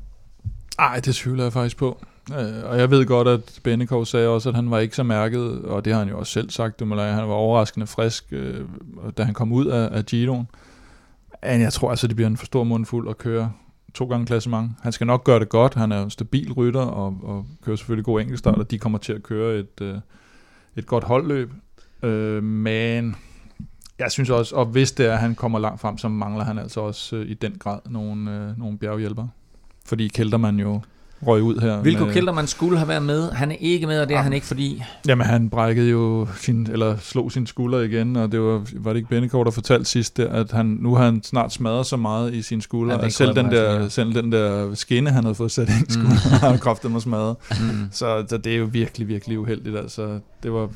Nej, 0.77 0.99
det 0.99 1.15
tvivler 1.15 1.43
jeg 1.43 1.53
faktisk 1.53 1.77
på. 1.77 2.05
Øh, 2.33 2.69
og 2.69 2.77
jeg 2.77 2.91
ved 2.91 3.05
godt, 3.05 3.27
at 3.27 3.59
Bennekov 3.63 4.05
sagde 4.05 4.27
også, 4.27 4.49
at 4.49 4.55
han 4.55 4.71
var 4.71 4.79
ikke 4.79 4.95
så 4.95 5.03
mærket, 5.03 5.61
og 5.61 5.85
det 5.85 5.93
har 5.93 5.99
han 5.99 6.09
jo 6.09 6.19
også 6.19 6.33
selv 6.33 6.49
sagt, 6.49 6.79
Dumoulin. 6.79 7.13
han 7.13 7.27
var 7.27 7.33
overraskende 7.33 7.87
frisk, 7.87 8.25
øh, 8.31 8.61
da 9.17 9.23
han 9.23 9.33
kom 9.33 9.51
ud 9.51 9.65
af, 9.65 9.89
af 9.97 10.05
Giroen. 10.05 10.47
Men 11.43 11.61
jeg 11.61 11.73
tror 11.73 11.89
altså, 11.89 12.07
det 12.07 12.15
bliver 12.15 12.29
en 12.29 12.37
for 12.37 12.45
stor 12.45 12.63
mundfuld 12.63 13.09
at 13.09 13.17
køre 13.17 13.51
to 13.93 14.05
gange 14.05 14.25
klassement. 14.25 14.71
Han 14.81 14.91
skal 14.91 15.07
nok 15.07 15.23
gøre 15.23 15.39
det 15.39 15.49
godt, 15.49 15.73
han 15.73 15.91
er 15.91 16.03
en 16.03 16.09
stabil 16.09 16.53
rytter, 16.53 16.81
og, 16.81 17.17
og 17.23 17.45
kører 17.61 17.75
selvfølgelig 17.75 18.05
god 18.05 18.21
enkeltstart, 18.21 18.57
og 18.57 18.71
de 18.71 18.79
kommer 18.79 18.97
til 18.97 19.13
at 19.13 19.23
køre 19.23 19.59
et, 19.59 19.81
øh, 19.81 19.97
et 20.75 20.85
godt 20.85 21.03
holdløb. 21.03 21.51
Øh, 22.03 22.43
men 22.43 23.15
jeg 23.99 24.11
synes 24.11 24.29
også, 24.29 24.55
og 24.55 24.65
hvis 24.65 24.91
det 24.91 25.05
er, 25.05 25.13
at 25.13 25.19
han 25.19 25.35
kommer 25.35 25.59
langt 25.59 25.81
frem, 25.81 25.97
så 25.97 26.07
mangler 26.07 26.43
han 26.43 26.57
altså 26.57 26.81
også 26.81 27.15
øh, 27.15 27.29
i 27.29 27.33
den 27.33 27.57
grad 27.59 27.79
nogle, 27.85 28.31
øh, 28.31 28.59
nogle 28.59 28.77
bjerghjælpere. 28.77 29.29
Fordi 29.85 30.07
Kelterman 30.07 30.59
jo 30.59 30.81
røg 31.27 31.43
ud 31.43 31.61
her. 31.61 31.81
Vilko 31.81 32.05
Kelterman 32.05 32.47
skulle 32.47 32.77
have 32.77 32.87
været 32.87 33.03
med. 33.03 33.31
Han 33.31 33.51
er 33.51 33.55
ikke 33.59 33.87
med, 33.87 33.99
og 34.01 34.07
det 34.07 34.13
er 34.13 34.17
ja. 34.17 34.23
han 34.23 34.33
ikke, 34.33 34.45
fordi... 34.45 34.83
Jamen, 35.07 35.27
han 35.27 35.49
brækkede 35.49 35.89
jo 35.89 36.27
sin, 36.37 36.67
eller 36.71 36.97
slog 36.97 37.31
sin 37.31 37.47
skulder 37.47 37.79
igen, 37.79 38.15
og 38.15 38.31
det 38.31 38.41
var, 38.41 38.65
var 38.73 38.93
det 38.93 38.97
ikke 38.97 39.09
Bennekov, 39.09 39.45
der 39.45 39.51
fortalte 39.51 39.85
sidst, 39.85 40.17
der, 40.17 40.29
at 40.29 40.51
han, 40.51 40.65
nu 40.65 40.95
har 40.95 41.05
han 41.05 41.23
snart 41.23 41.53
smadret 41.53 41.85
så 41.85 41.97
meget 41.97 42.33
i 42.33 42.41
sin 42.41 42.61
skulder, 42.61 42.95
ja, 42.95 43.05
at 43.05 43.13
selv 43.13 43.35
den, 43.35 43.45
der, 43.45 43.89
selv 43.89 44.13
den 44.13 44.31
der 44.31 44.75
skinne, 44.75 45.09
han 45.09 45.23
havde 45.23 45.35
fået 45.35 45.51
sat 45.51 45.69
ind 45.69 45.89
i 45.89 45.91
skulderen, 45.91 46.19
mm. 46.25 46.31
har 46.41 46.49
han 46.49 46.59
kraftet 46.59 46.91
mig 46.91 47.01
smadret. 47.01 47.35
Mm. 47.49 47.87
Så, 47.91 48.25
så 48.29 48.37
det 48.37 48.53
er 48.53 48.57
jo 48.57 48.69
virkelig, 48.71 49.07
virkelig 49.07 49.39
uheldigt. 49.39 49.77
Altså, 49.77 50.19
det 50.43 50.53
var 50.53 50.69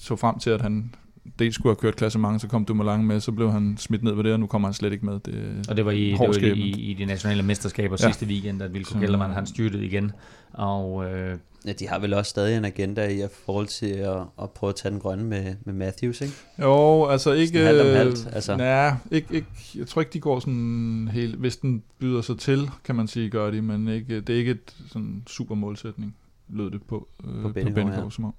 så 0.00 0.16
frem 0.16 0.38
til, 0.38 0.50
at 0.50 0.60
han 0.60 0.90
dels 1.38 1.54
skulle 1.54 1.70
have 1.70 1.80
kørt 1.80 1.96
klassement, 1.96 2.40
så 2.40 2.48
kom 2.48 2.64
Dumoulin 2.64 3.06
med, 3.06 3.20
så 3.20 3.32
blev 3.32 3.52
han 3.52 3.76
smidt 3.78 4.02
ned 4.02 4.14
ved 4.14 4.24
det, 4.24 4.32
og 4.32 4.40
nu 4.40 4.46
kommer 4.46 4.68
han 4.68 4.74
slet 4.74 4.92
ikke 4.92 5.06
med. 5.06 5.20
Det, 5.20 5.66
og 5.68 5.76
det 5.76 5.84
var 5.84 5.90
i, 5.90 6.10
det 6.10 6.18
var 6.20 6.54
i, 6.54 6.70
i, 6.70 6.94
de 6.94 7.04
nationale 7.04 7.42
mesterskaber 7.42 7.96
ja. 8.00 8.06
sidste 8.06 8.26
weekend, 8.26 8.62
at 8.62 8.74
Vilko 8.74 8.98
Kellermann 8.98 9.32
han 9.32 9.46
styrtede 9.46 9.86
igen. 9.86 10.12
Og, 10.52 11.04
øh, 11.04 11.38
ja, 11.66 11.72
de 11.72 11.88
har 11.88 11.98
vel 11.98 12.14
også 12.14 12.30
stadig 12.30 12.56
en 12.56 12.64
agenda 12.64 13.08
i 13.08 13.22
forhold 13.44 13.66
til 13.66 13.86
at, 13.86 14.20
at 14.42 14.50
prøve 14.50 14.68
at 14.68 14.76
tage 14.76 14.92
den 14.92 15.00
grønne 15.00 15.24
med, 15.24 15.54
med 15.64 15.74
Matthews, 15.74 16.20
ikke? 16.20 16.34
Jo, 16.62 17.06
altså 17.06 17.32
ikke... 17.32 17.58
Halvt 17.58 17.80
om 17.80 17.86
halvt, 17.86 18.28
altså. 18.32 18.56
Nej, 18.56 18.94
ikke, 19.10 19.34
ikke, 19.34 19.48
jeg 19.74 19.86
tror 19.86 20.02
ikke, 20.02 20.12
de 20.12 20.20
går 20.20 20.40
sådan 20.40 21.08
helt... 21.12 21.34
Hvis 21.34 21.56
den 21.56 21.82
byder 21.98 22.22
sig 22.22 22.38
til, 22.38 22.70
kan 22.84 22.94
man 22.94 23.06
sige, 23.06 23.30
gør 23.30 23.50
de, 23.50 23.62
men 23.62 23.88
ikke, 23.88 24.20
det 24.20 24.34
er 24.34 24.38
ikke 24.38 24.50
et 24.50 24.76
sådan 24.86 25.22
super 25.26 25.54
målsætning, 25.54 26.16
lød 26.48 26.70
det 26.70 26.82
på, 26.82 27.08
øh, 27.24 27.42
på 27.42 27.48
Benny 27.48 27.76
ja. 27.76 28.10
som 28.10 28.24
om. 28.24 28.34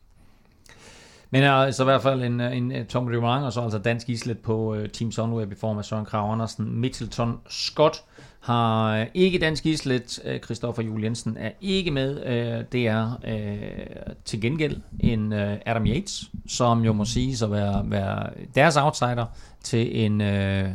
Men 1.31 1.43
altså 1.43 1.83
i 1.83 1.85
hvert 1.85 2.01
fald 2.01 2.23
en, 2.23 2.41
en, 2.41 2.71
en 2.71 2.85
Tom 2.85 3.05
Dumoulin, 3.05 3.43
og 3.43 3.53
så 3.53 3.61
altså 3.61 3.77
dansk 3.77 4.09
islet 4.09 4.39
på 4.39 4.75
uh, 4.75 4.85
Team 4.93 5.11
Sunweb 5.11 5.51
i 5.51 5.55
form 5.55 5.77
af 5.77 5.85
Søren 5.85 6.05
Krav 6.05 6.31
Andersen. 6.31 6.79
Mitchelton 6.79 7.37
Scott 7.49 8.03
har 8.39 9.01
uh, 9.01 9.07
ikke 9.13 9.39
dansk 9.39 9.65
islet. 9.65 10.19
Uh, 10.25 10.37
Christoffer 10.37 10.83
Juel 10.83 11.03
Jensen 11.03 11.37
er 11.39 11.51
ikke 11.61 11.91
med. 11.91 12.15
Uh, 12.15 12.65
det 12.71 12.87
er 12.87 13.19
uh, 13.23 14.13
til 14.25 14.41
gengæld 14.41 14.77
en 14.99 15.33
uh, 15.33 15.39
Adam 15.65 15.85
Yates, 15.87 16.31
som 16.47 16.85
jo 16.85 16.93
må 16.93 17.05
sige 17.05 17.45
at 17.45 17.51
være, 17.51 17.83
være 17.85 18.29
deres 18.55 18.77
outsider 18.77 19.25
til 19.63 20.05
en, 20.05 20.21
uh, 20.21 20.69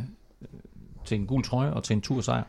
til 1.05 1.19
en 1.19 1.25
gul 1.25 1.43
trøje 1.43 1.73
og 1.73 1.83
til 1.83 1.93
en 1.93 2.01
tursejr. 2.01 2.43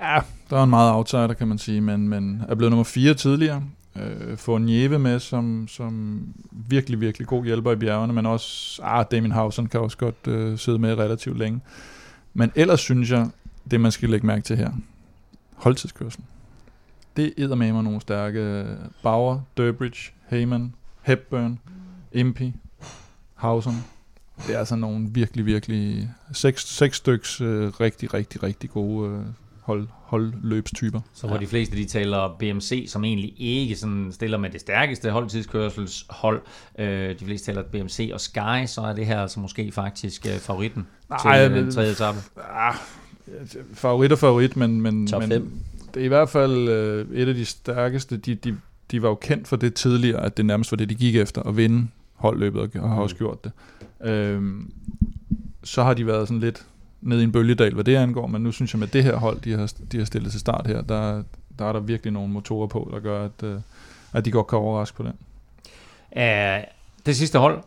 Ja, 0.00 0.18
der 0.50 0.58
er 0.58 0.62
en 0.62 0.70
meget 0.70 0.92
outsider, 0.92 1.32
kan 1.32 1.48
man 1.48 1.58
sige, 1.58 1.80
men, 1.80 2.08
men 2.08 2.42
er 2.48 2.54
blevet 2.54 2.70
nummer 2.70 2.84
4 2.84 3.14
tidligere. 3.14 3.62
Øh, 3.96 4.36
få 4.36 4.58
Nieve 4.58 4.98
med 4.98 5.20
som, 5.20 5.68
som 5.68 6.22
virkelig, 6.50 7.00
virkelig 7.00 7.26
god 7.28 7.44
hjælper 7.44 7.72
i 7.72 7.76
bjergene, 7.76 8.12
men 8.12 8.26
også, 8.26 8.82
ah, 8.82 9.04
Damien 9.10 9.32
Hausen 9.32 9.66
kan 9.66 9.80
også 9.80 9.96
godt 9.96 10.26
øh, 10.26 10.58
sidde 10.58 10.78
med 10.78 10.94
relativt 10.94 11.38
længe. 11.38 11.60
Men 12.34 12.52
ellers 12.54 12.80
synes 12.80 13.10
jeg, 13.10 13.30
det 13.70 13.80
man 13.80 13.92
skal 13.92 14.10
lægge 14.10 14.26
mærke 14.26 14.42
til 14.42 14.56
her, 14.56 14.70
holdtidskørsel. 15.54 16.22
Det 17.16 17.34
æder 17.38 17.54
med 17.54 17.72
mig 17.72 17.84
nogle 17.84 18.00
stærke 18.00 18.40
øh, 18.40 18.66
Bauer, 19.02 19.40
Durbridge, 19.56 20.12
Heyman, 20.28 20.74
Hepburn, 21.02 21.58
Impey, 22.12 22.52
Hausen. 23.34 23.84
Det 24.46 24.54
er 24.54 24.58
altså 24.58 24.76
nogle 24.76 25.08
virkelig, 25.10 25.46
virkelig 25.46 26.10
seks, 26.32 26.68
seks 26.68 26.96
styks 26.96 27.40
øh, 27.40 27.68
rigtig, 27.68 28.14
rigtig, 28.14 28.42
rigtig 28.42 28.70
gode 28.70 29.10
øh, 29.10 29.24
hold, 29.60 29.88
holdløbstyper. 30.10 31.00
Så 31.14 31.26
hvor 31.26 31.36
ja. 31.36 31.42
de 31.42 31.46
fleste 31.46 31.76
de 31.76 31.84
taler 31.84 32.36
BMC, 32.38 32.84
som 32.88 33.04
egentlig 33.04 33.34
ikke 33.38 33.76
sådan 33.76 34.12
stiller 34.12 34.38
med 34.38 34.50
det 34.50 34.60
stærkeste 34.60 35.10
holdtidskørselshold. 35.10 36.42
Øh, 36.78 37.20
de 37.20 37.24
fleste 37.24 37.46
taler 37.46 37.62
BMC 37.62 38.10
og 38.14 38.20
Sky, 38.20 38.66
så 38.66 38.80
er 38.80 38.92
det 38.92 39.06
her 39.06 39.22
altså 39.22 39.40
måske 39.40 39.72
faktisk 39.72 40.26
øh, 40.26 40.32
favoritten 40.32 40.86
Nej, 41.08 41.48
til 41.48 41.58
øh, 41.58 41.72
tredje 41.72 41.92
etape. 41.92 42.18
Ah, 42.52 42.74
favorit 43.74 44.12
og 44.12 44.18
favorit, 44.18 44.56
men, 44.56 44.80
men, 44.80 45.06
Top 45.06 45.28
men 45.28 45.62
det 45.94 46.00
er 46.00 46.04
i 46.04 46.08
hvert 46.08 46.28
fald 46.28 46.68
øh, 46.68 47.06
et 47.12 47.28
af 47.28 47.34
de 47.34 47.44
stærkeste. 47.44 48.16
De, 48.16 48.34
de, 48.34 48.56
de 48.90 49.02
var 49.02 49.08
jo 49.08 49.14
kendt 49.14 49.48
for 49.48 49.56
det 49.56 49.74
tidligere, 49.74 50.24
at 50.24 50.36
det 50.36 50.46
nærmest 50.46 50.72
var 50.72 50.76
det, 50.76 50.90
de 50.90 50.94
gik 50.94 51.16
efter, 51.16 51.42
at 51.42 51.56
vinde 51.56 51.88
holdløbet, 52.14 52.60
og 52.60 52.88
har 52.88 52.96
mm. 52.96 53.02
også 53.02 53.16
gjort 53.16 53.44
det. 53.44 53.52
Øh, 54.04 54.42
så 55.64 55.82
har 55.82 55.94
de 55.94 56.06
været 56.06 56.28
sådan 56.28 56.40
lidt 56.40 56.66
ned 57.00 57.20
i 57.20 57.24
en 57.24 57.32
bølgedal, 57.32 57.74
hvad 57.74 57.84
det 57.84 57.96
angår, 57.96 58.26
men 58.26 58.42
nu 58.42 58.52
synes 58.52 58.74
jeg 58.74 58.78
med 58.78 58.88
det 58.88 59.04
her 59.04 59.16
hold, 59.16 59.40
de 59.40 59.52
har, 59.52 59.72
de 59.92 59.98
har 59.98 60.04
stillet 60.04 60.30
til 60.30 60.40
start 60.40 60.66
her, 60.66 60.82
der, 60.82 61.22
der 61.58 61.64
er 61.64 61.72
der 61.72 61.80
virkelig 61.80 62.12
nogle 62.12 62.32
motorer 62.32 62.66
på, 62.66 62.90
der 62.92 63.00
gør, 63.00 63.24
at, 63.24 63.42
øh, 63.42 63.60
at 64.12 64.24
de 64.24 64.30
godt 64.30 64.46
kan 64.46 64.58
overraske 64.58 64.96
på 64.96 65.02
den. 65.02 65.12
Uh, 66.16 66.64
det 67.06 67.16
sidste 67.16 67.38
hold 67.38 67.62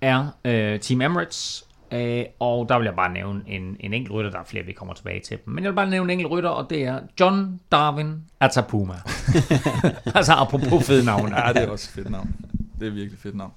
er 0.00 0.20
uh, 0.44 0.80
Team 0.80 1.00
Emirates, 1.00 1.64
uh, 1.92 1.98
og 2.38 2.68
der 2.68 2.78
vil 2.78 2.84
jeg 2.84 2.96
bare 2.96 3.12
nævne 3.12 3.42
en, 3.46 3.76
en 3.80 3.94
enkelt 3.94 4.14
rytter, 4.14 4.30
der 4.30 4.38
er 4.38 4.44
flere, 4.44 4.64
vi 4.64 4.72
kommer 4.72 4.94
tilbage 4.94 5.20
til. 5.20 5.38
Men 5.44 5.64
jeg 5.64 5.70
vil 5.70 5.76
bare 5.76 5.90
nævne 5.90 6.12
en 6.12 6.18
enkelt 6.18 6.32
rytter, 6.32 6.50
og 6.50 6.70
det 6.70 6.84
er 6.84 7.00
John 7.20 7.60
Darwin 7.72 8.22
Atapuma. 8.40 8.94
altså 10.14 10.32
apropos 10.32 10.86
fede 10.86 11.04
navn. 11.04 11.32
ja, 11.36 11.52
det 11.52 11.62
er 11.62 11.68
også 11.68 11.90
fedt 11.90 12.10
navn. 12.10 12.34
Det 12.82 12.88
er 12.88 12.94
virkelig 12.94 13.18
fedt 13.18 13.34
navn. 13.34 13.52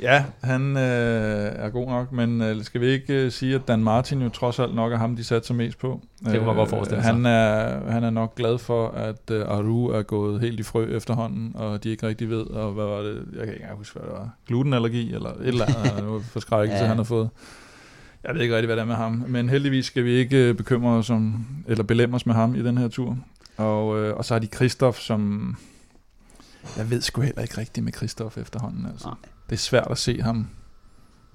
Ja, 0.00 0.24
han 0.42 0.76
øh, 0.76 1.52
er 1.54 1.68
god 1.68 1.86
nok, 1.86 2.12
men 2.12 2.42
øh, 2.42 2.64
skal 2.64 2.80
vi 2.80 2.86
ikke 2.86 3.14
øh, 3.14 3.32
sige, 3.32 3.54
at 3.54 3.68
Dan 3.68 3.82
Martin 3.84 4.22
jo 4.22 4.28
trods 4.28 4.58
alt 4.58 4.74
nok 4.74 4.92
er 4.92 4.96
ham, 4.96 5.16
de 5.16 5.24
satte 5.24 5.46
sig 5.46 5.56
mest 5.56 5.78
på? 5.78 6.00
Det 6.24 6.32
kunne 6.32 6.46
man 6.46 6.56
godt 6.56 6.70
forestille 6.70 7.02
sig. 7.02 7.14
Han 7.14 7.26
er, 7.26 7.90
han 7.90 8.04
er 8.04 8.10
nok 8.10 8.34
glad 8.34 8.58
for, 8.58 8.88
at 8.88 9.30
øh, 9.30 9.48
Aru 9.48 9.88
er 9.88 10.02
gået 10.02 10.40
helt 10.40 10.60
i 10.60 10.62
frø 10.62 10.96
efterhånden, 10.96 11.52
og 11.54 11.84
de 11.84 11.90
ikke 11.90 12.06
rigtig 12.06 12.30
ved, 12.30 12.46
og 12.46 12.72
hvad 12.72 12.84
var 12.84 12.98
det, 12.98 13.14
jeg 13.32 13.44
kan 13.44 13.48
ikke 13.48 13.62
engang 13.62 13.78
huske, 13.78 13.98
hvad 13.98 14.08
det 14.08 14.18
var, 14.18 14.30
glutenallergi, 14.46 15.14
eller 15.14 15.30
et 15.30 15.46
eller 15.46 15.66
andet 15.66 16.24
forskrækkelse, 16.32 16.82
ja. 16.82 16.88
han 16.88 16.96
har 16.96 17.04
fået. 17.04 17.28
Jeg 18.24 18.34
ved 18.34 18.42
ikke 18.42 18.54
rigtig, 18.54 18.66
hvad 18.66 18.76
det 18.76 18.82
er 18.82 18.86
med 18.86 18.94
ham, 18.94 19.24
men 19.28 19.48
heldigvis 19.48 19.86
skal 19.86 20.04
vi 20.04 20.10
ikke 20.10 20.36
øh, 20.48 20.54
bekymre 20.54 20.90
os 20.90 21.10
om, 21.10 21.46
eller 21.68 21.84
belemme 21.84 22.16
os 22.16 22.26
med 22.26 22.34
ham 22.34 22.54
i 22.54 22.62
den 22.62 22.78
her 22.78 22.88
tur. 22.88 23.18
Og, 23.56 24.00
øh, 24.00 24.16
og 24.16 24.24
så 24.24 24.34
har 24.34 24.38
de 24.38 24.46
Kristoff, 24.46 24.98
som... 24.98 25.56
Jeg 26.76 26.90
ved 26.90 27.00
sgu 27.00 27.20
heller 27.20 27.42
ikke 27.42 27.58
rigtigt 27.58 27.84
med 27.84 27.92
Kristoff 27.92 28.38
efterhånden. 28.38 28.86
Altså. 28.86 29.08
Nej 29.08 29.16
det 29.50 29.56
er 29.56 29.60
svært 29.60 29.86
at 29.90 29.98
se 29.98 30.22
ham 30.22 30.48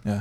ja, 0.05 0.19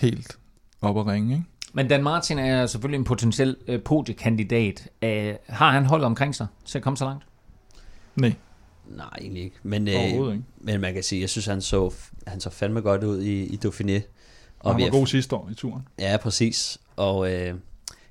helt 0.00 0.38
op 0.80 0.96
og 0.96 1.06
ringe. 1.06 1.34
Ikke? 1.34 1.46
Men 1.72 1.88
Dan 1.88 2.02
Martin 2.02 2.38
er 2.38 2.66
selvfølgelig 2.66 2.98
en 2.98 3.04
potentiel 3.04 3.56
øh, 3.68 3.82
podiekandidat. 3.82 4.88
Æh, 5.02 5.34
har 5.48 5.70
han 5.70 5.84
holdet 5.84 6.06
omkring 6.06 6.34
sig 6.34 6.46
til 6.64 6.78
at 6.78 6.84
komme 6.84 6.96
så 6.96 7.04
langt? 7.04 7.24
Nej. 8.16 8.34
Nej, 8.86 9.08
egentlig 9.20 9.42
ikke. 9.42 9.56
Men, 9.62 9.88
øh, 9.88 9.94
ikke. 9.94 10.42
men 10.60 10.80
man 10.80 10.94
kan 10.94 11.02
sige, 11.02 11.20
jeg 11.20 11.30
synes, 11.30 11.46
han 11.46 11.60
så, 11.60 11.94
han 12.26 12.40
så 12.40 12.50
fandme 12.50 12.80
godt 12.80 13.04
ud 13.04 13.20
i, 13.20 13.44
i 13.44 13.60
Dauphiné. 13.64 14.00
Og 14.60 14.74
han 14.74 14.82
var 14.82 14.90
god 14.90 15.06
sidste 15.06 15.36
år 15.36 15.48
i 15.50 15.54
turen. 15.54 15.88
Ja, 15.98 16.16
præcis. 16.16 16.78
Og 16.96 17.32
øh, 17.32 17.46
jeg 17.46 17.54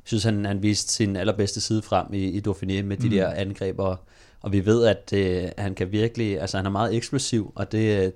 synes, 0.04 0.24
han, 0.24 0.46
han 0.46 0.64
viste 0.64 0.94
sin 0.94 1.16
allerbedste 1.16 1.62
side 1.62 1.82
frem 1.82 2.14
i, 2.14 2.24
i 2.24 2.42
Dauphiné 2.48 2.82
med 2.82 2.98
de 2.98 3.08
mm. 3.08 3.10
der 3.10 3.32
angreb. 3.32 3.80
Og, 3.80 4.00
og 4.46 4.52
vi 4.52 4.66
ved, 4.66 4.86
at 4.86 5.14
øh, 5.14 5.50
han 5.58 5.76
kan 5.76 5.92
virkelig, 5.92 6.42
altså 6.42 6.58
han 6.58 6.66
er 6.66 6.70
meget 6.70 6.96
eksplosiv, 6.96 7.52
og 7.56 7.72
det, 7.72 8.14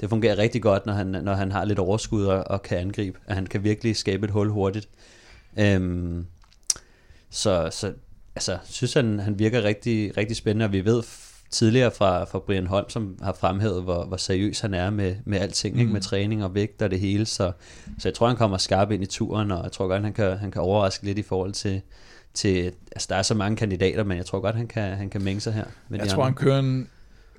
det 0.00 0.08
fungerer 0.08 0.38
rigtig 0.38 0.62
godt, 0.62 0.86
når 0.86 0.92
han, 0.92 1.06
når 1.06 1.34
han 1.34 1.52
har 1.52 1.64
lidt 1.64 1.78
overskud 1.78 2.24
og, 2.24 2.44
og 2.46 2.62
kan 2.62 2.78
angribe. 2.78 3.18
At 3.26 3.34
han 3.34 3.46
kan 3.46 3.64
virkelig 3.64 3.96
skabe 3.96 4.24
et 4.24 4.30
hul 4.30 4.48
hurtigt. 4.48 4.88
Øhm, 5.58 6.26
så, 7.30 7.68
så 7.72 7.92
altså, 8.34 8.58
synes 8.64 8.94
han, 8.94 9.18
han 9.18 9.38
virker 9.38 9.64
rigtig, 9.64 10.16
rigtig 10.16 10.36
spændende, 10.36 10.64
og 10.64 10.72
vi 10.72 10.84
ved 10.84 11.02
tidligere 11.50 11.90
fra, 11.90 12.24
fra 12.24 12.38
Brian 12.38 12.66
Holm, 12.66 12.88
som 12.88 13.18
har 13.22 13.32
fremhævet, 13.32 13.82
hvor, 13.82 14.04
hvor 14.04 14.16
seriøs 14.16 14.60
han 14.60 14.74
er 14.74 14.90
med, 14.90 15.16
med 15.24 15.38
alting, 15.38 15.74
mm. 15.74 15.80
ikke? 15.80 15.92
med 15.92 16.00
træning 16.00 16.44
og 16.44 16.54
vægt 16.54 16.82
og 16.82 16.90
det 16.90 17.00
hele. 17.00 17.26
Så, 17.26 17.52
så 17.98 18.08
jeg 18.08 18.14
tror, 18.14 18.26
han 18.26 18.36
kommer 18.36 18.58
skarp 18.58 18.90
ind 18.90 19.02
i 19.02 19.06
turen, 19.06 19.50
og 19.50 19.62
jeg 19.64 19.72
tror 19.72 19.88
godt, 19.88 20.02
han 20.02 20.12
kan, 20.12 20.38
han 20.38 20.50
kan 20.50 20.62
overraske 20.62 21.04
lidt 21.04 21.18
i 21.18 21.22
forhold 21.22 21.52
til, 21.52 21.82
til, 22.34 22.72
altså 22.92 23.06
der 23.10 23.16
er 23.16 23.22
så 23.22 23.34
mange 23.34 23.56
kandidater, 23.56 24.04
men 24.04 24.16
jeg 24.16 24.26
tror 24.26 24.40
godt, 24.40 24.56
han 24.56 24.66
kan, 24.66 24.96
han 24.96 25.10
kan 25.10 25.22
mænge 25.22 25.40
sig 25.40 25.52
her. 25.52 25.64
Med 25.88 25.98
jeg 25.98 26.08
tror, 26.08 26.24
andre. 26.24 26.24
han 26.24 26.34
kører 26.34 26.58
en, 26.58 26.88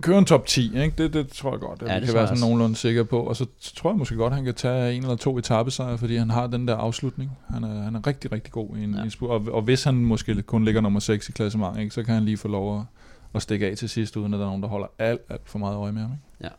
køre 0.02 0.18
en 0.18 0.26
top 0.26 0.46
10, 0.46 0.78
ikke? 0.80 0.94
Det, 0.98 1.14
det 1.14 1.28
tror 1.28 1.52
jeg 1.52 1.60
godt, 1.60 1.82
at 1.82 1.88
ja, 1.88 2.00
det 2.00 2.06
kan 2.06 2.14
være 2.14 2.28
sådan 2.28 2.42
nogenlunde 2.42 2.76
sikker 2.76 3.04
på. 3.04 3.20
Og 3.20 3.36
så 3.36 3.46
tror 3.76 3.90
jeg 3.90 3.98
måske 3.98 4.16
godt, 4.16 4.34
han 4.34 4.46
kan 4.46 4.54
tage 4.54 4.94
en 4.94 5.02
eller 5.02 5.16
to 5.16 5.38
etappesejre, 5.38 5.98
fordi 5.98 6.16
han 6.16 6.30
har 6.30 6.48
den 6.48 6.68
der 6.68 6.76
afslutning. 6.76 7.32
Han 7.50 7.64
er, 7.64 7.84
han 7.84 7.96
er 7.96 8.08
rigtig, 8.08 8.32
rigtig 8.32 8.52
god 8.52 8.78
i 8.78 8.84
en, 8.84 8.96
ja. 8.96 9.04
en 9.04 9.12
og, 9.22 9.48
og 9.52 9.62
hvis 9.62 9.84
han 9.84 9.96
måske 9.96 10.42
kun 10.42 10.66
ligger 10.66 10.82
nummer 10.82 11.00
6 11.00 11.30
i 11.30 11.32
klassementet, 11.32 11.82
ikke, 11.82 11.94
så 11.94 12.04
kan 12.04 12.14
han 12.14 12.26
lige 12.26 12.38
få 12.38 12.48
lov 12.48 12.80
at, 12.80 12.86
at 13.34 13.42
stikke 13.42 13.68
af 13.68 13.78
til 13.78 13.90
sidst, 13.90 14.18
uden 14.18 14.34
at 14.34 14.38
der 14.38 14.46
er 14.46 14.50
nogen, 14.50 14.64
der 14.64 14.70
holder 14.70 14.88
alt, 15.00 15.22
alt 15.30 15.50
for 15.50 15.60
meget 15.60 15.76
øje 15.76 15.92
med 15.92 16.02
ham. 16.02 16.12
Ikke? 16.12 16.24
Ja. 16.44 16.50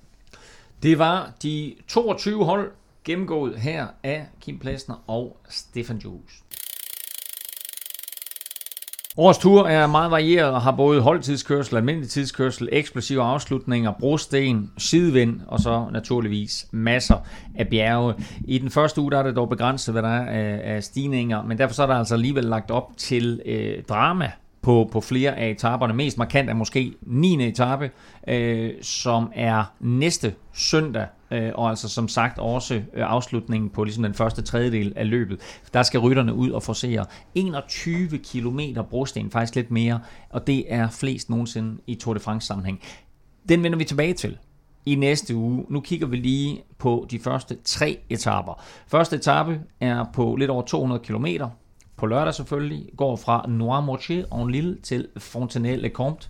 Det 0.82 0.98
var 0.98 1.32
de 1.42 1.74
22 1.88 2.44
hold 2.44 2.70
gennemgået 3.04 3.58
her 3.58 3.86
af 4.02 4.26
Kim 4.40 4.58
Plesner 4.58 5.04
og 5.06 5.36
Stefan 5.48 5.98
Jules. 5.98 6.43
Årets 9.16 9.38
tur 9.38 9.66
er 9.66 9.86
meget 9.86 10.10
varieret 10.10 10.50
og 10.50 10.62
har 10.62 10.72
både 10.72 11.00
holdtidskørsel, 11.00 11.76
almindelig 11.76 12.10
tidskørsel, 12.10 12.68
eksplosive 12.72 13.22
afslutninger, 13.22 13.92
brosten, 14.00 14.70
sidevind 14.78 15.40
og 15.46 15.60
så 15.60 15.86
naturligvis 15.92 16.66
masser 16.70 17.16
af 17.54 17.68
bjerge. 17.68 18.14
I 18.44 18.58
den 18.58 18.70
første 18.70 19.00
uge 19.00 19.10
der 19.10 19.18
er 19.18 19.22
det 19.22 19.36
dog 19.36 19.48
begrænset, 19.48 19.94
hvad 19.94 20.02
der 20.02 20.08
er 20.08 20.76
af, 20.76 20.84
stigninger, 20.84 21.42
men 21.42 21.58
derfor 21.58 21.74
så 21.74 21.82
er 21.82 21.86
der 21.86 21.94
altså 21.94 22.14
alligevel 22.14 22.44
lagt 22.44 22.70
op 22.70 22.90
til 22.96 23.40
øh, 23.46 23.82
drama 23.88 24.30
på, 24.64 24.88
på 24.92 25.00
flere 25.00 25.36
af 25.36 25.50
etaperne. 25.50 25.94
Mest 25.94 26.18
markant 26.18 26.50
er 26.50 26.54
måske 26.54 26.94
9. 27.02 27.48
etape, 27.48 27.90
øh, 28.28 28.72
som 28.82 29.32
er 29.34 29.64
næste 29.80 30.34
søndag, 30.52 31.06
øh, 31.30 31.50
og 31.54 31.68
altså 31.68 31.88
som 31.88 32.08
sagt 32.08 32.38
også 32.38 32.74
øh, 32.74 32.82
afslutningen 32.94 33.70
på 33.70 33.84
ligesom 33.84 34.02
den 34.02 34.14
første 34.14 34.42
tredjedel 34.42 34.92
af 34.96 35.10
løbet. 35.10 35.40
Der 35.74 35.82
skal 35.82 36.00
rytterne 36.00 36.34
ud 36.34 36.50
og 36.50 36.62
forsere 36.62 37.06
21 37.34 38.18
km 38.18 38.60
brosten, 38.90 39.30
faktisk 39.30 39.54
lidt 39.54 39.70
mere, 39.70 40.00
og 40.30 40.46
det 40.46 40.64
er 40.68 40.90
flest 40.90 41.30
nogensinde 41.30 41.80
i 41.86 41.94
Tour 41.94 42.14
de 42.14 42.20
France 42.20 42.46
sammenhæng. 42.46 42.80
Den 43.48 43.62
vender 43.62 43.78
vi 43.78 43.84
tilbage 43.84 44.14
til 44.14 44.38
i 44.86 44.94
næste 44.94 45.34
uge. 45.34 45.64
Nu 45.68 45.80
kigger 45.80 46.06
vi 46.06 46.16
lige 46.16 46.62
på 46.78 47.06
de 47.10 47.18
første 47.18 47.56
tre 47.64 47.98
etaper. 48.10 48.62
Første 48.86 49.16
etape 49.16 49.60
er 49.80 50.04
på 50.14 50.36
lidt 50.36 50.50
over 50.50 50.62
200 50.62 51.02
km, 51.04 51.26
på 51.96 52.06
lørdag 52.06 52.34
selvfølgelig, 52.34 52.88
går 52.96 53.16
fra 53.16 53.44
Noirmoutier 53.48 54.42
en 54.42 54.50
Lille 54.50 54.76
til 54.82 55.08
Fontenay-le-Comte, 55.16 56.28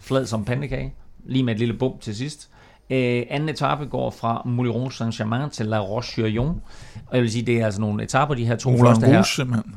flad 0.00 0.26
som 0.26 0.44
pandekage, 0.44 0.94
lige 1.24 1.42
med 1.42 1.52
et 1.52 1.58
lille 1.58 1.74
bump 1.74 2.00
til 2.00 2.16
sidst. 2.16 2.50
Øh, 2.90 3.22
anden 3.30 3.48
etape 3.48 3.86
går 3.86 4.10
fra 4.10 4.42
Mouliron 4.44 4.90
Saint-Germain 4.90 5.50
til 5.50 5.66
La 5.66 5.78
Roche-sur-Yon. 5.78 6.60
Og 7.06 7.16
jeg 7.16 7.22
vil 7.22 7.30
sige, 7.32 7.46
det 7.46 7.60
er 7.60 7.64
altså 7.64 7.80
nogle 7.80 8.02
etaper, 8.02 8.34
de 8.34 8.46
her 8.46 8.56
to 8.56 8.70
Moulin 8.70 8.86
første 8.86 9.06
her. 9.06 9.22
Simpelthen. 9.22 9.74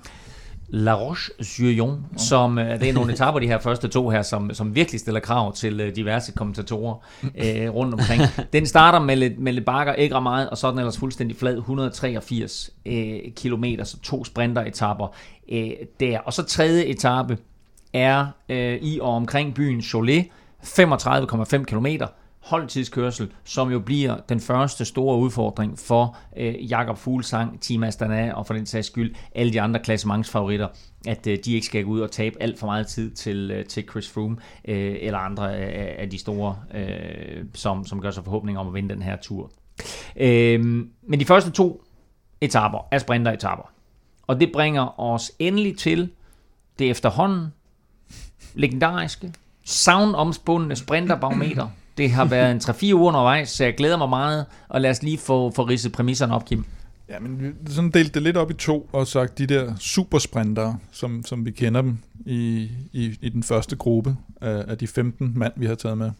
La 0.71 0.93
Roche-sur-Yon, 0.93 1.89
oh. 1.89 2.17
som 2.17 2.57
uh, 2.57 2.63
det 2.63 2.89
er 2.89 2.93
nogle 2.93 3.13
etaper, 3.13 3.39
de 3.39 3.47
her 3.47 3.59
første 3.59 3.87
to 3.87 4.09
her, 4.09 4.21
som, 4.21 4.53
som 4.53 4.75
virkelig 4.75 4.99
stiller 4.99 5.19
krav 5.19 5.53
til 5.53 5.81
uh, 5.81 5.95
diverse 5.95 6.31
kommentatorer 6.31 6.95
uh, 7.23 7.75
rundt 7.75 7.93
omkring. 7.93 8.21
Den 8.53 8.65
starter 8.65 8.99
med 8.99 9.15
lidt, 9.15 9.39
med 9.39 9.53
lidt 9.53 9.65
bakker, 9.65 9.93
ikke 9.93 10.15
ret 10.15 10.23
meget, 10.23 10.49
og 10.49 10.57
så 10.57 10.67
er 10.67 10.71
den 10.71 10.79
ellers 10.79 10.97
fuldstændig 10.97 11.37
flad, 11.37 11.57
183 11.57 12.69
uh, 12.85 12.93
km, 13.35 13.65
så 13.83 13.97
to 14.03 14.25
sprinter-etapper 14.25 15.07
uh, 15.51 15.57
der. 15.99 16.19
Og 16.19 16.33
så 16.33 16.43
tredje 16.43 16.85
etape 16.85 17.37
er 17.93 18.27
uh, 18.49 18.55
i 18.55 18.99
og 19.01 19.13
omkring 19.13 19.53
byen 19.53 19.81
Cholet, 19.81 20.25
35,5 20.63 21.63
km, 21.63 21.85
holdtidskørsel, 22.39 23.31
som 23.43 23.71
jo 23.71 23.79
bliver 23.79 24.17
den 24.29 24.39
første 24.39 24.85
store 24.85 25.17
udfordring 25.17 25.79
for 25.79 26.17
øh, 26.37 26.71
Jakob 26.71 26.97
Fuglsang, 26.97 27.61
Team 27.61 27.83
Astana 27.83 28.33
og 28.33 28.47
for 28.47 28.53
den 28.53 28.65
sags 28.65 28.87
skyld 28.87 29.15
alle 29.35 29.53
de 29.53 29.61
andre 29.61 29.79
klassementsfavoritter, 29.79 30.67
at 31.07 31.27
øh, 31.27 31.37
de 31.45 31.53
ikke 31.53 31.65
skal 31.65 31.83
gå 31.83 31.89
ud 31.89 31.99
og 31.99 32.11
tabe 32.11 32.41
alt 32.41 32.59
for 32.59 32.65
meget 32.65 32.87
tid 32.87 33.11
til, 33.11 33.51
øh, 33.51 33.65
til 33.65 33.83
Chris 33.89 34.11
Froome 34.11 34.37
øh, 34.65 34.95
eller 35.01 35.19
andre 35.19 35.57
af, 35.57 35.95
af 35.99 36.09
de 36.09 36.17
store, 36.17 36.55
øh, 36.73 37.45
som, 37.53 37.85
som 37.85 38.01
gør 38.01 38.11
sig 38.11 38.23
forhåbninger 38.23 38.61
om 38.61 38.67
at 38.67 38.73
vinde 38.73 38.93
den 38.93 39.01
her 39.01 39.17
tur. 39.21 39.51
Øh, 40.15 40.59
men 41.03 41.19
de 41.19 41.25
første 41.25 41.51
to 41.51 41.83
etaper 42.41 42.87
er 42.91 42.97
sprinter-etaper. 42.97 43.71
Og 44.27 44.39
det 44.39 44.51
bringer 44.53 44.99
os 44.99 45.31
endelig 45.39 45.77
til 45.77 46.11
det 46.79 46.89
efterhånden 46.89 47.47
legendariske, 48.53 49.33
savnomspundne 49.63 50.75
sprinterbarometer. 50.75 51.67
Det 51.99 52.11
har 52.11 52.25
været 52.25 52.51
en 52.51 52.57
3-4 52.57 52.93
uger 52.93 53.07
undervejs, 53.07 53.49
så 53.49 53.63
jeg 53.63 53.75
glæder 53.75 53.97
mig 53.97 54.09
meget, 54.09 54.45
og 54.69 54.81
lad 54.81 54.89
os 54.89 55.03
lige 55.03 55.17
få, 55.17 55.51
få 55.51 55.63
ridset 55.63 55.91
præmisserne 55.91 56.35
op, 56.35 56.45
Kim. 56.45 56.65
Ja, 57.09 57.19
men 57.19 57.41
vi 57.41 57.71
sådan 57.71 57.91
delte 57.91 58.13
det 58.13 58.21
lidt 58.21 58.37
op 58.37 58.51
i 58.51 58.53
to, 58.53 58.89
og 58.91 59.07
sagt 59.07 59.37
de 59.37 59.45
der 59.45 59.75
supersprintere, 59.79 60.77
som, 60.91 61.25
som 61.25 61.45
vi 61.45 61.51
kender 61.51 61.81
dem 61.81 61.97
i, 62.25 62.69
i, 62.93 63.17
i 63.21 63.29
den 63.29 63.43
første 63.43 63.75
gruppe 63.75 64.15
af, 64.41 64.65
af 64.67 64.77
de 64.77 64.87
15 64.87 65.33
mand, 65.35 65.53
vi 65.55 65.65
har 65.65 65.75
taget 65.75 65.97
med. 65.97 66.11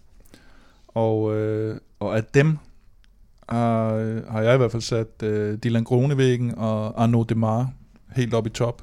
Og, 0.87 1.35
øh, 1.35 1.77
og 1.99 2.17
af 2.17 2.23
dem 2.23 2.57
har, 3.49 3.89
har 4.31 4.41
jeg 4.41 4.53
i 4.53 4.57
hvert 4.57 4.71
fald 4.71 4.81
sat 4.81 5.23
øh, 5.23 5.57
Dylan 5.63 5.83
Gronevæggen 5.83 6.55
og 6.57 7.03
Arnaud 7.03 7.25
Demar 7.25 7.71
helt 8.15 8.33
op 8.33 8.47
i 8.47 8.49
top, 8.49 8.81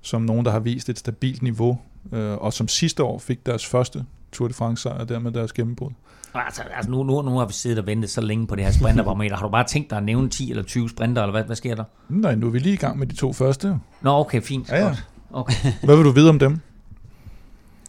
som 0.00 0.22
nogen, 0.22 0.44
der 0.44 0.50
har 0.50 0.60
vist 0.60 0.88
et 0.88 0.98
stabilt 0.98 1.42
niveau, 1.42 1.78
øh, 2.12 2.32
og 2.32 2.52
som 2.52 2.68
sidste 2.68 3.02
år 3.02 3.18
fik 3.18 3.46
deres 3.46 3.66
første 3.66 4.04
Tour 4.32 4.48
de 4.48 4.54
France 4.54 4.82
sejr, 4.82 4.98
og 4.98 5.08
dermed 5.08 5.32
deres 5.32 5.52
gennembrud. 5.52 5.90
Altså, 6.34 6.62
altså 6.76 6.90
nu, 6.90 7.02
nu, 7.02 7.22
nu 7.22 7.38
har 7.38 7.46
vi 7.46 7.52
siddet 7.52 7.78
og 7.78 7.86
ventet 7.86 8.10
så 8.10 8.20
længe 8.20 8.46
på 8.46 8.56
det 8.56 8.64
her 8.64 8.72
sprinterbarometer. 8.72 9.36
Har 9.36 9.42
du 9.46 9.50
bare 9.52 9.64
tænkt 9.64 9.90
dig 9.90 9.98
at 9.98 10.04
nævne 10.04 10.28
10 10.28 10.50
eller 10.50 10.62
20 10.62 10.88
sprinter, 10.90 11.22
eller 11.22 11.32
hvad, 11.32 11.44
hvad 11.44 11.56
sker 11.56 11.74
der? 11.74 11.84
Nej, 12.08 12.34
nu 12.34 12.46
er 12.46 12.50
vi 12.50 12.58
lige 12.58 12.72
i 12.72 12.76
gang 12.76 12.98
med 12.98 13.06
de 13.06 13.16
to 13.16 13.32
første. 13.32 13.78
Nå, 14.02 14.10
okay, 14.10 14.42
fint. 14.42 14.68
Ja, 14.68 14.76
ja. 14.76 14.84
Godt. 14.84 15.04
Okay. 15.32 15.54
Hvad 15.84 15.96
vil 15.96 16.04
du 16.04 16.10
vide 16.10 16.28
om 16.28 16.38
dem? 16.38 16.58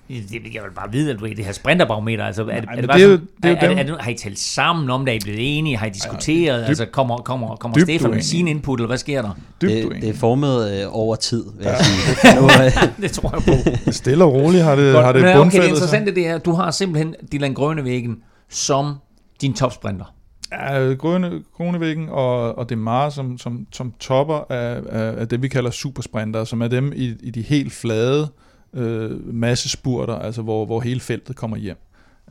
Det, 0.09 0.31
jeg 0.53 0.63
vil 0.63 0.71
bare 0.75 0.91
vide, 0.91 1.11
at 1.13 1.19
du 1.19 1.25
er 1.25 1.29
i 1.29 1.33
det 1.33 1.45
her 1.45 1.51
sprinterbarometer. 1.51 2.25
Altså, 2.25 2.41
er, 2.41 2.45
det, 2.45 2.65
Nej, 2.65 2.73
er 2.75 2.81
det 2.81 2.89
bare 2.89 2.97
det 2.99 3.05
er 3.05 3.09
sådan- 3.09 3.27
det 3.43 3.51
er 3.51 3.55
er, 3.55 3.75
er, 3.91 3.93
er, 3.95 4.01
har 4.03 4.11
I 4.11 4.13
talt 4.15 4.39
sammen 4.39 4.89
om 4.89 5.05
det? 5.05 5.11
Er 5.11 5.15
I 5.15 5.19
blevet 5.23 5.57
enige? 5.57 5.77
Har 5.77 5.85
I 5.85 5.89
diskuteret? 5.89 6.63
dyb- 6.63 6.67
altså, 6.67 6.85
kommer, 6.85 7.17
kommer, 7.17 7.55
kommer 7.55 7.75
dybt 7.77 7.83
Stefan 7.85 8.03
med 8.03 8.09
uenige. 8.09 8.23
sin 8.25 8.47
input, 8.47 8.79
eller 8.79 8.87
hvad 8.87 8.97
sker 8.97 9.21
der? 9.21 9.29
Dybt 9.61 9.71
Det, 9.71 10.01
det 10.01 10.09
er 10.09 10.13
formet 10.13 10.81
øh, 10.81 10.87
over 10.91 11.15
tid, 11.15 11.45
vil 11.57 11.63
jeg 11.65 11.77
sige. 11.79 12.35
Nu, 12.41 12.43
øh, 12.65 13.01
det 13.01 13.11
tror 13.11 13.31
jeg 13.35 13.43
på. 13.85 13.91
Stille 13.91 14.23
og 14.23 14.33
roligt 14.33 14.63
har 14.63 14.75
det, 14.75 14.93
Godt, 14.93 15.05
har 15.05 15.11
det 15.13 15.21
men 15.21 15.29
okay, 15.29 15.35
det 15.37 15.43
bundfældet 15.43 15.65
sig. 15.67 15.69
interessante 15.75 16.15
det 16.15 16.27
er, 16.27 16.35
at 16.35 16.45
du 16.45 16.51
har 16.53 16.71
simpelthen 16.71 17.15
Dylan 17.31 17.53
Grønevæggen 17.53 18.17
som 18.51 18.95
din 19.41 19.53
topsprinter. 19.53 20.15
Ja, 20.51 20.93
Grøne, 20.93 21.43
Kronevæggen 21.55 22.09
og, 22.09 22.57
og 22.57 22.69
Demar, 22.69 23.09
som, 23.09 23.37
som, 23.37 23.67
som 23.71 23.93
topper 23.99 24.51
af, 24.51 24.81
af, 24.89 25.19
af 25.19 25.27
det, 25.27 25.41
vi 25.41 25.47
kalder 25.47 25.71
supersprinter, 25.71 26.43
som 26.43 26.61
er 26.61 26.67
dem 26.67 26.93
i, 26.95 27.15
i 27.19 27.31
de 27.31 27.41
helt 27.41 27.73
flade 27.73 28.27
øh, 28.73 29.33
massespurter, 29.33 30.15
altså 30.15 30.41
hvor, 30.41 30.65
hvor 30.65 30.79
hele 30.79 30.99
feltet 30.99 31.35
kommer 31.35 31.57
hjem. 31.57 31.77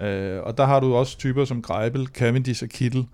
Øh, 0.03 0.43
og 0.43 0.59
der 0.59 0.67
har 0.67 0.81
du 0.81 0.95
også 0.95 1.19
typer 1.19 1.45
som 1.45 1.63
Greibel, 1.63 2.07
Cavendish 2.07 2.63
og 2.63 2.69
Kittel, 2.69 3.07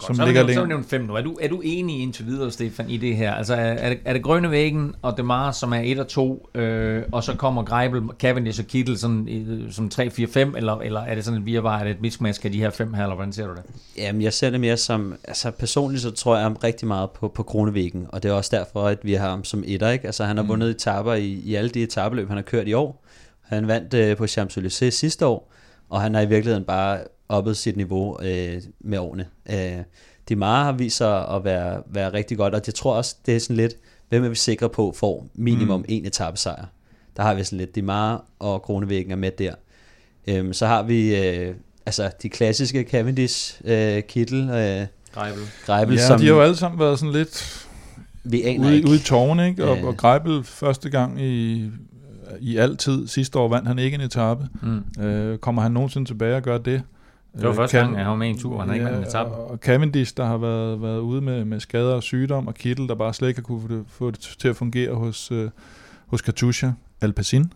som 0.00 0.14
så 0.14 0.22
er 0.22 0.26
ligger 0.26 0.42
nævnt- 0.42 0.54
så 0.54 0.62
er 0.62 0.66
nævnt 0.66 0.86
fem 0.86 1.00
nu. 1.00 1.14
Er 1.14 1.22
du, 1.22 1.38
er 1.40 1.48
du 1.48 1.60
enig 1.64 2.02
indtil 2.02 2.26
videre, 2.26 2.50
Stefan, 2.50 2.90
i 2.90 2.96
det 2.96 3.16
her? 3.16 3.34
Altså, 3.34 3.54
er, 3.54 3.58
er, 3.58 3.88
det, 3.88 3.98
er 4.04 4.12
det 4.12 4.22
Grønnevæggen 4.22 4.94
og 5.02 5.16
Demar, 5.16 5.52
som 5.52 5.72
er 5.72 5.80
1 5.84 5.98
og 5.98 6.08
2, 6.08 6.48
øh, 6.54 7.02
og 7.12 7.24
så 7.24 7.34
kommer 7.34 7.62
Greibel, 7.62 8.02
Cavendish 8.18 8.60
og 8.60 8.66
Kittel 8.66 8.98
sådan, 8.98 9.28
øh, 9.28 9.72
som 9.72 9.88
3, 9.88 10.10
4, 10.10 10.26
5, 10.26 10.54
eller, 10.56 10.76
eller 10.78 11.00
er 11.00 11.14
det 11.14 11.24
sådan 11.24 11.40
et 11.40 11.46
virvar, 11.46 11.78
er 11.78 11.84
det 11.84 11.90
et 11.90 12.00
mismatch 12.00 12.40
af 12.44 12.52
de 12.52 12.58
her 12.58 12.70
fem 12.70 12.94
her, 12.94 13.02
eller 13.02 13.14
hvordan 13.14 13.32
ser 13.32 13.46
du 13.46 13.52
det? 13.54 13.62
Jamen, 13.96 14.22
jeg 14.22 14.32
ser 14.32 14.50
det 14.50 14.60
mere 14.60 14.76
som, 14.76 15.14
altså 15.24 15.50
personligt 15.50 16.02
så 16.02 16.10
tror 16.10 16.36
jeg 16.36 16.64
rigtig 16.64 16.88
meget 16.88 17.10
på, 17.10 17.28
på 17.28 17.42
Kronevæggen, 17.42 18.06
og 18.08 18.22
det 18.22 18.28
er 18.28 18.32
også 18.32 18.56
derfor, 18.56 18.82
at 18.88 18.98
vi 19.02 19.14
har 19.14 19.30
ham 19.30 19.44
som 19.44 19.64
etter, 19.66 19.90
ikke? 19.90 20.06
Altså 20.06 20.24
han 20.24 20.36
har 20.36 20.42
mm. 20.42 20.48
vundet 20.48 20.70
etaper 20.70 21.14
i, 21.14 21.26
i 21.44 21.54
alle 21.54 21.70
de 21.70 21.82
etabeløb, 21.82 22.28
han 22.28 22.36
har 22.36 22.42
kørt 22.42 22.68
i 22.68 22.72
år. 22.72 23.04
Han 23.42 23.68
vandt 23.68 23.94
øh, 23.94 24.16
på 24.16 24.24
Champs-Élysées 24.24 24.90
sidste 24.90 25.26
år, 25.26 25.52
og 25.90 26.00
han 26.00 26.14
har 26.14 26.20
i 26.22 26.26
virkeligheden 26.28 26.64
bare 26.64 26.98
oppet 27.28 27.56
sit 27.56 27.76
niveau 27.76 28.18
øh, 28.22 28.62
med 28.80 28.98
årene. 28.98 29.26
Øh, 29.50 29.82
Demar 30.28 30.64
har 30.64 30.72
vist 30.72 30.96
sig 30.96 31.28
at 31.28 31.44
være, 31.44 31.82
være 31.86 32.12
rigtig 32.12 32.36
godt, 32.36 32.54
og 32.54 32.62
jeg 32.66 32.74
tror 32.74 32.94
også, 32.96 33.16
det 33.26 33.36
er 33.36 33.40
sådan 33.40 33.56
lidt, 33.56 33.74
hvem 34.08 34.24
er 34.24 34.28
vi 34.28 34.34
sikre 34.34 34.68
på 34.68 34.94
får 34.96 35.26
minimum 35.34 35.80
mm. 35.80 35.86
en 35.88 36.06
etappesejr. 36.06 36.64
Der 37.16 37.22
har 37.22 37.34
vi 37.34 37.44
sådan 37.44 37.58
lidt, 37.58 37.74
Demar 37.74 38.24
og 38.38 38.62
Kronevæggen 38.62 39.12
er 39.12 39.16
med 39.16 39.30
der. 39.38 39.54
Øhm, 40.26 40.52
så 40.52 40.66
har 40.66 40.82
vi 40.82 41.16
øh, 41.16 41.54
altså 41.86 42.10
de 42.22 42.28
klassiske 42.28 42.86
Cavendish, 42.90 43.60
øh, 43.64 44.02
Kittel, 44.02 44.40
øh, 44.50 44.86
Greibel. 45.14 45.42
Greibel, 45.66 45.94
Ja, 45.96 46.06
som 46.06 46.20
de 46.20 46.26
har 46.26 46.34
jo 46.34 46.40
alle 46.40 46.56
sammen 46.56 46.80
været 46.80 46.98
sådan 46.98 47.12
lidt 47.12 47.66
vi 48.24 48.42
aner 48.42 48.66
ude, 48.66 48.76
ikke. 48.76 48.88
ude 48.88 48.96
i 48.96 49.00
tårne, 49.00 49.48
ikke? 49.48 49.64
Og, 49.64 49.76
Ja. 49.76 49.86
og 49.86 49.96
Greibel 49.96 50.44
første 50.44 50.90
gang 50.90 51.20
i, 51.22 51.64
i 52.40 52.56
altid. 52.56 53.06
Sidste 53.06 53.38
år 53.38 53.48
vandt 53.48 53.68
han 53.68 53.78
ikke 53.78 53.94
en 53.94 54.00
etape. 54.00 54.48
Mm. 54.62 55.02
Øh, 55.04 55.38
kommer 55.38 55.62
han 55.62 55.72
nogensinde 55.72 56.08
tilbage 56.08 56.36
og 56.36 56.42
gør 56.42 56.58
det? 56.58 56.82
Det 57.34 57.42
var 57.42 57.48
Øh, 57.50 57.56
første 57.56 57.76
Cav- 57.78 57.80
gang, 57.82 57.98
jeg 57.98 58.06
var 58.06 58.14
med 58.14 58.26
i 58.26 58.30
en 58.30 58.38
tur, 58.38 58.54
og 58.54 58.60
han 58.60 58.68
har 58.68 58.74
ikke 58.74 58.86
været 58.86 59.06
etape. 59.08 59.30
og 59.30 59.58
Cavendish, 59.58 60.16
der 60.16 60.24
har 60.24 60.36
været, 60.36 60.82
været 60.82 60.98
ude 61.00 61.20
med, 61.20 61.44
med 61.44 61.60
skader 61.60 61.94
og 61.94 62.02
sygdom, 62.02 62.46
og 62.46 62.54
Kittel, 62.54 62.88
der 62.88 62.94
bare 62.94 63.14
slet 63.14 63.28
ikke 63.28 63.38
har 63.40 63.42
kunne 63.42 63.60
få 63.62 63.68
det, 63.68 63.84
få 63.88 64.10
det 64.10 64.20
til 64.38 64.48
at 64.48 64.56
fungere 64.56 64.94
hos, 64.94 65.30
øh, 65.32 65.50
hos 66.06 66.22
Katusha 66.22 66.70
Alpecin. 67.00 67.52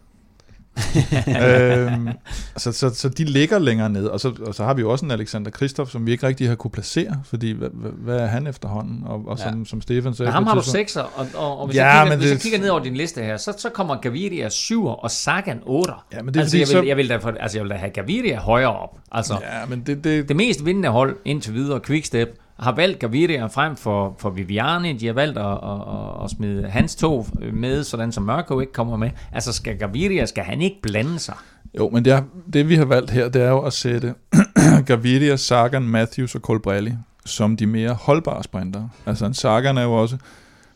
øhm, 1.46 2.08
så, 2.56 2.72
så, 2.72 2.88
så 2.94 3.08
de 3.08 3.24
ligger 3.24 3.58
længere 3.58 3.90
ned, 3.90 4.06
og 4.06 4.20
så, 4.20 4.32
og 4.46 4.54
så 4.54 4.64
har 4.64 4.74
vi 4.74 4.80
jo 4.80 4.90
også 4.90 5.04
en 5.04 5.10
Alexander 5.10 5.50
Kristoff, 5.50 5.90
som 5.90 6.06
vi 6.06 6.12
ikke 6.12 6.26
rigtig 6.26 6.48
har 6.48 6.54
kunne 6.54 6.70
placere, 6.70 7.22
fordi 7.24 7.50
hvad, 7.52 7.68
hvad, 8.04 8.16
er 8.16 8.26
han 8.26 8.46
efterhånden? 8.46 9.02
Og, 9.06 9.22
og 9.26 9.38
som, 9.38 9.58
Ja. 9.58 9.64
som 9.64 9.80
Stefan 9.82 10.14
sagde... 10.14 10.26
Men 10.28 10.32
ham 10.34 10.46
har 10.46 10.54
du 10.54 10.62
sekser, 10.62 11.00
og, 11.02 11.26
og, 11.34 11.58
og 11.60 11.66
hvis, 11.66 11.76
Ja, 11.76 11.86
jeg 11.86 12.02
kigger, 12.06 12.16
hvis 12.18 12.30
jeg 12.30 12.40
kigger 12.40 12.58
ned 12.58 12.68
over 12.68 12.82
din 12.82 12.96
liste 12.96 13.22
her, 13.22 13.36
så, 13.36 13.54
så 13.58 13.68
kommer 13.70 13.96
Gaviria 14.00 14.48
7 14.48 14.86
og 14.86 15.10
Sagan 15.10 15.60
8. 15.66 15.92
Ja, 16.12 16.22
men 16.22 16.34
det 16.34 16.40
altså, 16.40 16.50
fordi, 16.50 16.60
jeg, 16.60 16.68
så- 16.68 16.78
vil, 16.80 16.86
jeg, 16.88 16.96
vil 16.96 17.08
derfor, 17.08 17.34
altså, 17.40 17.58
jeg 17.58 17.62
vil 17.64 17.70
da 17.70 17.76
have 17.76 17.90
Gaviria 17.90 18.38
højere 18.38 18.76
op. 18.78 18.96
Altså, 19.12 19.34
ja. 19.42 19.60
Ja, 19.60 19.66
men 19.66 19.82
det, 19.86 20.04
det, 20.04 20.28
Det 20.28 20.36
mest 20.36 20.64
vindende 20.64 20.88
hold 20.88 21.16
indtil 21.24 21.54
videre, 21.54 21.80
Quickstep, 21.86 22.28
har 22.58 22.72
valgt 22.72 22.98
Gaviria 22.98 23.46
frem 23.46 23.76
for, 23.76 24.16
for 24.18 24.30
Viviani. 24.30 24.92
De 24.92 25.06
har 25.06 25.12
valgt 25.12 25.38
at, 25.38 25.44
at, 25.44 25.58
at, 25.62 26.24
at 26.24 26.30
smide 26.30 26.68
hans 26.70 26.96
to 26.96 27.26
med, 27.52 27.84
sådan 27.84 28.12
som 28.12 28.22
Mørko 28.22 28.60
ikke 28.60 28.72
kommer 28.72 28.96
med. 28.96 29.10
Altså 29.32 29.52
skal 29.52 29.78
Gaviria, 29.78 30.26
skal 30.26 30.44
han 30.44 30.60
ikke 30.60 30.82
blande 30.82 31.18
sig? 31.18 31.34
Jo, 31.78 31.90
men 31.90 32.04
det, 32.04 32.12
er, 32.12 32.22
det 32.52 32.68
vi 32.68 32.76
har 32.76 32.84
valgt 32.84 33.10
her, 33.10 33.28
det 33.28 33.42
er 33.42 33.48
jo 33.48 33.60
at 33.60 33.72
sætte 33.72 34.14
Gaviria, 34.86 35.36
Sagan, 35.36 35.82
Matthews 35.82 36.34
og 36.34 36.40
Colbrelli 36.40 36.92
som 37.28 37.56
de 37.56 37.66
mere 37.66 37.94
holdbare 37.94 38.42
sprinter. 38.42 38.88
Altså 39.06 39.26
en 39.26 39.34
Sagan 39.34 39.78
er 39.78 39.82
jo 39.82 39.92
også... 39.92 40.16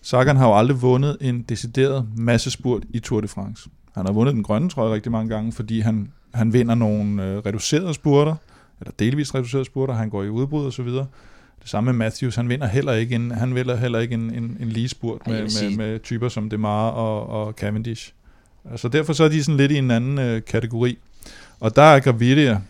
Sagan 0.03 0.37
har 0.37 0.49
jo 0.49 0.59
aldrig 0.59 0.83
vundet 0.83 1.17
en 1.21 1.43
decideret 1.43 2.09
massespurt 2.17 2.83
i 2.91 2.99
Tour 2.99 3.21
de 3.21 3.29
France. 3.29 3.69
Han 3.95 4.07
har 4.07 4.13
vundet 4.13 4.35
den 4.35 4.43
grønne 4.43 4.69
trøje 4.69 4.95
rigtig 4.95 5.13
mange 5.13 5.29
gange, 5.35 5.53
fordi 5.53 5.81
han, 5.81 6.13
han 6.35 6.53
vinder 6.53 6.75
nogle 6.75 7.25
øh, 7.25 7.39
reducerede 7.39 7.95
spurter, 7.95 8.35
eller 8.81 8.93
delvis 8.99 9.35
reducerede 9.35 9.65
spurter, 9.65 9.95
han 9.95 10.11
går 10.11 10.23
i 10.23 10.29
udbrud 10.29 10.67
og 10.67 10.73
så 10.73 10.83
videre. 10.83 11.07
Det 11.63 11.71
samme 11.71 11.93
med 11.93 11.99
Matthews, 11.99 12.37
han 12.37 12.49
vinder 12.49 12.67
heller 12.67 12.93
ikke 12.93 13.15
en, 13.15 13.31
han 13.31 13.55
vinder 13.55 13.77
heller 13.77 13.99
ikke 13.99 14.15
en, 14.15 14.35
en, 14.35 14.57
en 14.61 14.69
lige 14.69 14.89
spurt 14.89 15.27
med, 15.27 15.43
med, 15.43 15.77
med 15.77 16.01
typer 16.01 16.29
som 16.29 16.51
Demar 16.51 16.91
og, 16.91 17.27
og 17.27 17.53
Cavendish. 17.53 18.13
Altså 18.71 18.89
derfor 18.89 19.13
så 19.13 19.25
er 19.25 19.29
de 19.29 19.45
sådan 19.45 19.57
lidt 19.57 19.73
i 19.73 19.79
en 19.79 19.91
anden 19.91 20.19
øh, 20.19 20.43
kategori. 20.45 20.99
Og 21.61 21.77
der 21.77 21.83
er 21.83 22.01
Gaviria 22.01 22.61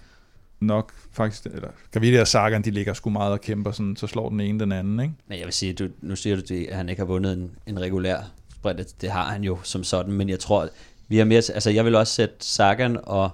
nok 0.61 0.93
faktisk, 1.13 1.47
eller 1.47 1.69
Gaviria 1.91 2.21
og 2.21 2.29
Sagan, 2.29 2.63
de 2.63 2.71
ligger 2.71 2.95
sgu 2.95 3.11
meget 3.11 3.33
og 3.33 3.41
kæmper, 3.41 3.73
sådan, 3.73 3.97
så 3.97 4.07
slår 4.07 4.29
den 4.29 4.41
ene 4.41 4.61
den 4.61 4.73
anden, 4.73 5.01
ikke? 5.01 5.15
Men 5.29 5.39
jeg 5.39 5.45
vil 5.45 5.53
sige, 5.53 5.73
du, 5.73 5.89
nu 6.01 6.17
siger 6.17 6.37
du, 6.37 6.43
det, 6.49 6.67
at 6.67 6.77
han 6.77 6.89
ikke 6.89 7.01
har 7.01 7.07
vundet 7.07 7.33
en, 7.33 7.51
en 7.67 7.81
regulær 7.81 8.19
sprint. 8.55 9.01
Det 9.01 9.11
har 9.11 9.25
han 9.25 9.45
jo 9.45 9.59
som 9.63 9.85
sådan, 9.85 10.13
men 10.13 10.29
jeg 10.29 10.39
tror, 10.39 10.69
vi 11.09 11.19
har 11.19 11.25
mere... 11.25 11.43
Altså, 11.55 11.71
jeg 11.71 11.85
vil 11.85 11.95
også 11.95 12.15
sætte 12.15 12.35
Sagan 12.41 12.99
og, 13.03 13.31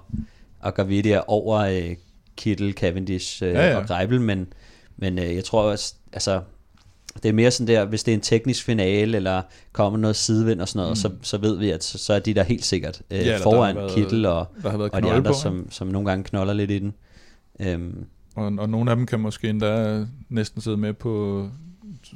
og 0.59 0.73
Gaviria 0.73 1.21
over 1.27 1.57
øh, 1.59 1.95
Kittel, 2.37 2.73
Cavendish 2.73 3.43
øh, 3.43 3.49
ja. 3.49 3.69
ja. 3.69 3.77
og 3.77 3.87
Greibel, 3.87 4.21
men, 4.21 4.47
men 5.01 5.19
øh, 5.19 5.35
jeg 5.35 5.43
tror 5.43 5.61
også, 5.71 5.93
altså, 6.13 6.41
det 7.23 7.29
er 7.29 7.33
mere 7.33 7.51
sådan 7.51 7.67
der, 7.67 7.85
hvis 7.85 8.03
det 8.03 8.11
er 8.11 8.15
en 8.15 8.21
teknisk 8.21 8.63
finale, 8.63 9.15
eller 9.17 9.41
kommer 9.71 9.99
noget 9.99 10.15
sidevind 10.15 10.61
og 10.61 10.67
sådan 10.67 10.79
noget, 10.79 10.91
mm. 10.91 10.95
så, 10.95 11.11
så 11.21 11.37
ved 11.37 11.57
vi, 11.57 11.69
at 11.69 11.83
så, 11.83 11.97
så 11.97 12.13
er 12.13 12.19
de 12.19 12.33
der 12.33 12.43
helt 12.43 12.65
sikkert 12.65 13.01
øh, 13.11 13.19
ja, 13.19 13.37
foran 13.37 13.75
været- 13.75 13.91
Kittel 13.95 14.25
og, 14.25 14.47
og 14.63 15.03
de 15.03 15.11
andre, 15.11 15.21
på, 15.31 15.33
som, 15.33 15.67
som 15.71 15.87
nogle 15.87 16.09
gange 16.09 16.23
knoller 16.23 16.53
lidt 16.53 16.71
i 16.71 16.79
den. 16.79 16.93
Øhm, 17.59 18.05
og, 18.35 18.45
og 18.59 18.69
nogle 18.69 18.91
af 18.91 18.97
dem 18.97 19.05
kan 19.05 19.19
måske 19.19 19.49
endda 19.49 20.05
næsten 20.29 20.61
sidde 20.61 20.77
med 20.77 20.93
på, 20.93 21.45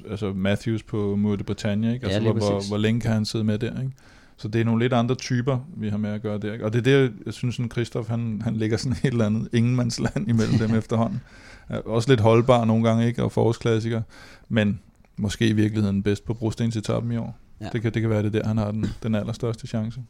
altså 0.09 0.34
Matthews 0.34 0.84
på 0.84 1.15
Mur 1.15 1.36
de 1.36 1.43
Bretagne, 1.43 1.93
ikke? 1.93 2.07
Ja, 2.07 2.13
Altså, 2.13 2.21
lige 2.21 2.31
hvor, 2.39 2.49
hvor, 2.51 2.67
hvor 2.67 2.77
længe 2.77 3.01
kan 3.01 3.11
han 3.11 3.25
sidde 3.25 3.43
med 3.43 3.59
der, 3.59 3.79
ikke? 3.81 3.91
Så 4.38 4.47
det 4.47 4.61
er 4.61 4.65
nogle 4.65 4.84
lidt 4.84 4.93
andre 4.93 5.15
typer, 5.15 5.59
vi 5.77 5.89
har 5.89 5.97
med 5.97 6.09
at 6.09 6.21
gøre 6.21 6.38
der. 6.39 6.53
Ikke? 6.53 6.65
Og 6.65 6.73
det 6.73 6.79
er 6.79 6.84
det, 6.84 7.11
jeg 7.25 7.34
synes, 7.34 7.59
at 7.59 7.71
Christoph, 7.71 8.09
han, 8.09 8.41
han 8.43 8.55
ligger 8.55 8.77
sådan 8.77 8.97
et 9.03 9.11
eller 9.11 9.25
andet 9.25 9.49
ingenmandsland 9.53 10.29
imellem 10.29 10.57
dem 10.57 10.75
efterhånden. 10.81 11.21
Også 11.70 12.09
lidt 12.09 12.20
holdbar 12.20 12.66
nogle 12.66 12.88
gange, 12.88 13.07
ikke? 13.07 13.24
Og 13.24 13.32
forårsklassiker. 13.32 14.01
Men 14.49 14.80
måske 15.18 15.47
i 15.47 15.53
virkeligheden 15.53 16.03
bedst 16.03 16.26
på 16.26 16.34
brostensetappen 16.34 17.11
i 17.11 17.18
år. 17.18 17.38
Ja. 17.61 17.70
Det, 17.74 17.82
kan, 17.82 17.93
det 17.93 18.01
kan 18.01 18.09
være 18.09 18.24
det 18.24 18.36
er 18.36 18.41
der, 18.41 18.47
han 18.47 18.57
har 18.57 18.72
den, 18.72 18.86
den 19.03 19.16
allerstørste 19.16 19.68
chance. 19.68 20.01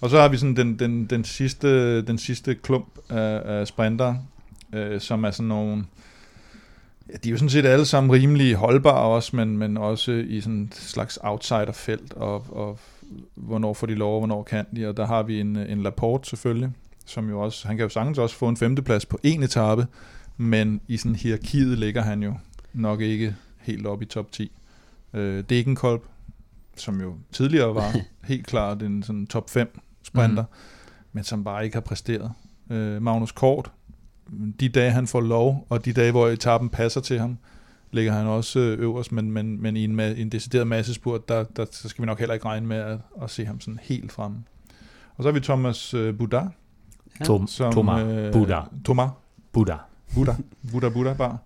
Og 0.00 0.10
så 0.10 0.20
har 0.20 0.28
vi 0.28 0.36
sådan 0.36 0.56
den, 0.56 0.78
den, 0.78 1.06
den, 1.06 1.24
sidste, 1.24 2.02
den 2.02 2.18
sidste 2.18 2.54
klump 2.54 2.98
af, 3.08 3.42
af 3.44 3.66
sprinter, 3.66 4.14
øh, 4.72 5.00
som 5.00 5.24
er 5.24 5.30
sådan 5.30 5.48
nogle... 5.48 5.84
Ja, 7.12 7.14
de 7.24 7.28
er 7.28 7.30
jo 7.30 7.36
sådan 7.36 7.50
set 7.50 7.66
alle 7.66 7.84
sammen 7.84 8.12
rimelig 8.12 8.54
holdbare 8.54 9.02
også, 9.02 9.36
men, 9.36 9.58
men 9.58 9.76
også 9.76 10.12
i 10.12 10.40
sådan 10.40 10.62
et 10.62 10.74
slags 10.74 11.18
outsiderfelt, 11.22 12.12
og, 12.12 12.46
og 12.56 12.78
hvornår 13.34 13.74
får 13.74 13.86
de 13.86 13.94
lov, 13.94 14.14
og 14.14 14.20
hvornår 14.20 14.42
kan 14.42 14.66
de, 14.76 14.88
og 14.88 14.96
der 14.96 15.06
har 15.06 15.22
vi 15.22 15.40
en, 15.40 15.56
en 15.56 15.82
Laporte 15.82 16.28
selvfølgelig, 16.28 16.70
som 17.06 17.28
jo 17.28 17.40
også, 17.40 17.68
han 17.68 17.76
kan 17.76 17.84
jo 17.84 17.88
sagtens 17.88 18.18
også 18.18 18.36
få 18.36 18.48
en 18.48 18.56
femteplads 18.56 19.06
på 19.06 19.18
en 19.22 19.42
etape, 19.42 19.86
men 20.40 20.80
i 20.88 20.96
sådan 20.96 21.14
hierarkiet 21.14 21.78
ligger 21.78 22.02
han 22.02 22.22
jo 22.22 22.34
nok 22.72 23.00
ikke 23.00 23.36
helt 23.58 23.86
op 23.86 24.02
i 24.02 24.04
top 24.04 24.32
10. 24.32 24.52
Øh, 25.14 25.44
Degenkolb, 25.48 26.02
som 26.76 27.00
jo 27.00 27.14
tidligere 27.32 27.74
var 27.74 27.96
helt 28.30 28.46
klart 28.46 28.82
en 28.82 29.02
sådan 29.02 29.26
top 29.26 29.50
5 29.50 29.80
sprinter, 30.02 30.42
mm. 30.42 30.48
men 31.12 31.24
som 31.24 31.44
bare 31.44 31.64
ikke 31.64 31.76
har 31.76 31.80
præsteret. 31.80 32.32
Øh, 32.70 33.02
Magnus 33.02 33.32
Kort, 33.32 33.72
de 34.60 34.68
dage 34.68 34.90
han 34.90 35.06
får 35.06 35.20
lov, 35.20 35.66
og 35.68 35.84
de 35.84 35.92
dage, 35.92 36.10
hvor 36.10 36.28
etappen 36.28 36.68
passer 36.68 37.00
til 37.00 37.18
ham, 37.18 37.38
ligger 37.90 38.12
han 38.12 38.26
også 38.26 38.60
øh, 38.60 38.78
øverst, 38.78 39.12
men, 39.12 39.30
men, 39.30 39.62
men 39.62 39.76
i 39.76 39.84
en, 39.84 40.00
en 40.00 40.28
decideret 40.28 40.66
massespurt, 40.66 41.28
der, 41.28 41.44
der, 41.44 41.66
så 41.70 41.88
skal 41.88 42.02
vi 42.02 42.06
nok 42.06 42.18
heller 42.18 42.34
ikke 42.34 42.46
regne 42.46 42.66
med 42.66 42.76
at, 42.76 42.98
at 43.22 43.30
se 43.30 43.44
ham 43.44 43.60
sådan 43.60 43.80
helt 43.82 44.12
fremme. 44.12 44.44
Og 45.16 45.22
så 45.22 45.28
har 45.28 45.34
vi 45.34 45.40
Thomas 45.40 45.94
øh, 45.94 46.18
Buddha. 46.18 46.40
Ja. 47.20 47.24
Tom, 47.24 47.46
som, 47.46 47.72
Thomas 47.72 48.06
øh, 48.06 48.32
Buddha. 48.32 48.60
Thomas 48.84 49.10
Buddha. 49.52 49.76
Buddha. 50.14 50.32
Buddha 50.72 50.88
Buddha 50.88 51.12
bare. 51.12 51.38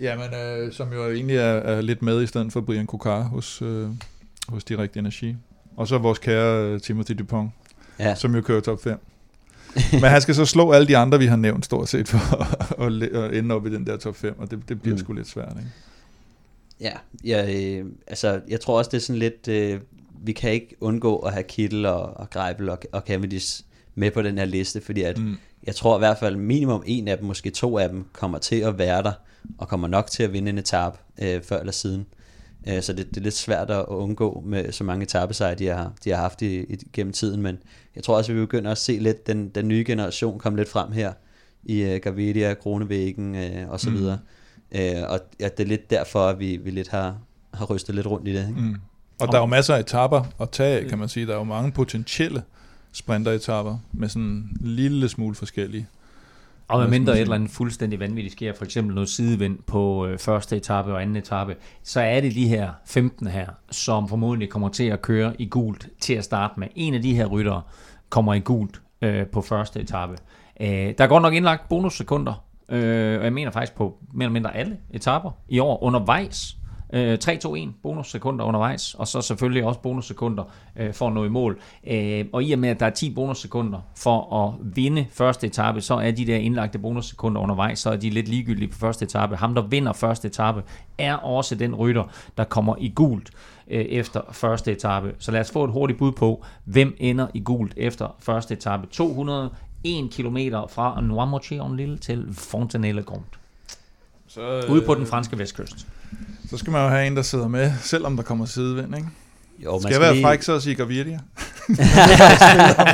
Jamen, 0.00 0.34
øh, 0.34 0.72
som 0.72 0.92
jo 0.92 1.10
egentlig 1.10 1.36
er, 1.36 1.42
er 1.42 1.80
lidt 1.80 2.02
med 2.02 2.22
i 2.22 2.26
stedet 2.26 2.52
for 2.52 2.60
Brian 2.60 2.86
Kokar 2.86 3.22
hos, 3.22 3.62
øh, 3.62 3.88
hos 4.48 4.64
Direct 4.64 4.96
Energi. 4.96 5.36
Og 5.76 5.88
så 5.88 5.98
vores 5.98 6.18
kære 6.18 6.64
øh, 6.64 6.80
Timothy 6.80 7.12
Dupont, 7.12 7.50
ja. 7.98 8.14
som 8.14 8.34
jo 8.34 8.40
kører 8.40 8.60
top 8.60 8.82
5. 8.82 8.98
Men 9.92 10.04
han 10.04 10.20
skal 10.20 10.34
så 10.34 10.44
slå 10.44 10.72
alle 10.72 10.88
de 10.88 10.96
andre, 10.96 11.18
vi 11.18 11.26
har 11.26 11.36
nævnt 11.36 11.64
stort 11.64 11.88
set, 11.88 12.08
for 12.08 12.42
at, 12.86 13.02
at 13.02 13.36
ende 13.36 13.54
op 13.54 13.66
i 13.66 13.70
den 13.70 13.86
der 13.86 13.96
top 13.96 14.16
5, 14.16 14.38
og 14.38 14.50
det, 14.50 14.68
det 14.68 14.82
bliver 14.82 14.94
mm. 14.94 14.98
sgu 14.98 15.12
lidt 15.12 15.28
svært, 15.28 15.52
ikke? 15.58 15.70
Ja, 16.80 16.92
ja 17.24 17.78
øh, 17.80 17.86
altså, 18.06 18.40
jeg 18.48 18.60
tror 18.60 18.78
også, 18.78 18.88
det 18.88 18.96
er 18.96 19.00
sådan 19.00 19.18
lidt, 19.18 19.48
øh, 19.48 19.80
vi 20.22 20.32
kan 20.32 20.52
ikke 20.52 20.76
undgå 20.80 21.16
at 21.16 21.32
have 21.32 21.42
Kittel 21.42 21.86
og, 21.86 22.16
og 22.16 22.30
Greibel 22.30 22.68
og, 22.68 22.78
og 22.92 23.02
Cavendish 23.06 23.64
med 23.94 24.10
på 24.10 24.22
den 24.22 24.38
her 24.38 24.44
liste, 24.44 24.80
fordi 24.80 25.02
at, 25.02 25.18
mm. 25.18 25.36
jeg 25.66 25.74
tror 25.74 25.96
i 25.96 25.98
hvert 25.98 26.18
fald 26.18 26.36
minimum 26.36 26.82
en 26.86 27.08
af 27.08 27.18
dem, 27.18 27.26
måske 27.26 27.50
to 27.50 27.78
af 27.78 27.88
dem, 27.88 28.04
kommer 28.12 28.38
til 28.38 28.56
at 28.56 28.78
være 28.78 29.02
der, 29.02 29.12
og 29.58 29.68
kommer 29.68 29.88
nok 29.88 30.06
til 30.06 30.22
at 30.22 30.32
vinde 30.32 30.50
en 30.50 30.58
etape 30.58 30.98
øh, 31.22 31.42
før 31.42 31.58
eller 31.58 31.72
siden. 31.72 32.06
Øh, 32.68 32.82
så 32.82 32.92
det, 32.92 33.08
det 33.08 33.16
er 33.16 33.20
lidt 33.20 33.34
svært 33.34 33.70
at 33.70 33.84
undgå 33.88 34.42
med 34.46 34.72
så 34.72 34.84
mange 34.84 35.02
etappesejre, 35.02 35.54
de 35.54 35.66
har, 35.66 35.92
de 36.04 36.10
har 36.10 36.16
haft 36.16 36.42
i, 36.42 36.60
i, 36.60 36.76
gennem 36.92 37.12
tiden, 37.12 37.42
men 37.42 37.58
jeg 37.96 38.04
tror 38.04 38.16
også, 38.16 38.32
at 38.32 38.36
vi 38.36 38.42
begynder 38.42 38.70
at 38.70 38.78
se 38.78 38.98
lidt 38.98 39.26
den, 39.26 39.48
den 39.48 39.68
nye 39.68 39.84
generation 39.86 40.38
komme 40.38 40.58
lidt 40.58 40.68
frem 40.68 40.92
her 40.92 41.12
i 41.62 41.94
uh, 41.94 42.00
Gavidia, 42.02 42.54
Kronevæggen 42.54 43.34
uh, 43.34 43.70
og 43.70 43.80
så 43.80 43.90
mm. 43.90 43.96
videre. 43.96 44.18
Uh, 44.74 45.10
og 45.10 45.20
ja, 45.40 45.48
det 45.48 45.60
er 45.60 45.68
lidt 45.68 45.90
derfor, 45.90 46.26
at 46.26 46.38
vi, 46.38 46.56
vi 46.56 46.70
lidt 46.70 46.88
har, 46.88 47.18
har 47.54 47.66
rystet 47.66 47.94
lidt 47.94 48.06
rundt 48.06 48.28
i 48.28 48.32
det. 48.32 48.48
Ikke? 48.48 48.60
Mm. 48.60 48.76
Og 49.20 49.28
der 49.28 49.34
er 49.34 49.38
jo 49.38 49.46
masser 49.46 49.74
af 49.74 49.80
etapper 49.80 50.24
at 50.40 50.50
tage 50.50 50.88
kan 50.88 50.98
man 50.98 51.08
sige. 51.08 51.26
Der 51.26 51.32
er 51.32 51.36
jo 51.36 51.44
mange 51.44 51.72
potentielle 51.72 52.42
sprinteretapper 52.92 53.78
med 53.92 54.08
sådan 54.08 54.22
en 54.22 54.58
lille 54.60 55.08
smule 55.08 55.34
forskellige. 55.34 55.86
Og 56.70 56.80
med 56.80 56.88
mindre 56.88 57.12
et 57.12 57.20
eller 57.20 57.34
andet 57.34 57.50
fuldstændig 57.50 58.00
vanvittigt 58.00 58.32
sker, 58.32 58.52
for 58.52 58.64
eksempel 58.64 58.94
noget 58.94 59.08
sidevind 59.08 59.58
på 59.66 60.06
øh, 60.06 60.18
første 60.18 60.56
etape 60.56 60.92
og 60.92 61.02
anden 61.02 61.16
etape, 61.16 61.56
så 61.82 62.00
er 62.00 62.20
det 62.20 62.34
de 62.34 62.48
her 62.48 62.70
15 62.86 63.26
her, 63.26 63.46
som 63.70 64.08
formodentlig 64.08 64.48
kommer 64.48 64.68
til 64.68 64.84
at 64.84 65.02
køre 65.02 65.40
i 65.40 65.46
gult 65.46 65.88
til 66.00 66.14
at 66.14 66.24
starte 66.24 66.60
med. 66.60 66.68
En 66.74 66.94
af 66.94 67.02
de 67.02 67.14
her 67.14 67.26
ryttere 67.26 67.62
kommer 68.08 68.34
i 68.34 68.40
gult 68.40 68.82
øh, 69.02 69.26
på 69.26 69.40
første 69.40 69.80
etape. 69.80 70.16
Øh, 70.60 70.68
der 70.68 71.04
er 71.04 71.06
godt 71.06 71.22
nok 71.22 71.34
indlagt 71.34 71.68
bonussekunder, 71.68 72.44
øh, 72.68 73.18
og 73.18 73.24
jeg 73.24 73.32
mener 73.32 73.50
faktisk 73.50 73.74
på 73.74 73.96
mere 74.12 74.24
eller 74.24 74.32
mindre 74.32 74.56
alle 74.56 74.76
etaper 74.90 75.30
i 75.48 75.58
år 75.58 75.82
undervejs. 75.82 76.56
Øh, 76.92 77.18
3-2-1 77.24 77.68
bonussekunder 77.82 78.44
undervejs, 78.44 78.94
og 78.94 79.08
så 79.08 79.20
selvfølgelig 79.20 79.64
også 79.64 79.80
bonussekunder 79.80 80.44
øh, 80.76 80.94
for 80.94 81.06
at 81.06 81.12
nå 81.12 81.24
i 81.24 81.28
mål. 81.28 81.60
Øh, 81.86 82.24
og 82.32 82.44
i 82.44 82.52
og 82.52 82.58
med, 82.58 82.68
at 82.68 82.80
der 82.80 82.86
er 82.86 82.90
10 82.90 83.14
bonussekunder 83.14 83.80
for 83.96 84.46
at 84.46 84.54
vinde 84.76 85.06
første 85.10 85.46
etape, 85.46 85.80
så 85.80 85.94
er 85.94 86.10
de 86.10 86.26
der 86.26 86.36
indlagte 86.36 86.78
bonussekunder 86.78 87.40
undervejs, 87.40 87.78
så 87.78 87.90
er 87.90 87.96
de 87.96 88.10
lidt 88.10 88.28
ligegyldige 88.28 88.68
på 88.68 88.78
første 88.78 89.04
etape. 89.04 89.36
Ham, 89.36 89.54
der 89.54 89.62
vinder 89.62 89.92
første 89.92 90.28
etape, 90.28 90.62
er 90.98 91.14
også 91.14 91.54
den 91.54 91.74
rytter, 91.74 92.04
der 92.36 92.44
kommer 92.44 92.74
i 92.78 92.92
gult 92.94 93.30
øh, 93.70 93.80
efter 93.80 94.20
første 94.32 94.72
etape. 94.72 95.14
Så 95.18 95.32
lad 95.32 95.40
os 95.40 95.50
få 95.50 95.64
et 95.64 95.70
hurtigt 95.70 95.98
bud 95.98 96.12
på, 96.12 96.44
hvem 96.64 96.96
ender 96.98 97.26
i 97.34 97.40
gult 97.40 97.74
efter 97.76 98.16
første 98.18 98.54
etape. 98.54 98.86
200 98.86 99.50
km 99.84 100.36
fra 100.68 101.00
Noirmoutier-en-Lille 101.00 101.98
til 101.98 102.26
Fontenelle-Grund. 102.32 103.39
Så, 104.34 104.40
øh, 104.40 104.70
Ude 104.70 104.82
på 104.82 104.94
den 104.94 105.06
franske 105.06 105.38
vestkyst. 105.38 105.86
Så 106.50 106.56
skal 106.56 106.70
man 106.70 106.82
jo 106.82 106.88
have 106.88 107.06
en, 107.06 107.16
der 107.16 107.22
sidder 107.22 107.48
med, 107.48 107.72
selvom 107.82 108.16
der 108.16 108.22
kommer 108.22 108.46
sidevind, 108.46 108.96
ikke? 108.96 109.08
Jo, 109.64 109.72
man 109.72 109.80
skal, 109.80 109.92
skal 109.92 109.92
jeg 109.92 110.00
være 110.00 110.12
lige... 110.12 110.24
fræk 110.24 110.42
så 110.42 110.54
at 110.54 110.62
sige 110.62 110.74
Gaviria? 110.74 111.20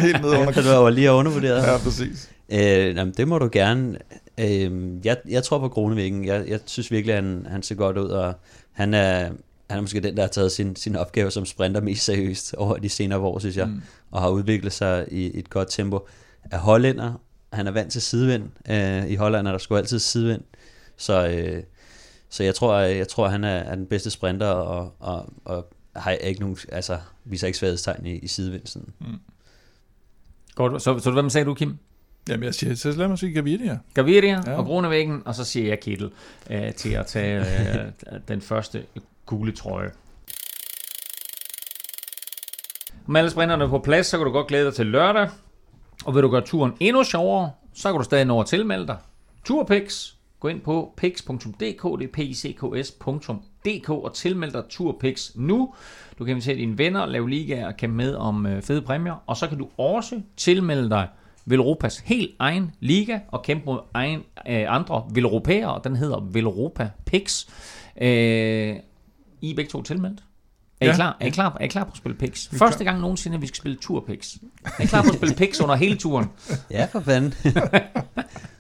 helt 0.00 0.22
ned 0.22 0.30
under. 0.30 0.52
Du 0.52 0.68
var 0.68 0.90
lige 0.90 1.12
undervurderet. 1.12 1.62
Ja, 1.62 1.78
præcis. 1.78 2.30
Øh, 2.48 2.96
jamen, 2.96 3.14
det 3.16 3.28
må 3.28 3.38
du 3.38 3.48
gerne. 3.52 3.98
Øh, 4.38 4.70
jeg, 5.04 5.16
jeg 5.28 5.42
tror 5.42 5.58
på 5.58 5.68
Kronevæggen. 5.68 6.24
Jeg, 6.24 6.48
jeg 6.48 6.60
synes 6.66 6.90
virkelig, 6.90 7.14
at 7.14 7.24
han, 7.24 7.46
han 7.50 7.62
ser 7.62 7.74
godt 7.74 7.98
ud, 7.98 8.08
og 8.08 8.34
han 8.72 8.94
er, 8.94 9.18
han 9.70 9.78
er 9.78 9.80
måske 9.80 10.00
den, 10.00 10.16
der 10.16 10.22
har 10.22 10.28
taget 10.28 10.52
sin, 10.52 10.76
sin 10.76 10.96
opgave 10.96 11.30
som 11.30 11.46
sprinter 11.46 11.80
mest 11.80 12.04
seriøst 12.04 12.54
over 12.54 12.76
de 12.76 12.88
senere 12.88 13.18
år, 13.18 13.38
synes 13.38 13.56
jeg, 13.56 13.66
mm. 13.66 13.82
og 14.10 14.20
har 14.22 14.28
udviklet 14.28 14.72
sig 14.72 15.06
i, 15.10 15.30
i 15.30 15.38
et 15.38 15.50
godt 15.50 15.70
tempo. 15.70 16.08
Er 16.50 16.58
hollænder, 16.58 17.12
han 17.52 17.66
er 17.66 17.70
vant 17.70 17.92
til 17.92 18.02
sidevind. 18.02 18.44
Øh, 18.70 19.10
I 19.10 19.14
Holland 19.14 19.48
er 19.48 19.52
der 19.52 19.58
sgu 19.58 19.76
altid 19.76 19.98
sidevind. 19.98 20.42
Så, 20.96 21.28
øh, 21.28 21.62
så 22.28 22.44
jeg 22.44 22.54
tror, 22.54 22.78
jeg 22.78 23.08
tror 23.08 23.28
han 23.28 23.44
er, 23.44 23.48
er 23.48 23.74
den 23.74 23.86
bedste 23.86 24.10
sprinter, 24.10 24.46
og, 24.46 24.94
og, 24.98 25.32
og 25.44 25.72
har 25.96 26.10
ikke 26.10 26.40
nogen, 26.40 26.56
altså, 26.72 26.98
viser 27.24 27.46
ikke 27.46 27.58
svaghedstegn 27.58 28.06
i, 28.06 28.18
i 28.18 28.26
sidevind. 28.26 28.82
Mm. 28.98 29.06
Godt, 30.54 30.82
så, 30.82 30.98
så 30.98 31.10
hvad 31.10 31.30
sagde 31.30 31.44
du, 31.44 31.54
Kim? 31.54 31.78
Jamen, 32.28 32.44
jeg 32.44 32.54
siger, 32.54 32.74
så 32.74 32.92
lad 32.92 33.08
mig 33.08 33.18
sige 33.18 33.32
Gaviria. 33.32 33.78
Gaviria 33.94 34.42
ja. 34.46 34.56
og 34.56 34.64
Grunevæggen, 34.64 35.22
og 35.24 35.34
så 35.34 35.44
siger 35.44 35.68
jeg 35.68 35.80
Kittel 35.80 36.10
øh, 36.50 36.74
til 36.74 36.90
at 36.90 37.06
tage 37.06 37.40
øh, 38.10 38.20
den 38.28 38.40
første 38.40 38.84
gule 39.26 39.52
trøje. 39.52 39.90
Med 43.06 43.20
alle 43.20 43.30
sprinterne 43.30 43.68
på 43.68 43.78
plads, 43.78 44.06
så 44.06 44.16
kan 44.16 44.26
du 44.26 44.32
godt 44.32 44.46
glæde 44.46 44.64
dig 44.64 44.74
til 44.74 44.86
lørdag. 44.86 45.28
Og 46.04 46.14
vil 46.14 46.22
du 46.22 46.30
gøre 46.30 46.40
turen 46.40 46.72
endnu 46.80 47.04
sjovere, 47.04 47.50
så 47.74 47.92
kan 47.92 47.98
du 47.98 48.04
stadig 48.04 48.24
nå 48.24 48.40
at 48.40 48.46
tilmelde 48.46 48.86
dig. 48.86 48.96
Turpix. 49.44 50.15
Gå 50.46 50.50
ind 50.50 50.60
på 50.60 50.92
pix.dk, 50.96 52.00
det 52.00 52.04
er 52.04 52.12
picks.dk 52.12 53.90
og 53.90 54.14
tilmeld 54.14 54.52
dig 54.52 54.62
Turpix 54.70 55.30
nu. 55.34 55.74
Du 56.18 56.24
kan 56.24 56.30
invitere 56.30 56.56
dine 56.56 56.78
venner, 56.78 57.06
lave 57.06 57.30
ligaer 57.30 57.66
og 57.66 57.76
kæmpe 57.76 57.96
med 57.96 58.14
om 58.14 58.46
øh, 58.46 58.62
fede 58.62 58.82
præmier. 58.82 59.22
Og 59.26 59.36
så 59.36 59.48
kan 59.48 59.58
du 59.58 59.68
også 59.76 60.20
tilmelde 60.36 60.90
dig 60.90 61.08
Velropas 61.46 61.98
helt 61.98 62.30
egen 62.38 62.70
liga 62.80 63.18
og 63.28 63.42
kæmpe 63.42 63.64
mod 63.66 63.78
egen, 63.94 64.20
øh, 64.48 64.64
andre 64.68 65.04
Velropæere. 65.14 65.80
Den 65.84 65.96
hedder 65.96 66.20
Velropa 66.32 66.90
Pix. 67.06 67.46
Øh, 68.00 68.76
I 69.40 69.50
er 69.50 69.56
begge 69.56 69.70
to 69.70 69.82
tilmeldt. 69.82 70.24
Er 70.80 70.92
I, 70.92 70.94
klar? 70.94 71.16
Er, 71.20 71.26
I 71.26 71.30
klar? 71.30 71.56
er 71.60 71.64
I 71.64 71.68
klar 71.68 71.84
på 71.84 71.90
at 71.90 71.96
spille 71.96 72.18
Pix? 72.18 72.48
Første 72.48 72.84
gang 72.84 73.00
nogensinde, 73.00 73.34
at 73.34 73.42
vi 73.42 73.46
skal 73.46 73.56
spille 73.56 73.78
Tour 73.80 74.00
Pix. 74.00 74.36
Er 74.64 74.82
I 74.82 74.86
klar 74.86 75.02
på 75.02 75.08
at 75.08 75.14
spille 75.14 75.34
Pix 75.34 75.60
under 75.60 75.74
hele 75.74 75.96
turen? 75.96 76.26
Ja, 76.70 76.84
for 76.84 77.00
fanden. 77.00 77.34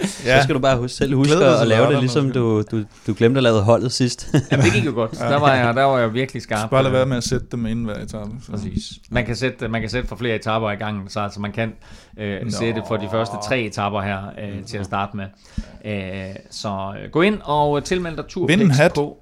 ja. 0.26 0.38
Så 0.38 0.42
skal 0.42 0.54
du 0.54 0.60
bare 0.60 0.76
huske, 0.76 0.96
selv 0.96 1.14
huske 1.14 1.34
at, 1.34 1.60
at 1.60 1.68
lave 1.68 1.92
det, 1.92 1.98
ligesom 2.00 2.32
du, 2.32 2.62
du, 2.70 2.84
du 3.06 3.14
glemte 3.14 3.38
at 3.38 3.42
lave 3.42 3.62
holdet 3.62 3.92
sidst. 3.92 4.28
Jamen, 4.52 4.64
det 4.64 4.72
gik 4.72 4.86
jo 4.86 4.92
godt. 4.92 5.10
Der 5.32 5.38
var 5.38 5.54
jeg, 5.54 5.74
der 5.74 5.82
var 5.82 5.98
jeg 5.98 6.14
virkelig 6.14 6.42
skarp. 6.42 6.70
Bare 6.70 6.82
lade 6.82 6.94
være 6.94 7.06
med 7.06 7.16
at 7.16 7.24
sætte 7.24 7.46
dem 7.52 7.66
inden 7.66 7.84
hver 7.84 7.94
etape. 7.94 8.30
Så. 8.42 8.50
Præcis. 8.52 8.82
Man 9.10 9.26
kan, 9.26 9.36
sætte, 9.36 9.68
man 9.68 9.80
kan 9.80 9.90
sætte 9.90 10.08
for 10.08 10.16
flere 10.16 10.36
etaper 10.36 10.70
i 10.70 10.76
gangen, 10.76 11.08
så 11.08 11.20
altså 11.20 11.40
man 11.40 11.52
kan 11.52 11.72
øh, 12.18 12.52
sætte 12.52 12.82
for 12.88 12.96
de 12.96 13.08
første 13.12 13.36
tre 13.48 13.60
etaper 13.60 14.00
her 14.00 14.18
øh, 14.42 14.64
til 14.64 14.78
at 14.78 14.84
starte 14.84 15.16
med. 15.16 15.26
Øh, 15.84 16.34
så 16.50 16.94
øh, 17.02 17.10
gå 17.10 17.22
ind 17.22 17.38
og 17.44 17.84
tilmeld 17.84 18.16
dig 18.16 18.24
Turpix 18.28 18.58
på 18.94 19.16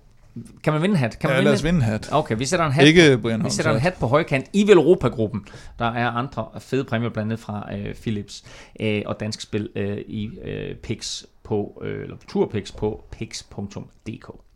kan 0.63 0.73
man 0.73 0.83
vinde 0.83 0.93
en 0.93 0.99
hat? 0.99 1.19
Kan 1.19 1.29
man 1.29 1.35
ja, 1.35 1.39
vinde 1.39 1.45
lad 1.45 1.55
os 1.59 1.65
vinde 1.65 1.77
en 1.77 1.83
hat. 1.83 2.09
Okay, 2.13 2.39
vi 2.39 2.45
sætter 2.45 2.67
en 2.67 2.73
hat, 2.73 2.87
Ikke 2.87 3.19
på, 3.19 3.29
vi 3.29 3.51
sætter 3.51 3.73
en 3.73 3.81
hat 3.81 3.95
på 3.95 4.07
højkant 4.07 4.47
i 4.53 4.67
Velropa-gruppen. 4.67 5.47
Der 5.79 5.85
er 5.85 6.11
andre 6.11 6.49
fede 6.59 6.85
præmier, 6.85 7.11
blandt 7.11 7.33
andet 7.33 7.45
fra 7.45 7.69
øh, 7.77 7.95
Philips 7.95 8.45
øh, 8.81 9.03
og 9.07 9.21
Dansk 9.21 9.41
Spil 9.41 9.69
øh, 9.77 9.99
i 9.99 10.31
øh, 10.45 10.77
Pix 10.77 11.23
på, 11.45 11.83
øh, 11.85 12.03
eller 12.03 12.17
Turpix 12.29 12.73
på 12.73 13.05
pix.dk. 13.11 14.48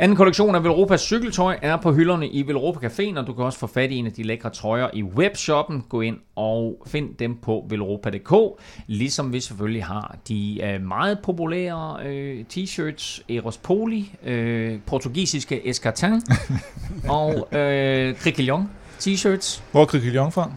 Anden 0.00 0.16
kollektion 0.16 0.54
af 0.54 0.64
Velropas 0.64 1.00
cykeltøj 1.00 1.58
er 1.62 1.76
på 1.76 1.92
hylderne 1.92 2.28
i 2.28 2.46
Velropa 2.46 2.86
Caféen, 2.86 3.18
og 3.18 3.26
du 3.26 3.32
kan 3.32 3.44
også 3.44 3.58
få 3.58 3.66
fat 3.66 3.90
i 3.90 3.94
en 3.94 4.06
af 4.06 4.12
de 4.12 4.22
lækre 4.22 4.50
trøjer 4.50 4.88
i 4.92 5.02
webshoppen. 5.02 5.84
Gå 5.88 6.00
ind 6.00 6.16
og 6.36 6.82
find 6.86 7.14
dem 7.14 7.36
på 7.36 7.66
velropa.dk, 7.68 8.62
ligesom 8.86 9.32
vi 9.32 9.40
selvfølgelig 9.40 9.84
har 9.84 10.16
de 10.28 10.60
øh, 10.62 10.82
meget 10.82 11.18
populære 11.22 11.96
øh, 12.06 12.44
t-shirts 12.52 13.22
Eros 13.28 13.56
Poli, 13.56 14.14
øh, 14.24 14.78
portugisiske 14.86 15.68
Escartin 15.68 16.22
og 17.08 17.48
øh, 17.58 18.14
Criquillon 18.14 18.70
t-shirts. 19.00 19.62
Hvor 19.72 19.82
er 19.82 19.86
Criquillon 19.86 20.32
fra? 20.32 20.52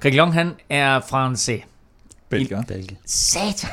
Criquillon 0.00 0.32
han 0.32 0.52
er 0.70 1.00
francais. 1.00 1.62
Belgier. 2.28 2.62
Belgien. 2.62 2.98
Satan! 3.06 3.70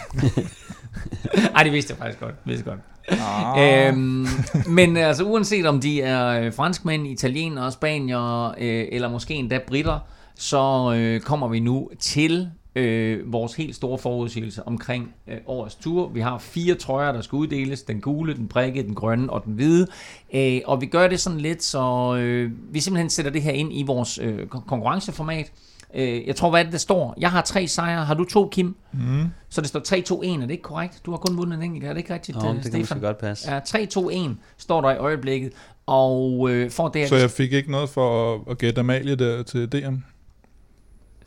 Ej, 1.55 1.63
det 1.63 1.73
vidste 1.73 1.91
jeg 1.91 1.97
faktisk 1.97 2.19
godt. 2.19 2.43
Det 2.43 2.49
vidste 2.49 2.69
jeg 2.69 2.75
godt. 2.75 2.90
Ah. 3.09 3.87
Øhm, 3.87 4.27
men 4.67 4.97
altså, 4.97 5.23
uanset 5.23 5.65
om 5.65 5.79
de 5.79 6.01
er 6.01 6.27
øh, 6.27 6.53
franskmænd, 6.53 7.07
italienere, 7.07 7.71
spanier, 7.71 8.47
øh, 8.47 8.87
eller 8.91 9.09
måske 9.09 9.33
endda 9.33 9.59
britter, 9.67 9.99
så 10.35 10.93
øh, 10.95 11.21
kommer 11.21 11.47
vi 11.47 11.59
nu 11.59 11.89
til 11.99 12.49
øh, 12.75 13.33
vores 13.33 13.53
helt 13.53 13.75
store 13.75 13.97
forudsigelse 13.97 14.67
omkring 14.67 15.13
øh, 15.27 15.37
årets 15.45 15.75
tur. 15.75 16.09
Vi 16.09 16.19
har 16.19 16.37
fire 16.37 16.75
trøjer, 16.75 17.11
der 17.11 17.21
skal 17.21 17.35
uddeles. 17.35 17.81
Den 17.81 18.01
gule, 18.01 18.35
den 18.35 18.47
prikkede, 18.47 18.87
den 18.87 18.95
grønne 18.95 19.29
og 19.29 19.45
den 19.45 19.53
hvide. 19.53 19.87
Øh, 20.33 20.61
og 20.65 20.81
vi 20.81 20.85
gør 20.85 21.07
det 21.07 21.19
sådan 21.19 21.39
lidt, 21.39 21.63
så 21.63 22.15
øh, 22.15 22.51
vi 22.71 22.79
simpelthen 22.79 23.09
sætter 23.09 23.31
det 23.31 23.41
her 23.41 23.51
ind 23.51 23.69
i 23.73 23.83
vores 23.83 24.19
øh, 24.21 24.47
konkurrenceformat. 24.47 25.51
Øh, 25.93 26.27
jeg 26.27 26.35
tror, 26.35 26.49
hvad 26.49 26.59
er 26.59 26.63
det, 26.63 26.71
der 26.73 26.77
står? 26.79 27.13
Jeg 27.17 27.31
har 27.31 27.41
tre 27.41 27.67
sejre. 27.67 28.05
Har 28.05 28.13
du 28.13 28.23
to, 28.25 28.49
Kim? 28.51 28.75
Mm. 28.93 29.25
Så 29.49 29.61
det 29.61 29.69
står 29.69 29.79
3-2-1, 29.79 30.37
er 30.43 30.45
det 30.45 30.51
ikke 30.51 30.63
korrekt? 30.63 31.01
Du 31.05 31.11
har 31.11 31.17
kun 31.17 31.37
vundet 31.37 31.57
en 31.57 31.63
enkelt, 31.63 31.85
er 31.85 31.89
det 31.89 31.97
ikke 31.97 32.13
rigtigt, 32.13 32.37
Nå, 32.37 32.49
øh, 32.49 32.55
det 32.55 32.63
kan 32.63 32.71
måske 32.71 32.85
Stefan? 32.85 33.01
godt 33.01 33.17
passe. 33.17 33.51
Ja, 33.51 33.59
3-2-1 33.59 34.29
står 34.57 34.81
der 34.81 34.91
i 34.91 34.97
øjeblikket. 34.97 35.51
Og 35.85 36.49
øh, 36.51 36.71
for 36.71 36.87
det 36.87 37.09
Så 37.09 37.15
jeg 37.15 37.31
fik 37.31 37.53
ikke 37.53 37.71
noget 37.71 37.89
for 37.89 38.35
at, 38.35 38.41
at 38.49 38.57
gætte 38.57 38.79
Amalie 38.79 39.15
der 39.15 39.43
til 39.43 39.71
DM? 39.71 39.95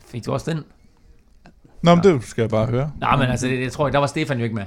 fik 0.07 0.25
du 0.25 0.31
også 0.33 0.51
den. 0.51 0.63
Nå, 1.81 1.95
men 1.95 2.03
det 2.03 2.23
skal 2.23 2.41
jeg 2.41 2.49
bare 2.49 2.65
høre. 2.65 2.91
Nej, 2.99 3.15
men 3.17 3.27
altså, 3.27 3.47
det, 3.47 3.61
jeg 3.61 3.71
tror 3.71 3.87
ikke, 3.87 3.93
der 3.93 3.99
var 3.99 4.07
Stefan 4.07 4.37
jo 4.37 4.43
ikke 4.43 4.55
med. 4.55 4.63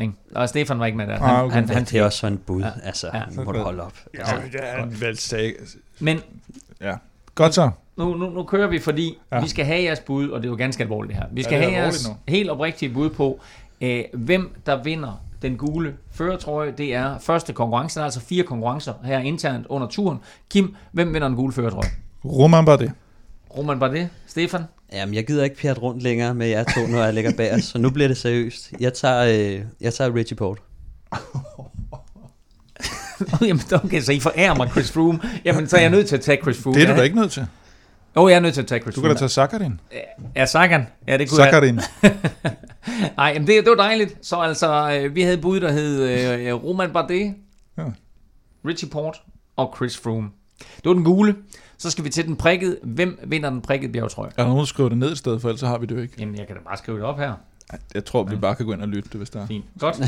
Ikke? 0.00 0.12
Der 0.32 0.38
var 0.38 0.46
Stefan 0.46 0.78
var 0.78 0.86
ikke 0.86 0.98
med 0.98 1.06
der. 1.06 1.16
Han, 1.18 1.22
Ah, 1.36 1.44
okay. 1.44 1.54
han, 1.54 1.68
Han, 1.68 1.84
det 1.84 1.94
er 1.94 2.04
også 2.04 2.18
sådan 2.18 2.32
en 2.32 2.38
bud. 2.46 2.60
Ja. 2.60 2.66
Ja. 2.66 2.72
Altså, 2.86 3.10
Ja. 3.14 3.18
ja. 3.18 3.24
må 3.44 3.52
du 3.52 3.58
holde 3.58 3.82
op. 3.82 3.92
Altså, 4.14 4.34
Ja, 4.52 4.78
ja, 4.80 4.84
vel 5.00 5.18
sag. 5.18 5.54
men 6.00 6.20
Ja. 6.80 6.94
Godt 7.34 7.54
så. 7.54 7.70
Nu, 7.96 8.14
nu, 8.14 8.30
nu 8.30 8.42
kører 8.42 8.68
vi, 8.68 8.78
fordi 8.78 9.18
Ja. 9.32 9.36
ja. 9.36 9.42
vi 9.42 9.48
skal 9.48 9.64
have 9.64 9.82
jeres 9.82 10.00
bud, 10.00 10.28
og 10.28 10.42
det 10.42 10.48
er 10.48 10.50
jo 10.50 10.56
ganske 10.56 10.82
alvorligt 10.82 11.08
det 11.14 11.22
her. 11.22 11.26
Vi 11.32 11.42
skal 11.42 11.54
er 11.54 11.58
have 11.62 11.72
jeres 11.72 12.04
alvorligt 12.04 12.22
helt 12.28 12.50
oprigtige 12.50 12.92
bud 12.94 13.10
på, 13.10 13.40
øh, 13.80 14.04
hvem 14.12 14.56
der 14.66 14.82
vinder 14.82 15.20
den 15.42 15.56
gule 15.56 15.94
førertrøje. 16.12 16.72
Det 16.78 16.94
er 16.94 17.18
første 17.18 17.52
konkurrence. 17.52 17.94
Der 17.94 18.00
er 18.00 18.04
altså 18.04 18.20
fire 18.20 18.42
konkurrencer 18.44 18.92
her 19.04 19.18
internt 19.18 19.66
under 19.66 19.86
turen. 19.86 20.18
Kim, 20.50 20.74
hvem 20.92 21.14
vinder 21.14 21.28
den 21.28 21.36
gule 21.36 21.52
førertrøje? 21.52 21.88
Roman 22.24 22.64
Bardet. 22.64 22.92
Roman 23.56 23.78
Bardet? 23.78 24.08
Stefan? 24.26 24.62
Jamen, 24.92 25.14
jeg 25.14 25.26
gider 25.26 25.44
ikke 25.44 25.56
pjat 25.56 25.82
rundt 25.82 26.02
længere 26.02 26.34
med 26.34 26.46
jer 26.46 26.64
to, 26.64 26.86
når 26.86 27.02
jeg 27.02 27.14
ligger 27.14 27.32
bag 27.36 27.54
os, 27.54 27.64
så 27.64 27.78
nu 27.78 27.90
bliver 27.90 28.08
det 28.08 28.16
seriøst. 28.16 28.72
Jeg 28.80 28.94
tager, 28.94 29.54
øh, 29.58 29.62
jeg 29.80 29.94
tager 29.94 30.14
Richie 30.14 30.36
Port. 30.36 30.58
Jamen, 33.40 33.60
okay, 33.72 34.00
så 34.00 34.12
I 34.12 34.20
forærer 34.20 34.54
mig 34.54 34.68
Chris 34.70 34.92
Froome. 34.92 35.20
Jamen, 35.44 35.68
så 35.68 35.76
er 35.76 35.80
jeg 35.80 35.90
nødt 35.90 36.08
til 36.08 36.16
at 36.16 36.22
tage 36.22 36.38
Chris 36.42 36.62
Froome. 36.62 36.74
Det 36.74 36.82
er 36.82 36.86
du 36.86 36.92
Ja. 36.92 36.98
da 36.98 37.02
ikke 37.04 37.16
nødt 37.16 37.32
til. 37.32 37.46
Jo, 38.16 38.28
jeg 38.28 38.36
er 38.36 38.40
nødt 38.40 38.54
til 38.54 38.60
at 38.60 38.66
tage 38.66 38.80
Chris 38.80 38.94
Du 38.94 39.00
kan 39.00 39.10
da 39.10 39.16
tage 39.16 39.28
Sakarin. 39.28 39.80
Ja, 40.36 40.46
Sagan. 40.46 40.86
Ja, 41.08 41.16
det 41.18 41.28
kunne. 41.30 41.36
Sakarin. 41.36 41.80
Nej, 43.16 43.32
men 43.38 43.46
det, 43.46 43.64
det 43.64 43.70
var 43.70 43.76
dejligt. 43.84 44.26
Så 44.26 44.36
altså, 44.40 45.00
øh, 45.00 45.14
vi 45.14 45.22
havde 45.22 45.38
bud, 45.38 45.60
der 45.60 45.72
hed 45.72 46.02
øh, 46.38 46.64
Roman 46.64 46.92
Bardet, 46.92 47.34
Ja. 47.78 47.82
Richie 48.66 48.88
Port 48.90 49.22
og 49.56 49.74
Chris 49.76 49.98
Froome. 49.98 50.28
Det 50.58 50.84
var 50.84 50.92
den 50.92 51.04
gule. 51.04 51.36
Så 51.78 51.90
skal 51.90 52.04
vi 52.04 52.10
til 52.10 52.26
den 52.26 52.36
prikkede. 52.36 52.78
Hvem 52.82 53.18
vinder 53.26 53.50
den 53.50 53.60
prikkede 53.60 53.92
bjergtrøje? 53.92 54.28
Er 54.30 54.32
der 54.36 54.44
nogen, 54.44 54.58
der 54.58 54.64
skriver 54.64 54.88
det 54.88 54.98
ned 54.98 55.12
i 55.12 55.16
stedet, 55.16 55.40
for 55.40 55.48
ellers 55.48 55.60
så 55.60 55.66
har 55.66 55.78
vi 55.78 55.86
det 55.86 55.94
jo 55.96 56.00
ikke. 56.00 56.14
Jamen, 56.18 56.34
jeg 56.38 56.46
kan 56.46 56.56
da 56.56 56.62
bare 56.62 56.76
skrive 56.76 56.96
det 56.98 57.06
op 57.06 57.18
her. 57.18 57.32
Jeg 57.94 58.04
tror, 58.04 58.22
vi 58.22 58.36
bare 58.36 58.54
kan 58.54 58.66
gå 58.66 58.72
ind 58.72 58.82
og 58.82 58.88
lytte 58.88 59.08
det, 59.08 59.16
hvis 59.16 59.30
der 59.30 59.42
er. 59.42 59.46
Fint. 59.46 59.64
Godt. 59.78 60.00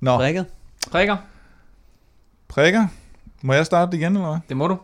Nå, 0.00 0.16
Prikket? 0.16 0.46
Prikker. 0.90 1.16
prikker. 2.48 2.86
Må 3.42 3.52
jeg 3.52 3.66
starte 3.66 3.96
igen, 3.96 4.16
eller 4.16 4.28
hvad? 4.28 4.38
Det 4.48 4.56
må 4.56 4.68
du. 4.68 4.78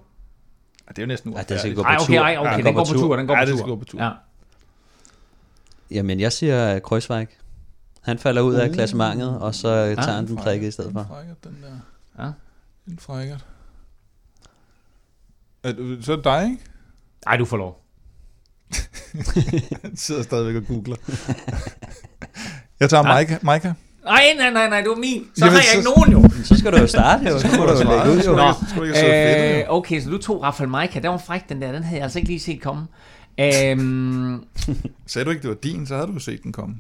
Ja, 0.93 0.97
det 0.97 0.98
er 0.98 1.02
jo 1.02 1.06
næsten 1.06 1.32
Ja, 1.32 1.43
det 1.43 1.59
skal 1.60 1.74
gå 1.74 1.82
på 1.82 1.89
Ej, 1.89 1.97
okay, 2.01 2.06
tur. 2.06 2.23
ej, 2.23 2.36
okay. 2.39 2.56
Den 2.56 2.64
Den 2.66 2.74
går 2.74 2.85
på 2.85 2.93
tur. 2.93 3.16
Den 3.16 3.27
går 3.27 3.35
Ja, 3.35 3.40
på 3.40 3.44
det 3.47 3.52
tur. 3.52 3.59
skal 3.59 3.69
gå 3.69 3.77
på 3.77 3.85
tur. 3.85 4.02
Ja. 4.02 4.10
Jamen, 5.90 6.20
jeg 6.20 6.32
siger 6.32 6.74
uh, 6.77 6.81
Kreuzweig. 6.82 7.27
Han 8.02 8.19
falder 8.19 8.43
ud 8.43 8.55
af 8.55 8.70
klassementet, 8.73 9.39
og 9.39 9.55
så 9.55 9.69
uh, 9.69 10.05
tager 10.05 10.16
han 10.16 10.27
den 10.27 10.36
prikke 10.36 10.69
i 10.69 10.70
stedet 10.70 10.93
for. 10.93 11.06
Frækkert, 11.09 11.44
den 11.44 11.56
der. 11.62 12.24
Ja. 12.24 12.31
En 12.89 12.98
frækkert. 12.98 13.44
Er 15.62 15.73
du, 15.73 16.02
så 16.02 16.12
er 16.12 16.16
det 16.16 16.24
dig, 16.24 16.44
ikke? 16.51 16.59
Ej, 17.27 17.36
du 17.36 17.44
får 17.44 17.56
lov. 17.56 17.82
Han 19.82 19.97
sidder 19.97 20.23
stadigvæk 20.23 20.56
og 20.62 20.66
googler. 20.69 20.97
jeg 22.81 22.90
tager 22.90 23.19
Ja. 23.19 23.39
Maika. 23.43 23.73
Nej, 24.04 24.22
nej, 24.38 24.50
nej, 24.50 24.68
nej, 24.68 24.80
det 24.80 24.88
var 24.90 24.96
min. 24.96 25.26
Så 25.34 25.44
Jamen, 25.44 25.52
har 25.52 25.58
jeg 25.58 25.64
så- 25.72 25.78
ikke 25.78 25.90
nogen 25.90 26.12
jo. 26.12 26.28
Så 26.48 26.58
skal 26.58 26.72
du 26.72 26.76
jo 26.76 26.86
starte, 26.86 27.24
jo. 27.28 27.38
Så 27.38 27.46
må 27.58 27.64
du 27.66 27.72
jo 27.72 27.78
lægge 27.90 28.10
ud, 28.10 28.22
jo. 28.26 28.36
Nå, 28.36 28.88
øh, 29.08 29.64
okay, 29.78 30.00
så 30.00 30.10
du 30.10 30.18
tog 30.18 30.42
Rafael 30.42 30.70
Maika. 30.70 30.98
Den 31.00 31.10
var 31.10 31.18
fræk, 31.18 31.48
den 31.48 31.62
der. 31.62 31.72
Den 31.72 31.82
havde 31.82 31.96
jeg 31.96 32.02
altså 32.04 32.18
ikke 32.18 32.28
lige 32.28 32.40
set 32.40 32.60
komme. 32.62 32.86
Øhm, 33.40 34.44
Sagde 35.06 35.24
du 35.24 35.30
ikke, 35.30 35.42
det 35.42 35.48
var 35.48 35.56
din, 35.62 35.86
så 35.86 35.94
havde 35.94 36.06
du 36.06 36.18
set 36.18 36.42
den 36.42 36.52
komme. 36.52 36.74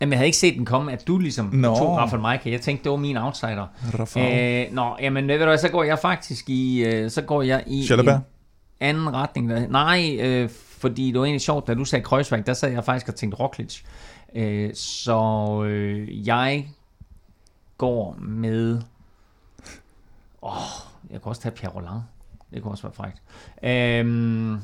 jamen, 0.00 0.12
jeg 0.12 0.18
havde 0.18 0.26
ikke 0.26 0.38
set 0.38 0.54
den 0.56 0.64
komme, 0.64 0.92
at 0.92 1.06
du 1.06 1.18
ligesom 1.18 1.50
Nå. 1.52 1.68
tog 1.76 1.96
Rafael 1.98 2.22
Maika. 2.22 2.50
Jeg 2.50 2.60
tænkte, 2.60 2.84
det 2.84 2.90
var 2.90 2.96
min 2.96 3.16
outsider. 3.16 3.66
Rafael. 3.98 4.66
Øh, 4.68 4.74
nå, 4.74 4.96
jamen, 5.00 5.28
ved 5.28 5.38
du 5.38 5.44
hvad, 5.44 5.58
så 5.58 5.68
går 5.68 5.84
jeg 5.84 5.98
faktisk 5.98 6.50
i, 6.50 6.84
øh, 6.84 7.10
så 7.10 7.22
går 7.22 7.42
jeg 7.42 7.62
i 7.66 7.82
Schelleberg. 7.84 8.14
en 8.16 8.22
anden 8.80 9.14
retning. 9.14 9.50
Der, 9.50 9.68
nej, 9.68 10.16
øh, 10.20 10.48
fordi 10.78 11.06
det 11.06 11.18
var 11.20 11.24
egentlig 11.24 11.40
sjovt, 11.40 11.66
da 11.66 11.74
du 11.74 11.84
sagde 11.84 12.02
Kreuzberg, 12.04 12.46
der 12.46 12.54
sad 12.54 12.70
jeg 12.72 12.84
faktisk 12.84 13.08
og 13.08 13.14
tænkte 13.14 13.36
Roglic. 13.36 13.80
Øh, 14.34 14.74
så 14.74 15.62
øh, 15.64 16.26
jeg 16.26 16.68
går 17.78 18.16
med... 18.18 18.82
Åh, 20.42 20.52
jeg 21.10 21.22
kan 21.22 21.28
også 21.28 21.42
tage 21.42 21.54
Pierre 21.54 21.74
Roland. 21.74 22.00
Det 22.50 22.62
kunne 22.62 22.72
også 22.72 22.82
være 22.82 22.92
frækt. 22.92 23.22
Øhm, 23.62 24.58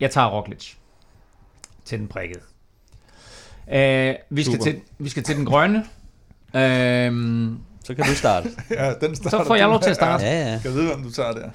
jeg 0.00 0.10
tager 0.10 0.28
Roglic 0.28 0.74
til 1.84 1.98
den 1.98 2.08
prikkede. 2.08 2.40
Øh, 3.72 4.14
vi, 4.30 4.42
skal 4.42 4.58
til, 4.58 4.80
vi 4.98 5.08
skal 5.08 5.22
til 5.22 5.36
den 5.36 5.44
grønne. 5.44 5.84
Øhm, 6.54 7.60
Så 7.88 7.94
kan 7.94 8.04
du 8.04 8.14
starte. 8.14 8.48
Ja, 8.70 8.94
den 8.94 9.16
starter 9.16 9.38
så 9.38 9.44
får 9.44 9.56
jeg 9.56 9.68
lov 9.68 9.80
til 9.80 9.90
at 9.90 9.96
starte. 9.96 10.24
Ja, 10.24 10.52
ja. 10.52 10.58
Kan 10.62 10.72
vide, 10.72 10.86
hvem 10.86 11.02
du 11.02 11.10
tager 11.10 11.32
der? 11.32 11.50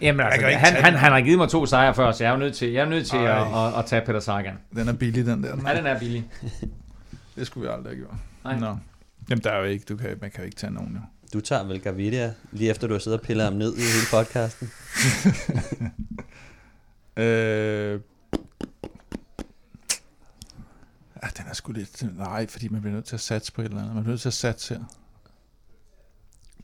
Jamen 0.00 0.26
altså, 0.26 0.46
han, 0.46 0.58
han, 0.58 0.92
den. 0.92 1.00
han 1.00 1.12
har 1.12 1.20
givet 1.20 1.38
mig 1.38 1.48
to 1.48 1.66
sejre 1.66 1.94
før, 1.94 2.12
så 2.12 2.24
jeg 2.24 2.32
er 2.32 2.36
nødt 2.36 2.54
til, 2.54 2.72
jeg 2.72 2.84
er 2.84 2.88
nødt 2.88 3.06
til 3.06 3.16
at, 3.16 3.56
at, 3.56 3.78
at, 3.78 3.86
tage 3.86 4.02
Peter 4.06 4.20
Sagan. 4.20 4.58
Den 4.74 4.88
er 4.88 4.92
billig, 4.92 5.26
den 5.26 5.42
der. 5.42 5.56
Ja, 5.68 5.76
den 5.76 5.86
er 5.86 5.98
billig. 5.98 6.24
Det 7.36 7.46
skulle 7.46 7.68
vi 7.68 7.72
aldrig 7.72 7.92
have 7.92 7.96
gjort. 7.96 8.14
Nej. 8.44 8.58
Nå. 8.58 8.76
Jamen, 9.30 9.44
der 9.44 9.50
er 9.50 9.58
jo 9.58 9.64
ikke, 9.64 9.84
du 9.88 9.96
kan, 9.96 10.18
man 10.20 10.30
kan 10.30 10.40
jo 10.40 10.44
ikke 10.44 10.56
tage 10.56 10.72
nogen, 10.72 10.92
jo. 10.92 11.00
Du 11.32 11.40
tager 11.40 11.64
vel 11.64 11.80
Gaviria, 11.80 12.32
lige 12.52 12.70
efter 12.70 12.86
du 12.86 12.94
har 12.94 12.98
siddet 12.98 13.20
og 13.20 13.26
pillet 13.26 13.44
ham 13.44 13.52
ned 13.52 13.76
i 13.76 13.80
hele 13.80 14.06
podcasten. 14.10 14.70
Øh... 17.16 18.00
Ja, 21.22 21.28
den 21.36 21.44
er 21.48 21.54
sgu 21.54 21.72
lidt... 21.72 22.18
Nej, 22.18 22.46
fordi 22.46 22.68
man 22.68 22.80
bliver 22.80 22.94
nødt 22.94 23.04
til 23.04 23.16
at 23.16 23.20
satse 23.20 23.52
på 23.52 23.60
et 23.60 23.64
eller 23.64 23.80
andet. 23.80 23.94
Man 23.94 24.02
bliver 24.02 24.12
nødt 24.12 24.20
til 24.20 24.28
at 24.28 24.34
satse 24.34 24.74
her. 24.74 24.84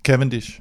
Cavendish. 0.07 0.61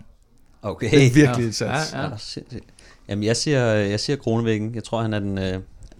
Okay. 0.61 0.91
Det 0.91 1.07
er 1.07 1.13
virkelig 1.13 1.43
Ja. 1.43 1.47
et 1.47 1.55
sats. 1.55 1.93
Ja, 1.93 1.97
Ja. 1.99 2.03
ja. 2.05 2.09
Ja. 2.11 2.17
Sindssygt. 2.17 2.63
Jamen, 3.07 3.23
jeg 3.23 3.37
siger, 3.37 3.65
jeg 3.73 3.99
siger 3.99 4.17
Kronevæggen. 4.17 4.75
Jeg 4.75 4.83
tror, 4.83 5.01
han 5.01 5.13
er 5.13 5.19
den, 5.19 5.37
øh, 5.37 5.59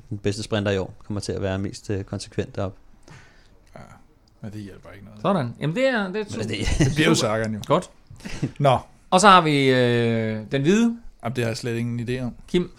den 0.10 0.18
bedste 0.18 0.44
sprinter 0.44 0.72
i 0.72 0.78
år. 0.78 0.94
Kommer 1.06 1.22
til 1.22 1.32
at 1.32 1.42
være 1.42 1.60
mest 1.60 1.90
øh, 1.90 2.04
konsekvent 2.04 2.56
deroppe. 2.56 2.78
Men 4.42 4.52
det 4.54 4.62
hjælper 4.62 4.90
ikke 4.92 5.06
noget. 5.06 5.22
Sådan. 5.22 5.54
Jamen 5.60 5.76
det 5.76 5.88
er, 5.88 6.08
det 6.12 6.34
er 6.34 6.38
Men 6.38 6.48
det, 6.50 6.58
Det 6.80 6.92
bliver 6.96 7.10
jo 7.10 7.16
Sagan 7.16 7.54
jo. 7.54 7.60
godt. 7.68 7.90
Nå, 8.60 8.78
Og 9.10 9.22
så 9.22 9.28
har 9.28 9.42
vi 9.42 9.70
øh, 9.70 10.42
den 10.52 10.62
hvide. 10.62 10.98
Jamen, 11.24 11.36
det 11.36 11.44
har 11.44 11.50
jeg 11.50 11.58
slet 11.58 11.76
ingen 11.78 12.10
idé 12.10 12.22
om. 12.24 12.36
Kim. 12.48 12.72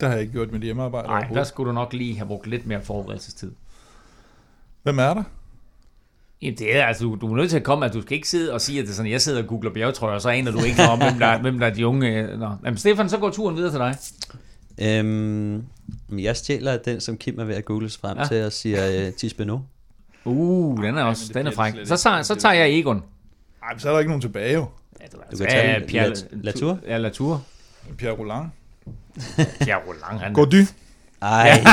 Det 0.00 0.08
har 0.08 0.14
jeg 0.14 0.20
ikke 0.20 0.32
gjort 0.32 0.52
mit 0.52 0.62
hjemmearbejde 0.62 1.08
Nej, 1.08 1.28
der 1.34 1.44
skulle 1.44 1.68
du 1.68 1.72
nok 1.74 1.92
lige 1.92 2.16
have 2.16 2.26
brugt 2.26 2.46
lidt 2.46 2.66
mere 2.66 2.82
forberedelsestid. 2.82 3.52
Hvem 4.82 4.98
er 4.98 5.14
der? 5.14 5.22
Jamen 6.42 6.58
det 6.58 6.76
er 6.76 6.84
altså, 6.84 7.04
du, 7.04 7.18
du 7.20 7.32
er 7.32 7.36
nødt 7.36 7.50
til 7.50 7.56
at 7.56 7.62
komme, 7.64 7.84
at 7.86 7.92
du 7.92 8.02
skal 8.02 8.14
ikke 8.14 8.28
sidde 8.28 8.52
og 8.52 8.60
sige, 8.60 8.78
at 8.78 8.84
det 8.84 8.90
er 8.90 8.94
sådan, 8.94 9.10
jeg 9.12 9.20
sidder 9.20 9.42
og 9.42 9.48
googler 9.48 9.72
bjergetrøjer, 9.72 10.14
og 10.14 10.22
så 10.22 10.28
aner 10.28 10.50
du 10.52 10.62
ikke 10.62 10.82
om, 10.82 10.98
hvem 10.98 11.18
der, 11.18 11.26
er- 11.26 11.40
hvem 11.40 11.58
der 11.58 11.66
er 11.66 11.74
de 11.74 11.86
unge. 11.86 12.18
øh, 12.22 12.38
Nå. 12.40 12.50
Jamen 12.64 12.76
Stefan, 12.78 13.08
så 13.08 13.18
går 13.18 13.30
turen 13.30 13.56
videre 13.56 13.70
til 13.72 13.78
dig. 13.78 13.96
øhm, 14.98 15.64
men 16.08 16.20
jeg 16.20 16.36
stjæler 16.36 16.76
den, 16.76 17.00
som 17.00 17.16
Kim 17.16 17.38
er 17.38 17.44
ved 17.44 17.54
at 17.54 17.64
google 17.64 17.90
frem 18.00 18.18
Ja. 18.18 18.24
til, 18.26 18.44
og 18.44 18.52
siger 18.52 19.06
øh, 19.06 19.12
Tisbeno. 19.12 19.58
Uh, 20.24 20.84
den 20.84 20.98
er 20.98 21.02
også, 21.04 21.24
det 21.26 21.34
den 21.34 21.46
er 21.46 21.50
fræk. 21.52 21.72
Så, 21.72 21.78
ikke. 22.16 22.24
så 22.24 22.34
tager 22.38 22.52
jeg 22.54 22.78
Egon. 22.78 22.96
Ej, 23.62 23.72
men 23.72 23.80
så 23.80 23.88
er 23.88 23.92
der 23.92 23.98
ikke 23.98 24.10
nogen 24.10 24.20
tilbage 24.20 24.54
jo. 24.54 24.66
Ja, 25.00 25.06
du, 25.12 25.16
Du 25.32 25.36
kan 25.36 25.46
tage 25.46 25.76
La- 25.76 26.26
Latour. 26.32 26.78
Ja, 26.86 26.98
Latour. 26.98 27.42
Pierre 27.98 28.14
Roland. 28.18 28.46
Ja, 29.66 29.76
Roland, 29.86 30.20
han. 30.20 30.32
Gody. 30.34 30.64
Ej, 31.22 31.64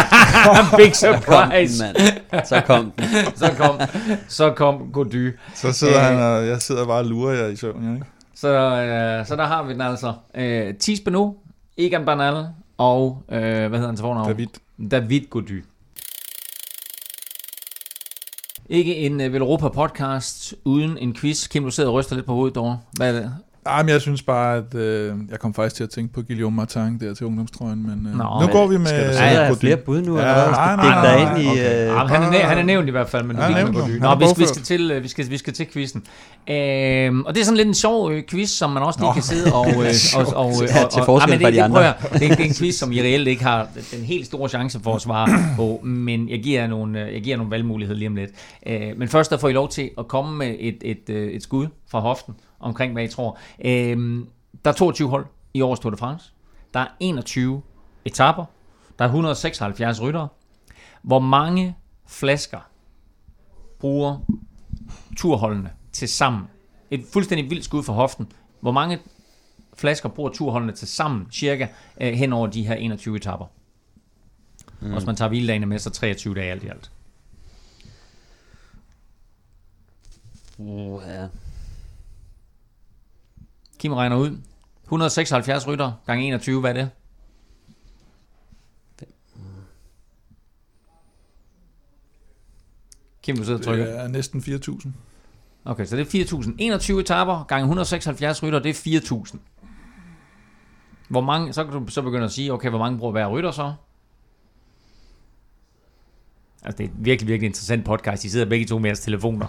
Big 0.78 0.96
så 1.04 1.12
kom 1.12 1.22
surprise. 1.22 1.84
den, 1.84 1.94
mand. 2.32 2.46
Så 2.46 2.62
kom 2.66 2.92
den. 2.92 3.06
så 3.36 3.54
kom, 3.58 3.80
så 4.28 4.54
kom 4.54 4.92
Gody. 4.94 5.38
Så 5.56 5.72
sidder 5.72 5.98
Øh. 6.00 6.06
han 6.06 6.20
og 6.22 6.48
jeg 6.48 6.62
sidder 6.62 6.86
bare 6.86 6.98
og 7.00 7.06
lurer 7.06 7.34
jer 7.34 7.48
i 7.48 7.56
søvn, 7.56 7.94
ikke? 7.94 8.06
Så, 8.36 8.48
øh, 8.48 9.26
så 9.26 9.36
der 9.36 9.46
har 9.46 9.64
vi 9.64 9.74
den 9.74 9.82
altså. 9.82 10.14
Øh, 10.36 10.74
Thies 10.80 11.00
Benoit, 11.00 11.34
Egan 11.78 12.06
Bernal 12.06 12.48
og, 12.78 13.24
øh, 13.32 13.40
hvad 13.42 13.70
hedder 13.70 13.86
han 13.86 13.96
til 13.96 14.04
fornavn? 14.04 14.28
David. 14.28 14.48
David 14.92 15.22
Gody. 15.30 15.64
Ikke 18.70 18.96
en 18.96 19.14
uh, 19.22 19.34
Velropa 19.34 19.68
podcast 19.68 20.54
uden 20.66 20.98
en 20.98 21.14
quiz. 21.16 21.48
Kim, 21.48 21.64
du 21.64 21.72
sidder 21.72 21.90
og 21.90 21.96
ryster 21.96 22.16
lidt 22.16 22.26
på 22.26 22.34
hovedet 22.34 22.58
over. 22.58 22.78
Hvad 22.98 23.16
er 23.16 23.20
det? 23.20 23.34
Ej, 23.66 23.84
men 23.84 23.90
jeg 23.90 24.02
synes 24.02 24.22
bare, 24.24 24.58
at 24.58 24.76
øh, 24.76 25.14
jeg 25.32 25.40
kom 25.40 25.54
faktisk 25.54 25.76
til 25.76 25.84
at 25.84 25.90
tænke 25.90 26.14
på 26.14 26.22
Guillaume 26.22 26.56
Martin 26.56 27.00
der 27.00 27.14
til 27.14 27.26
ungdomstrøjen, 27.26 27.88
men 27.88 28.08
øh, 28.12 28.18
Nå, 28.18 28.24
nu 28.24 28.40
men 28.40 28.50
går 28.50 28.68
vi 28.68 28.78
med... 28.78 28.86
Skal 28.88 29.14
du 29.14 29.18
have 29.18 29.48
Godin. 29.48 29.60
flere 29.60 29.78
bud 29.78 30.02
nu? 30.02 30.18
Ja, 30.18 30.22
eller 30.22 30.76
nej, 30.76 31.36
ind 31.36 31.44
i... 31.44 31.50
okay. 31.50 31.88
øh, 31.90 31.96
han, 31.96 32.24
er, 32.24 32.32
næ- 32.32 32.38
han 32.38 32.58
er 32.58 32.64
nævnt 32.64 32.88
i 32.88 32.92
hvert 32.92 33.10
fald, 33.10 33.24
men 33.24 33.36
du 33.36 33.42
nævnt. 33.42 33.82
Han 33.82 34.00
Nå, 34.02 34.16
vi, 34.16 34.26
vi, 34.38 34.46
skal 34.48 34.62
til, 34.64 34.92
øh, 34.92 35.04
vi, 35.04 35.08
skal, 35.08 35.30
vi 35.30 35.38
skal 35.38 35.54
til 35.54 35.68
quizzen. 35.74 36.04
Øhm, 36.50 37.22
og 37.26 37.36
det 37.36 37.42
er 37.42 37.46
sådan 37.46 37.58
lidt 37.58 37.68
en 37.68 37.74
sjov 37.74 38.12
øh, 38.12 38.24
quiz, 38.30 38.50
som 38.50 38.70
man 38.70 38.84
også 38.84 39.00
lige 39.00 39.08
Nå. 39.08 39.14
kan 39.14 39.24
sidde 39.24 39.54
og... 39.54 39.68
Øh, 39.80 39.94
og, 40.16 40.28
og, 40.36 40.46
og, 40.46 40.54
Ja, 40.68 40.84
og, 40.86 40.92
til 40.92 41.02
forskel 41.06 41.40
fra 41.42 41.48
det, 41.48 41.54
de 41.54 41.64
andre. 41.64 41.80
det, 41.80 41.88
er, 41.88 42.18
det 42.18 42.40
er 42.40 42.44
en 42.44 42.54
quiz, 42.54 42.76
som 42.76 42.92
I 42.92 43.02
reelt 43.02 43.28
ikke 43.28 43.44
har 43.44 43.68
den 43.96 44.04
helt 44.04 44.26
store 44.26 44.50
chance 44.50 44.80
for 44.84 44.96
at 44.96 45.02
svare 45.02 45.28
på, 45.58 45.80
men 45.84 46.30
jeg 46.30 46.40
giver 46.40 46.68
nogle, 46.68 47.06
øh, 47.06 47.14
jeg 47.14 47.22
giver 47.22 47.38
nogle 47.38 47.52
valgmuligheder 47.52 47.98
lige 48.00 48.08
om 48.08 48.16
lidt. 48.16 48.30
Øh, 48.68 48.82
men 48.98 49.08
først 49.08 49.32
der 49.32 49.38
får 49.38 49.50
I 49.50 49.54
lov 49.54 49.70
til 49.70 49.90
at 49.98 50.08
komme 50.08 50.38
med 50.38 50.56
et, 50.60 50.78
et, 50.82 51.10
øh, 51.10 51.32
et 51.32 51.44
skud 51.44 51.68
fra 51.92 52.00
hoften 52.00 52.34
omkring, 52.60 52.94
hvad 52.94 53.04
I 53.04 53.08
tror. 53.08 53.38
Øh, 53.66 54.26
der 54.66 54.72
er 54.72 54.76
22 54.76 55.10
hold 55.10 55.26
i 55.54 55.62
årets 55.62 55.82
Tour 55.82 55.92
de 55.92 55.98
France. 55.98 56.34
Der 56.74 56.80
er 56.80 56.88
21 57.00 57.62
etapper. 58.06 58.46
Der 59.00 59.06
er 59.06 59.10
176 59.10 60.02
ryttere. 60.02 60.28
Hvor 61.02 61.20
mange 61.20 61.76
flasker 62.08 62.60
bruger 63.80 64.20
turholdene 65.18 65.72
til 65.92 66.10
sammen? 66.10 66.48
Et 66.92 67.06
fuldstændig 67.14 67.50
vildt 67.50 67.66
skud 67.66 67.84
for 67.84 67.94
hoften. 67.94 68.32
Hvor 68.60 68.72
mange 68.72 69.00
flasker 69.74 70.10
bruger 70.10 70.30
turholdene 70.30 70.72
til 70.72 70.88
sammen, 70.88 71.28
cirka, 71.32 71.68
øh, 72.02 72.14
hen 72.14 72.34
over 72.34 72.48
de 72.48 72.68
her 72.68 72.76
21 72.76 73.16
etapper? 73.16 73.46
Mm. 74.80 74.88
Og 74.88 74.94
hvis 74.94 75.06
man 75.06 75.16
tager 75.16 75.30
hviledagene 75.30 75.66
med, 75.66 75.80
så 75.80 75.90
23 75.90 76.36
dage 76.36 76.52
alt 76.52 76.64
i 76.64 76.68
alt. 76.68 76.92
Uh, 80.58 81.02
ja. 81.08 81.28
Kim 83.80 83.94
regner 83.94 84.16
ud. 84.16 84.38
176 84.84 85.68
rytter 85.68 85.92
gange 86.06 86.26
21, 86.28 86.60
hvad 86.60 86.70
er 86.70 86.74
det? 86.74 86.90
Kim, 93.24 93.38
du 93.38 93.44
sidder 93.44 93.60
og 93.60 93.66
trykker. 93.66 93.86
Det 93.86 94.00
er 94.00 94.08
næsten 94.08 94.40
4.000. 94.40 94.90
Okay, 95.66 95.86
så 95.86 95.96
det 95.96 96.16
er 96.16 96.26
4.000. 96.26 96.56
21 96.58 97.02
etaper 97.02 97.44
gange 97.44 97.64
176 97.64 98.44
rytter, 98.44 98.60
det 98.60 98.70
er 98.70 99.00
4.000. 99.00 99.38
Hvor 101.10 101.22
mange, 101.22 101.54
så 101.54 101.64
kan 101.64 101.74
du 101.74 101.88
så 101.88 102.02
begynde 102.02 102.26
at 102.26 102.32
sige, 102.32 102.54
okay, 102.54 102.70
hvor 102.70 102.80
mange 102.80 102.98
bruger 102.98 103.12
hver 103.12 103.28
rytter 103.28 103.52
så? 103.52 103.74
Altså, 106.64 106.78
det 106.78 106.84
er 106.84 106.88
et 106.88 107.06
virkelig, 107.06 107.28
virkelig 107.28 107.48
interessant 107.48 107.86
podcast. 107.86 108.24
De 108.24 108.30
sidder 108.30 108.46
begge 108.46 108.66
to 108.66 108.80
med 108.80 108.90
jeres 108.90 109.00
telefoner. 109.00 109.48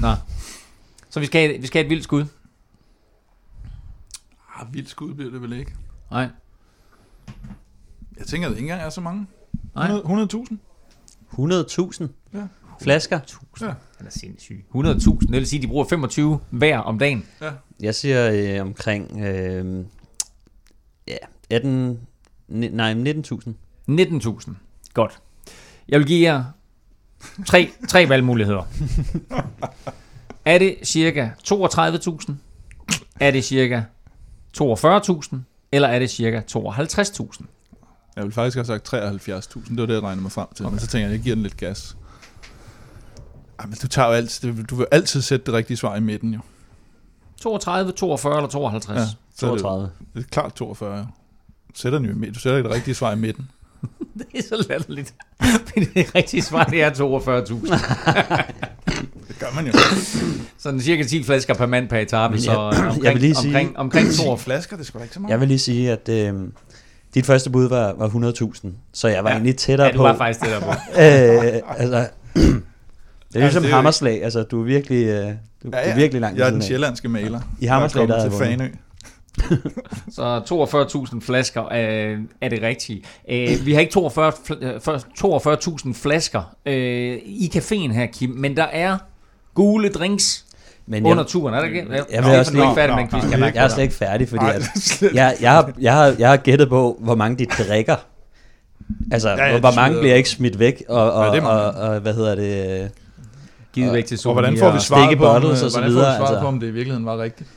Nå. 0.00 0.14
Så 1.10 1.20
vi 1.20 1.26
skal, 1.26 1.48
have, 1.48 1.60
vi 1.60 1.66
skal 1.66 1.78
have 1.78 1.86
et 1.86 1.90
vildt 1.90 2.04
skud. 2.04 2.24
Ah, 4.62 4.74
vildt 4.74 4.88
skud 4.88 5.14
bliver 5.14 5.30
det 5.30 5.42
vel 5.42 5.52
ikke. 5.52 5.74
Nej. 6.10 6.28
Jeg 8.18 8.26
tænker, 8.26 8.48
at 8.48 8.50
det 8.50 8.58
ikke 8.58 8.70
engang 8.72 8.86
er 8.86 8.90
så 8.90 9.00
mange. 9.00 9.26
Nej. 9.74 9.90
100 9.90 10.28
100.000? 10.34 10.56
100.000 11.32 12.06
Ja. 12.34 12.46
flasker. 12.82 13.20
Ja. 13.60 13.66
Han 13.98 14.06
er 14.06 14.10
sindssyg. 14.10 14.64
100.000, 14.74 15.18
det 15.20 15.30
vil 15.32 15.46
sige, 15.46 15.58
at 15.58 15.62
de 15.62 15.68
bruger 15.68 15.84
25 15.84 16.40
hver 16.50 16.78
om 16.78 16.98
dagen. 16.98 17.24
Jeg 17.80 17.94
siger 17.94 18.30
øh, 18.32 18.60
omkring... 18.66 19.20
Øh, 19.20 19.84
ja, 21.08 21.16
18... 21.50 22.00
ni- 22.48 22.68
Nej, 22.68 22.94
19.000. 22.94 23.50
19.000. 23.90 24.50
Godt. 24.94 25.18
Jeg 25.88 25.98
vil 25.98 26.06
give 26.08 26.32
jer 26.32 26.44
tre, 27.46 27.70
tre 27.88 28.08
valgmuligheder. 28.08 28.62
Er 30.44 30.58
det 30.58 30.76
cirka 30.84 31.28
32.000? 31.48 32.32
Er 33.20 33.30
det 33.30 33.44
cirka 33.44 33.82
42.000? 34.60 35.36
Eller 35.72 35.88
er 35.88 35.98
det 35.98 36.10
cirka 36.10 36.40
52.000? 36.56 37.44
Jeg 38.16 38.24
vil 38.24 38.32
faktisk 38.32 38.56
have 38.56 38.64
sagt 38.64 38.94
73.000. 38.94 39.70
Det 39.70 39.80
var 39.80 39.86
det, 39.86 39.94
jeg 39.94 40.02
regnede 40.02 40.22
mig 40.22 40.32
frem 40.32 40.46
til. 40.56 40.66
Okay. 40.66 40.72
Men 40.72 40.80
så 40.80 40.86
tænker 40.86 41.06
jeg, 41.06 41.12
at 41.12 41.16
jeg 41.18 41.22
giver 41.24 41.36
den 41.36 41.42
lidt 41.42 41.56
gas. 41.56 41.96
Ej, 43.58 43.66
men 43.66 43.74
du, 43.82 43.88
tager 43.88 44.08
jo 44.08 44.14
altid, 44.14 44.64
du 44.64 44.76
vil 44.76 44.86
altid 44.90 45.22
sætte 45.22 45.46
det 45.46 45.54
rigtige 45.54 45.76
svar 45.76 45.96
i 45.96 46.00
midten, 46.00 46.34
jo. 46.34 46.40
32, 47.40 47.92
42 47.92 48.36
eller 48.36 48.48
52? 48.48 48.96
Ja, 48.96 49.00
Ja. 49.02 49.06
så 49.36 49.46
er 49.46 49.50
det, 49.50 49.58
jo- 49.58 49.62
32. 49.62 49.90
det 50.14 50.22
er 50.24 50.28
klart 50.28 50.54
42, 50.54 50.96
jo. 50.98 51.02
Du 51.02 51.08
sætter 51.74 51.98
den 51.98 52.06
jo 52.06 52.12
i 52.12 52.16
midten. 52.16 52.34
Du 52.34 52.40
sætter 52.40 52.62
det 52.62 52.70
rigtige 52.70 52.94
svar 52.94 53.12
i 53.12 53.16
midten. 53.16 53.50
Det 54.18 54.26
er 54.34 54.42
så 54.42 54.66
latterligt. 54.68 55.14
Men 55.74 55.84
det 55.94 56.14
rigtige 56.14 56.42
svar, 56.42 56.64
det 56.64 56.82
er 56.82 56.90
42.000. 56.90 59.11
Gør 59.42 59.54
man 59.54 59.66
jo. 59.66 59.72
Sådan 60.58 60.80
cirka 60.80 61.02
10 61.02 61.22
flasker 61.22 61.54
per 61.54 61.66
mand 61.66 61.88
per 61.88 61.98
etape, 61.98 62.40
så 62.40 62.50
jeg- 62.50 62.58
omkring, 62.58 63.04
jeg 63.04 63.12
vil 63.12 63.20
lige 63.20 63.34
sige- 63.34 63.48
omkring, 63.48 63.78
omkring 63.78 64.08
42. 64.18 64.38
flasker, 64.38 64.76
det 64.76 64.88
er 64.88 64.98
da 64.98 65.02
ikke 65.02 65.14
så 65.14 65.20
meget. 65.20 65.30
Jeg 65.30 65.40
vil 65.40 65.48
lige 65.48 65.58
sige, 65.58 65.92
at 65.92 66.08
øh, 66.08 66.34
dit 67.14 67.26
første 67.26 67.50
bud 67.50 67.68
var, 67.68 67.94
var 67.98 68.08
100.000, 68.08 68.68
så 68.92 69.08
jeg 69.08 69.24
var 69.24 69.30
Ja. 69.30 69.34
egentlig 69.36 69.56
tættere 69.56 69.86
Ja, 69.86 69.92
du 69.92 69.96
på. 69.96 70.02
var 70.02 70.16
faktisk 70.16 70.40
det 70.40 70.48
der 70.50 70.60
på. 70.60 70.70
øh, 71.02 71.78
altså, 71.78 72.08
det 73.32 73.36
er 73.36 73.40
ligesom 73.40 73.64
jo 73.64 73.70
hammerslag, 73.70 74.24
altså 74.24 74.42
du 74.42 74.60
er 74.60 74.64
virkelig, 74.64 75.06
øh, 75.06 75.12
du, 75.12 75.70
ja, 75.72 75.78
ja. 75.78 75.84
du 75.84 75.90
er 75.90 75.94
virkelig 75.96 76.20
langt 76.20 76.38
Jeg 76.38 76.46
er 76.46 76.50
den 76.50 76.62
sjællandske 76.62 77.08
maler. 77.08 77.40
I 77.60 77.66
Hammerslag, 77.66 78.08
der 78.08 78.14
er 78.16 78.28
til 78.28 78.38
Fanø. 78.38 78.68
Så 80.16 80.40
42.000 81.14 81.20
flasker 81.20 81.64
øh, 81.72 82.18
er 82.40 82.48
det 82.48 82.62
rigtige. 82.62 83.02
Øh, 83.30 83.66
vi 83.66 83.72
har 83.72 83.80
ikke 83.80 83.92
42 83.92 84.32
fl- 84.32 84.64
øh, 84.64 84.80
for- 84.80 85.88
42.000 85.88 85.94
flasker 85.94 86.54
øh, 86.66 87.18
i 87.24 87.50
caféen 87.54 87.92
her, 87.92 88.06
Kim, 88.06 88.30
men 88.30 88.56
der 88.56 88.62
er 88.64 88.98
gule 89.54 89.88
drinks 89.88 90.44
Men 90.86 91.06
under 91.06 91.22
jeg, 91.22 91.26
turen, 91.26 91.54
er 91.54 91.58
der 91.58 91.66
ikke? 91.66 91.86
Jeg, 91.90 92.04
jeg 92.10 92.24
vil 92.24 92.38
også 92.38 92.52
du 92.52 92.58
er 92.58 92.62
ikke 92.62 92.74
færdig 92.74 92.96
med 92.96 93.02
en 93.02 93.10
quiz, 93.10 93.30
jeg 93.30 93.54
jeg 93.54 93.64
er 93.64 93.68
slet 93.68 93.82
ikke 93.82 93.94
færdig, 93.94 94.28
fordi 94.28 94.44
at, 94.54 94.62
jeg, 95.14 95.36
jeg, 95.40 95.52
har, 95.52 95.72
jeg, 95.80 95.92
har, 95.94 96.14
jeg 96.18 96.28
har 96.28 96.36
gættet 96.36 96.68
på, 96.68 96.96
hvor 97.00 97.14
mange 97.14 97.38
de 97.38 97.46
drikker. 97.46 97.96
Altså, 99.12 99.28
Ja, 99.28 99.44
ja, 99.44 99.58
hvor 99.58 99.68
det 99.68 99.76
mange 99.76 99.98
bliver 99.98 100.14
ikke 100.14 100.28
smidt 100.28 100.58
væk, 100.58 100.82
og, 100.88 101.12
og, 101.12 101.26
Ja, 101.26 101.32
det 101.32 101.42
og, 101.42 101.70
og, 101.70 102.00
hvad 102.00 102.14
hedder 102.14 102.34
det, 102.34 102.90
Givet 103.72 103.92
væk 103.92 104.06
til 104.06 104.14
Og 104.14 104.18
solen. 104.18 104.34
hvordan 104.34 104.58
får 104.58 104.70
vi 104.70 104.80
svaret 104.80 105.18
på, 105.18 105.24
om, 105.24 105.34
og 105.34 105.40
hvordan 105.40 105.58
får 105.58 105.66
vi 105.66 105.92
svaret 105.92 106.20
altså. 106.20 106.40
på, 106.40 106.46
om 106.46 106.60
det 106.60 106.66
i 106.66 106.70
virkeligheden 106.70 107.06
var 107.06 107.18
rigtigt? 107.18 107.48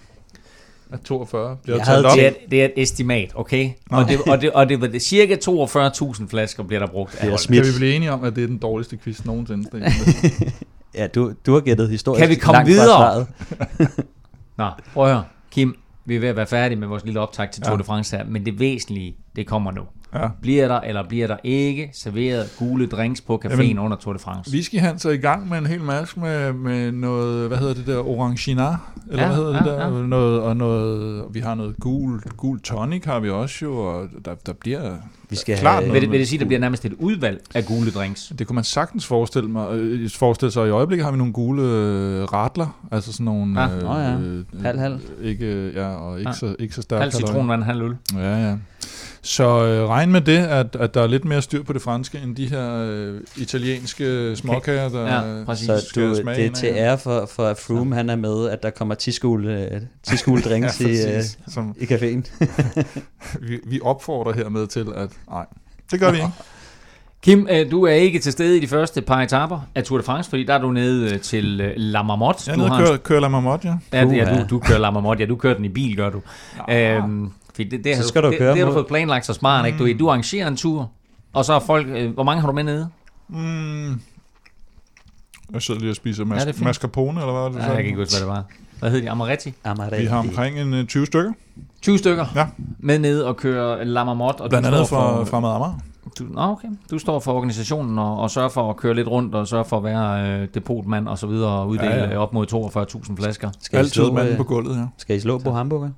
At 0.94 1.02
42 1.02 1.58
bliver 1.64 1.78
Jeg 1.88 2.06
op. 2.06 2.12
det 2.18 2.28
er, 2.28 2.32
det 2.52 2.62
er 2.62 2.66
et 2.66 2.72
estimat, 2.78 3.32
okay? 3.36 3.70
Og 3.92 4.08
det, 4.10 4.22
og 4.28 4.42
det, 4.42 4.52
og 4.52 4.70
det, 4.70 4.82
det, 4.82 5.02
cirka 5.02 5.36
42.000 5.36 6.28
flasker 6.28 6.64
bliver 6.64 6.80
der 6.80 6.88
brugt 6.88 7.12
af 7.14 7.18
Bliver 7.20 7.30
holdet. 7.32 7.40
smidt. 7.40 7.64
Kan 7.64 7.74
vi 7.74 7.78
blive 7.80 7.96
enige 7.96 8.12
om, 8.12 8.24
at 8.24 8.36
det 8.36 8.44
er 8.44 8.48
den 8.48 8.58
dårligste 8.58 8.98
quiz 8.98 9.26
nogensinde? 9.26 9.70
ja, 10.96 11.08
du, 11.08 11.34
du 11.46 11.54
har 11.54 11.60
gættet 11.60 11.90
historisk 11.90 12.22
Kan 12.22 12.30
vi 12.30 12.36
komme 12.36 12.56
langt 12.58 12.68
videre? 12.70 13.26
Nå, 14.58 14.70
prøv 14.94 15.06
at 15.06 15.12
høre. 15.14 15.24
Kim, 15.52 15.76
vi 16.06 16.16
er 16.16 16.20
ved 16.20 16.30
at 16.30 16.36
være 16.36 16.48
færdige 16.48 16.80
med 16.80 16.88
vores 16.88 17.06
lille 17.06 17.20
optag 17.20 17.52
til 17.52 17.64
Tour 17.64 17.74
Ja. 17.74 17.78
de 17.80 17.84
France 17.84 18.18
her, 18.18 18.24
men 18.26 18.46
det 18.46 18.60
væsentlige, 18.60 19.16
det 19.36 19.48
kommer 19.48 19.72
nu. 19.72 19.82
Ja. 20.16 20.28
Bliver 20.42 20.68
der 20.68 20.80
eller 20.80 21.08
bliver 21.08 21.28
der 21.28 21.38
ikke 21.44 21.90
serveret 21.94 22.50
gule 22.60 22.88
drinks 22.88 23.22
på 23.22 23.42
caféen 23.46 23.62
Jamen, 23.62 23.80
under 23.80 23.98
Tour 23.98 24.14
de 24.14 24.20
France? 24.20 24.52
Whisky 24.52 24.80
Hans 24.80 25.06
er 25.06 25.10
i 25.10 25.18
gang 25.18 25.50
med 25.50 25.58
en 25.58 25.66
hel 25.66 25.82
masse 25.82 26.20
med, 26.20 26.54
med 26.54 26.92
noget, 26.92 27.48
hvad 27.48 27.58
hedder 27.58 27.74
det 27.74 27.88
der, 27.88 28.08
orangina? 28.08 28.68
Eller 29.10 29.24
Ja, 29.24 29.28
hvad 29.28 29.36
hedder 29.36 29.64
det 29.64 29.66
ja, 29.66 29.72
der? 29.72 29.98
ja. 29.98 30.08
Noget, 30.08 30.42
og 30.42 30.58
noget, 30.58 31.24
vi 31.32 31.40
har 31.40 31.56
noget 31.56 31.76
gul, 31.80 32.22
gul 32.38 32.60
tonic 32.60 33.06
har 33.06 33.20
vi 33.20 33.30
også 33.30 33.56
jo, 33.66 33.78
og 33.78 34.08
der, 34.26 34.34
der 34.46 34.54
bliver... 34.54 34.96
Vi 35.30 35.36
skal 35.36 35.58
Klart 35.58 35.84
have, 35.84 35.94
Vil 35.94 36.02
det, 36.02 36.12
vil 36.12 36.20
det 36.20 36.28
sige, 36.28 36.38
at 36.38 36.42
der 36.42 36.48
bliver 36.48 36.60
nærmest 36.60 36.86
et 36.86 36.94
udvalg 37.00 37.42
af 37.56 37.66
gule 37.66 37.92
drinks? 37.92 38.34
Det 38.40 38.48
kunne 38.48 38.56
man 38.56 38.64
sagtens 38.64 39.06
forestille 39.08 39.50
mig. 39.50 39.68
Øh, 39.72 40.10
Forestille 40.10 40.52
sig, 40.52 40.68
i 40.68 40.70
øjeblikket 40.70 41.06
har 41.06 41.12
vi 41.12 41.18
nogle 41.18 41.34
gule 41.34 41.62
øh, 41.62 42.24
ratler, 42.24 42.88
altså 42.92 43.12
sådan 43.14 43.26
nogle... 43.26 43.62
Ja. 43.62 43.68
Nå 43.68 43.94
ja. 43.98 44.18
Halv, 44.62 44.80
halv. 44.80 45.00
Ikke, 45.22 45.72
ja, 45.76 45.88
og 45.88 46.20
ikke, 46.20 46.30
Ja. 46.30 46.36
så, 46.36 46.56
ikke 46.60 46.76
så 46.76 46.82
stærkt. 46.82 47.02
Halv 47.02 47.12
citronvand, 47.12 47.64
halv 47.64 47.82
øl. 47.82 47.96
Ja, 48.16 48.48
ja. 48.50 48.56
Så 49.26 49.66
øh, 49.66 49.90
regn 49.90 50.12
med 50.12 50.22
det, 50.22 50.38
at, 50.38 50.76
at 50.76 50.94
der 50.94 51.02
er 51.02 51.08
lidt 51.08 51.26
mere 51.26 51.42
styr 51.42 51.64
på 51.64 51.74
det 51.74 51.82
franske, 51.82 52.20
end 52.24 52.36
de 52.36 52.50
her 52.50 52.86
øh, 52.90 53.22
italienske 53.38 54.36
småkager, 54.36 54.90
der 54.90 55.02
Ja, 55.02 55.44
præcis. 55.46 55.66
skal 55.66 55.82
så 55.82 56.00
du, 56.02 56.16
smage 56.22 56.38
det 56.38 56.46
er 56.46 56.56
til 56.56 56.70
ære 56.74 56.98
for, 56.98 57.26
for 57.26 57.44
at 57.44 57.58
Froome, 57.58 57.96
han 57.96 58.10
er 58.10 58.16
med, 58.16 58.50
at 58.50 58.64
der 58.64 58.70
kommer 58.70 58.96
tiskule, 58.96 59.70
øh, 59.74 59.82
tiskule 60.04 60.42
drinks 60.50 60.82
ja, 60.82 60.88
i, 60.88 61.18
øh. 61.18 61.24
Som 61.48 61.76
i 61.78 61.84
caféen. 61.84 62.46
vi, 63.48 63.60
vi 63.68 63.80
opfordrer 63.84 64.34
hermed 64.34 64.68
til, 64.68 64.88
at 64.96 65.10
nej, 65.30 65.46
det 65.92 66.00
gør 66.00 66.12
vi 66.12 66.18
ikke. 66.18 66.30
Kim, 67.24 67.48
øh, 67.52 67.72
du 67.72 67.84
er 67.84 67.94
ikke 67.94 68.20
til 68.20 68.32
stede 68.32 68.58
i 68.58 68.60
de 68.60 68.68
første 68.68 69.02
par 69.02 69.22
etapper 69.22 69.60
af 69.76 69.84
Tour 69.84 69.98
de 69.98 70.04
France, 70.04 70.30
fordi 70.30 70.44
der 70.44 70.54
er 70.54 70.62
du 70.62 70.72
nede 70.72 71.14
øh, 71.14 71.20
til 71.20 71.44
La 71.78 72.04
Marmotte. 72.04 72.44
Jeg 72.48 72.54
er 72.54 72.58
du 72.58 72.62
nede 72.62 72.72
og 72.72 72.86
kører, 72.86 72.98
kører 72.98 73.20
La 73.20 73.28
Marmotte, 73.28 73.68
ja. 73.68 73.78
Ja, 73.94 74.08
ja, 74.08 74.40
du, 74.40 74.46
du 74.50 74.60
kører 74.60 74.80
La 74.80 74.92
Marmotte. 74.92 75.24
Ja, 75.24 75.30
du 75.30 75.36
kører 75.36 75.54
den 75.56 75.66
i 75.66 75.70
bil, 75.70 75.96
gør 75.96 76.10
du. 76.10 76.22
Øhm, 76.70 77.32
fordi 77.56 77.70
det, 77.70 77.84
det, 77.84 77.96
Så 77.96 78.02
har 78.02 78.08
skal 78.08 78.24
du 78.24 78.30
det, 78.30 78.38
køre 78.38 78.52
det, 78.52 78.60
har 78.60 78.66
du 78.66 78.74
fået 78.74 78.88
planlagt 78.88 79.26
så 79.26 79.34
smart, 79.34 79.66
ikke? 79.66 79.78
Du, 79.80 80.00
du 80.00 80.08
arrangerer 80.10 80.48
en 80.48 80.56
tur, 80.58 80.92
og 81.34 81.46
så 81.46 81.54
er 81.54 81.60
folk... 81.60 81.88
Øh, 81.90 82.14
hvor 82.14 82.24
mange 82.24 82.42
har 82.42 82.48
du 82.48 82.54
med 82.54 82.64
nede? 82.64 82.90
Mm. 83.28 83.90
Jeg 85.54 85.62
sidder 85.62 85.80
lige 85.80 85.90
og 85.92 85.96
spiser 85.96 86.26
mas- 86.26 86.40
Ja, 86.40 86.46
det 86.46 86.60
er 86.60 86.64
mascarpone, 86.64 87.20
eller 87.20 87.32
hvad 87.34 87.42
var 87.42 87.50
det? 87.50 87.58
Ja, 87.58 87.64
jeg 87.66 87.76
kan 87.76 87.86
ikke 87.86 87.98
huske, 88.00 88.14
hvad 88.14 88.20
det 88.20 88.28
var. 88.36 88.44
Hvad 88.80 88.92
hed 88.92 89.02
de? 89.02 89.10
Amaretti? 89.10 89.54
Amaretti. 89.64 90.02
Vi 90.02 90.06
har 90.08 90.18
omkring 90.18 90.60
en 90.60 90.74
øh, 90.74 90.86
20 90.88 91.06
stykker, 91.06 91.32
20 91.82 91.98
stykker 91.98 92.26
Ja. 92.36 92.48
med 92.80 93.00
nede 93.00 93.28
og 93.28 93.38
køre 93.38 93.86
La 93.86 94.04
Marmotte. 94.04 94.42
Og 94.42 94.50
blandt 94.50 94.68
du 94.68 94.74
andet 94.74 94.90
fra 94.90 95.18
for- 95.18 95.26
Fremad 95.26 95.50
Amager. 95.50 95.80
Du, 96.20 96.24
nå, 96.24 96.42
okay. 96.42 96.68
Du 96.92 97.00
står 97.00 97.20
for 97.20 97.34
organisationen 97.34 98.00
og, 98.00 98.20
og 98.20 98.32
sørger 98.32 98.50
for 98.50 98.70
at 98.70 98.78
køre 98.78 98.94
lidt 98.94 99.08
rundt 99.08 99.36
og 99.36 99.48
sørger 99.48 99.64
for 99.64 99.78
at 99.78 99.84
være 99.84 100.30
øh, 100.42 100.48
depotmand 100.54 101.08
og 101.08 101.18
så 101.18 101.28
videre 101.28 101.50
og 101.52 101.68
uddele 101.68 101.90
ja, 101.94 102.10
ja. 102.10 102.18
op 102.18 102.34
mod 102.34 103.06
42.000 103.10 103.16
flasker. 103.16 103.50
Skal 103.62 103.78
Altid 103.78 103.92
slå, 103.92 104.14
manden 104.14 104.38
på 104.38 104.44
gulvet, 104.44 104.76
ja. 104.78 104.86
Skal 104.98 105.16
I 105.16 105.20
slå 105.20 105.38
på 105.38 105.52
hamburger? 105.52 105.90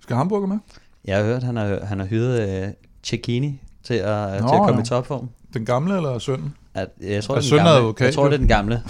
Skal 0.00 0.16
hamburger 0.16 0.46
med? 0.46 0.58
Jeg 1.04 1.16
har 1.16 1.24
hørt, 1.24 1.42
han 1.42 1.56
har, 1.56 1.78
han 1.84 1.98
har 1.98 2.06
hyret 2.06 2.64
uh, 2.64 2.72
Cecchini 3.02 3.60
til 3.84 3.94
at, 3.94 4.42
Nå, 4.42 4.48
til 4.48 4.54
at 4.54 4.60
komme 4.60 4.76
ja. 4.76 4.82
i 4.82 4.84
topform. 4.84 5.28
Den 5.54 5.64
gamle 5.64 5.96
eller 5.96 6.18
sønnen? 6.18 6.54
At, 6.74 6.88
jeg 7.00 7.24
tror, 7.24 7.34
det 7.34 7.52
er 7.52 7.56
den 7.56 7.66
gamle. 7.66 7.88
Okay, 7.88 8.04
jeg 8.04 8.14
tror, 8.14 8.24
det 8.24 8.34
er 8.34 8.38
den 8.38 8.48
gamle. 8.48 8.82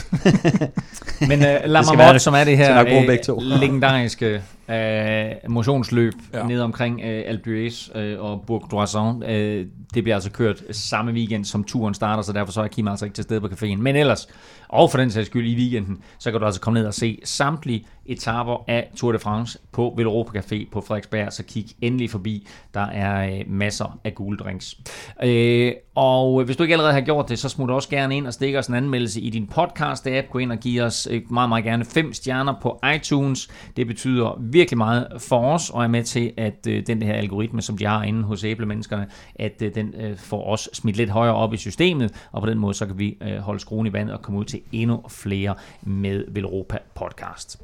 Men 1.20 1.38
uh, 1.38 1.70
lad 1.70 1.96
mig 1.96 2.10
op, 2.10 2.18
som 2.18 2.34
er 2.34 2.44
det 2.44 2.56
her 2.56 2.80
uh, 3.28 3.42
legendariske 3.42 4.42
uh, 4.70 5.50
motionsløb 5.52 6.14
ja. 6.34 6.46
ned 6.46 6.60
omkring 6.60 6.96
uh, 6.96 7.02
Alpe 7.04 7.50
d'Huez 7.50 7.98
uh, 7.98 8.24
og 8.24 8.44
Bourg 8.46 8.64
d'Oisson. 8.72 9.24
Uh, 9.24 9.66
det 9.94 10.02
bliver 10.02 10.14
altså 10.14 10.30
kørt 10.30 10.62
samme 10.70 11.12
weekend, 11.12 11.44
som 11.44 11.64
turen 11.64 11.94
starter, 11.94 12.22
så 12.22 12.32
derfor 12.32 12.52
så 12.52 12.62
er 12.62 12.68
Kim 12.68 12.88
altså 12.88 13.04
ikke 13.04 13.14
til 13.14 13.24
stede 13.24 13.40
på 13.40 13.46
caféen. 13.46 13.76
Men 13.76 13.96
ellers, 13.96 14.28
og 14.68 14.90
for 14.90 14.98
den 14.98 15.10
sags 15.10 15.26
skyld 15.26 15.46
i 15.46 15.56
weekenden, 15.56 15.98
så 16.18 16.30
kan 16.30 16.40
du 16.40 16.46
altså 16.46 16.60
komme 16.60 16.78
ned 16.78 16.86
og 16.86 16.94
se 16.94 17.18
samtlige 17.24 17.86
etaper 18.06 18.64
af 18.68 18.90
Tour 18.96 19.12
de 19.12 19.18
France 19.18 19.58
på 19.72 19.94
Villeuropa 19.96 20.38
Café 20.38 20.70
på 20.72 20.80
Frederiksberg, 20.80 21.32
så 21.32 21.42
kig 21.42 21.66
endelig 21.80 22.10
forbi. 22.10 22.48
Der 22.74 22.86
er 22.86 23.34
øh, 23.34 23.40
masser 23.46 23.98
af 24.04 24.14
gule 24.14 24.36
drinks. 24.36 24.76
Øh, 25.22 25.72
og 25.94 26.44
hvis 26.44 26.56
du 26.56 26.62
ikke 26.62 26.74
allerede 26.74 26.92
har 26.92 27.00
gjort 27.00 27.28
det, 27.28 27.38
så 27.38 27.48
smut 27.48 27.70
også 27.70 27.88
gerne 27.88 28.16
ind 28.16 28.26
og 28.26 28.32
stik 28.32 28.54
os 28.54 28.66
en 28.66 28.74
anmeldelse 28.74 29.20
i 29.20 29.30
din 29.30 29.48
podcast-app. 29.58 30.30
Gå 30.30 30.38
ind 30.38 30.52
og 30.52 30.58
giv 30.58 30.82
os 30.82 31.08
øh, 31.10 31.22
meget, 31.30 31.48
meget 31.48 31.64
gerne 31.64 31.84
fem 31.84 32.12
stjerner 32.12 32.54
på 32.62 32.80
iTunes. 32.94 33.48
Det 33.76 33.86
betyder 33.86 34.38
virkelig 34.40 34.59
virkelig 34.60 34.78
meget 34.78 35.06
for 35.18 35.52
os, 35.54 35.70
og 35.70 35.84
er 35.84 35.88
med 35.88 36.04
til, 36.04 36.32
at 36.36 36.66
øh, 36.68 36.86
den 36.86 37.02
her 37.02 37.14
algoritme, 37.14 37.62
som 37.62 37.78
de 37.78 37.86
har 37.86 38.02
inde 38.02 38.22
hos 38.22 38.44
æblemenneskerne, 38.44 39.06
at 39.34 39.62
øh, 39.62 39.74
den 39.74 39.94
øh, 40.00 40.16
får 40.16 40.52
os 40.52 40.68
smidt 40.72 40.96
lidt 40.96 41.10
højere 41.10 41.34
op 41.34 41.54
i 41.54 41.56
systemet, 41.56 42.14
og 42.32 42.42
på 42.42 42.50
den 42.50 42.58
måde, 42.58 42.74
så 42.74 42.86
kan 42.86 42.98
vi 42.98 43.18
øh, 43.22 43.36
holde 43.36 43.60
skruen 43.60 43.86
i 43.86 43.92
vandet 43.92 44.14
og 44.14 44.22
komme 44.22 44.40
ud 44.40 44.44
til 44.44 44.60
endnu 44.72 45.02
flere 45.08 45.54
med 45.82 46.24
Velropa 46.28 46.78
podcast. 46.94 47.62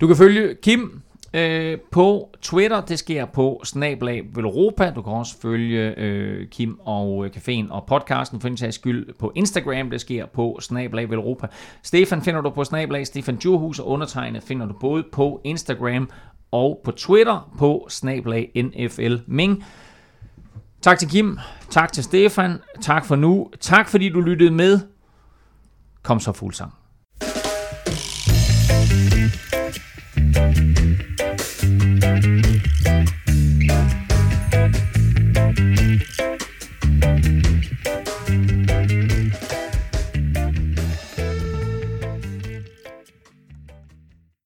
Du 0.00 0.06
kan 0.06 0.16
følge 0.16 0.54
Kim 0.62 1.02
øh, 1.36 1.78
på 1.90 2.36
Twitter. 2.42 2.80
Det 2.80 2.98
sker 2.98 3.24
på 3.24 3.60
Snablag 3.64 4.22
Veloropa. 4.34 4.90
Du 4.90 5.02
kan 5.02 5.12
også 5.12 5.40
følge 5.42 5.94
øh, 5.98 6.48
Kim 6.48 6.78
og 6.80 7.24
øh, 7.24 7.30
Caféen 7.36 7.72
og 7.72 7.84
podcasten 7.86 8.40
for 8.40 8.48
en 8.48 8.56
sags 8.56 8.74
skyld 8.74 9.14
på 9.18 9.32
Instagram. 9.34 9.90
Det 9.90 10.00
sker 10.00 10.26
på 10.26 10.58
Snablag 10.60 11.10
Veloropa. 11.10 11.46
Stefan 11.82 12.22
finder 12.22 12.40
du 12.40 12.50
på 12.50 12.64
Snablag. 12.64 13.06
Stefan 13.06 13.36
Djurhus 13.36 13.78
og 13.78 13.88
undertegnet 13.88 14.42
finder 14.42 14.66
du 14.66 14.74
både 14.80 15.04
på 15.12 15.40
Instagram 15.44 16.10
og 16.52 16.80
på 16.84 16.90
Twitter 16.90 17.52
på 17.58 17.86
Snablag 17.90 18.50
NFL 18.56 19.16
Ming. 19.26 19.64
Tak 20.82 20.98
til 20.98 21.08
Kim, 21.08 21.38
tak 21.70 21.92
til 21.92 22.04
Stefan, 22.04 22.58
tak 22.80 23.04
for 23.04 23.16
nu, 23.16 23.50
tak 23.60 23.88
fordi 23.88 24.08
du 24.08 24.20
lyttede 24.20 24.50
med. 24.50 24.80
Kom 26.02 26.20
så 26.20 26.32
fuldsang. 26.32 26.72
thank 30.36 30.78
you 30.78 30.85